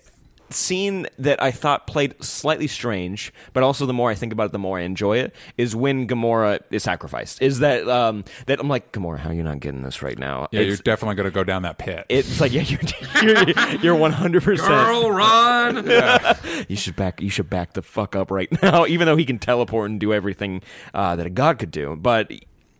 scene 0.53 1.07
that 1.17 1.41
I 1.41 1.51
thought 1.51 1.87
played 1.87 2.15
slightly 2.23 2.67
strange, 2.67 3.33
but 3.53 3.63
also 3.63 3.85
the 3.85 3.93
more 3.93 4.09
I 4.09 4.15
think 4.15 4.33
about 4.33 4.47
it, 4.47 4.51
the 4.51 4.59
more 4.59 4.79
I 4.79 4.81
enjoy 4.81 5.17
it, 5.19 5.35
is 5.57 5.75
when 5.75 6.07
Gamora 6.07 6.59
is 6.71 6.83
sacrificed. 6.83 7.41
Is 7.41 7.59
that 7.59 7.87
um, 7.87 8.23
that 8.47 8.59
I'm 8.59 8.67
like 8.67 8.91
Gamora, 8.91 9.19
how 9.19 9.29
are 9.29 9.33
you 9.33 9.43
not 9.43 9.59
getting 9.59 9.81
this 9.81 10.01
right 10.01 10.17
now? 10.17 10.47
yeah, 10.51 10.61
you're 10.61 10.75
definitely 10.77 11.15
going 11.15 11.25
to 11.29 11.33
go 11.33 11.43
down 11.43 11.61
that 11.63 11.77
pit. 11.77 12.05
it's 12.09 12.39
like 12.41 12.51
yeah, 12.53 12.61
you're 12.63 12.79
you're, 13.23 13.75
you're 13.81 13.95
100. 13.95 14.43
percent 14.43 14.67
Girl, 14.69 15.11
run! 15.11 15.85
You 16.67 16.75
should 16.75 16.95
back. 16.95 17.21
You 17.21 17.29
should 17.29 17.49
back 17.49 17.73
the 17.73 17.81
fuck 17.81 18.15
up 18.15 18.31
right 18.31 18.49
now. 18.63 18.85
Even 18.85 19.05
though 19.07 19.15
he 19.15 19.25
can 19.25 19.39
teleport 19.39 19.89
and 19.89 19.99
do 19.99 20.13
everything 20.13 20.61
uh, 20.93 21.15
that 21.15 21.25
a 21.25 21.29
god 21.29 21.59
could 21.59 21.71
do, 21.71 21.95
but 21.95 22.31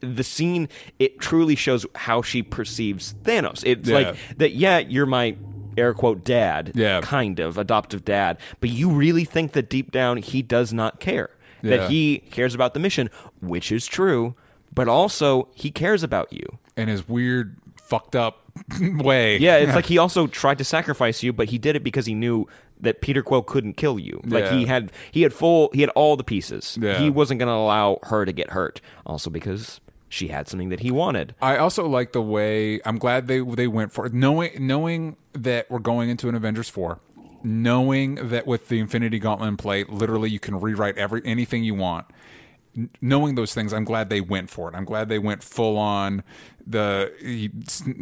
the 0.02 0.24
scene 0.24 0.70
it 0.98 1.20
truly 1.20 1.56
shows 1.56 1.86
how 1.96 2.22
she 2.22 2.42
perceives 2.42 3.16
Thanos. 3.24 3.64
It's 3.66 3.90
Yeah. 3.90 3.96
like 3.98 4.16
that. 4.38 4.52
Yeah, 4.54 4.80
you're 4.80 5.06
my 5.06 5.36
air 5.80 5.94
quote 5.94 6.24
dad. 6.24 6.72
Yeah. 6.76 7.02
kind 7.02 7.40
of 7.40 7.58
adoptive 7.58 8.04
dad. 8.06 8.38
But 8.60 8.70
you 8.70 8.90
really 8.90 9.26
think 9.26 9.54
that 9.54 9.70
deep 9.70 9.92
down 9.92 10.18
he 10.18 10.42
does 10.42 10.74
not 10.74 11.00
care. 11.00 11.30
Yeah. 11.62 11.78
That 11.78 11.90
he 11.90 12.20
cares 12.32 12.54
about 12.56 12.74
the 12.74 12.80
mission, 12.80 13.10
which 13.42 13.72
is 13.72 13.86
true. 13.86 14.36
But 14.74 14.88
also 14.88 15.48
he 15.54 15.72
cares 15.72 16.04
about 16.04 16.32
you. 16.32 16.46
in 16.78 16.88
his 16.88 17.08
weird 17.10 17.58
fucked 17.82 18.16
up 18.16 18.44
way. 18.82 19.38
Yeah, 19.38 19.58
it's 19.58 19.74
like 19.76 19.88
he 19.88 19.98
also 19.98 20.28
tried 20.28 20.58
to 20.60 20.64
sacrifice 20.64 21.24
you, 21.24 21.34
but 21.34 21.50
he 21.50 21.58
did 21.58 21.76
it 21.76 21.84
because 21.84 22.06
he 22.06 22.14
knew 22.14 22.48
that 22.80 23.02
Peter 23.02 23.22
Quill 23.24 23.42
couldn't 23.42 23.74
kill 23.74 24.00
you. 24.00 24.22
Like 24.26 24.46
Yeah. 24.46 24.54
he 24.54 24.66
had 24.66 24.92
he 25.12 25.24
had 25.24 25.34
full 25.34 25.70
he 25.74 25.82
had 25.82 25.90
all 25.92 26.16
the 26.16 26.24
pieces. 26.24 26.78
Yeah. 26.82 26.98
He 27.00 27.10
wasn't 27.10 27.40
going 27.40 27.48
to 27.50 27.54
allow 27.54 28.00
her 28.04 28.24
to 28.26 28.32
get 28.32 28.52
hurt. 28.52 28.80
Also 29.06 29.30
because 29.30 29.82
she 30.10 30.28
had 30.28 30.48
something 30.48 30.70
that 30.70 30.82
he 30.82 30.92
wanted. 30.92 31.36
I 31.42 31.58
also 31.58 31.88
like 31.88 32.12
the 32.12 32.22
way 32.22 32.82
I'm 32.84 32.98
glad 32.98 33.28
they 33.28 33.40
they 33.40 33.68
went 33.68 33.94
for 33.94 34.10
knowing 34.10 34.52
knowing 34.60 35.16
that 35.34 35.70
we're 35.70 35.80
going 35.80 36.10
into 36.10 36.28
an 36.28 36.36
Avengers 36.36 36.68
four, 36.68 37.00
knowing 37.44 38.16
that 38.16 38.48
with 38.48 38.68
the 38.68 38.80
Infinity 38.80 39.20
Gauntlet 39.20 39.48
in 39.48 39.58
play, 39.58 39.84
literally 39.86 40.30
you 40.30 40.40
can 40.40 40.60
rewrite 40.60 40.98
every 40.98 41.22
anything 41.24 41.64
you 41.64 41.76
want. 41.76 42.08
Knowing 43.02 43.36
those 43.36 43.54
things, 43.54 43.74
I'm 43.74 43.84
glad 43.84 44.10
they 44.10 44.22
went 44.22 44.50
for 44.50 44.70
it. 44.70 44.76
I'm 44.76 44.86
glad 44.86 45.10
they 45.10 45.20
went 45.20 45.44
full 45.44 45.78
on 45.78 46.24
the 46.66 47.12
he- 47.22 47.52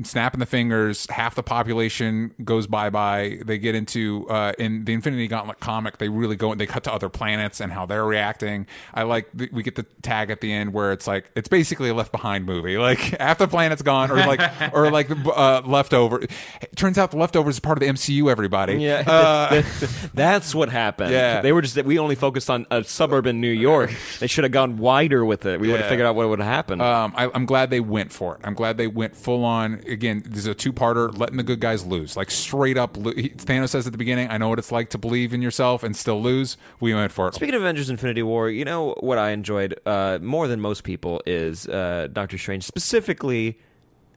snapping 0.03 0.39
the 0.39 0.45
fingers. 0.45 1.07
Half 1.09 1.35
the 1.35 1.43
population 1.43 2.33
goes 2.43 2.67
bye 2.67 2.89
bye. 2.89 3.39
They 3.45 3.57
get 3.57 3.75
into 3.75 4.27
uh, 4.29 4.53
in 4.57 4.85
the 4.85 4.93
Infinity 4.93 5.27
Gauntlet 5.27 5.59
comic. 5.59 5.97
They 5.97 6.09
really 6.09 6.35
go. 6.35 6.51
and 6.51 6.59
They 6.61 6.65
cut 6.65 6.83
to 6.85 6.93
other 6.93 7.09
planets 7.09 7.59
and 7.59 7.71
how 7.71 7.85
they're 7.85 8.05
reacting. 8.05 8.67
I 8.93 9.03
like 9.03 9.29
the, 9.33 9.49
we 9.51 9.63
get 9.63 9.75
the 9.75 9.83
tag 10.01 10.29
at 10.31 10.41
the 10.41 10.51
end 10.51 10.73
where 10.73 10.91
it's 10.91 11.07
like 11.07 11.31
it's 11.35 11.47
basically 11.49 11.89
a 11.89 11.93
Left 11.93 12.11
Behind 12.11 12.45
movie. 12.45 12.77
Like 12.87 12.99
half 12.99 13.37
the 13.39 13.47
planet's 13.47 13.81
gone, 13.81 14.11
or 14.11 14.15
like 14.17 14.39
or 14.73 14.89
like 14.91 15.07
the 15.09 15.15
uh, 15.31 15.61
leftover. 15.65 16.21
It 16.21 16.31
turns 16.75 16.97
out 16.97 17.11
the 17.11 17.17
leftovers 17.17 17.55
is 17.55 17.59
part 17.59 17.77
of 17.77 17.81
the 17.81 17.87
MCU. 17.93 18.29
Everybody, 18.31 18.75
Yeah, 18.75 19.03
Uh, 19.05 19.63
that's 20.13 20.55
what 20.55 20.69
happened. 20.69 21.11
Yeah. 21.11 21.41
they 21.41 21.51
were 21.51 21.61
just 21.61 21.75
we 21.83 21.99
only 21.99 22.15
focused 22.15 22.49
on 22.49 22.65
a 22.71 22.83
suburb 22.83 23.25
in 23.25 23.41
New 23.41 23.51
York. 23.51 23.91
They 24.19 24.27
should 24.27 24.43
have 24.45 24.51
gone 24.53 24.77
wider 24.77 25.25
with 25.25 25.45
it. 25.45 25.59
We 25.59 25.69
would 25.69 25.79
have 25.81 25.89
figured 25.89 26.05
out 26.07 26.15
what 26.15 26.29
would 26.29 26.39
have 26.39 26.47
happened. 26.47 26.81
Um, 26.81 27.13
I, 27.15 27.29
I'm 27.33 27.45
glad 27.45 27.69
they 27.69 27.79
went 27.79 28.11
for 28.13 28.35
it. 28.35 28.41
I'm 28.47 28.53
glad 28.53 28.77
they 28.77 28.87
went 28.87 29.15
full 29.15 29.43
on. 29.45 29.81
Again, 29.87 30.23
this 30.25 30.39
is 30.39 30.47
a 30.47 30.55
two 30.55 30.71
parter, 30.73 31.15
letting 31.17 31.37
the 31.37 31.43
good 31.43 31.59
guys 31.59 31.85
lose. 31.85 32.15
Like 32.17 32.31
straight 32.31 32.77
up, 32.77 32.95
lo- 32.97 33.11
Thanos 33.13 33.69
says 33.69 33.85
at 33.85 33.91
the 33.91 33.97
beginning, 33.97 34.29
I 34.29 34.37
know 34.37 34.49
what 34.49 34.57
it's 34.59 34.71
like 34.71 34.89
to 34.91 34.97
believe 34.97 35.33
in 35.33 35.41
yourself 35.41 35.83
and 35.83 35.95
still 35.95 36.21
lose. 36.21 36.57
We 36.79 36.93
went 36.93 37.11
for 37.11 37.27
it. 37.27 37.33
Speaking 37.35 37.55
of 37.55 37.61
Avengers: 37.61 37.89
Infinity 37.89 38.23
War, 38.23 38.49
you 38.49 38.65
know 38.65 38.95
what 39.01 39.17
I 39.17 39.31
enjoyed 39.31 39.79
uh, 39.85 40.19
more 40.21 40.47
than 40.47 40.61
most 40.61 40.83
people 40.83 41.21
is 41.25 41.67
uh, 41.67 42.07
Doctor 42.11 42.37
Strange, 42.37 42.63
specifically 42.63 43.59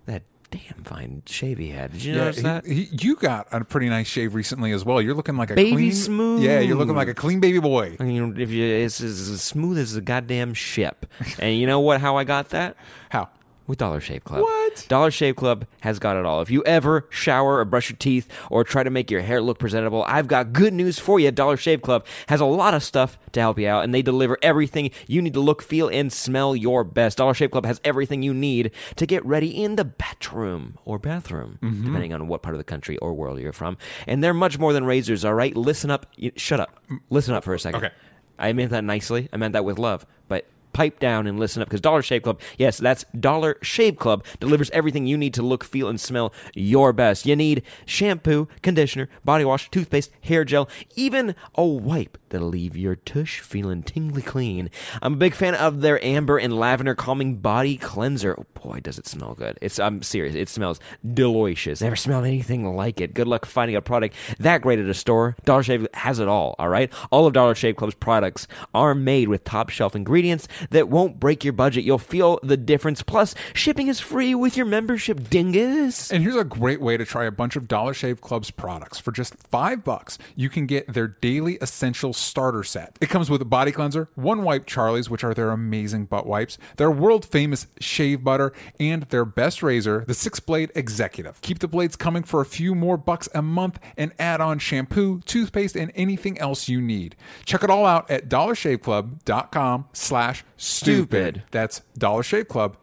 that 0.07 0.23
damn 0.51 0.83
fine 0.85 1.23
shave 1.27 1.59
he 1.59 1.71
had. 1.71 1.93
Did 1.93 2.05
you 2.05 2.13
Yeah, 2.15 2.19
notice 2.21 2.37
he- 2.37 2.43
that? 2.43 2.67
he- 2.67 2.89
you 3.01 3.17
got 3.17 3.47
a 3.53 3.65
pretty 3.65 3.89
nice 3.89 4.07
shave 4.09 4.35
recently 4.35 4.73
as 4.73 4.85
well. 4.85 5.01
You're 5.03 5.15
looking 5.15 5.37
like 5.37 5.51
a 5.51 5.55
Baby 5.55 5.71
clean, 5.73 5.93
smooth. 5.93 6.43
Yeah, 6.43 6.61
you're 6.61 6.77
looking 6.77 6.95
like 6.97 7.09
a 7.09 7.15
clean 7.15 7.41
baby 7.41 7.61
boy. 7.61 7.97
I 8.01 8.05
mean, 8.05 8.41
if 8.41 8.51
you, 8.51 8.65
it's, 8.65 9.01
it's 9.01 9.29
as 9.29 9.43
smooth 9.43 9.79
as 9.79 9.95
a 9.97 10.01
goddamn 10.01 10.55
ship. 10.55 11.07
and 11.39 11.57
you 11.57 11.67
know 11.67 11.81
what? 11.81 12.01
How 12.01 12.17
I 12.17 12.25
got 12.25 12.49
that? 12.51 12.77
How? 13.11 13.29
With 13.71 13.79
Dollar 13.79 14.01
Shave 14.01 14.25
Club. 14.25 14.43
What? 14.43 14.85
Dollar 14.89 15.11
Shave 15.11 15.37
Club 15.37 15.67
has 15.81 15.99
got 15.99 16.17
it 16.17 16.27
all. 16.27 16.43
If 16.43 16.51
you 16.51 16.63
ever 16.65 17.07
shower 17.09 17.59
or 17.59 17.65
brush 17.65 17.89
your 17.89 17.97
teeth 17.97 18.29
or 18.51 18.65
try 18.65 18.83
to 18.83 18.91
make 18.91 19.11
your 19.11 19.23
hair 19.23 19.41
look 19.41 19.59
presentable, 19.59 20.03
I've 20.07 20.27
got 20.27 20.53
good 20.53 20.75
news 20.75 20.99
for 20.99 21.19
you. 21.19 21.31
Dollar 21.31 21.57
Shave 21.57 21.81
Club 21.81 22.05
has 22.29 22.41
a 22.41 22.45
lot 22.45 22.75
of 22.75 22.83
stuff 22.83 23.19
to 23.33 23.41
help 23.41 23.59
you 23.59 23.69
out, 23.69 23.85
and 23.85 23.95
they 23.95 24.03
deliver 24.03 24.37
everything 24.43 24.91
you 25.07 25.23
need 25.23 25.33
to 25.35 25.41
look, 25.41 25.63
feel, 25.63 25.89
and 25.89 26.13
smell 26.13 26.55
your 26.55 26.85
best. 26.85 27.17
Dollar 27.19 27.33
Shave 27.33 27.53
Club 27.53 27.65
has 27.65 27.81
everything 27.85 28.23
you 28.23 28.35
need 28.35 28.73
to 28.97 29.07
get 29.07 29.25
ready 29.25 29.49
in 29.63 29.77
the 29.77 29.85
bedroom 29.85 30.77
or 30.85 30.99
bathroom, 30.99 31.59
Mm-hmm. 31.63 31.85
depending 31.87 32.13
on 32.13 32.27
what 32.29 32.43
part 32.43 32.55
of 32.55 32.59
the 32.59 32.65
country 32.65 32.99
or 32.99 33.15
world 33.15 33.39
you're 33.39 33.53
from. 33.53 33.79
And 34.07 34.23
they're 34.23 34.35
much 34.35 34.59
more 34.59 34.73
than 34.73 34.85
razors, 34.85 35.25
all 35.25 35.35
right? 35.35 35.57
Listen 35.57 35.91
up. 35.91 36.07
Shut 36.37 36.59
up. 36.61 36.83
Listen 37.09 37.35
up 37.35 37.45
for 37.45 37.55
a 37.55 37.59
second. 37.59 37.85
Okay. 37.85 37.95
I 38.39 38.53
meant 38.53 38.71
that 38.71 38.83
nicely. 38.85 39.29
I 39.33 39.37
meant 39.37 39.53
that 39.53 39.65
with 39.65 39.79
love. 39.79 40.05
But 40.27 40.47
pipe 40.73 41.01
down 41.01 41.27
and 41.27 41.39
listen 41.39 41.63
up 41.63 41.69
because 41.69 41.81
Dollar 41.81 42.03
Shave 42.03 42.23
Club, 42.23 42.41
yes, 42.59 42.79
that's 42.79 43.05
Dollar 43.19 43.57
Shave 43.63 43.97
Club, 43.97 44.25
delivers 44.39 44.71
everything 44.71 45.07
you 45.07 45.17
need 45.17 45.35
to 45.35 45.43
look, 45.43 45.65
feel, 45.65 45.89
and 45.89 46.01
smell 46.01 46.33
your 46.55 46.93
best. 46.93 47.27
You 47.27 47.37
need 47.37 47.63
shampoo, 47.85 48.49
conditioner, 48.63 49.09
body 49.25 49.45
wash, 49.45 49.71
toothpaste, 49.71 50.11
hair 50.23 50.45
gel, 50.45 50.69
even 50.97 51.35
a 51.55 51.65
wipe 51.65 52.19
that'll 52.31 52.49
leave 52.49 52.77
your 52.77 52.97
tush 52.97 53.41
feeling 53.41 53.83
tingly 53.83 54.23
clean. 54.23 54.71
I'm 55.03 55.15
a 55.15 55.17
big 55.17 55.35
fan 55.35 55.55
of 55.55 55.81
their 55.81 56.03
amber 56.05 56.39
and 56.39 56.59
lavender 56.59 56.95
calming 56.95 57.37
body 57.37 57.77
cleanser. 57.77 58.37
Oh 58.39 58.47
boy, 58.61 58.81
does 58.81 58.99
it 58.99 59.07
smell 59.07 59.35
good. 59.35 59.59
It's 59.61 59.79
I'm 59.79 60.03
serious. 60.03 60.35
It 60.35 60.49
smells 60.49 60.81
delicious. 61.15 61.81
Never 61.81 61.97
smelled 61.97 62.25
anything 62.25 62.75
like 62.75 63.01
it. 63.01 63.15
Good 63.15 63.29
luck 63.29 63.47
finding 63.47 63.77
a 63.77 63.83
product 63.83 64.15
that 64.39 64.63
great 64.63 64.79
at 64.79 64.87
a 64.87 64.95
store. 64.95 65.37
Dollar 65.45 65.63
Shave 65.63 65.87
has 65.95 66.19
it 66.19 66.29
all, 66.29 66.55
all 66.59 66.69
right? 66.69 66.93
All 67.11 67.27
of 67.27 67.33
Dollar 67.33 67.55
Shave 67.55 67.77
Club's 67.77 67.95
products 67.95 68.47
are 68.75 68.95
made 68.95 69.29
with 69.29 69.45
top 69.45 69.69
shelf 69.69 69.95
ingredients 69.95 70.49
that 70.71 70.89
won't 70.89 71.21
break 71.21 71.45
your 71.45 71.53
budget. 71.53 71.85
You'll 71.85 71.99
feel 71.99 72.39
the 72.43 72.57
difference. 72.57 73.03
Plus, 73.03 73.35
shipping 73.55 73.89
is 73.89 74.01
free 74.01 74.35
with 74.35 74.57
your 74.57 74.67
membership, 74.67 75.29
dingus. 75.29 76.11
And 76.11 76.23
here's 76.23 76.37
a 76.37 76.45
great 76.45 76.81
way 76.81 76.97
to 76.97 77.05
try 77.05 77.25
a 77.25 77.31
bunch 77.31 77.57
of 77.57 77.69
Dollar 77.69 77.95
Shave 77.95 78.21
Club's 78.21 78.51
products. 78.51 78.99
For 78.99 79.13
just 79.13 79.35
five 79.35 79.85
bucks, 79.85 80.19
you 80.37 80.49
can 80.49 80.67
get 80.67 80.93
their 80.93 81.09
daily 81.09 81.59
essential 81.61 82.13
starter 82.21 82.63
set. 82.63 82.99
It 83.01 83.09
comes 83.09 83.31
with 83.31 83.43
a 83.43 83.47
body 83.47 83.73
cleanser, 83.73 84.09
one 84.15 84.43
wipe 84.43 84.67
Charlie's, 84.67 85.09
which 85.11 85.25
are 85.25 85.35
their 85.35 85.51
amazing 85.51 86.07
butt 86.07 86.27
wipes, 86.27 86.59
their 86.77 86.91
world 86.91 87.25
famous 87.25 87.67
shave 87.81 88.23
butter, 88.23 88.53
and 88.79 89.05
their 89.05 89.25
best 89.25 89.63
razor, 89.63 90.05
the 90.07 90.15
six 90.15 90.41
blade 90.41 90.71
executive. 90.75 91.41
Keep 91.41 91.61
the 91.61 91.69
blades 91.69 91.97
coming 91.97 92.23
for 92.23 92.41
a 92.41 92.47
few 92.47 92.75
more 92.75 92.97
bucks 92.97 93.29
a 93.35 93.43
month 93.43 93.79
and 93.97 94.13
add 94.19 94.41
on 94.41 94.59
shampoo, 94.59 95.21
toothpaste, 95.25 95.77
and 95.77 95.93
anything 95.95 96.39
else 96.39 96.69
you 96.69 96.81
need. 96.81 97.17
Check 97.45 97.65
it 97.65 97.71
all 97.71 97.87
out 97.87 98.11
at 98.11 98.29
dollarshaveclub.com 98.29 99.87
slash 99.93 100.45
stupid. 100.57 101.43
That's 101.51 101.83
dollarshaveclub.com 101.99 102.77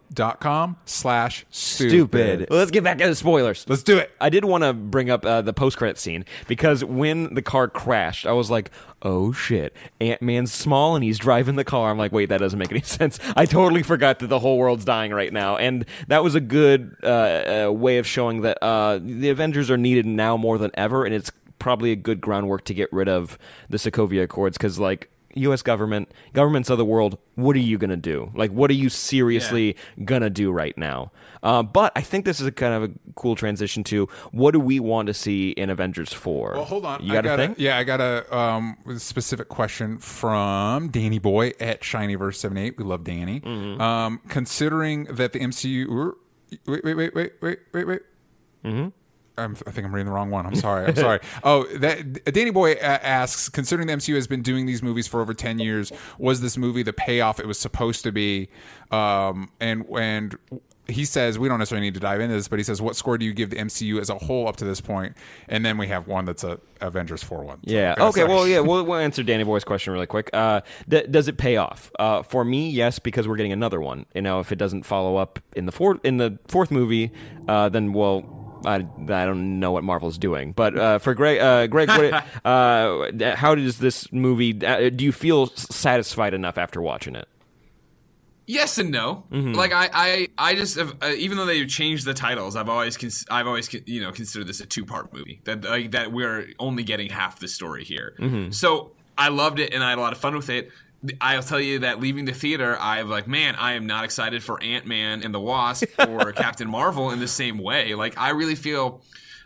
slash 0.86 1.45
Stupid. 1.49 2.47
Let's 2.49 2.72
get 2.72 2.84
back 2.84 3.01
into 3.01 3.16
spoilers. 3.16 3.66
Let's 3.68 3.84
do 3.84 3.97
it. 3.97 4.12
I 4.20 4.30
did 4.30 4.45
want 4.45 4.64
to 4.64 4.74
bring 4.74 5.10
up 5.10 5.26
uh, 5.26 5.41
the 5.41 5.53
post 5.53 5.78
credit 5.78 5.97
scene 5.97 6.26
because 6.47 6.84
when 6.84 7.34
the 7.34 7.41
car 7.41 7.68
crashed, 7.68 8.26
I 8.26 8.32
was 8.32 8.49
like, 8.49 8.72
"Oh 9.01 9.32
shit, 9.32 9.76
Ant 10.01 10.22
Man's 10.22 10.51
small 10.53 10.95
and 10.95 11.03
he's 11.03 11.18
driving 11.18 11.55
the 11.55 11.64
car." 11.64 11.91
I'm 11.91 11.97
like, 11.97 12.12
"Wait, 12.12 12.30
that 12.30 12.39
doesn't 12.39 12.60
make 12.60 12.72
any 12.72 12.82
sense." 12.84 13.20
I 13.36 13.45
totally 13.45 13.84
forgot 13.84 14.20
that 14.20 14.28
the 14.28 14.39
whole 14.39 14.58
world's 14.58 14.86
dying 14.86 15.12
right 15.12 15.32
now, 15.32 15.58
and 15.58 15.86
that 16.08 16.24
was 16.24 16.36
a 16.36 16.41
good 16.41 16.95
uh, 17.03 17.68
uh, 17.68 17.72
way 17.72 17.97
of 17.97 18.08
showing 18.08 18.41
that 18.41 18.58
uh, 18.64 18.99
the 19.01 19.30
Avengers 19.30 19.70
are 19.70 19.78
needed 19.78 20.05
now 20.05 20.38
more 20.38 20.58
than 20.58 20.72
ever, 20.76 21.05
and 21.05 21.14
it's 21.14 21.32
probably 21.60 21.91
a 21.91 21.95
good 21.95 22.22
groundwork 22.22 22.64
to 22.66 22.74
get 22.74 22.91
rid 22.93 23.10
of 23.10 23.38
the 23.70 23.78
Sokovia 23.78 24.24
Accords 24.24 24.58
because, 24.58 24.80
like. 24.80 25.10
U.S. 25.38 25.62
government, 25.62 26.12
governments 26.34 26.70
of 26.70 26.78
the 26.78 26.86
world, 26.86 27.18
what 27.36 27.56
are 27.56 27.60
you 27.60 27.78
gonna 27.78 27.98
do? 27.98 28.32
Like, 28.36 28.52
what 28.52 28.70
are 28.70 28.76
you 28.76 28.90
seriously 28.90 29.76
gonna 30.04 30.30
do 30.30 30.52
right 30.52 30.78
now? 30.78 31.12
Uh, 31.44 31.64
but 31.64 31.92
I 31.96 32.02
think 32.02 32.26
this 32.26 32.40
is 32.40 32.48
a 32.48 32.52
kind 32.52 32.74
of 32.74 32.84
a 32.84 32.94
cool 33.16 33.36
transition 33.36 33.84
to 33.86 34.08
what 34.32 34.52
do 34.52 34.60
we 34.60 34.80
want 34.80 35.08
to 35.08 35.14
see 35.14 35.52
in 35.52 35.70
Avengers 35.70 36.14
Four? 36.14 36.54
Well, 36.54 36.66
hold 36.66 36.86
on. 36.86 37.04
You 37.04 37.12
I 37.12 37.16
got 37.16 37.26
a 37.26 37.28
got 37.28 37.36
thing? 37.38 37.56
Yeah, 37.58 37.78
I 37.78 37.84
got 37.84 38.02
a 38.02 38.36
um, 38.36 38.78
specific 38.98 39.50
question 39.50 39.98
from 40.00 40.90
Danny 40.90 41.20
Boy 41.20 41.54
at 41.60 41.82
Shinyverse78. 41.82 42.78
We 42.78 42.84
love 42.84 43.04
Danny. 43.04 43.42
Mm-hmm. 43.42 43.82
Um, 43.82 44.22
considering 44.28 45.06
that 45.06 45.34
the 45.34 45.40
MCU. 45.40 46.14
Wait, 46.66 46.84
wait, 46.84 46.96
wait, 46.96 47.16
wait, 47.16 47.34
wait, 47.42 47.60
wait, 47.74 47.88
wait. 47.88 48.02
Mm-hmm. 48.64 48.88
I'm, 49.38 49.56
I 49.68 49.72
think 49.72 49.86
I'm 49.86 49.94
reading 49.94 50.08
the 50.08 50.12
wrong 50.12 50.32
one. 50.32 50.46
I'm 50.46 50.56
sorry. 50.56 50.86
I'm 50.88 50.96
sorry. 50.96 51.20
Oh, 51.44 51.64
that 51.78 52.26
Danny 52.34 52.50
Boy 52.50 52.74
uh, 52.74 53.00
asks, 53.02 53.50
considering 53.50 53.88
the 53.88 53.94
MCU 53.94 54.16
has 54.16 54.28
been 54.28 54.42
doing 54.42 54.66
these 54.66 54.82
movies 54.82 55.08
for 55.08 55.22
over 55.22 55.34
ten 55.34 55.60
years, 55.60 55.92
was 56.18 56.42
this 56.42 56.58
movie 56.58 56.84
the 56.84 56.94
payoff 56.94 57.40
it 57.40 57.46
was 57.48 57.60
supposed 57.60 58.04
to 58.04 58.12
be? 58.12 58.50
Um, 58.92 59.50
and 59.60 59.86
and 59.98 60.38
he 60.88 61.04
says 61.06 61.38
we 61.38 61.48
don't 61.50 61.60
necessarily 61.60 61.86
need 61.86 61.94
to 61.96 62.00
dive 62.00 62.22
into 62.22 62.34
this, 62.36 62.48
but 62.48 62.60
he 62.60 62.64
says, 62.64 62.82
what 62.82 62.96
score 62.96 63.18
do 63.18 63.26
you 63.26 63.34
give 63.34 63.50
the 63.50 63.58
MCU 63.58 64.00
as 64.00 64.10
a 64.10 64.16
whole 64.18 64.48
up 64.48 64.56
to 64.58 64.66
this 64.66 64.80
point? 64.80 65.16
And 65.50 65.66
then 65.66 65.78
we 65.78 65.88
have 65.88 66.08
one 66.08 66.26
that's 66.26 66.44
a 66.44 66.60
Avengers 66.82 67.24
four 67.24 67.44
one. 67.44 67.60
Yeah. 67.64 67.96
Okay. 68.00 68.22
sorry. 68.22 68.30
Well, 68.34 68.48
yeah. 68.48 68.60
We'll, 68.62 68.86
we'll 68.86 69.00
answer 69.00 69.24
Danny 69.24 69.44
Boy's 69.44 69.64
question 69.64 69.94
really 69.94 70.06
quick. 70.08 70.30
Uh, 70.34 70.62
d- 70.88 71.06
does 71.10 71.28
it 71.28 71.38
pay 71.38 71.58
off? 71.58 71.92
Uh, 72.00 72.24
for 72.24 72.46
me, 72.46 72.70
yes, 72.70 73.00
because 73.00 73.28
we're 73.28 73.36
getting 73.36 73.52
another 73.52 73.82
one. 73.82 74.06
You 74.16 74.22
know, 74.22 74.40
if 74.40 74.52
it 74.52 74.58
doesn't 74.58 74.84
follow 74.84 75.18
up 75.18 75.40
in 75.56 75.66
the 75.66 75.72
fourth 75.72 76.00
in 76.06 76.18
the 76.18 76.40
fourth 76.48 76.72
movie, 76.72 77.12
uh, 77.48 77.70
then 77.70 77.94
well. 77.94 78.37
I, 78.68 78.76
I 78.76 79.26
don't 79.26 79.59
know 79.59 79.72
what 79.72 79.84
Marvel's 79.84 80.18
doing, 80.18 80.51
but 80.51 80.78
uh, 80.78 80.99
for 80.99 81.13
Greg, 81.13 81.39
uh, 81.39 81.68
Greg, 81.68 81.89
what, 81.89 82.26
uh, 82.45 83.36
how 83.36 83.55
does 83.55 83.80
this 83.80 84.11
movie? 84.11 84.65
Uh, 84.65 84.89
do 84.89 85.05
you 85.05 85.11
feel 85.11 85.47
satisfied 85.47 86.34
enough 86.34 86.57
after 86.57 86.82
watching 86.82 87.15
it? 87.15 87.28
Yes 88.47 88.78
and 88.78 88.91
no. 88.91 89.26
Mm-hmm. 89.30 89.53
Like 89.53 89.74
I, 89.74 89.89
I, 89.93 90.28
I 90.38 90.55
just 90.55 90.78
have, 90.78 90.95
uh, 91.01 91.13
even 91.18 91.38
though 91.38 91.45
they 91.45 91.65
changed 91.65 92.05
the 92.05 92.13
titles, 92.13 92.55
I've 92.55 92.70
always, 92.70 92.95
cons- 92.95 93.26
I've 93.30 93.45
always, 93.45 93.72
you 93.86 94.01
know, 94.01 94.13
considered 94.13 94.47
this 94.47 94.61
a 94.61 94.65
two 94.65 94.86
part 94.86 95.13
movie. 95.13 95.41
That 95.43 95.65
like 95.65 95.91
that 95.91 96.13
we're 96.13 96.47
only 96.57 96.84
getting 96.84 97.09
half 97.09 97.39
the 97.39 97.49
story 97.49 97.84
here. 97.84 98.15
Mm-hmm. 98.18 98.51
So 98.51 98.93
I 99.18 99.30
loved 99.30 99.59
it 99.59 99.74
and 99.74 99.84
I 99.84 99.89
had 99.89 99.97
a 99.97 100.01
lot 100.01 100.13
of 100.13 100.20
fun 100.20 100.34
with 100.34 100.49
it. 100.49 100.72
I'll 101.22 101.43
tell 101.43 101.60
you 101.60 101.80
that 101.80 101.99
leaving 101.99 102.26
the 102.26 102.34
theater, 102.34 102.78
I 102.80 103.03
was 103.03 103.12
like, 103.12 103.28
man, 103.28 103.55
I 103.55 103.74
am 103.74 103.86
not 103.86 104.03
excited 104.03 104.43
for 104.43 104.62
Ant 104.62 104.86
Man 104.86 105.24
and 105.24 105.34
the 105.34 105.39
Wasp 105.39 105.86
or 106.08 106.32
Captain 106.34 106.70
Marvel 106.70 107.12
in 107.12 107.20
the 107.20 107.28
same 107.28 107.58
way. 107.58 107.95
Like 107.95 108.18
I 108.18 108.30
really 108.30 108.55
feel. 108.55 109.01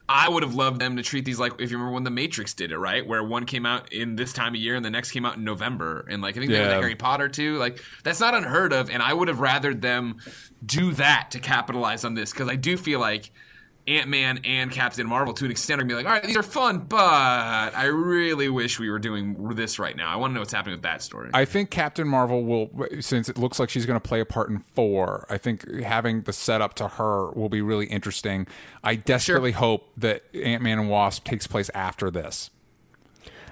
I 0.10 0.28
would 0.28 0.44
have 0.44 0.56
loved 0.56 0.82
them 0.82 0.98
to 0.98 1.04
treat 1.04 1.24
these 1.24 1.40
like 1.40 1.54
if 1.62 1.72
you 1.72 1.78
remember 1.78 1.94
when 1.94 2.04
the 2.04 2.10
Matrix 2.12 2.54
did 2.54 2.74
it, 2.74 2.78
right? 2.78 3.06
Where 3.08 3.24
one 3.24 3.46
came 3.46 3.66
out 3.66 3.94
in 3.94 4.18
this 4.18 4.34
time 4.34 4.56
of 4.56 4.60
year 4.60 4.76
and 4.76 4.84
the 4.84 4.90
next 4.90 5.12
came 5.12 5.26
out 5.26 5.38
in 5.38 5.46
November, 5.46 6.06
and 6.10 6.22
like 6.22 6.36
I 6.36 6.40
think 6.40 6.52
they 6.52 6.58
did 6.58 6.70
the 6.70 6.74
Harry 6.74 6.96
Potter 6.96 7.30
too. 7.30 7.58
Like 7.58 7.82
that's 8.04 8.20
not 8.20 8.34
unheard 8.34 8.74
of, 8.74 8.90
and 8.90 9.02
I 9.02 9.14
would 9.14 9.30
have 9.30 9.38
rathered 9.38 9.80
them 9.80 10.18
do 10.66 10.92
that 10.94 11.30
to 11.32 11.40
capitalize 11.40 12.04
on 12.04 12.16
this 12.16 12.32
because 12.32 12.50
I 12.50 12.56
do 12.58 12.76
feel 12.76 13.00
like 13.00 13.32
Ant 13.98 14.08
Man 14.10 14.40
and 14.46 14.72
Captain 14.72 15.08
Marvel 15.08 15.34
to 15.34 15.46
an 15.46 15.52
extent 15.52 15.82
are 15.82 15.84
gonna 15.84 15.94
be 15.94 15.96
like, 15.96 16.06
all 16.06 16.14
right, 16.14 16.24
these 16.24 16.38
are 16.38 16.44
fun, 16.44 16.80
but 16.80 16.98
I 16.98 17.86
really 17.86 18.50
wish 18.50 18.80
we 18.80 18.90
were 18.90 19.00
doing 19.00 19.56
this 19.56 19.80
right 19.80 19.96
now. 19.96 20.12
I 20.12 20.16
want 20.16 20.32
to 20.32 20.36
know 20.36 20.42
what's 20.42 20.54
happening 20.54 20.76
with 20.76 20.84
that 20.84 21.02
story. 21.02 21.30
I 21.34 21.46
think 21.46 21.70
Captain 21.70 22.08
Marvel 22.08 22.44
will, 22.44 22.70
since 23.00 23.30
it 23.30 23.38
looks 23.38 23.60
like 23.60 23.70
she's 23.70 23.86
going 23.86 24.00
to 24.00 24.08
play 24.08 24.20
a 24.20 24.26
part 24.26 24.50
in 24.50 24.60
four. 24.60 25.26
I 25.30 25.38
think 25.38 25.70
having 25.82 26.22
the 26.22 26.34
setup 26.34 26.74
to 26.76 26.88
her 26.88 27.32
will 27.32 27.50
be 27.50 27.62
really 27.62 27.88
interesting. 27.88 28.48
I 28.84 28.96
desperately 28.96 29.52
hope 29.52 29.90
that 29.98 30.24
Ant 30.36 30.64
Man 30.64 30.80
and 30.80 30.90
Wasp 30.90 31.24
takes 31.24 31.48
place 31.48 31.70
after 31.74 32.10
this. 32.10 32.50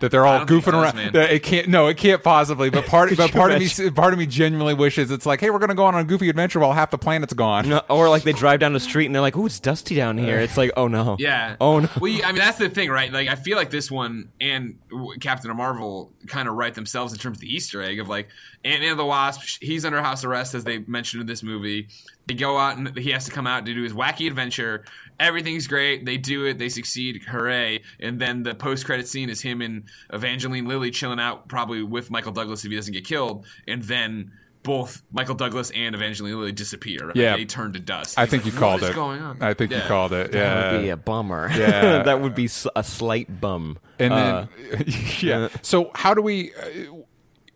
That 0.02 0.12
they're 0.12 0.26
all 0.26 0.40
don't 0.40 0.48
think 0.48 0.68
it 0.68 0.70
goofing 0.72 0.82
around. 0.82 0.96
man. 0.96 1.14
That 1.14 1.32
it 1.32 1.44
can't. 1.44 1.68
No, 1.68 1.88
it 1.88 1.98
can't 1.98 2.24
possibly. 2.24 2.70
But 2.70 2.86
part, 2.86 3.10
but 3.18 3.28
you 3.28 3.34
part 3.34 3.52
of 3.52 3.60
me, 3.60 3.90
part 3.92 4.14
of 4.14 4.20
me 4.20 4.26
genuinely 4.26 4.74
wishes 4.74 5.12
it's 5.12 5.26
like, 5.26 5.40
hey, 5.42 5.50
we're 5.50 5.60
going 5.60 5.70
to 5.70 5.76
go 5.76 5.86
on 5.86 5.96
a 5.96 6.04
goofy 6.04 6.30
adventure 6.30 6.60
while 6.60 6.74
half 6.74 6.92
the 6.92 6.98
planet's 6.98 7.34
gone. 7.34 7.70
No, 7.70 7.82
or 7.90 8.10
like 8.10 8.24
they 8.24 8.34
drive 8.34 8.60
down 8.60 8.74
the 8.74 8.80
street 8.80 9.06
and 9.08 9.16
they're 9.16 9.22
like, 9.22 9.38
oh, 9.38 9.46
it's 9.46 9.60
dusty 9.60 9.96
down 9.96 10.18
here." 10.18 10.40
Uh. 10.40 10.44
It's 10.44 10.58
like, 10.58 10.72
"Oh 10.78 10.88
no." 10.88 11.16
Yeah. 11.20 11.56
Oh 11.60 11.80
no. 11.80 11.90
Well, 12.00 12.12
you- 12.12 12.24
I 12.24 12.28
mean, 12.32 12.40
that's 12.40 12.58
the 12.58 12.70
thing, 12.70 12.90
right? 12.90 13.12
Like, 13.12 13.28
I 13.28 13.36
feel 13.36 13.58
like 13.58 13.70
this 13.72 13.90
one 13.92 14.30
and 14.40 14.78
Captain 15.20 15.56
Marvel 15.56 16.12
kind 16.28 16.48
of 16.48 16.56
write 16.56 16.76
themselves 16.76 17.14
in 17.14 17.20
terms 17.20 17.38
of 17.38 17.42
the 17.42 17.54
Easter 17.54 17.82
egg 17.82 18.00
of 18.00 18.08
like 18.08 18.30
Ant 18.64 18.82
Man 18.82 18.92
and 18.92 19.00
the 19.00 19.06
Wasp. 19.06 19.42
He's 19.62 19.86
under 19.86 20.02
house 20.02 20.24
arrest, 20.24 20.54
as 20.56 20.64
they 20.64 20.80
mentioned 20.80 21.22
in 21.22 21.28
this 21.28 21.44
movie. 21.44 21.88
They 22.28 22.36
go 22.36 22.58
out 22.58 22.78
and 22.78 22.96
he 22.98 23.10
has 23.12 23.26
to 23.26 23.32
come 23.32 23.48
out 23.48 23.66
to 23.66 23.74
do 23.74 23.82
his 23.84 23.94
wacky 23.94 24.28
adventure. 24.28 24.86
Everything's 25.20 25.68
great. 25.68 26.06
They 26.06 26.18
do 26.18 26.46
it. 26.46 26.58
They 26.58 26.70
succeed. 26.70 27.24
Hooray! 27.24 27.82
And 28.00 28.20
then 28.20 28.44
the 28.44 28.56
post 28.56 28.86
credit 28.86 29.08
scene 29.08 29.30
is 29.30 29.42
him 29.42 29.62
and 29.62 29.84
Evangeline 30.14 30.66
Lilly 30.66 30.92
chilling 30.92 31.20
out, 31.20 31.48
probably 31.50 31.84
with 31.84 32.10
Michael 32.10 32.32
Douglas 32.32 32.64
if 32.64 32.72
he 32.72 32.76
doesn't 32.78 32.94
get 32.94 33.06
killed. 33.06 33.46
And 33.68 33.84
then. 33.84 34.32
Both 34.62 35.04
Michael 35.14 35.36
Douglas 35.36 35.72
and 35.72 35.96
Evangeline 35.96 36.38
Lilly 36.38 36.52
disappear. 36.52 37.08
Right? 37.08 37.16
Yeah. 37.16 37.38
they 37.38 37.46
turn 37.46 37.72
to 37.74 37.80
dust. 37.80 38.20
I 38.20 38.24
He's 38.24 38.32
think 38.32 38.44
like, 38.44 38.54
you 38.54 38.60
called 38.60 38.82
"What 38.82 38.84
is 38.84 38.90
it. 38.90 38.94
Going 38.96 39.22
on? 39.22 39.42
I 39.42 39.54
think 39.54 39.72
you 39.72 39.80
called 39.88 40.12
it. 40.12 40.34
Yeah, 40.34 40.54
that 40.54 40.66
Yeah. 40.66 40.72
would 40.74 40.82
be 40.82 40.90
a 40.90 40.98
bummer. 40.98 41.50
Yeah. 41.50 42.04
that 42.04 42.20
would 42.20 42.36
be 42.36 42.50
a 42.76 42.84
slight 42.84 43.40
bum. 43.40 43.80
And 44.00 44.12
Uh, 44.14 44.48
then, 44.70 44.86
yeah. 45.22 45.48
So 45.62 45.92
how 45.96 46.14
do 46.14 46.22
we? 46.22 46.52
Uh, 46.56 46.92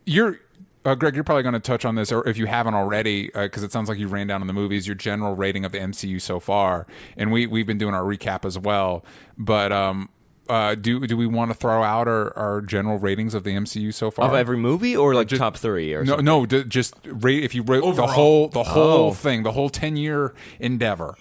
you're. 0.05 0.39
Uh, 0.86 0.96
Greg, 0.96 1.16
you're 1.16 1.24
probably 1.24 1.44
going 1.44 1.54
to 1.54 1.60
touch 1.62 1.86
on 1.86 1.96
this, 1.96 2.12
or 2.12 2.28
if 2.28 2.38
you 2.38 2.46
haven't 2.46 2.74
already, 2.74 3.30
because 3.34 3.64
it 3.64 3.72
sounds 3.72 3.88
like 3.88 3.98
you 3.98 4.08
ran 4.10 4.28
down 4.28 4.42
in 4.42 4.48
the 4.48 4.54
movies 4.54 4.86
your 4.86 4.96
general 4.96 5.34
rating 5.36 5.64
of 5.64 5.72
the 5.72 5.78
MCU 5.80 6.20
so 6.22 6.40
far, 6.42 6.86
and 7.16 7.32
we 7.32 7.48
we've 7.48 7.66
been 7.68 7.78
doing 7.78 7.94
our 7.94 8.04
recap 8.04 8.44
as 8.44 8.60
well. 8.60 9.06
But 9.38 9.72
um, 9.72 10.10
uh, 10.50 10.76
do 10.76 11.08
do 11.08 11.16
we 11.16 11.26
want 11.26 11.52
to 11.52 11.56
throw 11.56 11.84
out 11.84 12.10
our, 12.10 12.38
our 12.38 12.60
general 12.62 13.00
ratings 13.00 13.34
of 13.34 13.46
the 13.46 13.52
MCU 13.52 13.94
so 13.94 14.12
far? 14.12 14.28
of 14.28 14.34
every 14.36 14.58
movie 14.58 14.94
or 14.98 15.16
like 15.16 15.28
just- 15.28 15.40
top 15.40 15.56
three 15.56 15.94
or 15.94 16.04
no, 16.04 16.10
something? 16.12 16.26
no, 16.26 16.46
d- 16.46 16.66
just 16.66 16.96
rate 17.06 17.46
if 17.46 17.56
you 17.56 17.64
rate 17.64 17.82
the 17.96 18.06
whole 18.08 18.50
the 18.50 18.64
whole 18.64 19.08
Oh. 19.10 19.14
thing, 19.14 19.44
the 19.44 19.54
whole 19.54 19.70
ten 19.70 19.96
year 19.96 20.34
endeavor. 20.60 21.16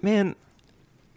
man 0.00 0.36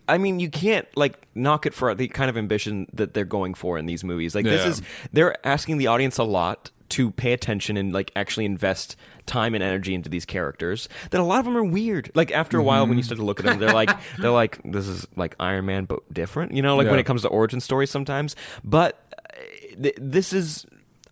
i 0.10 0.18
mean 0.18 0.40
you 0.40 0.50
can't 0.50 0.88
like 0.98 1.28
knock 1.36 1.66
it 1.66 1.74
for 1.74 1.94
the 1.94 2.08
kind 2.08 2.30
of 2.30 2.36
ambition 2.38 2.88
that 2.92 3.14
they're 3.14 3.24
going 3.26 3.54
for 3.54 3.78
in 3.78 3.86
these 3.86 4.04
movies 4.04 4.34
like 4.34 4.44
this 4.44 4.66
is 4.66 4.82
they're 5.14 5.36
asking 5.46 5.78
the 5.78 5.86
audience 5.86 6.18
a 6.18 6.24
lot 6.24 6.72
to 6.90 7.12
pay 7.12 7.34
attention 7.34 7.78
and 7.78 7.94
like 7.94 8.12
actually 8.16 8.46
invest 8.46 8.96
time 9.26 9.54
and 9.54 9.64
energy 9.64 9.94
into 9.94 10.10
these 10.10 10.26
characters 10.26 10.90
that 11.12 11.22
a 11.22 11.24
lot 11.24 11.40
of 11.40 11.46
them 11.46 11.56
are 11.56 11.64
weird. 11.64 12.12
Like 12.16 12.32
after 12.32 12.58
a 12.58 12.64
while 12.64 12.82
when 12.84 12.92
Mm-hmm. 12.92 12.98
you 12.98 13.04
start 13.04 13.18
to 13.20 13.26
look 13.26 13.40
at 13.40 13.46
them 13.46 13.60
they're 13.60 13.74
like 13.74 13.92
they're 14.20 14.32
like 14.32 14.60
this 14.66 14.88
is 14.88 15.08
like 15.16 15.36
iron 15.40 15.66
man 15.68 15.86
but 15.86 16.00
different 16.14 16.54
you 16.54 16.62
know 16.62 16.76
like 16.76 16.88
when 16.90 17.00
it 17.00 17.06
comes 17.06 17.22
to 17.24 17.28
origin 17.28 17.60
stories 17.60 17.90
sometimes. 17.92 18.36
But 18.64 19.14
uh, 19.16 19.82
th- 19.84 19.96
this 20.00 20.34
is 20.34 20.66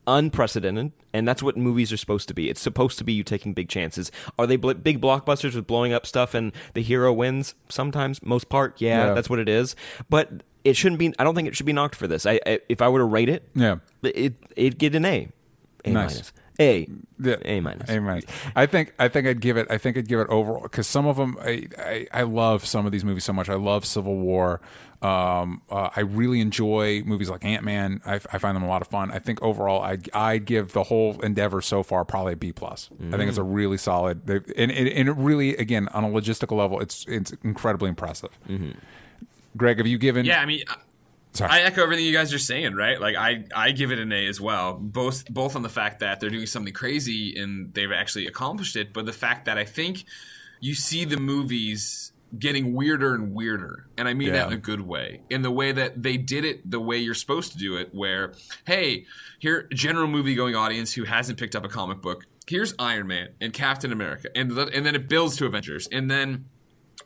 unprecedented 0.07 0.91
and 1.13 1.27
that's 1.27 1.43
what 1.43 1.57
movies 1.57 1.91
are 1.91 1.97
supposed 1.97 2.27
to 2.29 2.33
be. 2.33 2.49
It's 2.49 2.61
supposed 2.61 2.97
to 2.97 3.03
be 3.03 3.13
you 3.13 3.23
taking 3.23 3.53
big 3.53 3.69
chances. 3.69 4.11
Are 4.39 4.47
they 4.47 4.55
bl- 4.55 4.71
big 4.73 5.01
blockbusters 5.01 5.53
with 5.55 5.67
blowing 5.67 5.93
up 5.93 6.05
stuff 6.05 6.33
and 6.33 6.51
the 6.73 6.81
hero 6.81 7.11
wins? 7.13 7.55
Sometimes 7.69 8.23
most 8.23 8.49
part 8.49 8.79
yeah, 8.81 9.07
Yeah. 9.07 9.13
that's 9.13 9.29
what 9.29 9.39
it 9.39 9.49
is. 9.49 9.75
But 10.09 10.43
it 10.63 10.75
shouldn't 10.75 10.99
be 10.99 11.13
i 11.17 11.23
don't 11.23 11.33
think 11.35 11.47
it 11.47 11.55
should 11.55 11.65
be 11.65 11.73
knocked 11.73 11.95
for 11.95 12.07
this. 12.07 12.25
I, 12.25 12.39
I 12.45 12.59
if 12.67 12.81
i 12.81 12.89
were 12.89 12.99
to 12.99 13.05
rate 13.05 13.29
it 13.29 13.47
Yeah. 13.55 13.77
it 14.03 14.33
it'd 14.55 14.77
get 14.79 14.95
an 14.95 15.05
a 15.05 15.29
a 15.89 15.93
Nice. 15.93 16.13
minus 16.13 16.33
a 16.59 16.87
Yeah. 17.19 17.35
a 17.45 17.59
minus 17.59 17.89
A 17.89 17.99
minus. 17.99 18.25
I 18.55 18.65
think 18.65 18.93
I 18.97 19.07
think 19.09 19.27
I'd 19.27 19.41
give 19.41 19.57
it. 19.57 19.67
I 19.69 19.77
think 19.77 19.97
I'd 19.97 20.07
give 20.07 20.19
it 20.19 20.27
overall 20.29 20.63
because 20.63 20.87
some 20.87 21.05
of 21.05 21.17
them. 21.17 21.37
I, 21.41 21.67
I 21.77 22.07
I 22.11 22.21
love 22.23 22.65
some 22.65 22.85
of 22.85 22.91
these 22.91 23.05
movies 23.05 23.23
so 23.25 23.33
much. 23.33 23.47
I 23.49 23.55
love 23.55 23.85
Civil 23.85 24.15
War. 24.17 24.59
Um, 24.99 25.61
uh, 25.69 25.89
I 25.95 25.99
really 25.99 26.41
enjoy 26.41 27.03
movies 27.05 27.29
like 27.29 27.45
Ant 27.45 27.63
Man. 27.63 28.01
I, 28.03 28.15
I 28.15 28.39
find 28.39 28.55
them 28.55 28.63
a 28.63 28.67
lot 28.67 28.81
of 28.81 28.87
fun. 28.87 29.11
I 29.11 29.19
think 29.19 29.39
overall, 29.43 29.83
I'd, 29.83 30.09
I'd 30.11 30.45
give 30.45 30.71
the 30.73 30.81
whole 30.85 31.21
endeavor 31.21 31.61
so 31.61 31.83
far 31.83 32.03
probably 32.03 32.33
a 32.33 32.35
B 32.35 32.51
plus. 32.51 32.89
I 33.13 33.15
think 33.15 33.29
it's 33.29 33.37
a 33.37 33.43
really 33.43 33.77
solid. 33.77 34.25
they- 34.25 34.37
And, 34.57 34.71
and 34.71 34.87
and 34.87 35.07
it 35.09 35.11
really, 35.15 35.55
again, 35.57 35.87
on 35.89 36.03
a 36.03 36.07
logistical 36.09 36.57
level, 36.57 36.79
it's 36.79 37.05
it's 37.07 37.31
incredibly 37.43 37.89
impressive. 37.89 38.31
Greg, 39.55 39.77
have 39.77 39.85
you 39.87 39.99
given? 39.99 40.25
Yeah, 40.25 40.41
I 40.41 40.45
mean, 40.47 40.63
I- 40.67 40.75
Sorry. 41.37 41.51
I 41.51 41.59
echo 41.59 41.83
everything 41.83 42.05
you 42.05 42.13
guys 42.13 42.33
are 42.33 42.39
saying, 42.39 42.73
right? 42.73 42.99
Like 42.99 43.15
I, 43.15 43.45
I 43.55 43.71
give 43.71 43.91
it 43.91 43.99
an 43.99 44.11
A 44.11 44.25
as 44.27 44.41
well. 44.41 44.73
Both, 44.73 45.31
both 45.31 45.55
on 45.55 45.61
the 45.61 45.69
fact 45.69 45.99
that 45.99 46.19
they're 46.19 46.31
doing 46.31 46.47
something 46.47 46.73
crazy 46.73 47.39
and 47.39 47.71
they've 47.75 47.91
actually 47.91 48.25
accomplished 48.25 48.75
it, 48.75 48.91
but 48.91 49.05
the 49.05 49.13
fact 49.13 49.45
that 49.45 49.55
I 49.55 49.63
think 49.63 50.05
you 50.59 50.73
see 50.73 51.05
the 51.05 51.17
movies 51.17 52.11
getting 52.37 52.73
weirder 52.73 53.13
and 53.13 53.35
weirder, 53.35 53.87
and 53.97 54.07
I 54.07 54.15
mean 54.15 54.33
that 54.33 54.47
in 54.47 54.53
a 54.53 54.57
good 54.57 54.81
way. 54.81 55.21
In 55.29 55.43
the 55.43 55.51
way 55.51 55.71
that 55.71 56.01
they 56.01 56.17
did 56.17 56.43
it, 56.43 56.69
the 56.69 56.79
way 56.79 56.97
you're 56.97 57.13
supposed 57.13 57.51
to 57.51 57.57
do 57.57 57.77
it, 57.77 57.93
where 57.93 58.33
hey, 58.65 59.05
here, 59.39 59.69
general 59.73 60.07
movie 60.07 60.33
going 60.33 60.55
audience 60.55 60.93
who 60.93 61.03
hasn't 61.03 61.37
picked 61.39 61.55
up 61.55 61.63
a 61.63 61.69
comic 61.69 62.01
book. 62.01 62.25
Here's 62.47 62.73
Iron 62.79 63.07
Man 63.07 63.29
and 63.39 63.53
Captain 63.53 63.91
America, 63.91 64.29
and 64.35 64.51
the, 64.51 64.67
and 64.73 64.85
then 64.85 64.95
it 64.95 65.07
builds 65.07 65.37
to 65.37 65.45
Avengers, 65.45 65.87
and 65.91 66.09
then 66.09 66.45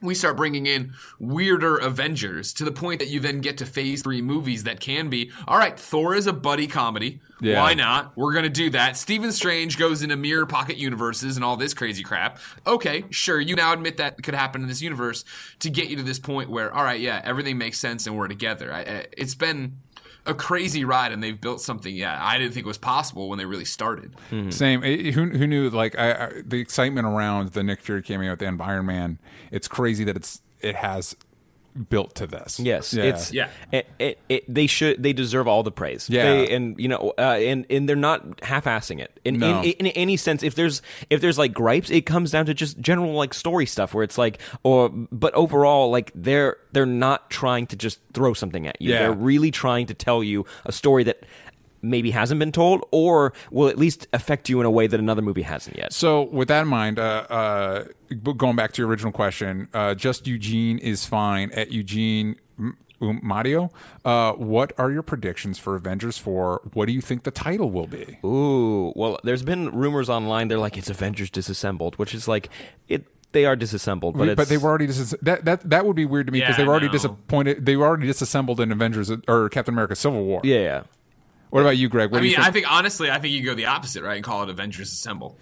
we 0.01 0.15
start 0.15 0.37
bringing 0.37 0.65
in 0.65 0.93
weirder 1.19 1.77
Avengers 1.77 2.53
to 2.53 2.63
the 2.63 2.71
point 2.71 2.99
that 2.99 3.09
you 3.09 3.19
then 3.19 3.41
get 3.41 3.57
to 3.57 3.65
phase 3.65 4.01
three 4.01 4.21
movies 4.21 4.63
that 4.63 4.79
can 4.79 5.09
be 5.09 5.31
all 5.47 5.57
right, 5.57 5.79
Thor 5.79 6.15
is 6.15 6.27
a 6.27 6.33
buddy 6.33 6.67
comedy. 6.67 7.19
Yeah. 7.41 7.59
Why 7.59 7.73
not? 7.73 8.15
We're 8.15 8.33
going 8.33 8.43
to 8.43 8.49
do 8.49 8.69
that. 8.71 8.95
Stephen 8.97 9.31
Strange 9.31 9.77
goes 9.77 10.03
into 10.03 10.15
mirror 10.15 10.45
pocket 10.45 10.77
universes 10.77 11.35
and 11.35 11.43
all 11.43 11.57
this 11.57 11.73
crazy 11.73 12.03
crap. 12.03 12.39
Okay, 12.67 13.05
sure. 13.09 13.39
You 13.39 13.55
now 13.55 13.73
admit 13.73 13.97
that 13.97 14.21
could 14.21 14.35
happen 14.35 14.61
in 14.61 14.67
this 14.67 14.81
universe 14.81 15.25
to 15.59 15.71
get 15.71 15.89
you 15.89 15.95
to 15.97 16.03
this 16.03 16.19
point 16.19 16.51
where, 16.51 16.71
all 16.71 16.83
right, 16.83 16.99
yeah, 16.99 17.19
everything 17.23 17.57
makes 17.57 17.79
sense 17.79 18.05
and 18.05 18.15
we're 18.15 18.27
together. 18.27 18.71
I, 18.71 19.07
it's 19.17 19.33
been 19.33 19.77
a 20.25 20.33
crazy 20.33 20.85
ride 20.85 21.11
and 21.11 21.21
they've 21.23 21.39
built 21.39 21.61
something, 21.61 21.95
yeah, 21.95 22.17
I 22.21 22.37
didn't 22.37 22.53
think 22.53 22.65
was 22.65 22.77
possible 22.77 23.29
when 23.29 23.39
they 23.39 23.45
really 23.45 23.65
started. 23.65 24.13
Same. 24.51 24.83
Eh, 24.83 25.11
Who, 25.11 25.29
who 25.29 25.47
knew? 25.47 25.69
Like 25.69 25.97
I, 25.97 26.11
I, 26.11 26.31
the 26.45 26.59
excitement 26.59 27.07
around 27.07 27.49
the 27.49 27.63
Nick 27.63 27.81
Fury 27.81 28.01
cameo 28.03 28.31
at 28.31 28.39
the 28.39 28.45
end 28.45 28.61
Iron 28.61 28.85
Man. 28.85 29.19
It's 29.51 29.67
crazy 29.67 30.03
that 30.03 30.15
it's 30.15 30.41
it 30.59 30.75
has 30.75 31.15
built 31.89 32.15
to 32.15 32.27
this. 32.27 32.59
Yes, 32.59 32.93
Yeah. 32.93 33.03
it's 33.03 33.33
Yeah. 33.33 33.49
It, 33.71 33.87
it, 33.99 34.19
it, 34.29 34.53
they 34.53 34.67
should 34.67 35.01
they 35.01 35.13
deserve 35.13 35.47
all 35.47 35.63
the 35.63 35.71
praise. 35.71 36.09
Yeah. 36.09 36.23
They- 36.23 36.51
and 36.55 36.79
you 36.79 36.87
know, 36.87 37.13
uh, 37.17 37.21
and 37.39 37.65
and 37.69 37.87
they're 37.87 37.95
not 37.95 38.41
half-assing 38.43 38.99
it 38.99 39.19
in, 39.23 39.39
No. 39.39 39.61
in 39.61 39.71
in 39.73 39.87
any 39.87 40.17
sense. 40.17 40.43
If 40.43 40.55
there's 40.55 40.81
if 41.09 41.21
there's 41.21 41.37
like 41.37 41.53
gripes, 41.53 41.89
it 41.89 42.05
comes 42.05 42.31
down 42.31 42.45
to 42.47 42.53
just 42.53 42.79
general 42.79 43.13
like 43.13 43.33
story 43.33 43.65
stuff 43.65 43.93
where 43.93 44.03
it's 44.03 44.17
like, 44.17 44.39
or 44.63 44.89
but 44.89 45.33
overall, 45.33 45.89
like 45.91 46.11
they're 46.15 46.57
they're 46.73 46.85
not 46.85 47.29
trying 47.29 47.67
to 47.67 47.75
just 47.75 47.99
throw 48.13 48.33
something 48.33 48.67
at 48.67 48.81
you. 48.81 48.91
Yeah. 48.91 48.99
They're 49.03 49.13
really 49.13 49.51
trying 49.51 49.85
to 49.87 49.93
tell 49.93 50.23
you 50.23 50.45
a 50.65 50.71
story 50.71 51.03
that 51.05 51.23
maybe 51.81 52.11
hasn't 52.11 52.39
been 52.39 52.51
told 52.51 52.83
or 52.91 53.33
will 53.51 53.67
at 53.67 53.77
least 53.77 54.07
affect 54.13 54.49
you 54.49 54.59
in 54.59 54.65
a 54.65 54.71
way 54.71 54.87
that 54.87 54.99
another 54.99 55.21
movie 55.21 55.41
hasn't 55.41 55.77
yet. 55.77 55.93
So 55.93 56.23
with 56.23 56.47
that 56.49 56.61
in 56.61 56.67
mind, 56.67 56.99
uh, 56.99 57.25
uh, 57.29 57.83
going 58.37 58.55
back 58.55 58.71
to 58.73 58.81
your 58.81 58.89
original 58.89 59.11
question, 59.11 59.67
uh, 59.73 59.95
just 59.95 60.27
Eugene 60.27 60.77
is 60.77 61.05
fine 61.05 61.51
at 61.51 61.71
Eugene. 61.71 62.35
Um, 62.59 63.19
Mario, 63.23 63.71
uh, 64.05 64.33
what 64.33 64.73
are 64.77 64.91
your 64.91 65.01
predictions 65.01 65.57
for 65.57 65.75
Avengers 65.75 66.19
4? 66.19 66.69
What 66.73 66.85
do 66.85 66.91
you 66.93 67.01
think 67.01 67.23
the 67.23 67.31
title 67.31 67.71
will 67.71 67.87
be? 67.87 68.19
Ooh, 68.23 68.93
well, 68.95 69.19
there's 69.23 69.41
been 69.41 69.71
rumors 69.71 70.07
online. 70.07 70.49
They're 70.49 70.59
like 70.59 70.77
it's 70.77 70.89
Avengers 70.89 71.31
disassembled, 71.31 71.97
which 71.97 72.13
is 72.13 72.27
like 72.27 72.49
it. 72.87 73.05
They 73.31 73.45
are 73.45 73.55
disassembled, 73.55 74.17
but 74.17 74.35
But, 74.35 74.49
they 74.49 74.57
were 74.57 74.69
already 74.69 74.87
dis- 74.87 75.15
that 75.21 75.45
that 75.45 75.67
that 75.69 75.85
would 75.85 75.95
be 75.95 76.05
weird 76.05 76.27
to 76.27 76.33
me 76.33 76.41
because 76.41 76.53
Yeah, 76.53 76.57
they 76.57 76.63
were 76.65 76.71
already 76.73 76.89
disappointed. 76.89 77.65
They 77.65 77.75
were 77.77 77.87
already 77.87 78.05
disassembled 78.05 78.59
in 78.59 78.71
Avengers 78.71 79.09
or 79.27 79.49
Captain 79.49 79.73
America: 79.73 79.95
Civil 79.95 80.23
War. 80.25 80.41
Yeah, 80.43 80.59
yeah. 80.59 80.83
What 81.51 81.61
about 81.61 81.77
you, 81.77 81.89
Greg? 81.89 82.11
What 82.11 82.17
I 82.17 82.21
do 82.21 82.27
you 82.27 82.31
mean, 82.31 82.37
think? 82.37 82.47
I 82.47 82.51
think 82.51 82.71
honestly, 82.71 83.11
I 83.11 83.19
think 83.19 83.33
you 83.33 83.43
go 83.43 83.53
the 83.53 83.67
opposite, 83.67 84.03
right? 84.03 84.15
And 84.15 84.23
call 84.23 84.41
it 84.43 84.49
Avengers 84.49 84.91
Assemble. 84.91 85.37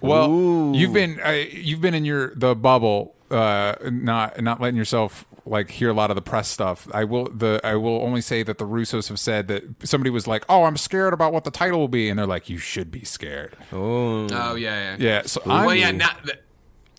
Well, 0.00 0.72
you've 0.74 0.92
been 0.92 1.20
uh, 1.20 1.30
you've 1.30 1.80
been 1.80 1.94
in 1.94 2.04
your 2.04 2.34
the 2.34 2.54
bubble, 2.54 3.14
uh, 3.30 3.74
not 3.90 4.40
not 4.40 4.60
letting 4.60 4.76
yourself 4.76 5.26
like 5.44 5.70
hear 5.70 5.90
a 5.90 5.94
lot 5.94 6.10
of 6.10 6.14
the 6.14 6.22
press 6.22 6.48
stuff. 6.48 6.86
I 6.92 7.04
will 7.04 7.28
the 7.30 7.60
I 7.64 7.74
will 7.74 8.02
only 8.02 8.20
say 8.20 8.42
that 8.44 8.58
the 8.58 8.66
Russos 8.66 9.08
have 9.08 9.18
said 9.18 9.48
that 9.48 9.64
somebody 9.82 10.10
was 10.10 10.26
like, 10.26 10.44
"Oh, 10.48 10.64
I'm 10.64 10.76
scared 10.76 11.12
about 11.12 11.32
what 11.32 11.44
the 11.44 11.50
title 11.50 11.80
will 11.80 11.88
be," 11.88 12.08
and 12.08 12.18
they're 12.18 12.26
like, 12.26 12.48
"You 12.48 12.58
should 12.58 12.90
be 12.90 13.04
scared." 13.04 13.56
Oh 13.72 14.54
yeah, 14.54 14.96
yeah. 14.96 14.96
Yeah, 14.98 15.22
so 15.22 15.42
Well, 15.44 15.70
I'm, 15.70 15.76
yeah. 15.78 15.90
Not 15.90 16.24
the, 16.24 16.38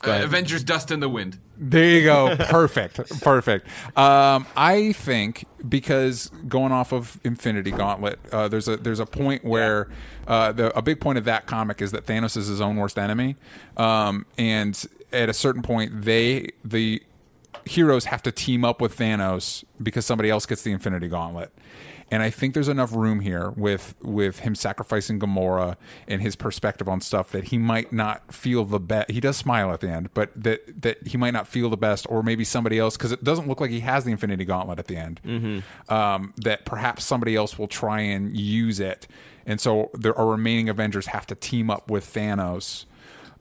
uh. 0.08 0.24
Avengers: 0.24 0.64
Dust 0.64 0.92
in 0.92 1.00
the 1.00 1.10
Wind. 1.10 1.40
There 1.58 1.90
you 1.90 2.04
go. 2.04 2.36
Perfect. 2.38 2.98
Perfect. 3.22 3.68
Um, 3.98 4.48
I 4.56 4.94
think 4.94 5.46
because 5.68 6.32
going 6.48 6.72
off 6.72 6.94
of 6.94 7.20
Infinity 7.24 7.72
Gauntlet, 7.72 8.20
uh, 8.32 8.48
there's 8.48 8.68
a 8.68 8.78
there's 8.78 9.00
a 9.00 9.06
point 9.06 9.44
where 9.44 9.90
uh, 10.28 10.52
the 10.52 10.76
a 10.78 10.82
big 10.82 11.02
point 11.02 11.18
of 11.18 11.26
that 11.26 11.48
comic 11.48 11.82
is 11.82 11.92
that 11.92 12.06
Thanos 12.06 12.38
is 12.38 12.48
his 12.48 12.62
own 12.62 12.78
worst 12.78 12.98
enemy, 12.98 13.36
um, 13.78 14.26
and 14.38 14.88
at 15.12 15.30
a 15.30 15.34
certain 15.34 15.62
point, 15.62 16.04
they 16.04 16.50
the 16.64 17.02
heroes 17.66 18.06
have 18.06 18.24
to 18.24 18.32
team 18.32 18.64
up 18.64 18.82
with 18.82 18.98
Thanos 18.98 19.64
because 19.82 20.06
somebody 20.06 20.30
else 20.30 20.46
gets 20.46 20.62
the 20.62 20.72
Infinity 20.72 21.08
Gauntlet. 21.08 21.52
And 22.12 22.24
I 22.24 22.30
think 22.30 22.54
there's 22.54 22.68
enough 22.68 22.94
room 22.94 23.20
here 23.20 23.52
with 23.52 23.96
with 24.02 24.40
him 24.40 24.56
sacrificing 24.56 25.20
Gamora 25.20 25.76
and 26.08 26.22
his 26.22 26.36
perspective 26.36 26.90
on 26.90 27.02
stuff 27.02 27.32
that 27.32 27.46
he 27.46 27.58
might 27.58 27.94
not 27.94 28.34
feel 28.34 28.66
the 28.66 28.80
best. 28.80 29.12
He 29.12 29.20
does 29.20 29.38
smile 29.38 29.72
at 29.72 29.82
the 29.82 29.90
end, 29.90 30.14
but 30.14 30.32
that 30.36 30.82
that 30.82 31.08
he 31.08 31.18
might 31.18 31.34
not 31.34 31.48
feel 31.48 31.70
the 31.70 31.78
best, 31.78 32.06
or 32.10 32.24
maybe 32.24 32.44
somebody 32.44 32.80
else 32.80 32.98
because 32.98 33.12
it 33.12 33.24
doesn't 33.24 33.48
look 33.48 33.62
like 33.62 33.70
he 33.70 33.82
has 33.82 34.06
the 34.06 34.12
Infinity 34.12 34.46
Gauntlet 34.46 34.80
at 34.80 34.88
the 34.88 34.98
end. 34.98 35.22
Um, 35.88 36.34
that 36.38 36.66
perhaps 36.66 37.06
somebody 37.06 37.36
else 37.36 37.60
will 37.60 37.68
try 37.68 38.02
and 38.02 38.36
use 38.36 38.80
it, 38.80 39.08
and 39.46 39.62
so 39.62 39.92
there, 39.94 40.18
our 40.18 40.28
remaining 40.28 40.70
Avengers 40.70 41.08
have 41.08 41.28
to 41.28 41.36
team 41.36 41.70
up 41.70 41.92
with 41.92 42.06
Thanos 42.12 42.86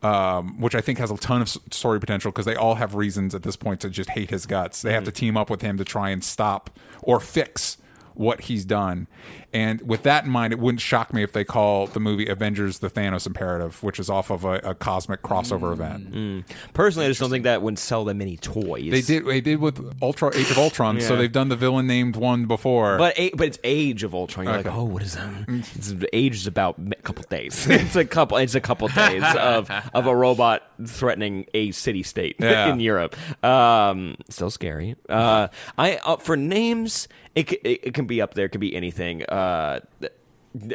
um, 0.02 0.60
which 0.60 0.74
I 0.74 0.80
think 0.80 0.98
has 0.98 1.10
a 1.10 1.16
ton 1.16 1.42
of 1.42 1.48
story 1.48 1.98
potential 1.98 2.30
because 2.30 2.44
they 2.44 2.54
all 2.54 2.76
have 2.76 2.94
reasons 2.94 3.34
at 3.34 3.42
this 3.42 3.56
point 3.56 3.80
to 3.80 3.90
just 3.90 4.10
hate 4.10 4.30
his 4.30 4.46
guts. 4.46 4.82
They 4.82 4.92
have 4.92 5.04
to 5.04 5.10
team 5.10 5.36
up 5.36 5.50
with 5.50 5.60
him 5.60 5.76
to 5.78 5.84
try 5.84 6.10
and 6.10 6.22
stop 6.22 6.70
or 7.02 7.18
fix 7.18 7.78
what 8.18 8.42
he's 8.42 8.64
done. 8.64 9.06
And 9.52 9.80
with 9.80 10.02
that 10.02 10.24
in 10.24 10.30
mind, 10.30 10.52
it 10.52 10.58
wouldn't 10.58 10.80
shock 10.82 11.14
me 11.14 11.22
if 11.22 11.32
they 11.32 11.44
call 11.44 11.86
the 11.86 12.00
movie 12.00 12.26
Avengers 12.26 12.80
the 12.80 12.90
Thanos 12.90 13.26
Imperative, 13.26 13.82
which 13.82 13.98
is 13.98 14.10
off 14.10 14.30
of 14.30 14.44
a, 14.44 14.54
a 14.58 14.74
cosmic 14.74 15.22
crossover 15.22 15.72
event. 15.72 16.44
Personally, 16.74 17.06
I 17.06 17.08
just 17.08 17.20
don't 17.20 17.30
think 17.30 17.44
that 17.44 17.62
would 17.62 17.78
sell 17.78 18.04
them 18.04 18.20
any 18.20 18.36
toys. 18.36 18.90
They 18.90 19.00
did 19.00 19.24
they 19.24 19.40
did 19.40 19.60
with 19.60 19.96
Ultra 20.02 20.36
Age 20.36 20.50
of 20.50 20.58
Ultron, 20.58 21.00
so 21.00 21.16
they've 21.16 21.32
done 21.32 21.48
the 21.48 21.56
villain 21.56 21.86
named 21.86 22.16
one 22.16 22.44
before. 22.46 22.98
But 22.98 23.18
a, 23.18 23.30
but 23.30 23.46
it's 23.46 23.58
Age 23.64 24.02
of 24.02 24.14
Ultron. 24.14 24.46
You're 24.46 24.56
Okay. 24.56 24.68
like, 24.68 24.78
oh, 24.78 24.84
what 24.84 25.02
is 25.02 25.14
that? 25.14 25.32
It's, 25.48 25.94
age 26.12 26.34
is 26.34 26.46
about 26.46 26.76
a 26.78 26.94
couple 27.02 27.24
days. 27.30 27.66
it's 27.70 27.96
a 27.96 28.04
couple. 28.04 28.36
It's 28.36 28.54
a 28.54 28.60
couple 28.60 28.88
days 28.88 29.22
of 29.38 29.70
of 29.94 30.06
a 30.06 30.14
robot 30.14 30.62
threatening 30.84 31.46
a 31.54 31.70
city 31.70 32.02
state 32.02 32.36
Yeah. 32.40 32.70
in 32.72 32.80
Europe. 32.80 33.16
Um, 33.44 34.16
still 34.28 34.50
scary. 34.50 34.96
Uh, 35.08 35.48
I 35.78 35.96
uh, 36.04 36.16
for 36.16 36.36
names, 36.36 37.08
it, 37.38 37.80
it 37.82 37.94
can 37.94 38.06
be 38.06 38.20
up 38.20 38.34
there. 38.34 38.46
It 38.46 38.50
could 38.50 38.60
be 38.60 38.74
anything. 38.74 39.24
Uh, 39.24 39.80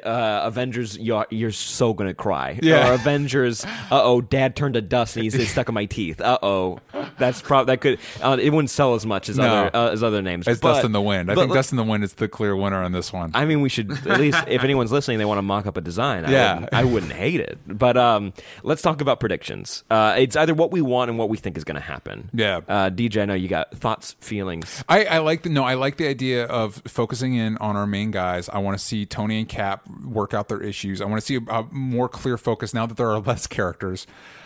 uh, 0.03 0.41
Avengers, 0.43 0.97
you're, 0.97 1.26
you're 1.30 1.51
so 1.51 1.93
gonna 1.93 2.13
cry. 2.13 2.59
Yeah. 2.61 2.89
Or 2.89 2.93
Avengers, 2.93 3.65
uh 3.65 3.67
oh, 3.91 4.21
Dad 4.21 4.55
turned 4.55 4.76
to 4.76 4.82
dust 4.82 5.15
and 5.15 5.24
he's 5.24 5.36
it's 5.36 5.51
stuck 5.51 5.67
in 5.69 5.74
my 5.76 5.86
teeth. 5.86 6.21
Uh 6.21 6.38
oh, 6.41 6.80
that's 7.17 7.41
probably 7.41 7.74
that 7.74 7.82
could. 7.82 7.99
Uh, 8.21 8.38
it 8.39 8.49
wouldn't 8.51 8.69
sell 8.69 8.93
as 8.95 9.05
much 9.05 9.30
as 9.30 9.38
No. 9.38 9.43
other 9.45 9.76
uh, 9.76 9.91
as 9.91 10.03
other 10.03 10.21
names. 10.21 10.47
it's 10.47 10.59
But- 10.61 10.74
Dust 10.74 10.86
in 10.86 10.91
the 10.91 11.01
Wind. 11.01 11.32
I 11.32 11.36
think 11.36 11.53
Dust 11.53 11.71
in 11.71 11.78
the 11.78 11.84
Wind 11.84 12.03
is 12.03 12.13
the 12.13 12.28
clear 12.28 12.55
winner 12.55 12.82
on 12.84 12.91
this 12.91 13.11
one. 13.11 13.32
I 13.34 13.45
mean, 13.45 13.61
we 13.61 13.69
should 13.69 13.91
at 14.07 14.19
least, 14.19 14.43
if 14.47 14.63
anyone's 14.63 14.91
listening, 14.91 15.17
they 15.17 15.26
want 15.26 15.38
to 15.39 15.41
mock 15.43 15.65
up 15.65 15.78
a 15.78 15.82
design. 15.82 16.26
I 16.26 16.32
Yeah. 16.32 16.53
wouldn't, 16.55 16.74
I 16.74 16.84
wouldn't 16.84 17.11
hate 17.13 17.39
it. 17.39 17.57
But 17.67 17.97
um, 17.97 18.33
let's 18.63 18.82
talk 18.82 19.01
about 19.01 19.20
predictions. 19.20 19.83
Uh, 19.89 20.16
it's 20.17 20.36
either 20.36 20.54
what 20.54 20.71
we 20.71 20.82
want 20.82 21.09
and 21.09 21.17
what 21.20 21.29
we 21.29 21.37
think 21.37 21.58
is 21.58 21.63
going 21.63 21.75
to 21.75 21.82
happen. 21.82 22.29
Yeah. 22.33 22.62
Uh, 22.67 22.89
DJ, 22.89 23.21
I 23.21 23.25
know 23.25 23.33
you 23.33 23.47
got 23.47 23.75
thoughts, 23.75 24.16
feelings. 24.20 24.83
I, 24.87 25.05
I 25.05 25.17
like 25.20 25.43
the 25.43 25.50
no. 25.50 25.63
I 25.63 25.74
like 25.75 25.97
the 25.97 26.08
idea 26.08 26.45
of 26.45 26.82
focusing 26.87 27.33
in 27.36 27.58
on 27.58 27.75
our 27.75 27.87
main 27.87 28.12
guys. 28.12 28.50
I 28.50 28.59
want 28.59 28.78
to 28.78 28.83
see 28.83 29.05
Tony 29.05 29.39
and 29.39 29.50
Cap 29.63 29.87
work 30.05 30.33
out 30.33 30.49
their 30.49 30.61
issues. 30.61 30.99
I 31.01 31.05
want 31.05 31.21
to 31.21 31.25
see 31.25 31.35
a, 31.35 31.51
a 31.51 31.63
more 31.71 32.09
clear 32.09 32.37
focus 32.37 32.73
now 32.73 32.85
that 32.85 32.97
there 32.97 33.09
are 33.09 33.19
less 33.31 33.47
characters. 33.47 34.05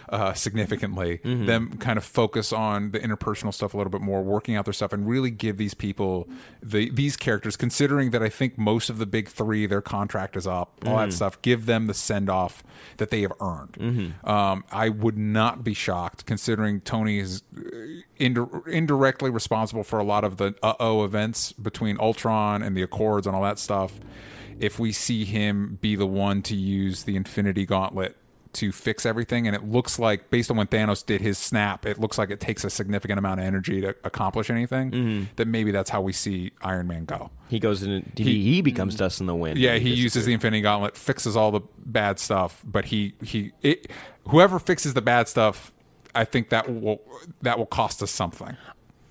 Uh, 0.09 0.33
significantly, 0.33 1.19
them 1.25 1.77
kind 1.79 1.97
of 1.97 2.03
focus 2.05 2.53
on 2.53 2.91
the 2.91 2.99
interpersonal 2.99 3.53
stuff 3.53 3.73
a 3.73 3.77
little 3.77 3.91
bit 3.91 3.99
more, 3.99 4.21
working 4.23 4.55
out 4.55 4.63
their 4.63 4.73
stuff, 4.73 4.93
and 4.93 5.05
really 5.05 5.29
give 5.29 5.57
these 5.57 5.73
people 5.73 6.29
the 6.63 6.89
these 6.91 7.17
characters. 7.17 7.57
Considering 7.57 8.11
that 8.11 8.23
I 8.23 8.29
think 8.29 8.57
most 8.57 8.89
of 8.89 8.99
the 8.99 9.05
big 9.05 9.27
three, 9.27 9.65
their 9.65 9.81
contract 9.81 10.37
is 10.37 10.47
up, 10.47 10.79
all 10.85 10.95
that 10.95 11.11
stuff. 11.11 11.41
Give 11.41 11.65
them 11.65 11.87
the 11.87 11.93
send 11.93 12.29
off 12.29 12.63
that 12.97 13.09
they 13.09 13.21
have 13.23 13.33
earned. 13.41 13.75
Um, 14.23 14.63
I 14.71 14.87
would 14.87 15.17
not 15.17 15.65
be 15.65 15.73
shocked, 15.73 16.25
considering 16.25 16.79
Tony 16.79 17.19
is 17.19 17.43
indi- 18.17 18.41
indirectly 18.67 19.29
responsible 19.29 19.83
for 19.83 19.99
a 19.99 20.05
lot 20.05 20.23
of 20.23 20.37
the 20.37 20.55
uh 20.63 20.75
oh 20.79 21.03
events 21.03 21.51
between 21.51 21.99
Ultron 21.99 22.63
and 22.63 22.77
the 22.77 22.81
Accords 22.81 23.27
and 23.27 23.35
all 23.35 23.43
that 23.43 23.59
stuff. 23.59 23.99
If 24.59 24.79
we 24.79 24.91
see 24.91 25.25
him 25.25 25.77
be 25.81 25.95
the 25.95 26.07
one 26.07 26.41
to 26.43 26.55
use 26.55 27.03
the 27.03 27.15
Infinity 27.15 27.65
Gauntlet 27.65 28.15
to 28.53 28.71
fix 28.71 29.05
everything, 29.05 29.45
and 29.45 29.55
it 29.55 29.63
looks 29.63 29.99
like, 29.99 30.31
based 30.31 30.49
on 30.49 30.57
when 30.57 30.65
Thanos 30.67 31.05
did 31.05 31.21
his 31.21 31.37
snap, 31.37 31.85
it 31.85 31.99
looks 31.99 32.17
like 32.17 32.31
it 32.31 32.39
takes 32.39 32.63
a 32.63 32.69
significant 32.69 33.19
amount 33.19 33.39
of 33.39 33.45
energy 33.45 33.81
to 33.81 33.89
accomplish 34.03 34.49
anything. 34.49 34.91
Mm-hmm. 34.91 35.23
That 35.35 35.47
maybe 35.47 35.71
that's 35.71 35.89
how 35.91 36.01
we 36.01 36.11
see 36.11 36.51
Iron 36.61 36.87
Man 36.87 37.05
go. 37.05 37.29
He 37.49 37.59
goes 37.59 37.83
in, 37.83 38.11
he, 38.15 38.43
he 38.43 38.61
becomes 38.61 38.95
dust 38.95 39.19
in 39.19 39.27
the 39.27 39.35
wind. 39.35 39.59
Yeah, 39.59 39.77
he 39.77 39.93
uses 39.93 40.25
the 40.25 40.33
Infinity 40.33 40.61
Gauntlet, 40.61 40.97
fixes 40.97 41.35
all 41.35 41.51
the 41.51 41.61
bad 41.85 42.19
stuff, 42.19 42.63
but 42.65 42.85
he 42.85 43.13
he 43.21 43.51
it, 43.61 43.91
whoever 44.29 44.59
fixes 44.59 44.93
the 44.95 45.01
bad 45.01 45.27
stuff, 45.27 45.71
I 46.15 46.25
think 46.25 46.49
that 46.49 46.67
will 46.67 47.01
that 47.43 47.59
will 47.59 47.67
cost 47.67 48.01
us 48.01 48.11
something. 48.11 48.57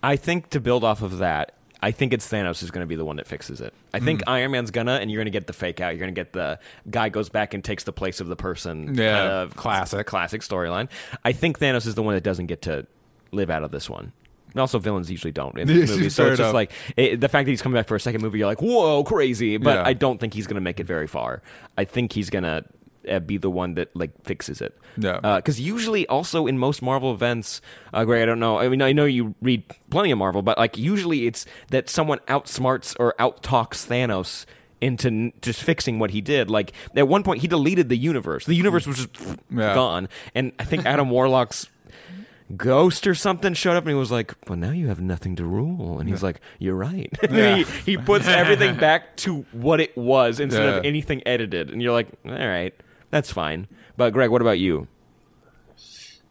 I 0.02 0.16
think 0.16 0.50
to 0.50 0.60
build 0.60 0.84
off 0.84 1.02
of 1.02 1.18
that, 1.18 1.55
I 1.82 1.90
think 1.90 2.12
it's 2.12 2.26
Thanos 2.30 2.60
who's 2.60 2.70
going 2.70 2.82
to 2.84 2.86
be 2.88 2.96
the 2.96 3.04
one 3.04 3.16
that 3.16 3.26
fixes 3.26 3.60
it. 3.60 3.74
I 3.92 4.00
think 4.00 4.22
Hmm. 4.24 4.30
Iron 4.30 4.50
Man's 4.52 4.70
gonna, 4.70 4.94
and 4.94 5.10
you're 5.10 5.18
going 5.18 5.26
to 5.26 5.30
get 5.30 5.46
the 5.46 5.52
fake 5.52 5.80
out. 5.80 5.90
You're 5.90 6.00
going 6.00 6.14
to 6.14 6.18
get 6.18 6.32
the 6.32 6.58
guy 6.90 7.08
goes 7.10 7.28
back 7.28 7.52
and 7.54 7.62
takes 7.62 7.84
the 7.84 7.92
place 7.92 8.20
of 8.20 8.28
the 8.28 8.36
person. 8.36 8.94
Yeah, 8.94 9.18
kind 9.18 9.32
of 9.32 9.56
classic. 9.56 10.06
classic 10.06 10.40
storyline. 10.42 10.88
I 11.24 11.32
think 11.32 11.58
Thanos 11.58 11.86
is 11.86 11.94
the 11.94 12.02
one 12.02 12.14
that 12.14 12.22
doesn't 12.24 12.46
get 12.46 12.62
to 12.62 12.86
live 13.32 13.50
out 13.50 13.62
of 13.62 13.70
this 13.72 13.90
one. 13.90 14.12
And 14.52 14.60
also, 14.62 14.78
villains 14.78 15.10
usually 15.10 15.32
don't 15.32 15.58
in 15.58 15.68
these 15.68 15.90
Yeah, 15.90 15.96
movies. 15.96 16.14
So 16.14 16.22
it's 16.28 16.30
just 16.38 16.40
enough. 16.40 16.54
like 16.54 16.72
it, 16.96 17.20
the 17.20 17.28
fact 17.28 17.44
that 17.44 17.50
he's 17.50 17.60
coming 17.60 17.78
back 17.78 17.88
for 17.88 17.94
a 17.96 18.00
second 18.00 18.22
movie. 18.22 18.38
You're 18.38 18.46
like, 18.46 18.62
whoa, 18.62 19.04
crazy! 19.04 19.58
But 19.58 19.74
Yeah. 19.74 19.82
I 19.86 19.92
don't 19.92 20.18
think 20.18 20.32
he's 20.32 20.46
going 20.46 20.54
to 20.54 20.62
make 20.62 20.80
it 20.80 20.84
very 20.86 21.06
far. 21.06 21.42
I 21.76 21.84
think 21.84 22.12
he's 22.12 22.30
going 22.30 22.44
to 22.44 22.64
uh, 23.08 23.18
be 23.20 23.36
the 23.38 23.50
one 23.50 23.74
that 23.74 23.94
like 23.96 24.10
fixes 24.24 24.60
it. 24.60 24.76
Yeah. 24.96 25.20
Because 25.36 25.60
usually, 25.60 26.06
also 26.08 26.46
in 26.46 26.58
most 26.58 26.82
Marvel 26.82 27.12
events, 27.12 27.60
uh, 27.92 28.04
Greg, 28.04 28.22
I 28.22 28.26
don't 28.26 28.40
know. 28.40 28.58
I 28.58 28.68
mean, 28.68 28.82
I 28.82 28.92
know 28.92 29.04
you 29.04 29.34
read 29.42 29.62
plenty 29.90 30.10
of 30.10 30.18
Marvel, 30.18 30.42
but 30.42 30.56
like 30.58 30.76
usually 30.78 31.26
it's 31.26 31.46
that 31.70 31.88
someone 31.88 32.18
outsmarts 32.28 32.96
or 32.98 33.14
outtalks 33.18 33.86
Thanos 33.86 34.46
into 34.80 35.08
n- 35.08 35.32
just 35.42 35.62
fixing 35.62 35.98
what 35.98 36.10
he 36.10 36.20
did. 36.20 36.50
Like 36.50 36.72
at 36.94 37.08
one 37.08 37.22
point, 37.22 37.40
he 37.40 37.48
deleted 37.48 37.88
the 37.88 37.96
universe. 37.96 38.44
The 38.46 38.54
universe 38.54 38.86
was 38.86 38.96
just 39.06 39.38
Yeah. 39.50 39.74
gone, 39.74 40.08
and 40.34 40.52
I 40.58 40.64
think 40.64 40.84
Adam 40.86 41.08
Warlock's 41.10 41.68
ghost 42.56 43.06
or 43.08 43.14
something 43.14 43.54
showed 43.54 43.76
up 43.76 43.82
and 43.84 43.90
he 43.90 43.94
was 43.98 44.12
like, 44.12 44.32
"Well, 44.48 44.56
now 44.56 44.70
you 44.70 44.86
have 44.88 45.00
nothing 45.00 45.34
to 45.36 45.44
rule." 45.44 45.98
And 45.98 46.08
he's 46.08 46.22
like, 46.22 46.40
"You're 46.58 46.76
right." 46.76 47.10
Yeah. 47.30 47.56
he, 47.56 47.64
he 47.92 47.96
puts 47.96 48.28
everything 48.28 48.76
back 48.76 49.16
to 49.18 49.44
what 49.52 49.80
it 49.80 49.96
was 49.96 50.38
instead 50.38 50.68
of 50.78 50.84
anything 50.84 51.22
edited. 51.26 51.70
And 51.70 51.82
you're 51.82 51.92
like, 51.92 52.08
"All 52.24 52.30
right, 52.32 52.72
that's 53.10 53.30
fine." 53.30 53.66
But 53.96 54.12
Greg, 54.12 54.30
what 54.30 54.42
about 54.42 54.58
you? 54.58 54.88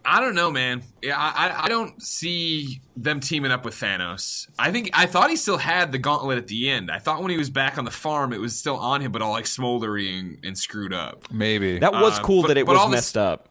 I 0.07 0.19
don't 0.22 0.35
know, 0.35 0.52
man. 0.52 0.84
Yeah, 1.02 1.18
I, 1.18 1.47
I- 1.47 1.64
I 1.64 1.68
don't 1.68 1.99
see 2.02 2.80
them 2.95 3.19
teaming 3.19 3.52
up 3.52 3.65
with 3.65 3.73
Thanos. 3.73 4.47
I 4.60 4.72
think 4.72 4.91
I 4.93 5.07
thought 5.07 5.31
he 5.31 5.35
still 5.35 5.57
had 5.57 5.91
the 5.91 5.97
gauntlet 5.97 6.38
at 6.38 6.45
the 6.47 6.69
end. 6.69 6.91
I 6.91 6.99
thought 6.99 7.22
when 7.23 7.31
he 7.31 7.38
was 7.38 7.49
back 7.49 7.80
on 7.80 7.85
the 7.85 7.91
farm, 7.91 8.31
it 8.31 8.39
was 8.39 8.56
still 8.57 8.77
on 8.77 9.02
him, 9.02 9.11
but 9.11 9.23
all 9.23 9.31
like 9.31 9.47
smoldering 9.47 10.38
and 10.43 10.56
screwed 10.56 10.93
up. 10.93 11.31
Maybe 11.31 11.80
That 11.80 11.93
was 11.93 12.19
Uh, 12.19 12.22
cool 12.22 12.43
but- 12.43 12.49
that 12.49 12.57
it 12.57 12.68
was 12.68 12.77
all 12.77 12.88
this- 12.89 12.97
messed 12.97 13.18
up. 13.18 13.49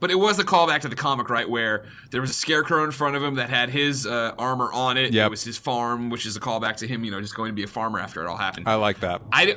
But 0.00 0.10
it 0.10 0.14
was 0.18 0.38
a 0.38 0.44
callback 0.44 0.80
to 0.80 0.88
the 0.88 0.96
comic, 0.96 1.28
right? 1.28 1.48
Where 1.48 1.84
there 2.10 2.22
was 2.22 2.30
a 2.30 2.34
scarecrow 2.34 2.84
in 2.84 2.90
front 2.90 3.16
of 3.16 3.22
him 3.22 3.34
that 3.34 3.50
had 3.50 3.68
his 3.68 4.06
uh, 4.06 4.32
armor 4.38 4.72
on 4.72 4.96
it. 4.96 5.12
Yep. 5.12 5.26
It 5.26 5.30
was 5.30 5.44
his 5.44 5.58
farm, 5.58 6.08
which 6.08 6.24
is 6.24 6.36
a 6.36 6.40
callback 6.40 6.76
to 6.76 6.86
him, 6.88 7.04
you 7.04 7.10
know, 7.10 7.20
just 7.20 7.34
going 7.36 7.50
to 7.50 7.54
be 7.54 7.64
a 7.64 7.66
farmer 7.68 7.98
after 8.00 8.22
it 8.22 8.26
all 8.26 8.38
happened. 8.38 8.66
I 8.66 8.76
like 8.76 9.00
that. 9.00 9.20
I, 9.30 9.44
d- 9.44 9.54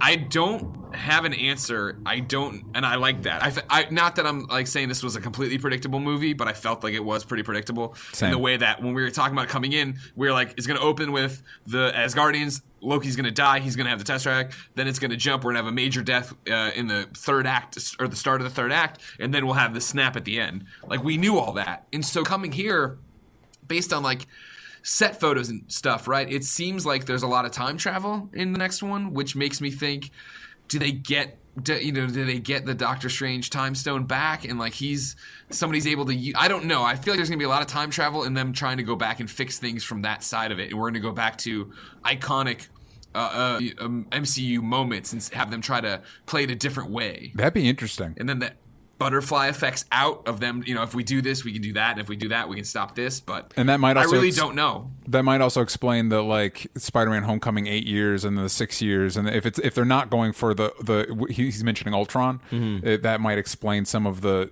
I 0.00 0.16
don't 0.16 0.94
have 0.94 1.24
an 1.24 1.34
answer. 1.34 1.98
I 2.06 2.20
don't, 2.20 2.64
and 2.74 2.84
I 2.84 2.96
like 2.96 3.22
that. 3.22 3.42
I, 3.42 3.82
I 3.82 3.90
not 3.90 4.16
that 4.16 4.26
I'm 4.26 4.46
like 4.46 4.66
saying 4.66 4.88
this 4.88 5.02
was 5.02 5.16
a 5.16 5.20
completely 5.20 5.58
predictable 5.58 6.00
movie, 6.00 6.32
but 6.32 6.48
I 6.48 6.52
felt 6.52 6.82
like 6.82 6.94
it 6.94 7.04
was 7.04 7.24
pretty 7.24 7.42
predictable 7.42 7.94
Same. 8.12 8.28
in 8.28 8.32
the 8.32 8.38
way 8.38 8.56
that 8.56 8.82
when 8.82 8.94
we 8.94 9.02
were 9.02 9.10
talking 9.10 9.36
about 9.36 9.48
coming 9.48 9.72
in, 9.72 9.98
we 10.16 10.26
were 10.26 10.32
like, 10.32 10.54
it's 10.56 10.66
going 10.66 10.78
to 10.78 10.84
open 10.84 11.12
with 11.12 11.42
the 11.66 11.92
Asgardians. 11.94 12.62
Loki's 12.80 13.14
going 13.14 13.26
to 13.26 13.30
die. 13.30 13.60
He's 13.60 13.76
going 13.76 13.84
to 13.84 13.90
have 13.90 14.02
the 14.02 14.10
Tesseract. 14.10 14.54
Then 14.74 14.88
it's 14.88 14.98
going 14.98 15.10
to 15.10 15.16
jump. 15.16 15.44
We're 15.44 15.52
going 15.52 15.62
to 15.62 15.64
have 15.64 15.72
a 15.72 15.76
major 15.76 16.02
death 16.02 16.32
uh, 16.50 16.70
in 16.74 16.86
the 16.86 17.08
third 17.14 17.46
act 17.46 17.78
or 18.00 18.08
the 18.08 18.16
start 18.16 18.40
of 18.40 18.44
the 18.44 18.54
third 18.54 18.72
act, 18.72 19.00
and 19.18 19.34
then 19.34 19.44
we'll 19.44 19.54
have 19.54 19.74
the 19.74 19.80
snap 19.80 20.16
at 20.16 20.24
the 20.24 20.40
end. 20.40 20.64
Like 20.86 21.04
we 21.04 21.18
knew 21.18 21.38
all 21.38 21.52
that, 21.52 21.86
and 21.92 22.04
so 22.04 22.24
coming 22.24 22.52
here 22.52 22.98
based 23.66 23.92
on 23.92 24.02
like 24.02 24.26
set 24.82 25.20
photos 25.20 25.48
and 25.48 25.64
stuff, 25.68 26.08
right? 26.08 26.30
It 26.30 26.44
seems 26.44 26.86
like 26.86 27.06
there's 27.06 27.22
a 27.22 27.26
lot 27.26 27.44
of 27.44 27.52
time 27.52 27.76
travel 27.76 28.28
in 28.32 28.52
the 28.52 28.58
next 28.58 28.82
one, 28.82 29.12
which 29.12 29.36
makes 29.36 29.60
me 29.60 29.70
think: 29.70 30.10
Do 30.68 30.78
they 30.78 30.92
get? 30.92 31.36
Do, 31.60 31.74
you 31.74 31.90
know, 31.92 32.06
do 32.06 32.24
they 32.24 32.38
get 32.38 32.64
the 32.64 32.74
Doctor 32.74 33.08
Strange 33.10 33.50
time 33.50 33.74
stone 33.74 34.04
back? 34.04 34.44
And 34.44 34.58
like 34.58 34.72
he's 34.72 35.16
somebody's 35.50 35.86
able 35.86 36.06
to. 36.06 36.32
I 36.36 36.48
don't 36.48 36.66
know. 36.66 36.82
I 36.82 36.94
feel 36.94 37.12
like 37.12 37.18
there's 37.18 37.28
gonna 37.28 37.38
be 37.38 37.44
a 37.44 37.48
lot 37.48 37.62
of 37.62 37.68
time 37.68 37.90
travel 37.90 38.22
and 38.22 38.36
them 38.36 38.52
trying 38.52 38.76
to 38.76 38.82
go 38.82 38.96
back 38.96 39.20
and 39.20 39.30
fix 39.30 39.58
things 39.58 39.82
from 39.82 40.02
that 40.02 40.22
side 40.22 40.52
of 40.52 40.58
it. 40.60 40.70
And 40.70 40.78
we're 40.78 40.88
gonna 40.88 41.00
go 41.00 41.12
back 41.12 41.38
to 41.38 41.72
iconic. 42.04 42.68
Uh, 43.12 43.58
uh, 43.58 43.84
um, 43.84 44.06
MCU 44.12 44.62
moments 44.62 45.12
and 45.12 45.20
have 45.34 45.50
them 45.50 45.60
try 45.60 45.80
to 45.80 46.00
play 46.26 46.44
it 46.44 46.50
a 46.52 46.54
different 46.54 46.90
way 46.90 47.32
That'd 47.34 47.54
be 47.54 47.68
interesting. 47.68 48.14
and 48.18 48.28
then 48.28 48.38
the 48.38 48.52
butterfly 49.00 49.48
effects 49.48 49.84
out 49.90 50.28
of 50.28 50.38
them. 50.38 50.62
You 50.64 50.74
know, 50.76 50.82
if 50.84 50.94
we 50.94 51.02
do 51.02 51.20
this, 51.20 51.44
we 51.44 51.52
can 51.52 51.62
do 51.62 51.72
that, 51.72 51.92
and 51.92 52.00
if 52.00 52.08
we 52.08 52.14
do 52.14 52.28
that, 52.28 52.48
we 52.48 52.54
can 52.54 52.64
stop 52.64 52.94
this. 52.94 53.18
But 53.18 53.52
And 53.56 53.68
that 53.68 53.80
might 53.80 53.96
also 53.96 54.10
I 54.10 54.12
really 54.12 54.28
ex- 54.28 54.36
don't 54.36 54.54
know. 54.54 54.92
That 55.08 55.24
might 55.24 55.40
also 55.40 55.62
explain 55.62 56.10
the 56.10 56.22
like 56.22 56.68
Spider-Man: 56.76 57.24
Homecoming 57.24 57.66
eight 57.66 57.86
years 57.86 58.24
and 58.24 58.38
the 58.38 58.48
six 58.48 58.80
years, 58.80 59.16
and 59.16 59.28
if 59.28 59.44
it's 59.44 59.58
if 59.58 59.74
they're 59.74 59.84
not 59.84 60.10
going 60.10 60.32
for 60.32 60.54
the 60.54 60.72
the 60.80 61.26
he's 61.30 61.64
mentioning 61.64 61.94
Ultron, 61.94 62.40
Mm-hmm. 62.52 62.86
it, 62.86 63.02
that 63.02 63.20
might 63.20 63.38
explain 63.38 63.84
some 63.84 64.06
of 64.06 64.20
the 64.20 64.50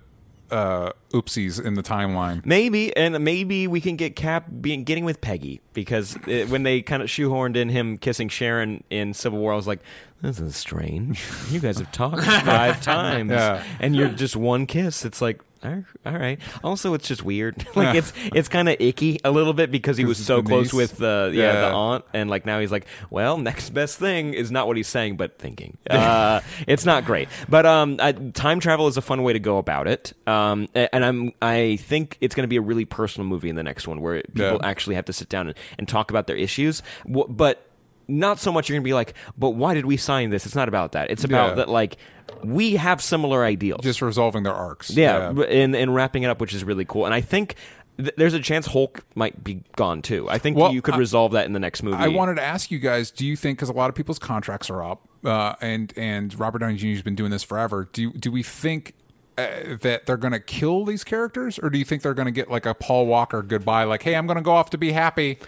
uh, 0.51 0.91
oopsies 1.11 1.63
in 1.63 1.73
the 1.75 1.83
timeline. 1.83 2.45
Maybe, 2.45 2.95
and 2.95 3.23
maybe 3.23 3.67
we 3.67 3.81
can 3.81 3.95
get 3.95 4.15
Cap 4.15 4.45
being 4.61 4.83
getting 4.83 5.05
with 5.05 5.21
Peggy 5.21 5.61
because 5.73 6.17
it, 6.27 6.49
when 6.49 6.63
they 6.63 6.81
kind 6.81 7.01
of 7.01 7.09
shoehorned 7.09 7.55
in 7.55 7.69
him 7.69 7.97
kissing 7.97 8.29
Sharon 8.29 8.83
in 8.89 9.13
Civil 9.13 9.39
War, 9.39 9.53
I 9.53 9.55
was 9.55 9.67
like, 9.67 9.79
"This 10.21 10.39
is 10.39 10.55
strange. 10.55 11.23
You 11.49 11.59
guys 11.59 11.77
have 11.79 11.91
talked 11.91 12.23
five 12.23 12.81
times, 12.83 13.31
Yeah. 13.31 13.63
and 13.79 13.95
you're 13.95 14.09
just 14.09 14.35
one 14.35 14.65
kiss." 14.65 15.05
It's 15.05 15.21
like, 15.21 15.41
all 15.63 16.13
right. 16.13 16.39
Also, 16.63 16.93
it's 16.93 17.07
just 17.07 17.23
weird. 17.23 17.65
like 17.75 17.95
it's 17.95 18.13
it's 18.33 18.47
kind 18.47 18.69
of 18.69 18.77
icky 18.79 19.19
a 19.23 19.31
little 19.31 19.53
bit 19.53 19.71
because 19.71 19.97
he 19.97 20.05
was 20.05 20.17
so 20.23 20.41
close 20.41 20.71
with 20.73 21.01
uh, 21.01 21.29
yeah, 21.33 21.61
the 21.61 21.67
aunt, 21.73 22.05
and 22.13 22.29
like 22.29 22.45
now 22.45 22.59
he's 22.59 22.71
like, 22.71 22.85
well, 23.09 23.37
next 23.37 23.71
best 23.71 23.99
thing 23.99 24.33
is 24.33 24.51
not 24.51 24.67
what 24.67 24.77
he's 24.77 24.87
saying, 24.87 25.17
but 25.17 25.37
thinking. 25.37 25.77
Uh, 25.89 26.41
it's 26.67 26.85
not 26.85 27.03
great, 27.05 27.27
but 27.49 27.65
um, 27.65 27.97
I, 27.99 28.13
time 28.13 28.59
travel 28.59 28.87
is 28.87 28.95
a 28.97 29.01
fun 29.01 29.21
way 29.23 29.33
to 29.33 29.39
go 29.39 29.57
about 29.57 29.87
it. 29.87 30.13
Um, 30.25 30.67
and 30.73 31.03
I'm 31.03 31.33
I 31.41 31.75
think 31.81 32.17
it's 32.21 32.35
going 32.35 32.43
to 32.45 32.47
be 32.47 32.55
a 32.55 32.61
really 32.61 32.85
personal 32.85 33.27
movie 33.27 33.49
in 33.49 33.55
the 33.55 33.63
next 33.63 33.87
one 33.87 33.99
where 34.01 34.21
people 34.21 34.43
Yeah. 34.43 34.57
actually 34.63 34.95
have 34.95 35.05
to 35.05 35.13
sit 35.13 35.29
down 35.29 35.47
and, 35.49 35.57
and 35.77 35.87
talk 35.87 36.09
about 36.09 36.27
their 36.27 36.37
issues, 36.37 36.81
but. 37.05 37.65
Not 38.09 38.39
so 38.39 38.51
much 38.51 38.67
you're 38.67 38.75
going 38.75 38.83
to 38.83 38.89
be 38.89 38.93
like, 38.93 39.13
but 39.37 39.51
why 39.51 39.73
did 39.73 39.85
we 39.85 39.95
sign 39.97 40.29
this? 40.31 40.45
It's 40.45 40.55
not 40.55 40.67
about 40.67 40.91
that. 40.93 41.11
It's 41.11 41.23
about 41.23 41.49
Yeah. 41.49 41.55
that, 41.55 41.69
like, 41.69 41.97
we 42.43 42.75
have 42.75 43.01
similar 43.01 43.43
ideals. 43.45 43.81
Just 43.83 44.01
resolving 44.01 44.43
their 44.43 44.53
arcs. 44.53 44.89
Yeah, 44.89 45.31
b- 45.31 45.45
and 45.47 45.75
and 45.75 45.93
wrapping 45.93 46.23
it 46.23 46.27
up, 46.27 46.41
which 46.41 46.53
is 46.53 46.63
really 46.63 46.85
cool. 46.85 47.05
And 47.05 47.13
I 47.13 47.21
think 47.21 47.55
th- 47.97 48.13
there's 48.17 48.33
a 48.33 48.39
chance 48.39 48.67
Hulk 48.67 49.03
might 49.15 49.43
be 49.43 49.63
gone 49.75 50.01
too. 50.01 50.27
I 50.29 50.37
think 50.37 50.57
Well, 50.57 50.71
you 50.73 50.81
could 50.81 50.93
I- 50.95 50.97
resolve 50.97 51.31
that 51.33 51.45
in 51.47 51.53
the 51.53 51.59
next 51.59 51.83
movie. 51.83 51.97
I 51.97 52.07
wanted 52.07 52.35
to 52.35 52.43
ask 52.43 52.71
you 52.71 52.79
guys: 52.79 53.11
Do 53.11 53.25
you 53.25 53.35
think, 53.35 53.57
because 53.57 53.69
a 53.69 53.73
lot 53.73 53.89
of 53.89 53.95
people's 53.95 54.19
contracts 54.19 54.69
are 54.69 54.83
up, 54.83 55.07
uh, 55.25 55.55
and 55.61 55.91
and 55.97 56.37
Robert 56.39 56.59
Downey 56.59 56.77
Jr. 56.77 56.87
has 56.89 57.01
been 57.01 57.15
doing 57.15 57.31
this 57.31 57.43
forever, 57.43 57.89
do 57.91 58.11
do 58.13 58.31
we 58.31 58.41
think 58.43 58.93
uh, 59.37 59.47
that 59.81 60.05
they're 60.05 60.15
going 60.17 60.33
to 60.33 60.39
kill 60.39 60.85
these 60.85 61.03
characters, 61.03 61.59
or 61.61 61.69
do 61.69 61.77
you 61.79 61.85
think 61.85 62.03
they're 62.03 62.13
going 62.13 62.25
to 62.27 62.31
get 62.31 62.49
like 62.49 62.65
a 62.65 62.73
Paul 62.73 63.05
Walker 63.07 63.41
goodbye, 63.41 63.83
like, 63.85 64.03
"Hey, 64.03 64.15
I'm 64.15 64.27
going 64.27 64.37
to 64.37 64.43
go 64.43 64.51
off 64.53 64.69
to 64.71 64.77
be 64.77 64.91
happy"? 64.93 65.39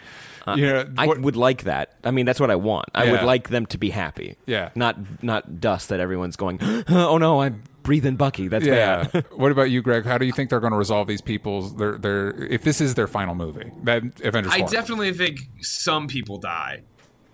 You 0.55 0.65
know, 0.67 0.79
Uh, 0.79 0.85
I 0.97 1.07
what- 1.07 1.21
would 1.21 1.35
like 1.35 1.63
that. 1.63 1.93
I 2.03 2.11
mean, 2.11 2.25
that's 2.25 2.39
what 2.39 2.51
I 2.51 2.55
want. 2.55 2.89
I 2.95 3.11
would 3.11 3.23
like 3.23 3.49
them 3.49 3.65
to 3.67 3.77
be 3.77 3.89
happy. 3.89 4.35
Yeah. 4.45 4.69
not 4.75 4.97
not 5.23 5.59
dust 5.59 5.89
that 5.89 5.99
everyone's 5.99 6.35
going. 6.35 6.59
Oh 6.89 7.17
no, 7.17 7.41
I'm 7.41 7.63
breathing 7.83 8.15
Bucky. 8.15 8.47
That's 8.47 8.65
yeah. 8.65 9.03
bad. 9.05 9.25
what 9.35 9.51
about 9.51 9.69
you, 9.71 9.81
Greg? 9.81 10.05
How 10.05 10.17
do 10.17 10.25
you 10.25 10.31
think 10.31 10.49
they're 10.49 10.59
going 10.59 10.71
to 10.73 10.77
resolve 10.77 11.07
these 11.07 11.21
people's 11.21 11.75
their 11.75 11.97
their 11.97 12.29
if 12.45 12.63
this 12.63 12.81
is 12.81 12.95
their 12.95 13.07
final 13.07 13.35
movie? 13.35 13.71
That 13.83 14.03
Avengers. 14.23 14.53
I 14.53 14.59
4? 14.59 14.67
definitely 14.69 15.13
think 15.13 15.39
some 15.61 16.07
people 16.07 16.37
die. 16.37 16.81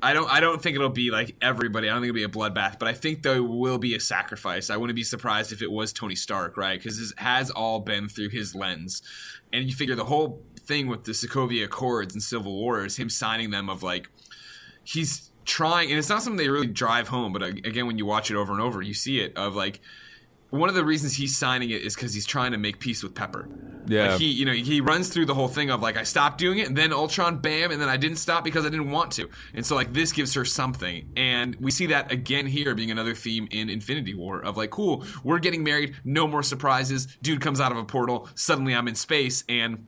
I 0.02 0.14
don't. 0.14 0.32
I 0.32 0.40
don't 0.40 0.62
think 0.62 0.76
it'll 0.76 0.90
be 0.90 1.10
like 1.10 1.36
everybody. 1.42 1.90
I 1.90 1.94
don't 1.94 2.02
think 2.04 2.16
it'll 2.16 2.30
be 2.30 2.40
a 2.40 2.50
bloodbath, 2.52 2.78
but 2.78 2.88
I 2.88 2.94
think 2.94 3.24
there 3.24 3.42
will 3.42 3.80
be 3.80 3.96
a 3.96 4.00
sacrifice. 4.00 4.70
I 4.70 4.78
wouldn't 4.78 4.96
be 4.96 5.04
surprised 5.04 5.52
if 5.52 5.62
it 5.64 5.72
was 5.72 5.92
Tony 5.92 6.14
Stark, 6.16 6.56
right? 6.56 6.78
Because 6.80 7.00
this 7.00 7.14
has 7.18 7.50
all 7.50 7.80
been 7.80 8.08
through 8.08 8.30
his 8.30 8.54
lens, 8.54 9.02
and 9.52 9.66
you 9.68 9.74
figure 9.74 9.96
the 9.96 10.06
whole 10.06 10.44
thing 10.68 10.88
with 10.88 11.06
the 11.06 11.14
Sokovia 11.14 11.66
Accords 11.66 12.14
and 12.14 12.22
Civil 12.22 12.54
War 12.54 12.86
is 12.86 12.98
him 12.98 13.10
signing 13.10 13.52
them 13.52 13.70
of 13.70 13.84
like 13.84 14.10
he's 14.84 15.32
trying, 15.46 15.90
and 15.90 15.98
it's 15.98 16.10
not 16.10 16.22
something 16.22 16.38
they 16.38 16.50
really 16.50 16.68
drive 16.68 17.08
home. 17.08 17.34
But 17.34 17.44
again, 17.44 17.88
when 17.88 17.98
you 17.98 18.06
watch 18.06 18.30
it 18.30 18.36
over 18.36 18.52
and 18.52 18.62
over, 18.62 18.82
you 18.82 18.94
see 18.94 19.20
it 19.20 19.36
of 19.36 19.56
like 19.56 19.80
one 20.50 20.70
of 20.70 20.76
the 20.76 20.86
reasons 20.86 21.16
he's 21.16 21.38
signing 21.38 21.72
it 21.72 21.82
is 21.82 21.94
because 21.94 22.14
he's 22.14 22.26
trying 22.26 22.52
to 22.54 22.58
make 22.58 22.80
peace 22.80 23.04
with 23.04 23.14
Pepper. 23.14 23.50
Yeah. 23.86 24.12
Like 24.12 24.20
he, 24.20 24.28
you 24.28 24.46
know, 24.46 24.54
he 24.54 24.82
runs 24.82 25.10
through 25.10 25.26
the 25.26 25.34
whole 25.34 25.48
thing 25.48 25.70
of 25.70 25.82
like 25.82 25.98
I 25.98 26.04
stopped 26.04 26.38
doing 26.38 26.60
it, 26.60 26.68
and 26.68 26.78
then 26.78 26.94
Ultron, 26.94 27.40
bam, 27.40 27.72
and 27.72 27.82
then 27.82 27.90
I 27.90 27.98
didn't 27.98 28.18
stop 28.18 28.44
because 28.44 28.66
I 28.66 28.70
didn't 28.70 28.92
want 28.92 29.12
to, 29.14 29.30
and 29.54 29.66
so 29.66 29.76
like 29.76 29.94
this 29.94 30.12
gives 30.12 30.34
her 30.36 30.46
something, 30.46 31.10
and 31.16 31.56
we 31.56 31.72
see 31.72 31.88
that 31.88 32.12
again 32.12 32.46
here 32.46 32.76
being 32.76 32.92
another 32.92 33.16
theme 33.16 33.48
in 33.52 33.70
Infinity 33.70 34.14
War 34.14 34.42
of 34.42 34.58
like, 34.58 34.70
cool, 34.70 35.06
we're 35.24 35.40
getting 35.40 35.64
married, 35.64 35.96
no 36.04 36.28
more 36.28 36.44
surprises. 36.44 37.08
Dude 37.22 37.42
comes 37.42 37.62
out 37.62 37.72
of 37.72 37.78
a 37.78 37.86
portal, 37.86 38.30
suddenly 38.36 38.76
I'm 38.76 38.88
in 38.88 38.96
space, 38.96 39.44
and 39.48 39.86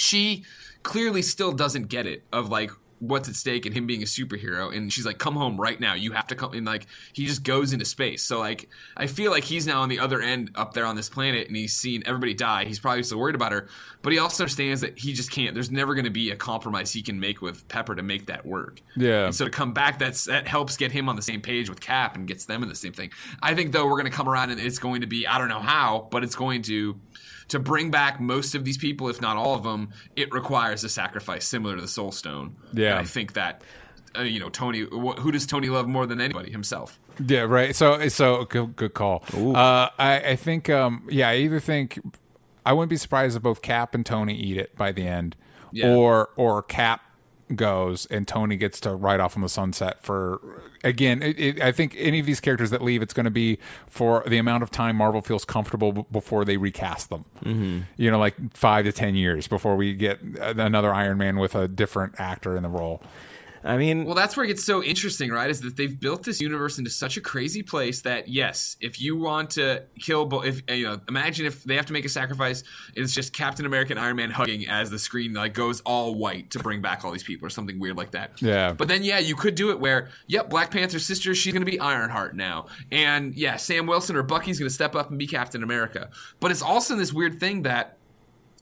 she 0.00 0.44
clearly 0.82 1.22
still 1.22 1.52
doesn't 1.52 1.88
get 1.88 2.06
it 2.06 2.24
of 2.32 2.48
like 2.48 2.70
what's 3.00 3.30
at 3.30 3.34
stake 3.34 3.64
and 3.64 3.74
him 3.74 3.86
being 3.86 4.02
a 4.02 4.06
superhero. 4.06 4.74
And 4.74 4.92
she's 4.92 5.06
like 5.06 5.18
come 5.18 5.34
home 5.34 5.58
right 5.58 5.80
now. 5.80 5.94
You 5.94 6.12
have 6.12 6.26
to 6.28 6.34
come 6.34 6.52
and 6.52 6.66
like 6.66 6.86
he 7.14 7.26
just 7.26 7.42
goes 7.42 7.72
into 7.72 7.86
space. 7.86 8.22
So 8.22 8.38
like 8.38 8.68
i 8.96 9.06
feel 9.06 9.30
like 9.30 9.44
he's 9.44 9.66
now 9.66 9.80
on 9.80 9.88
the 9.88 9.98
other 9.98 10.20
end 10.20 10.50
up 10.54 10.74
there 10.74 10.84
on 10.84 10.96
this 10.96 11.08
planet 11.08 11.48
and 11.48 11.56
he's 11.56 11.72
seen 11.72 12.02
everybody 12.04 12.34
die. 12.34 12.66
He's 12.66 12.78
probably 12.78 13.02
still 13.02 13.18
worried 13.18 13.34
about 13.34 13.52
her 13.52 13.68
but 14.02 14.12
he 14.12 14.18
also 14.18 14.44
understands 14.44 14.82
that 14.82 14.98
he 14.98 15.12
just 15.12 15.30
can't 15.30 15.54
there's 15.54 15.70
never 15.70 15.94
going 15.94 16.04
to 16.04 16.10
be 16.10 16.30
a 16.30 16.36
compromise 16.36 16.92
he 16.92 17.02
can 17.02 17.18
make 17.18 17.40
with 17.40 17.66
pepper 17.68 17.94
to 17.94 18.02
make 18.02 18.26
that 18.26 18.44
work. 18.44 18.82
Yeah. 18.96 19.26
and 19.26 19.34
so 19.34 19.46
to 19.46 19.50
come 19.50 19.72
back 19.72 19.98
that's 19.98 20.26
that 20.26 20.46
helps 20.46 20.76
get 20.76 20.92
him 20.92 21.08
on 21.08 21.16
the 21.16 21.22
same 21.22 21.40
page 21.40 21.70
with 21.70 21.80
cap 21.80 22.16
and 22.16 22.28
gets 22.28 22.44
them 22.44 22.62
in 22.62 22.68
the 22.68 22.74
same 22.74 22.92
thing. 22.92 23.10
I 23.42 23.54
think 23.54 23.72
though 23.72 23.86
we're 23.86 23.92
going 23.92 24.10
to 24.10 24.16
come 24.16 24.28
around 24.28 24.50
and 24.50 24.60
it's 24.60 24.78
going 24.78 25.00
to 25.00 25.06
be 25.06 25.26
i 25.26 25.38
don't 25.38 25.48
know 25.48 25.60
how 25.60 26.06
but 26.10 26.22
it's 26.22 26.34
going 26.34 26.62
to 26.62 27.00
to 27.50 27.58
bring 27.60 27.90
back 27.92 28.18
most 28.20 28.54
of 28.54 28.64
these 28.64 28.78
people, 28.78 29.08
if 29.08 29.20
not 29.20 29.36
all 29.36 29.54
of 29.54 29.62
them, 29.62 29.90
it 30.16 30.32
requires 30.32 30.82
a 30.82 30.88
sacrifice 30.88 31.44
similar 31.46 31.76
to 31.76 31.80
the 31.82 31.88
Soul 31.88 32.10
Stone. 32.12 32.56
Yeah. 32.72 32.90
and 32.92 32.98
I 33.00 33.04
think 33.04 33.34
that 33.34 33.62
uh, 34.18 34.22
you 34.22 34.40
know 34.40 34.48
Tony. 34.48 34.82
Wh- 34.84 35.18
who 35.20 35.30
does 35.30 35.46
Tony 35.46 35.68
love 35.68 35.86
more 35.86 36.06
than 36.06 36.20
anybody? 36.20 36.50
Himself. 36.50 36.98
Yeah, 37.24 37.42
right. 37.42 37.76
So, 37.76 38.08
so 38.08 38.44
good, 38.46 38.74
good 38.76 38.94
call. 38.94 39.22
Uh, 39.34 39.90
I, 39.98 40.22
I 40.30 40.36
think, 40.36 40.70
um, 40.70 41.06
yeah, 41.10 41.28
I 41.28 41.36
either 41.36 41.60
think 41.60 41.98
I 42.64 42.72
wouldn't 42.72 42.88
be 42.88 42.96
surprised 42.96 43.36
if 43.36 43.42
both 43.42 43.60
Cap 43.60 43.94
and 43.94 44.06
Tony 44.06 44.34
eat 44.34 44.56
it 44.56 44.74
by 44.74 44.90
the 44.92 45.06
end, 45.06 45.36
Yeah. 45.70 45.94
or 45.94 46.30
or 46.36 46.62
Cap 46.62 47.02
goes 47.54 48.06
and 48.06 48.26
Tony 48.26 48.56
gets 48.56 48.80
to 48.80 48.94
ride 48.94 49.20
off 49.20 49.36
on 49.36 49.42
the 49.42 49.48
sunset 49.48 50.02
for 50.02 50.62
again. 50.84 51.22
It, 51.22 51.38
it, 51.38 51.60
I 51.60 51.72
think 51.72 51.94
any 51.98 52.20
of 52.20 52.26
these 52.26 52.40
characters 52.40 52.70
that 52.70 52.82
leave, 52.82 53.02
it's 53.02 53.14
going 53.14 53.24
to 53.24 53.30
be 53.30 53.58
for 53.88 54.24
the 54.26 54.38
amount 54.38 54.62
of 54.62 54.70
time 54.70 54.96
Marvel 54.96 55.20
feels 55.20 55.44
comfortable 55.44 55.92
b- 55.92 56.04
before 56.10 56.44
they 56.44 56.56
recast 56.56 57.10
them. 57.10 57.24
Mm-hmm. 57.44 57.80
You 57.96 58.10
know, 58.10 58.18
like 58.18 58.34
five 58.54 58.84
to 58.84 58.92
ten 58.92 59.14
years 59.14 59.48
before 59.48 59.76
we 59.76 59.94
get 59.94 60.20
another 60.40 60.92
Iron 60.92 61.18
Man 61.18 61.38
with 61.38 61.54
a 61.54 61.68
different 61.68 62.14
actor 62.18 62.56
in 62.56 62.62
the 62.62 62.68
role. 62.68 63.02
I 63.62 63.76
mean, 63.76 64.04
Well, 64.04 64.14
that's 64.14 64.36
where 64.36 64.44
it 64.44 64.48
gets 64.48 64.64
so 64.64 64.82
interesting, 64.82 65.30
right? 65.30 65.50
Is 65.50 65.60
that 65.60 65.76
they've 65.76 65.98
built 65.98 66.22
this 66.22 66.40
universe 66.40 66.78
into 66.78 66.90
such 66.90 67.16
a 67.16 67.20
crazy 67.20 67.62
place 67.62 68.02
that 68.02 68.28
yes, 68.28 68.76
if 68.80 69.00
you 69.00 69.16
want 69.16 69.50
to 69.50 69.82
kill, 69.98 70.24
bo- 70.24 70.42
if 70.42 70.62
you 70.70 70.84
know, 70.84 71.00
imagine 71.08 71.44
if 71.46 71.64
they 71.64 71.76
have 71.76 71.86
to 71.86 71.92
make 71.92 72.04
a 72.04 72.08
sacrifice, 72.08 72.64
it's 72.94 73.12
just 73.12 73.32
Captain 73.32 73.66
America 73.66 73.92
and 73.92 74.00
Iron 74.00 74.16
Man 74.16 74.30
hugging 74.30 74.66
as 74.68 74.90
the 74.90 74.98
screen 74.98 75.34
like 75.34 75.52
goes 75.52 75.80
all 75.82 76.14
white 76.14 76.50
to 76.52 76.58
bring 76.58 76.80
back 76.80 77.04
all 77.04 77.12
these 77.12 77.22
people 77.22 77.46
or 77.46 77.50
something 77.50 77.78
weird 77.78 77.96
like 77.96 78.12
that. 78.12 78.40
Yeah. 78.40 78.72
But 78.72 78.88
then 78.88 79.02
yeah, 79.04 79.18
you 79.18 79.36
could 79.36 79.54
do 79.54 79.70
it 79.70 79.78
where 79.78 80.08
yep, 80.26 80.48
Black 80.48 80.70
Panther's 80.70 81.04
sister, 81.04 81.34
she's 81.34 81.52
gonna 81.52 81.66
be 81.66 81.78
Ironheart 81.78 82.34
now, 82.34 82.66
and 82.90 83.34
yeah, 83.34 83.56
Sam 83.56 83.86
Wilson 83.86 84.16
or 84.16 84.22
Bucky's 84.22 84.58
gonna 84.58 84.70
step 84.70 84.94
up 84.94 85.10
and 85.10 85.18
be 85.18 85.26
Captain 85.26 85.62
America. 85.62 86.08
But 86.40 86.50
it's 86.50 86.62
also 86.62 86.96
this 86.96 87.12
weird 87.12 87.38
thing 87.38 87.62
that 87.62 87.98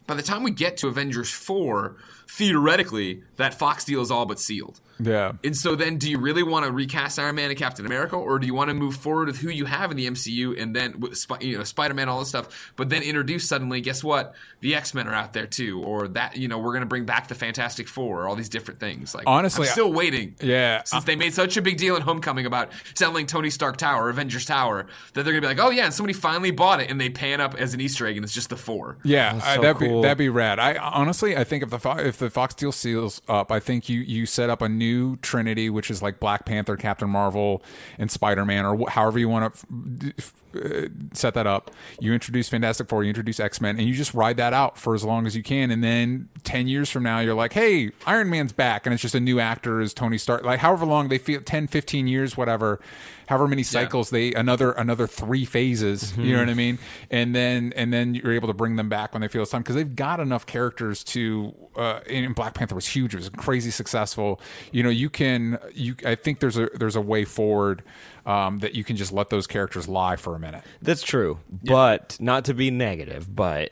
by 0.08 0.14
the 0.14 0.22
time 0.22 0.42
we 0.42 0.50
get 0.50 0.78
to 0.78 0.88
Avengers 0.88 1.30
4, 1.30 1.96
theoretically, 2.28 3.22
that 3.36 3.54
Fox 3.54 3.84
deal 3.84 4.00
is 4.00 4.10
all 4.10 4.26
but 4.26 4.38
sealed. 4.38 4.80
Yeah. 5.00 5.32
And 5.44 5.56
so 5.56 5.76
then 5.76 5.96
do 5.98 6.10
you 6.10 6.18
really 6.18 6.42
want 6.42 6.66
to 6.66 6.72
recast 6.72 7.20
Iron 7.20 7.36
Man 7.36 7.50
and 7.50 7.58
Captain 7.58 7.86
America 7.86 8.16
or 8.16 8.40
do 8.40 8.48
you 8.48 8.54
want 8.54 8.68
to 8.68 8.74
move 8.74 8.96
forward 8.96 9.28
with 9.28 9.38
who 9.38 9.48
you 9.48 9.64
have 9.66 9.92
in 9.92 9.96
the 9.96 10.08
MCU 10.10 10.60
and 10.60 10.74
then 10.74 11.00
you 11.40 11.56
know 11.56 11.62
Spider-Man 11.62 12.08
all 12.08 12.18
this 12.18 12.30
stuff 12.30 12.72
but 12.74 12.88
then 12.88 13.02
introduce 13.04 13.48
suddenly 13.48 13.80
guess 13.80 14.02
what 14.02 14.34
the 14.60 14.74
X-Men 14.74 15.06
are 15.06 15.14
out 15.14 15.34
there 15.34 15.46
too 15.46 15.80
or 15.84 16.08
that 16.08 16.36
you 16.36 16.48
know 16.48 16.58
we're 16.58 16.72
going 16.72 16.80
to 16.80 16.86
bring 16.86 17.04
back 17.04 17.28
the 17.28 17.36
Fantastic 17.36 17.86
4 17.86 18.22
or 18.24 18.28
all 18.28 18.34
these 18.34 18.48
different 18.48 18.80
things 18.80 19.14
like 19.14 19.22
Honestly, 19.28 19.68
I'm 19.68 19.72
still 19.72 19.92
waiting 19.92 20.34
Yeah. 20.40 20.82
since 20.82 21.04
they 21.04 21.14
made 21.14 21.32
such 21.32 21.56
a 21.56 21.62
big 21.62 21.76
deal 21.76 21.94
in 21.94 22.02
Homecoming 22.02 22.44
about 22.46 22.70
selling 22.94 23.26
Tony 23.26 23.50
Stark 23.50 23.76
Tower 23.76 24.10
Avengers 24.10 24.46
Tower 24.46 24.86
that 25.14 25.22
they're 25.22 25.32
going 25.32 25.42
to 25.42 25.48
be 25.48 25.54
like 25.54 25.64
oh 25.64 25.70
yeah 25.70 25.84
and 25.84 25.94
somebody 25.94 26.12
finally 26.12 26.50
bought 26.50 26.80
it 26.80 26.90
and 26.90 27.00
they 27.00 27.08
pan 27.08 27.40
up 27.40 27.54
as 27.54 27.72
an 27.72 27.80
Easter 27.80 28.04
egg 28.04 28.16
and 28.16 28.24
it's 28.24 28.34
just 28.34 28.50
the 28.50 28.56
4 28.56 28.98
Yeah, 29.04 29.34
That's 29.34 29.46
I- 29.46 29.58
that'd 29.58 29.76
cool. 29.76 30.00
be 30.00 30.02
that'd 30.02 30.18
be 30.18 30.28
rad. 30.28 30.58
I 30.58 30.74
honestly, 30.74 31.36
I 31.36 31.44
think 31.44 31.62
if 31.62 31.70
the 31.70 31.78
Fo- 31.78 31.98
the 32.18 32.30
Fox 32.30 32.54
deal 32.54 32.72
seals 32.72 33.20
up, 33.28 33.50
I 33.52 33.60
think 33.60 33.88
you 33.88 34.00
you 34.00 34.26
set 34.26 34.50
up 34.50 34.62
a 34.62 34.68
new 34.68 35.16
Trinity, 35.16 35.70
which 35.70 35.90
is 35.90 36.02
like 36.02 36.20
Black 36.20 36.44
Panther, 36.44 36.76
Captain 36.76 37.08
Marvel, 37.10 37.62
and 37.98 38.10
Spider 38.10 38.44
Man, 38.44 38.64
or 38.64 38.76
wh- 38.76 38.90
however 38.90 39.18
you 39.18 39.28
want 39.28 39.54
to 39.54 40.14
uh, 40.54 40.88
set 41.12 41.34
that 41.34 41.46
up. 41.46 41.70
You 42.00 42.12
introduce 42.12 42.48
Fantastic 42.48 42.88
Four, 42.88 43.02
you 43.04 43.08
introduce 43.08 43.40
X 43.40 43.60
Men, 43.60 43.78
and 43.78 43.88
you 43.88 43.94
just 43.94 44.14
ride 44.14 44.36
that 44.38 44.52
out 44.52 44.78
for 44.78 44.94
as 44.94 45.04
long 45.04 45.26
as 45.26 45.36
you 45.36 45.42
can. 45.42 45.70
And 45.70 45.82
then 45.82 46.28
ten 46.44 46.68
years 46.68 46.90
from 46.90 47.02
now, 47.02 47.20
you're 47.20 47.34
like, 47.34 47.52
hey, 47.52 47.90
Iron 48.06 48.30
Man's 48.30 48.52
back, 48.52 48.86
and 48.86 48.92
it's 48.92 49.02
just 49.02 49.14
a 49.14 49.20
new 49.20 49.40
actor 49.40 49.80
as 49.80 49.94
Tony 49.94 50.18
Stark. 50.18 50.44
Like 50.44 50.60
however 50.60 50.86
long 50.86 51.08
they 51.08 51.18
feel, 51.18 51.40
10, 51.40 51.66
15 51.68 52.06
years, 52.06 52.36
whatever. 52.36 52.80
However 53.28 53.46
many 53.46 53.62
cycles 53.62 54.08
they 54.08 54.32
another 54.32 54.72
another 54.72 55.06
three 55.06 55.44
phases, 55.44 56.16
you 56.16 56.32
know 56.32 56.38
what 56.38 56.48
I 56.48 56.54
mean, 56.54 56.78
and 57.10 57.34
then 57.34 57.74
and 57.76 57.92
then 57.92 58.14
you're 58.14 58.32
able 58.32 58.48
to 58.48 58.54
bring 58.54 58.76
them 58.76 58.88
back 58.88 59.12
when 59.12 59.20
they 59.20 59.28
feel 59.28 59.42
it's 59.42 59.50
time 59.50 59.60
because 59.60 59.74
they've 59.74 59.94
got 59.94 60.18
enough 60.18 60.46
characters 60.46 61.04
to. 61.04 61.54
Uh, 61.76 62.00
and 62.08 62.34
Black 62.34 62.54
Panther 62.54 62.74
was 62.74 62.86
huge; 62.86 63.12
it 63.12 63.18
was 63.18 63.28
crazy 63.28 63.70
successful. 63.70 64.40
You 64.72 64.82
know, 64.82 64.88
you 64.88 65.10
can 65.10 65.58
you. 65.74 65.94
I 66.06 66.14
think 66.14 66.40
there's 66.40 66.56
a 66.56 66.70
there's 66.74 66.96
a 66.96 67.02
way 67.02 67.26
forward 67.26 67.82
um, 68.28 68.58
that 68.58 68.74
you 68.76 68.84
can 68.84 68.94
just 68.96 69.12
let 69.12 69.30
those 69.30 69.46
characters 69.48 69.88
lie 69.88 70.14
for 70.16 70.36
a 70.36 70.38
minute. 70.38 70.62
That's 70.82 71.02
true, 71.02 71.38
but 71.64 72.16
not 72.20 72.44
to 72.44 72.54
be 72.54 72.70
negative, 72.70 73.34
but 73.34 73.70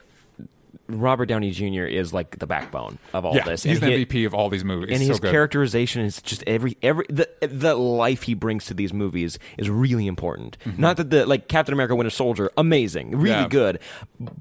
Robert 0.89 1.25
Downey 1.25 1.51
Jr. 1.51 1.83
is 1.83 2.13
like 2.13 2.39
the 2.39 2.47
backbone 2.47 2.97
of 3.13 3.25
all 3.25 3.35
yeah, 3.35 3.43
this. 3.43 3.63
he's 3.63 3.81
And 3.81 3.91
the 3.91 3.97
he- 3.97 4.05
MVP 4.05 4.25
of 4.25 4.33
all 4.33 4.47
these 4.49 4.63
movies. 4.63 4.91
and 4.95 5.01
so 5.01 5.07
his 5.09 5.19
good. 5.19 5.31
characterization 5.31 6.01
is 6.01 6.21
just 6.21 6.43
every 6.47 6.77
every 6.81 7.05
the 7.09 7.27
the 7.41 7.75
life 7.75 8.23
he 8.23 8.33
brings 8.33 8.65
to 8.67 8.73
these 8.73 8.93
movies 8.93 9.37
is 9.57 9.69
really 9.69 10.07
important. 10.07 10.55
Not 10.77 10.95
that 10.97 11.09
the 11.09 11.25
like 11.25 11.49
Captain 11.49 11.73
America 11.73 11.93
Winter 11.95 12.09
Soldier, 12.09 12.51
amazing, 12.57 13.11
really 13.11 13.31
Mm-hmm. 13.35 13.41
Yeah. 13.43 13.47
good, 13.49 13.79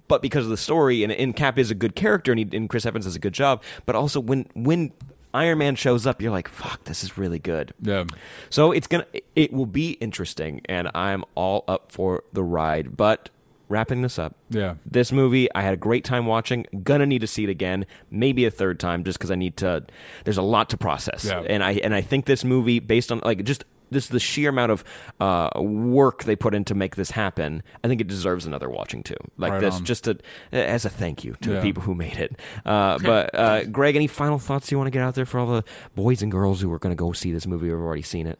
but 0.08 0.22
because 0.22 0.44
of 0.44 0.50
the 0.50 0.56
story 0.56 1.02
and, 1.02 1.12
and 1.12 1.34
Cap 1.34 1.58
is 1.58 1.70
a 1.72 1.74
good 1.74 1.96
character 1.96 2.30
and, 2.32 2.38
he, 2.38 2.56
and 2.56 2.68
Chris 2.70 2.86
Evans 2.86 3.06
does 3.06 3.16
a 3.16 3.20
good 3.20 3.34
job. 3.34 3.60
But 3.84 3.96
also 3.96 4.20
when 4.20 4.46
when 4.54 4.92
Iron 5.36 5.58
Man 5.58 5.76
shows 5.76 6.06
up, 6.06 6.20
you're 6.22 6.30
like, 6.32 6.48
fuck, 6.48 6.84
this 6.84 7.04
is 7.04 7.18
really 7.18 7.38
good. 7.38 7.72
Yeah. 7.80 8.04
So 8.50 8.72
it's 8.72 8.86
gonna 8.86 9.06
it 9.34 9.52
will 9.52 9.66
be 9.66 9.92
interesting, 9.92 10.62
and 10.66 10.90
I'm 10.94 11.24
all 11.34 11.64
up 11.68 11.92
for 11.92 12.24
the 12.32 12.42
ride. 12.42 12.96
But 12.96 13.30
wrapping 13.68 14.00
this 14.02 14.18
up, 14.18 14.34
Yeah. 14.48 14.76
this 14.84 15.10
movie 15.12 15.48
I 15.54 15.62
had 15.62 15.74
a 15.74 15.76
great 15.76 16.04
time 16.04 16.24
watching. 16.26 16.66
Gonna 16.82 17.06
need 17.06 17.20
to 17.20 17.26
see 17.26 17.44
it 17.44 17.50
again, 17.50 17.84
maybe 18.10 18.44
a 18.44 18.50
third 18.50 18.78
time, 18.80 19.04
just 19.04 19.18
because 19.18 19.30
I 19.30 19.34
need 19.34 19.56
to. 19.58 19.84
There's 20.24 20.38
a 20.38 20.42
lot 20.42 20.70
to 20.70 20.76
process, 20.76 21.24
Yeah. 21.24 21.40
and 21.40 21.62
I 21.62 21.72
and 21.84 21.94
I 21.94 22.00
think 22.00 22.24
this 22.26 22.44
movie, 22.44 22.78
based 22.78 23.12
on 23.12 23.20
like 23.24 23.44
just 23.44 23.64
this 23.90 24.08
the 24.08 24.18
sheer 24.20 24.50
amount 24.50 24.72
of 24.72 24.84
uh, 25.20 25.50
work 25.60 26.24
they 26.24 26.36
put 26.36 26.54
in 26.54 26.64
to 26.66 26.74
make 26.74 26.96
this 26.96 27.12
happen, 27.12 27.62
I 27.84 27.88
think 27.88 28.00
it 28.00 28.06
deserves 28.08 28.46
another 28.46 28.68
watching 28.68 29.02
too. 29.02 29.14
Like 29.38 29.52
Right 29.52 29.60
this, 29.60 29.76
on. 29.76 29.84
just 29.84 30.04
to, 30.04 30.18
as 30.52 30.84
a 30.84 30.90
thank 30.90 31.24
you 31.24 31.34
to 31.42 31.50
Yeah. 31.50 31.56
the 31.56 31.62
people 31.62 31.82
who 31.82 31.94
made 31.94 32.16
it. 32.16 32.38
Uh, 32.64 32.98
but 32.98 33.34
uh, 33.34 33.64
Greg, 33.70 33.96
any 33.96 34.06
final 34.06 34.38
thoughts 34.38 34.70
you 34.70 34.78
want 34.78 34.86
to 34.88 34.90
get 34.90 35.02
out 35.02 35.14
there 35.14 35.26
for 35.26 35.38
all 35.38 35.46
the 35.46 35.64
boys 35.94 36.22
and 36.22 36.30
girls 36.32 36.60
who 36.60 36.72
are 36.72 36.78
going 36.78 36.94
to 36.94 36.98
go 37.00 37.12
see 37.12 37.32
this 37.32 37.46
movie 37.46 37.70
or 37.70 37.76
have 37.76 37.84
already 37.86 38.02
seen 38.02 38.26
it? 38.26 38.38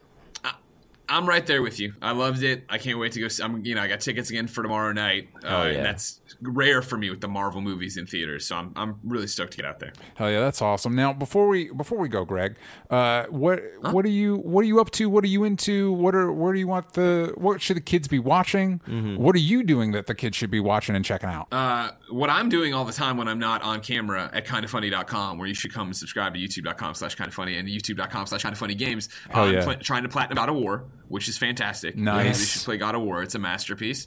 I'm 1.09 1.29
right 1.29 1.47
there 1.47 1.63
with 1.63 1.79
you. 1.79 1.95
I 2.03 2.13
loved 2.13 2.43
it. 2.43 2.65
I 2.69 2.79
can't 2.79 2.99
wait 2.99 3.13
to 3.13 3.21
go. 3.21 3.29
See, 3.29 3.43
I'm, 3.43 3.65
you 3.65 3.75
know, 3.75 3.83
I 3.83 3.87
got 3.89 4.01
tickets 4.01 4.31
again 4.31 4.49
for 4.49 4.63
tomorrow 4.63 4.93
night. 4.93 5.29
Uh, 5.45 5.49
Oh, 5.49 5.63
yeah. 5.67 5.75
and 5.77 5.87
that's 5.87 6.21
rare 6.43 6.83
for 6.83 6.99
me 6.99 7.09
with 7.11 7.21
the 7.21 7.29
Marvel 7.29 7.61
movies 7.61 7.97
in 7.97 8.07
theaters. 8.07 8.45
So 8.47 8.57
I'm, 8.57 8.73
I'm 8.77 8.99
really 9.05 9.27
stoked 9.29 9.53
to 9.53 9.57
get 9.57 9.67
out 9.67 9.79
there. 9.79 9.93
Hell 10.17 10.31
yeah, 10.31 10.41
that's 10.41 10.61
awesome. 10.61 10.95
Now, 10.97 11.13
before 11.13 11.47
we 11.49 11.71
before 11.71 11.99
we 11.99 12.09
go, 12.09 12.25
Greg, 12.25 12.57
uh, 12.91 13.25
what 13.27 13.63
what 13.93 14.05
are 14.05 14.09
you 14.11 14.37
what 14.39 14.63
are 14.63 14.67
you 14.67 14.81
up 14.81 14.91
to? 14.93 15.09
What 15.09 15.23
are 15.25 15.29
you 15.29 15.45
into? 15.45 15.93
What 15.93 16.15
are 16.15 16.33
where 16.33 16.53
do 16.53 16.59
you 16.59 16.67
want 16.67 16.93
the 16.95 17.33
what 17.37 17.63
should 17.63 17.77
the 17.77 17.81
kids 17.83 18.09
be 18.09 18.19
watching? 18.19 18.81
What 19.19 19.35
are 19.37 19.39
you 19.41 19.63
doing 19.63 19.93
that 19.93 20.07
the 20.07 20.15
kids 20.15 20.37
should 20.37 20.51
be 20.51 20.61
watching 20.61 20.97
and 20.97 21.05
checking 21.05 21.29
out? 21.31 21.47
Uh, 21.53 21.91
what 22.11 22.31
I'm 22.31 22.49
doing 22.49 22.75
all 22.75 22.85
the 22.85 22.93
time 22.93 23.17
when 23.17 23.29
I'm 23.29 23.39
not 23.39 23.63
on 23.63 23.81
camera 23.81 24.29
at 24.33 24.45
kindafunny.com, 24.47 25.39
where 25.39 25.47
you 25.49 25.55
should 25.55 25.73
come 25.73 25.87
and 25.89 25.97
subscribe 25.97 26.35
to 26.35 26.41
youtube.com 26.41 26.95
slash 26.95 27.17
kindafunny 27.17 27.59
and 27.59 27.69
youtube.com 27.69 28.27
slash 28.27 28.43
kindafunnygames. 28.45 29.09
I'm 29.33 29.55
yeah. 29.55 29.65
pla- 29.65 29.75
trying 29.77 30.03
to 30.03 30.09
platinum 30.09 30.37
God 30.37 30.49
of 30.49 30.57
War, 30.57 30.85
which 31.09 31.29
is 31.29 31.39
fantastic. 31.39 31.97
Nice. 31.97 32.41
You 32.41 32.47
should 32.47 32.65
play 32.65 32.77
God 32.77 32.95
of 32.95 33.03
War. 33.03 33.23
It's 33.23 33.35
a 33.35 33.39
masterpiece. 33.39 34.07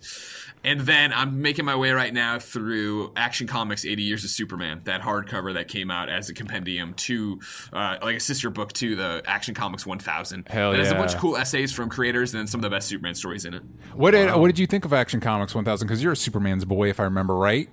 And 0.63 0.81
then 0.81 1.13
I'm 1.13 1.41
making 1.41 1.63
my 1.65 1.75
way 1.75 1.91
right 1.91 2.13
now 2.13 2.37
through 2.37 3.13
Action 3.15 3.47
Comics 3.47 3.85
80 3.85 4.03
Years 4.03 4.23
of 4.25 4.29
Superman, 4.29 4.81
that 4.83 5.01
hardcover 5.01 5.53
that 5.53 5.69
came 5.69 5.89
out 5.89 6.09
as 6.09 6.29
a 6.29 6.33
compendium 6.33 6.93
to, 6.95 7.39
uh, 7.71 7.97
like 8.01 8.17
a 8.17 8.19
sister 8.19 8.49
book 8.49 8.73
to 8.73 8.95
the 8.95 9.21
Action 9.25 9.55
Comics 9.55 9.85
1000. 9.85 10.47
Hell 10.49 10.71
yeah! 10.71 10.75
It 10.75 10.79
has 10.79 10.91
a 10.91 10.95
bunch 10.95 11.13
of 11.13 11.19
cool 11.19 11.37
essays 11.37 11.71
from 11.71 11.89
creators 11.89 12.33
and 12.33 12.39
then 12.39 12.47
some 12.47 12.59
of 12.59 12.63
the 12.63 12.69
best 12.69 12.89
Superman 12.89 13.15
stories 13.15 13.45
in 13.45 13.53
it. 13.53 13.63
what 13.93 14.11
did 14.11 14.35
what 14.35 14.47
did 14.47 14.59
you 14.59 14.67
think 14.67 14.85
of 14.85 14.91
Action 14.91 15.21
Comics 15.21 15.55
1000? 15.55 15.87
Because 15.87 16.03
you're 16.03 16.13
a 16.13 16.17
Superman's 16.17 16.65
boy, 16.65 16.89
if 16.89 16.99
I 16.99 17.03
remember 17.03 17.35
right. 17.35 17.69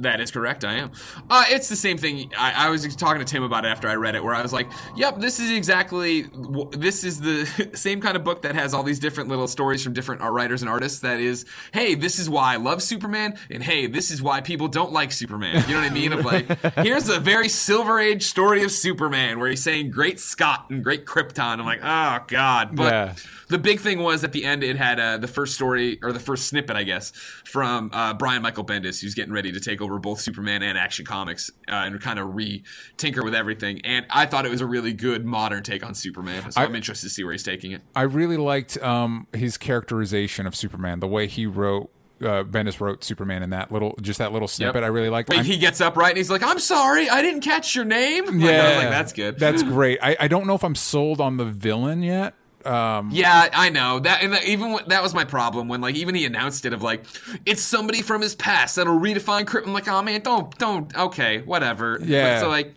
That 0.00 0.20
is 0.20 0.30
correct. 0.30 0.64
I 0.64 0.74
am. 0.74 0.92
Uh, 1.28 1.44
it's 1.48 1.68
the 1.68 1.76
same 1.76 1.98
thing. 1.98 2.32
I, 2.38 2.66
I 2.66 2.70
was 2.70 2.94
talking 2.94 3.18
to 3.18 3.24
Tim 3.24 3.42
about 3.42 3.64
it 3.64 3.68
after 3.68 3.88
I 3.88 3.96
read 3.96 4.14
it, 4.14 4.22
where 4.22 4.34
I 4.34 4.42
was 4.42 4.52
like, 4.52 4.68
"Yep, 4.96 5.18
this 5.18 5.40
is 5.40 5.50
exactly. 5.50 6.26
This 6.72 7.02
is 7.02 7.20
the 7.20 7.70
same 7.74 8.00
kind 8.00 8.16
of 8.16 8.22
book 8.22 8.42
that 8.42 8.54
has 8.54 8.74
all 8.74 8.82
these 8.82 9.00
different 9.00 9.28
little 9.28 9.48
stories 9.48 9.82
from 9.82 9.94
different 9.94 10.22
writers 10.22 10.62
and 10.62 10.70
artists. 10.70 11.00
That 11.00 11.18
is, 11.18 11.46
hey, 11.72 11.94
this 11.94 12.18
is 12.18 12.30
why 12.30 12.54
I 12.54 12.56
love 12.56 12.82
Superman, 12.82 13.36
and 13.50 13.62
hey, 13.62 13.86
this 13.86 14.10
is 14.10 14.22
why 14.22 14.40
people 14.40 14.68
don't 14.68 14.92
like 14.92 15.10
Superman. 15.10 15.64
You 15.68 15.74
know 15.74 15.80
what 15.80 15.90
I 15.90 15.94
mean? 15.94 16.12
Of 16.12 16.24
like, 16.24 16.74
here's 16.76 17.08
a 17.08 17.18
very 17.18 17.48
Silver 17.48 17.98
Age 17.98 18.22
story 18.24 18.62
of 18.62 18.70
Superman, 18.70 19.40
where 19.40 19.50
he's 19.50 19.62
saying 19.62 19.90
"Great 19.90 20.20
Scott" 20.20 20.66
and 20.70 20.84
"Great 20.84 21.06
Krypton." 21.06 21.58
I'm 21.58 21.66
like, 21.66 21.80
oh 21.82 22.24
god, 22.28 22.76
but. 22.76 22.92
Yeah. 22.92 23.14
The 23.48 23.58
big 23.58 23.80
thing 23.80 24.00
was 24.00 24.24
at 24.24 24.32
the 24.32 24.44
end, 24.44 24.62
it 24.62 24.76
had 24.76 25.00
uh, 25.00 25.16
the 25.16 25.26
first 25.26 25.54
story 25.54 25.98
or 26.02 26.12
the 26.12 26.20
first 26.20 26.48
snippet, 26.48 26.76
I 26.76 26.82
guess, 26.82 27.12
from 27.44 27.88
uh, 27.94 28.12
Brian 28.12 28.42
Michael 28.42 28.62
Bendis, 28.64 29.00
who's 29.00 29.14
getting 29.14 29.32
ready 29.32 29.50
to 29.52 29.58
take 29.58 29.80
over 29.80 29.87
both 29.96 30.20
Superman 30.20 30.62
and 30.62 30.76
Action 30.76 31.06
Comics 31.06 31.50
uh, 31.68 31.72
and 31.72 32.00
kind 32.00 32.18
of 32.18 32.34
re 32.34 32.64
tinker 32.96 33.22
with 33.22 33.34
everything. 33.34 33.80
And 33.84 34.06
I 34.10 34.26
thought 34.26 34.44
it 34.44 34.50
was 34.50 34.60
a 34.60 34.66
really 34.66 34.92
good 34.92 35.24
modern 35.24 35.62
take 35.62 35.84
on 35.84 35.94
Superman. 35.94 36.50
So 36.50 36.60
I, 36.60 36.64
am 36.64 36.74
interested 36.74 37.06
to 37.06 37.14
see 37.14 37.22
where 37.24 37.32
he's 37.32 37.42
taking 37.44 37.72
it. 37.72 37.82
I 37.94 38.02
really 38.02 38.36
liked 38.36 38.76
um, 38.82 39.28
his 39.32 39.56
characterization 39.56 40.46
of 40.46 40.56
Superman, 40.56 41.00
the 41.00 41.08
way 41.08 41.26
he 41.26 41.46
wrote. 41.46 41.90
Uh, 42.20 42.42
Bendis 42.42 42.80
wrote 42.80 43.04
Superman 43.04 43.44
in 43.44 43.50
that 43.50 43.70
little, 43.70 43.96
just 44.02 44.18
that 44.18 44.32
little 44.32 44.48
snippet. 44.48 44.82
I 44.82 44.88
really 44.88 45.08
liked. 45.08 45.28
Wait, 45.28 45.46
he 45.46 45.56
gets 45.56 45.80
up 45.80 45.96
right 45.96 46.08
and 46.08 46.16
he's 46.16 46.30
like, 46.30 46.42
"I'm 46.42 46.58
sorry, 46.58 47.08
I 47.08 47.22
didn't 47.22 47.42
catch 47.42 47.76
your 47.76 47.84
name." 47.84 48.26
Like, 48.26 48.40
yeah, 48.40 48.78
like, 48.78 48.90
"That's 48.90 49.12
good." 49.12 49.38
That's 49.38 49.62
great. 49.74 50.00
I, 50.02 50.16
I 50.18 50.26
don't 50.26 50.48
know 50.48 50.56
if 50.56 50.64
I'm 50.64 50.74
sold 50.74 51.20
on 51.20 51.36
the 51.36 51.44
villain 51.44 52.02
yet. 52.02 52.34
Um, 52.68 53.10
Yeah, 53.10 53.48
I 53.52 53.70
know 53.70 53.98
that, 54.00 54.22
and 54.22 54.34
that, 54.34 54.44
even 54.44 54.72
when, 54.72 54.88
that 54.88 55.02
was 55.02 55.14
my 55.14 55.24
problem 55.24 55.68
when 55.68 55.80
like 55.80 55.94
even 55.94 56.14
he 56.14 56.26
announced 56.26 56.66
it 56.66 56.72
of 56.72 56.82
like 56.82 57.04
it's 57.46 57.62
somebody 57.62 58.02
from 58.02 58.20
his 58.20 58.34
past 58.34 58.76
that'll 58.76 58.98
redefine 58.98 59.44
Krypton. 59.44 59.68
I'm 59.68 59.72
like, 59.72 59.88
oh 59.88 60.02
man, 60.02 60.20
don't 60.20 60.56
don't 60.58 60.94
okay, 60.96 61.40
whatever. 61.42 61.98
Yeah. 62.04 62.34
But 62.34 62.40
so 62.40 62.48
like, 62.48 62.74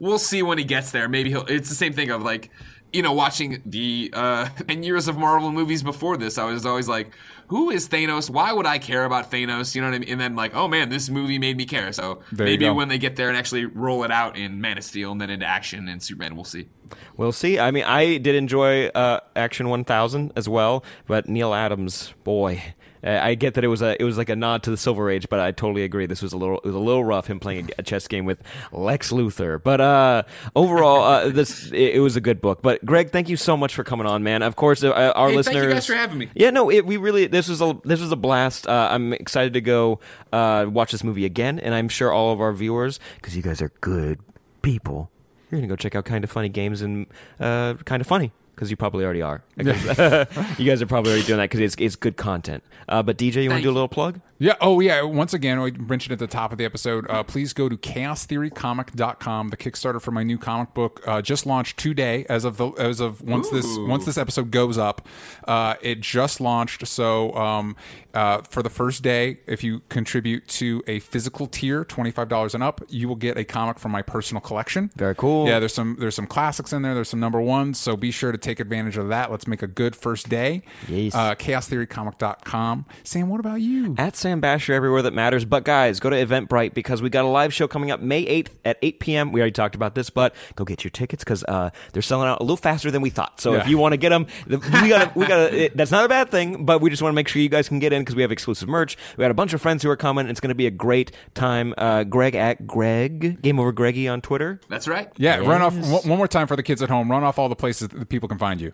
we'll 0.00 0.18
see 0.18 0.42
when 0.42 0.58
he 0.58 0.64
gets 0.64 0.90
there. 0.90 1.08
Maybe 1.08 1.30
he'll. 1.30 1.44
It's 1.46 1.68
the 1.68 1.74
same 1.74 1.92
thing 1.92 2.10
of 2.10 2.22
like, 2.22 2.50
you 2.92 3.02
know, 3.02 3.12
watching 3.12 3.60
the 3.66 4.10
uh, 4.14 4.48
ten 4.68 4.82
years 4.82 5.06
of 5.06 5.18
Marvel 5.18 5.52
movies 5.52 5.82
before 5.82 6.16
this. 6.16 6.38
I 6.38 6.44
was 6.44 6.64
always 6.64 6.88
like, 6.88 7.10
who 7.48 7.70
is 7.70 7.88
Thanos? 7.88 8.28
Why 8.28 8.52
would 8.52 8.66
I 8.66 8.78
care 8.78 9.04
about 9.04 9.30
Thanos? 9.30 9.74
You 9.74 9.80
know 9.80 9.88
what 9.88 9.94
I 9.94 9.98
mean? 10.00 10.10
And 10.10 10.20
then 10.20 10.34
like, 10.34 10.54
oh 10.54 10.68
man, 10.68 10.88
this 10.88 11.08
movie 11.08 11.38
made 11.38 11.56
me 11.56 11.64
care. 11.64 11.92
So 11.92 12.20
There 12.32 12.46
maybe 12.46 12.68
when 12.68 12.88
they 12.88 12.98
get 12.98 13.16
there 13.16 13.28
and 13.28 13.36
actually 13.36 13.64
roll 13.64 14.04
it 14.04 14.10
out 14.10 14.36
in 14.36 14.60
Man 14.60 14.78
of 14.78 14.84
Steel 14.84 15.12
and 15.12 15.20
then 15.20 15.30
into 15.30 15.46
action 15.46 15.88
and 15.88 16.02
Superman, 16.02 16.34
we'll 16.34 16.44
see. 16.44 16.68
We'll 17.16 17.32
see. 17.32 17.58
I 17.58 17.70
mean, 17.70 17.84
I 17.84 18.18
did 18.18 18.34
enjoy 18.34 18.86
uh, 18.88 19.20
Action 19.34 19.68
1000 19.68 20.32
as 20.36 20.48
well, 20.48 20.84
but 21.06 21.28
Neal 21.28 21.52
Adams, 21.52 22.14
boy, 22.24 22.62
uh, 23.04 23.18
I 23.22 23.34
get 23.34 23.54
that 23.54 23.64
it 23.64 23.68
was 23.68 23.82
a 23.82 24.00
it 24.00 24.04
was 24.04 24.16
like 24.18 24.28
a 24.28 24.36
nod 24.36 24.62
to 24.64 24.70
the 24.70 24.76
Silver 24.76 25.10
Age, 25.10 25.28
but 25.28 25.40
I 25.40 25.52
totally 25.52 25.82
agree. 25.82 26.06
This 26.06 26.22
was 26.22 26.32
a 26.32 26.36
little 26.36 26.58
it 26.58 26.64
was 26.66 26.74
a 26.74 26.78
little 26.78 27.04
rough 27.04 27.26
him 27.26 27.40
playing 27.40 27.70
a, 27.78 27.82
chess 27.82 28.08
game 28.08 28.24
with 28.24 28.42
Lex 28.72 29.12
Luthor. 29.12 29.62
But 29.62 29.80
uh, 29.80 30.22
overall, 30.54 31.02
uh, 31.02 31.28
this 31.30 31.70
it, 31.72 31.96
it 31.96 32.00
was 32.00 32.16
a 32.16 32.20
good 32.20 32.40
book. 32.40 32.62
But 32.62 32.84
Greg, 32.84 33.10
thank 33.10 33.28
you 33.28 33.36
so 33.36 33.56
much 33.56 33.74
for 33.74 33.84
coming 33.84 34.06
on, 34.06 34.22
man. 34.22 34.42
Of 34.42 34.56
course, 34.56 34.82
uh, 34.82 34.90
our 34.92 35.30
Hey, 35.30 35.36
listeners. 35.36 35.54
thank 35.54 35.68
you 35.68 35.74
guys 35.74 35.86
for 35.86 35.94
having 35.94 36.18
me. 36.18 36.28
Yeah, 36.34 36.50
no, 36.50 36.70
it, 36.70 36.86
we 36.86 36.96
really 36.96 37.26
this 37.26 37.48
was 37.48 37.60
a 37.60 37.78
this 37.84 38.00
was 38.00 38.12
a 38.12 38.16
blast. 38.16 38.66
Uh, 38.66 38.88
I'm 38.90 39.12
excited 39.12 39.52
to 39.54 39.60
go 39.60 40.00
uh, 40.32 40.66
watch 40.68 40.92
this 40.92 41.04
movie 41.04 41.24
again, 41.24 41.58
and 41.58 41.74
I'm 41.74 41.88
sure 41.88 42.12
all 42.12 42.32
of 42.32 42.40
our 42.40 42.52
viewers, 42.52 42.98
because 43.16 43.36
you 43.36 43.42
guys 43.42 43.60
are 43.62 43.70
good 43.80 44.20
people, 44.62 45.10
you're 45.50 45.60
gonna 45.60 45.68
go 45.68 45.76
check 45.76 45.94
out 45.94 46.04
Kinda 46.04 46.26
Funny 46.26 46.48
Games 46.48 46.82
and 46.82 47.06
uh, 47.38 47.74
Kinda 47.84 48.04
Funny 48.04 48.32
because 48.56 48.70
you 48.70 48.76
probably 48.76 49.04
already 49.04 49.20
are. 49.20 49.44
you 49.58 49.64
guys 49.64 50.80
are 50.80 50.86
probably 50.86 51.12
already 51.12 51.26
doing 51.26 51.38
that 51.38 51.50
because 51.50 51.60
it's 51.60 51.76
it's 51.78 51.94
good 51.94 52.16
content. 52.16 52.64
Uh, 52.88 53.02
but 53.02 53.18
DJ, 53.18 53.42
you 53.42 53.50
want 53.50 53.60
to 53.60 53.62
do 53.62 53.70
a 53.70 53.72
little 53.72 53.88
plug? 53.88 54.20
Yeah. 54.38 54.54
Oh, 54.60 54.80
yeah. 54.80 55.02
Once 55.02 55.32
again, 55.32 55.60
we 55.60 55.70
mentioned 55.72 56.12
at 56.12 56.18
the 56.18 56.26
top 56.26 56.52
of 56.52 56.58
the 56.58 56.64
episode. 56.64 57.06
Uh, 57.08 57.22
please 57.22 57.52
go 57.52 57.68
to 57.68 57.76
chaostheorycomic.com. 57.76 59.48
The 59.48 59.56
Kickstarter 59.56 60.00
for 60.00 60.10
my 60.10 60.22
new 60.22 60.36
comic 60.36 60.74
book 60.74 61.02
uh, 61.06 61.22
just 61.22 61.46
launched 61.46 61.78
today. 61.78 62.26
As 62.28 62.44
of 62.44 62.56
the 62.56 62.68
as 62.72 63.00
of 63.00 63.22
once 63.22 63.48
this 63.50 63.66
once 63.78 64.04
this 64.04 64.18
episode 64.18 64.50
goes 64.50 64.76
up, 64.76 65.06
uh, 65.48 65.74
it 65.80 66.00
just 66.00 66.40
launched. 66.40 66.86
So 66.86 67.34
um, 67.34 67.76
uh, 68.12 68.42
for 68.42 68.62
the 68.62 68.70
first 68.70 69.02
day, 69.02 69.38
if 69.46 69.64
you 69.64 69.80
contribute 69.88 70.46
to 70.48 70.82
a 70.86 70.98
physical 70.98 71.46
tier, 71.46 71.84
twenty 71.84 72.10
five 72.10 72.28
dollars 72.28 72.54
and 72.54 72.62
up, 72.62 72.82
you 72.88 73.08
will 73.08 73.16
get 73.16 73.38
a 73.38 73.44
comic 73.44 73.78
from 73.78 73.90
my 73.92 74.02
personal 74.02 74.40
collection. 74.40 74.90
Very 74.96 75.14
cool. 75.14 75.46
Yeah. 75.46 75.60
There's 75.60 75.74
some 75.74 75.96
there's 75.98 76.14
some 76.14 76.26
classics 76.26 76.72
in 76.72 76.82
there. 76.82 76.94
There's 76.94 77.08
some 77.08 77.20
number 77.20 77.40
ones. 77.40 77.78
So 77.78 77.96
be 77.96 78.10
sure 78.10 78.32
to 78.32 78.38
take 78.46 78.60
advantage 78.60 78.96
of 78.96 79.08
that. 79.08 79.30
Let's 79.30 79.46
make 79.46 79.62
a 79.62 79.66
good 79.66 79.96
first 79.96 80.28
day. 80.28 80.62
Yes. 80.88 81.14
Uh, 81.14 81.34
chaostheorycomic.com. 81.34 82.86
Sam, 83.02 83.28
what 83.28 83.40
about 83.40 83.60
you? 83.60 83.94
At 83.98 84.16
Sam 84.16 84.40
Bashor 84.40 84.70
everywhere 84.70 85.02
that 85.02 85.12
matters. 85.12 85.44
But 85.44 85.64
guys, 85.64 86.00
go 86.00 86.10
to 86.10 86.16
Eventbrite 86.16 86.74
because 86.74 87.02
we 87.02 87.10
got 87.10 87.24
a 87.24 87.28
live 87.28 87.52
show 87.52 87.68
coming 87.68 87.90
up 87.90 88.00
May 88.00 88.24
8th 88.24 88.48
at 88.64 88.78
8 88.82 89.00
p.m. 89.00 89.32
We 89.32 89.40
already 89.40 89.52
talked 89.52 89.74
about 89.74 89.94
this, 89.94 90.10
but 90.10 90.34
go 90.54 90.64
get 90.64 90.84
your 90.84 90.90
tickets 90.90 91.24
because 91.24 91.44
uh, 91.44 91.70
they're 91.92 92.02
selling 92.02 92.28
out 92.28 92.40
a 92.40 92.42
little 92.42 92.56
faster 92.56 92.90
than 92.90 93.02
we 93.02 93.10
thought. 93.10 93.40
So 93.40 93.54
if 93.54 93.68
you 93.68 93.78
want 93.78 93.92
to 93.92 93.96
get 93.96 94.10
them, 94.10 94.26
we 94.48 94.88
got 94.88 95.16
we 95.16 95.26
got 95.26 95.52
that's 95.74 95.90
not 95.90 96.04
a 96.04 96.08
bad 96.08 96.30
thing, 96.30 96.64
but 96.64 96.80
we 96.80 96.90
just 96.90 97.02
want 97.02 97.12
to 97.12 97.16
make 97.16 97.28
sure 97.28 97.42
you 97.42 97.48
guys 97.48 97.68
can 97.68 97.78
get 97.78 97.92
in 97.92 98.02
because 98.02 98.14
we 98.14 98.22
have 98.22 98.32
exclusive 98.32 98.68
merch. 98.68 98.96
We 99.16 99.22
got 99.22 99.30
a 99.30 99.34
bunch 99.34 99.52
of 99.52 99.60
friends 99.60 99.82
who 99.82 99.90
are 99.90 99.96
coming. 99.96 100.28
It's 100.28 100.40
going 100.40 100.50
to 100.50 100.54
be 100.54 100.66
a 100.66 100.70
great 100.70 101.12
time. 101.34 101.74
Uh, 101.76 102.04
Greg 102.04 102.34
at 102.34 102.66
Greg 102.66 103.42
Game 103.42 103.58
Over 103.58 103.72
Greggy 103.72 104.08
on 104.08 104.20
Twitter. 104.20 104.60
That's 104.68 104.86
right. 104.88 105.10
Yeah, 105.16 105.38
run 105.38 105.62
off 105.62 105.74
one, 105.74 106.08
one 106.08 106.18
more 106.18 106.28
time 106.28 106.46
for 106.46 106.56
the 106.56 106.62
kids 106.62 106.82
at 106.82 106.88
home. 106.88 107.10
Run 107.10 107.24
off 107.24 107.38
all 107.38 107.48
the 107.48 107.56
places 107.56 107.88
that 107.88 108.08
people 108.08 108.28
can 108.28 108.35
find 108.38 108.60
you. 108.60 108.72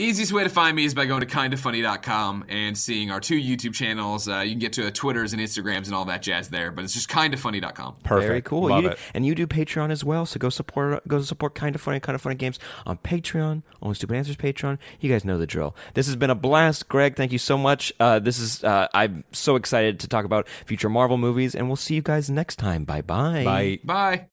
Easiest 0.00 0.32
way 0.32 0.44
to 0.44 0.48
find 0.48 0.76
me 0.76 0.84
is 0.84 0.94
by 0.94 1.06
going 1.06 1.22
to 1.22 1.26
kindafunny.com 1.26 2.44
and 2.48 2.78
seeing 2.78 3.10
our 3.10 3.18
two 3.18 3.34
YouTube 3.34 3.74
channels. 3.74 4.28
Uh, 4.28 4.38
you 4.38 4.50
can 4.50 4.60
get 4.60 4.72
to 4.74 4.88
Twitters 4.92 5.32
and 5.32 5.42
Instagrams 5.42 5.86
and 5.86 5.94
all 5.94 6.04
that 6.04 6.22
jazz 6.22 6.50
there, 6.50 6.70
but 6.70 6.84
it's 6.84 6.94
just 6.94 7.08
kindafunny.com. 7.10 7.96
Perfect. 8.04 8.28
Very 8.28 8.40
cool. 8.42 8.68
Love 8.68 8.84
You- 8.84 8.90
it. 8.90 8.98
And 9.12 9.26
you 9.26 9.34
do 9.34 9.48
Patreon 9.48 9.90
as 9.90 10.04
well, 10.04 10.24
so 10.24 10.38
go 10.38 10.50
support 10.50 11.02
go 11.08 11.20
support 11.22 11.56
Kinda 11.56 11.80
Funny, 11.80 11.98
Kinda 11.98 12.20
Funny 12.20 12.36
Games 12.36 12.60
on 12.86 12.98
Patreon, 12.98 13.62
Only 13.82 13.96
Stupid 13.96 14.14
Answers 14.16 14.36
Patreon. 14.36 14.78
You 15.00 15.10
guys 15.10 15.24
know 15.24 15.36
the 15.36 15.48
drill. 15.48 15.74
This 15.94 16.06
has 16.06 16.14
been 16.14 16.30
a 16.30 16.36
blast, 16.36 16.88
Greg. 16.88 17.16
Thank 17.16 17.32
you 17.32 17.38
so 17.38 17.58
much. 17.58 17.92
Uh, 17.98 18.20
this 18.20 18.38
is 18.38 18.62
uh, 18.62 18.86
I'm 18.94 19.24
so 19.32 19.56
excited 19.56 19.98
to 19.98 20.06
talk 20.06 20.24
about 20.24 20.48
future 20.64 20.88
Marvel 20.88 21.18
movies, 21.18 21.56
and 21.56 21.66
we'll 21.66 21.74
see 21.74 21.96
you 21.96 22.02
guys 22.02 22.30
next 22.30 22.54
time. 22.60 22.84
Bye 22.84 23.02
bye. 23.02 23.42
Bye. 23.42 23.78
Bye. 23.82 24.26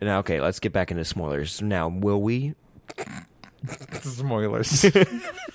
Now, 0.00 0.20
okay, 0.20 0.40
let's 0.40 0.60
get 0.60 0.72
back 0.72 0.90
into 0.90 1.04
spoilers. 1.04 1.60
Now, 1.60 1.88
will 1.88 2.22
we? 2.22 2.54
Spoilers. 4.02 4.86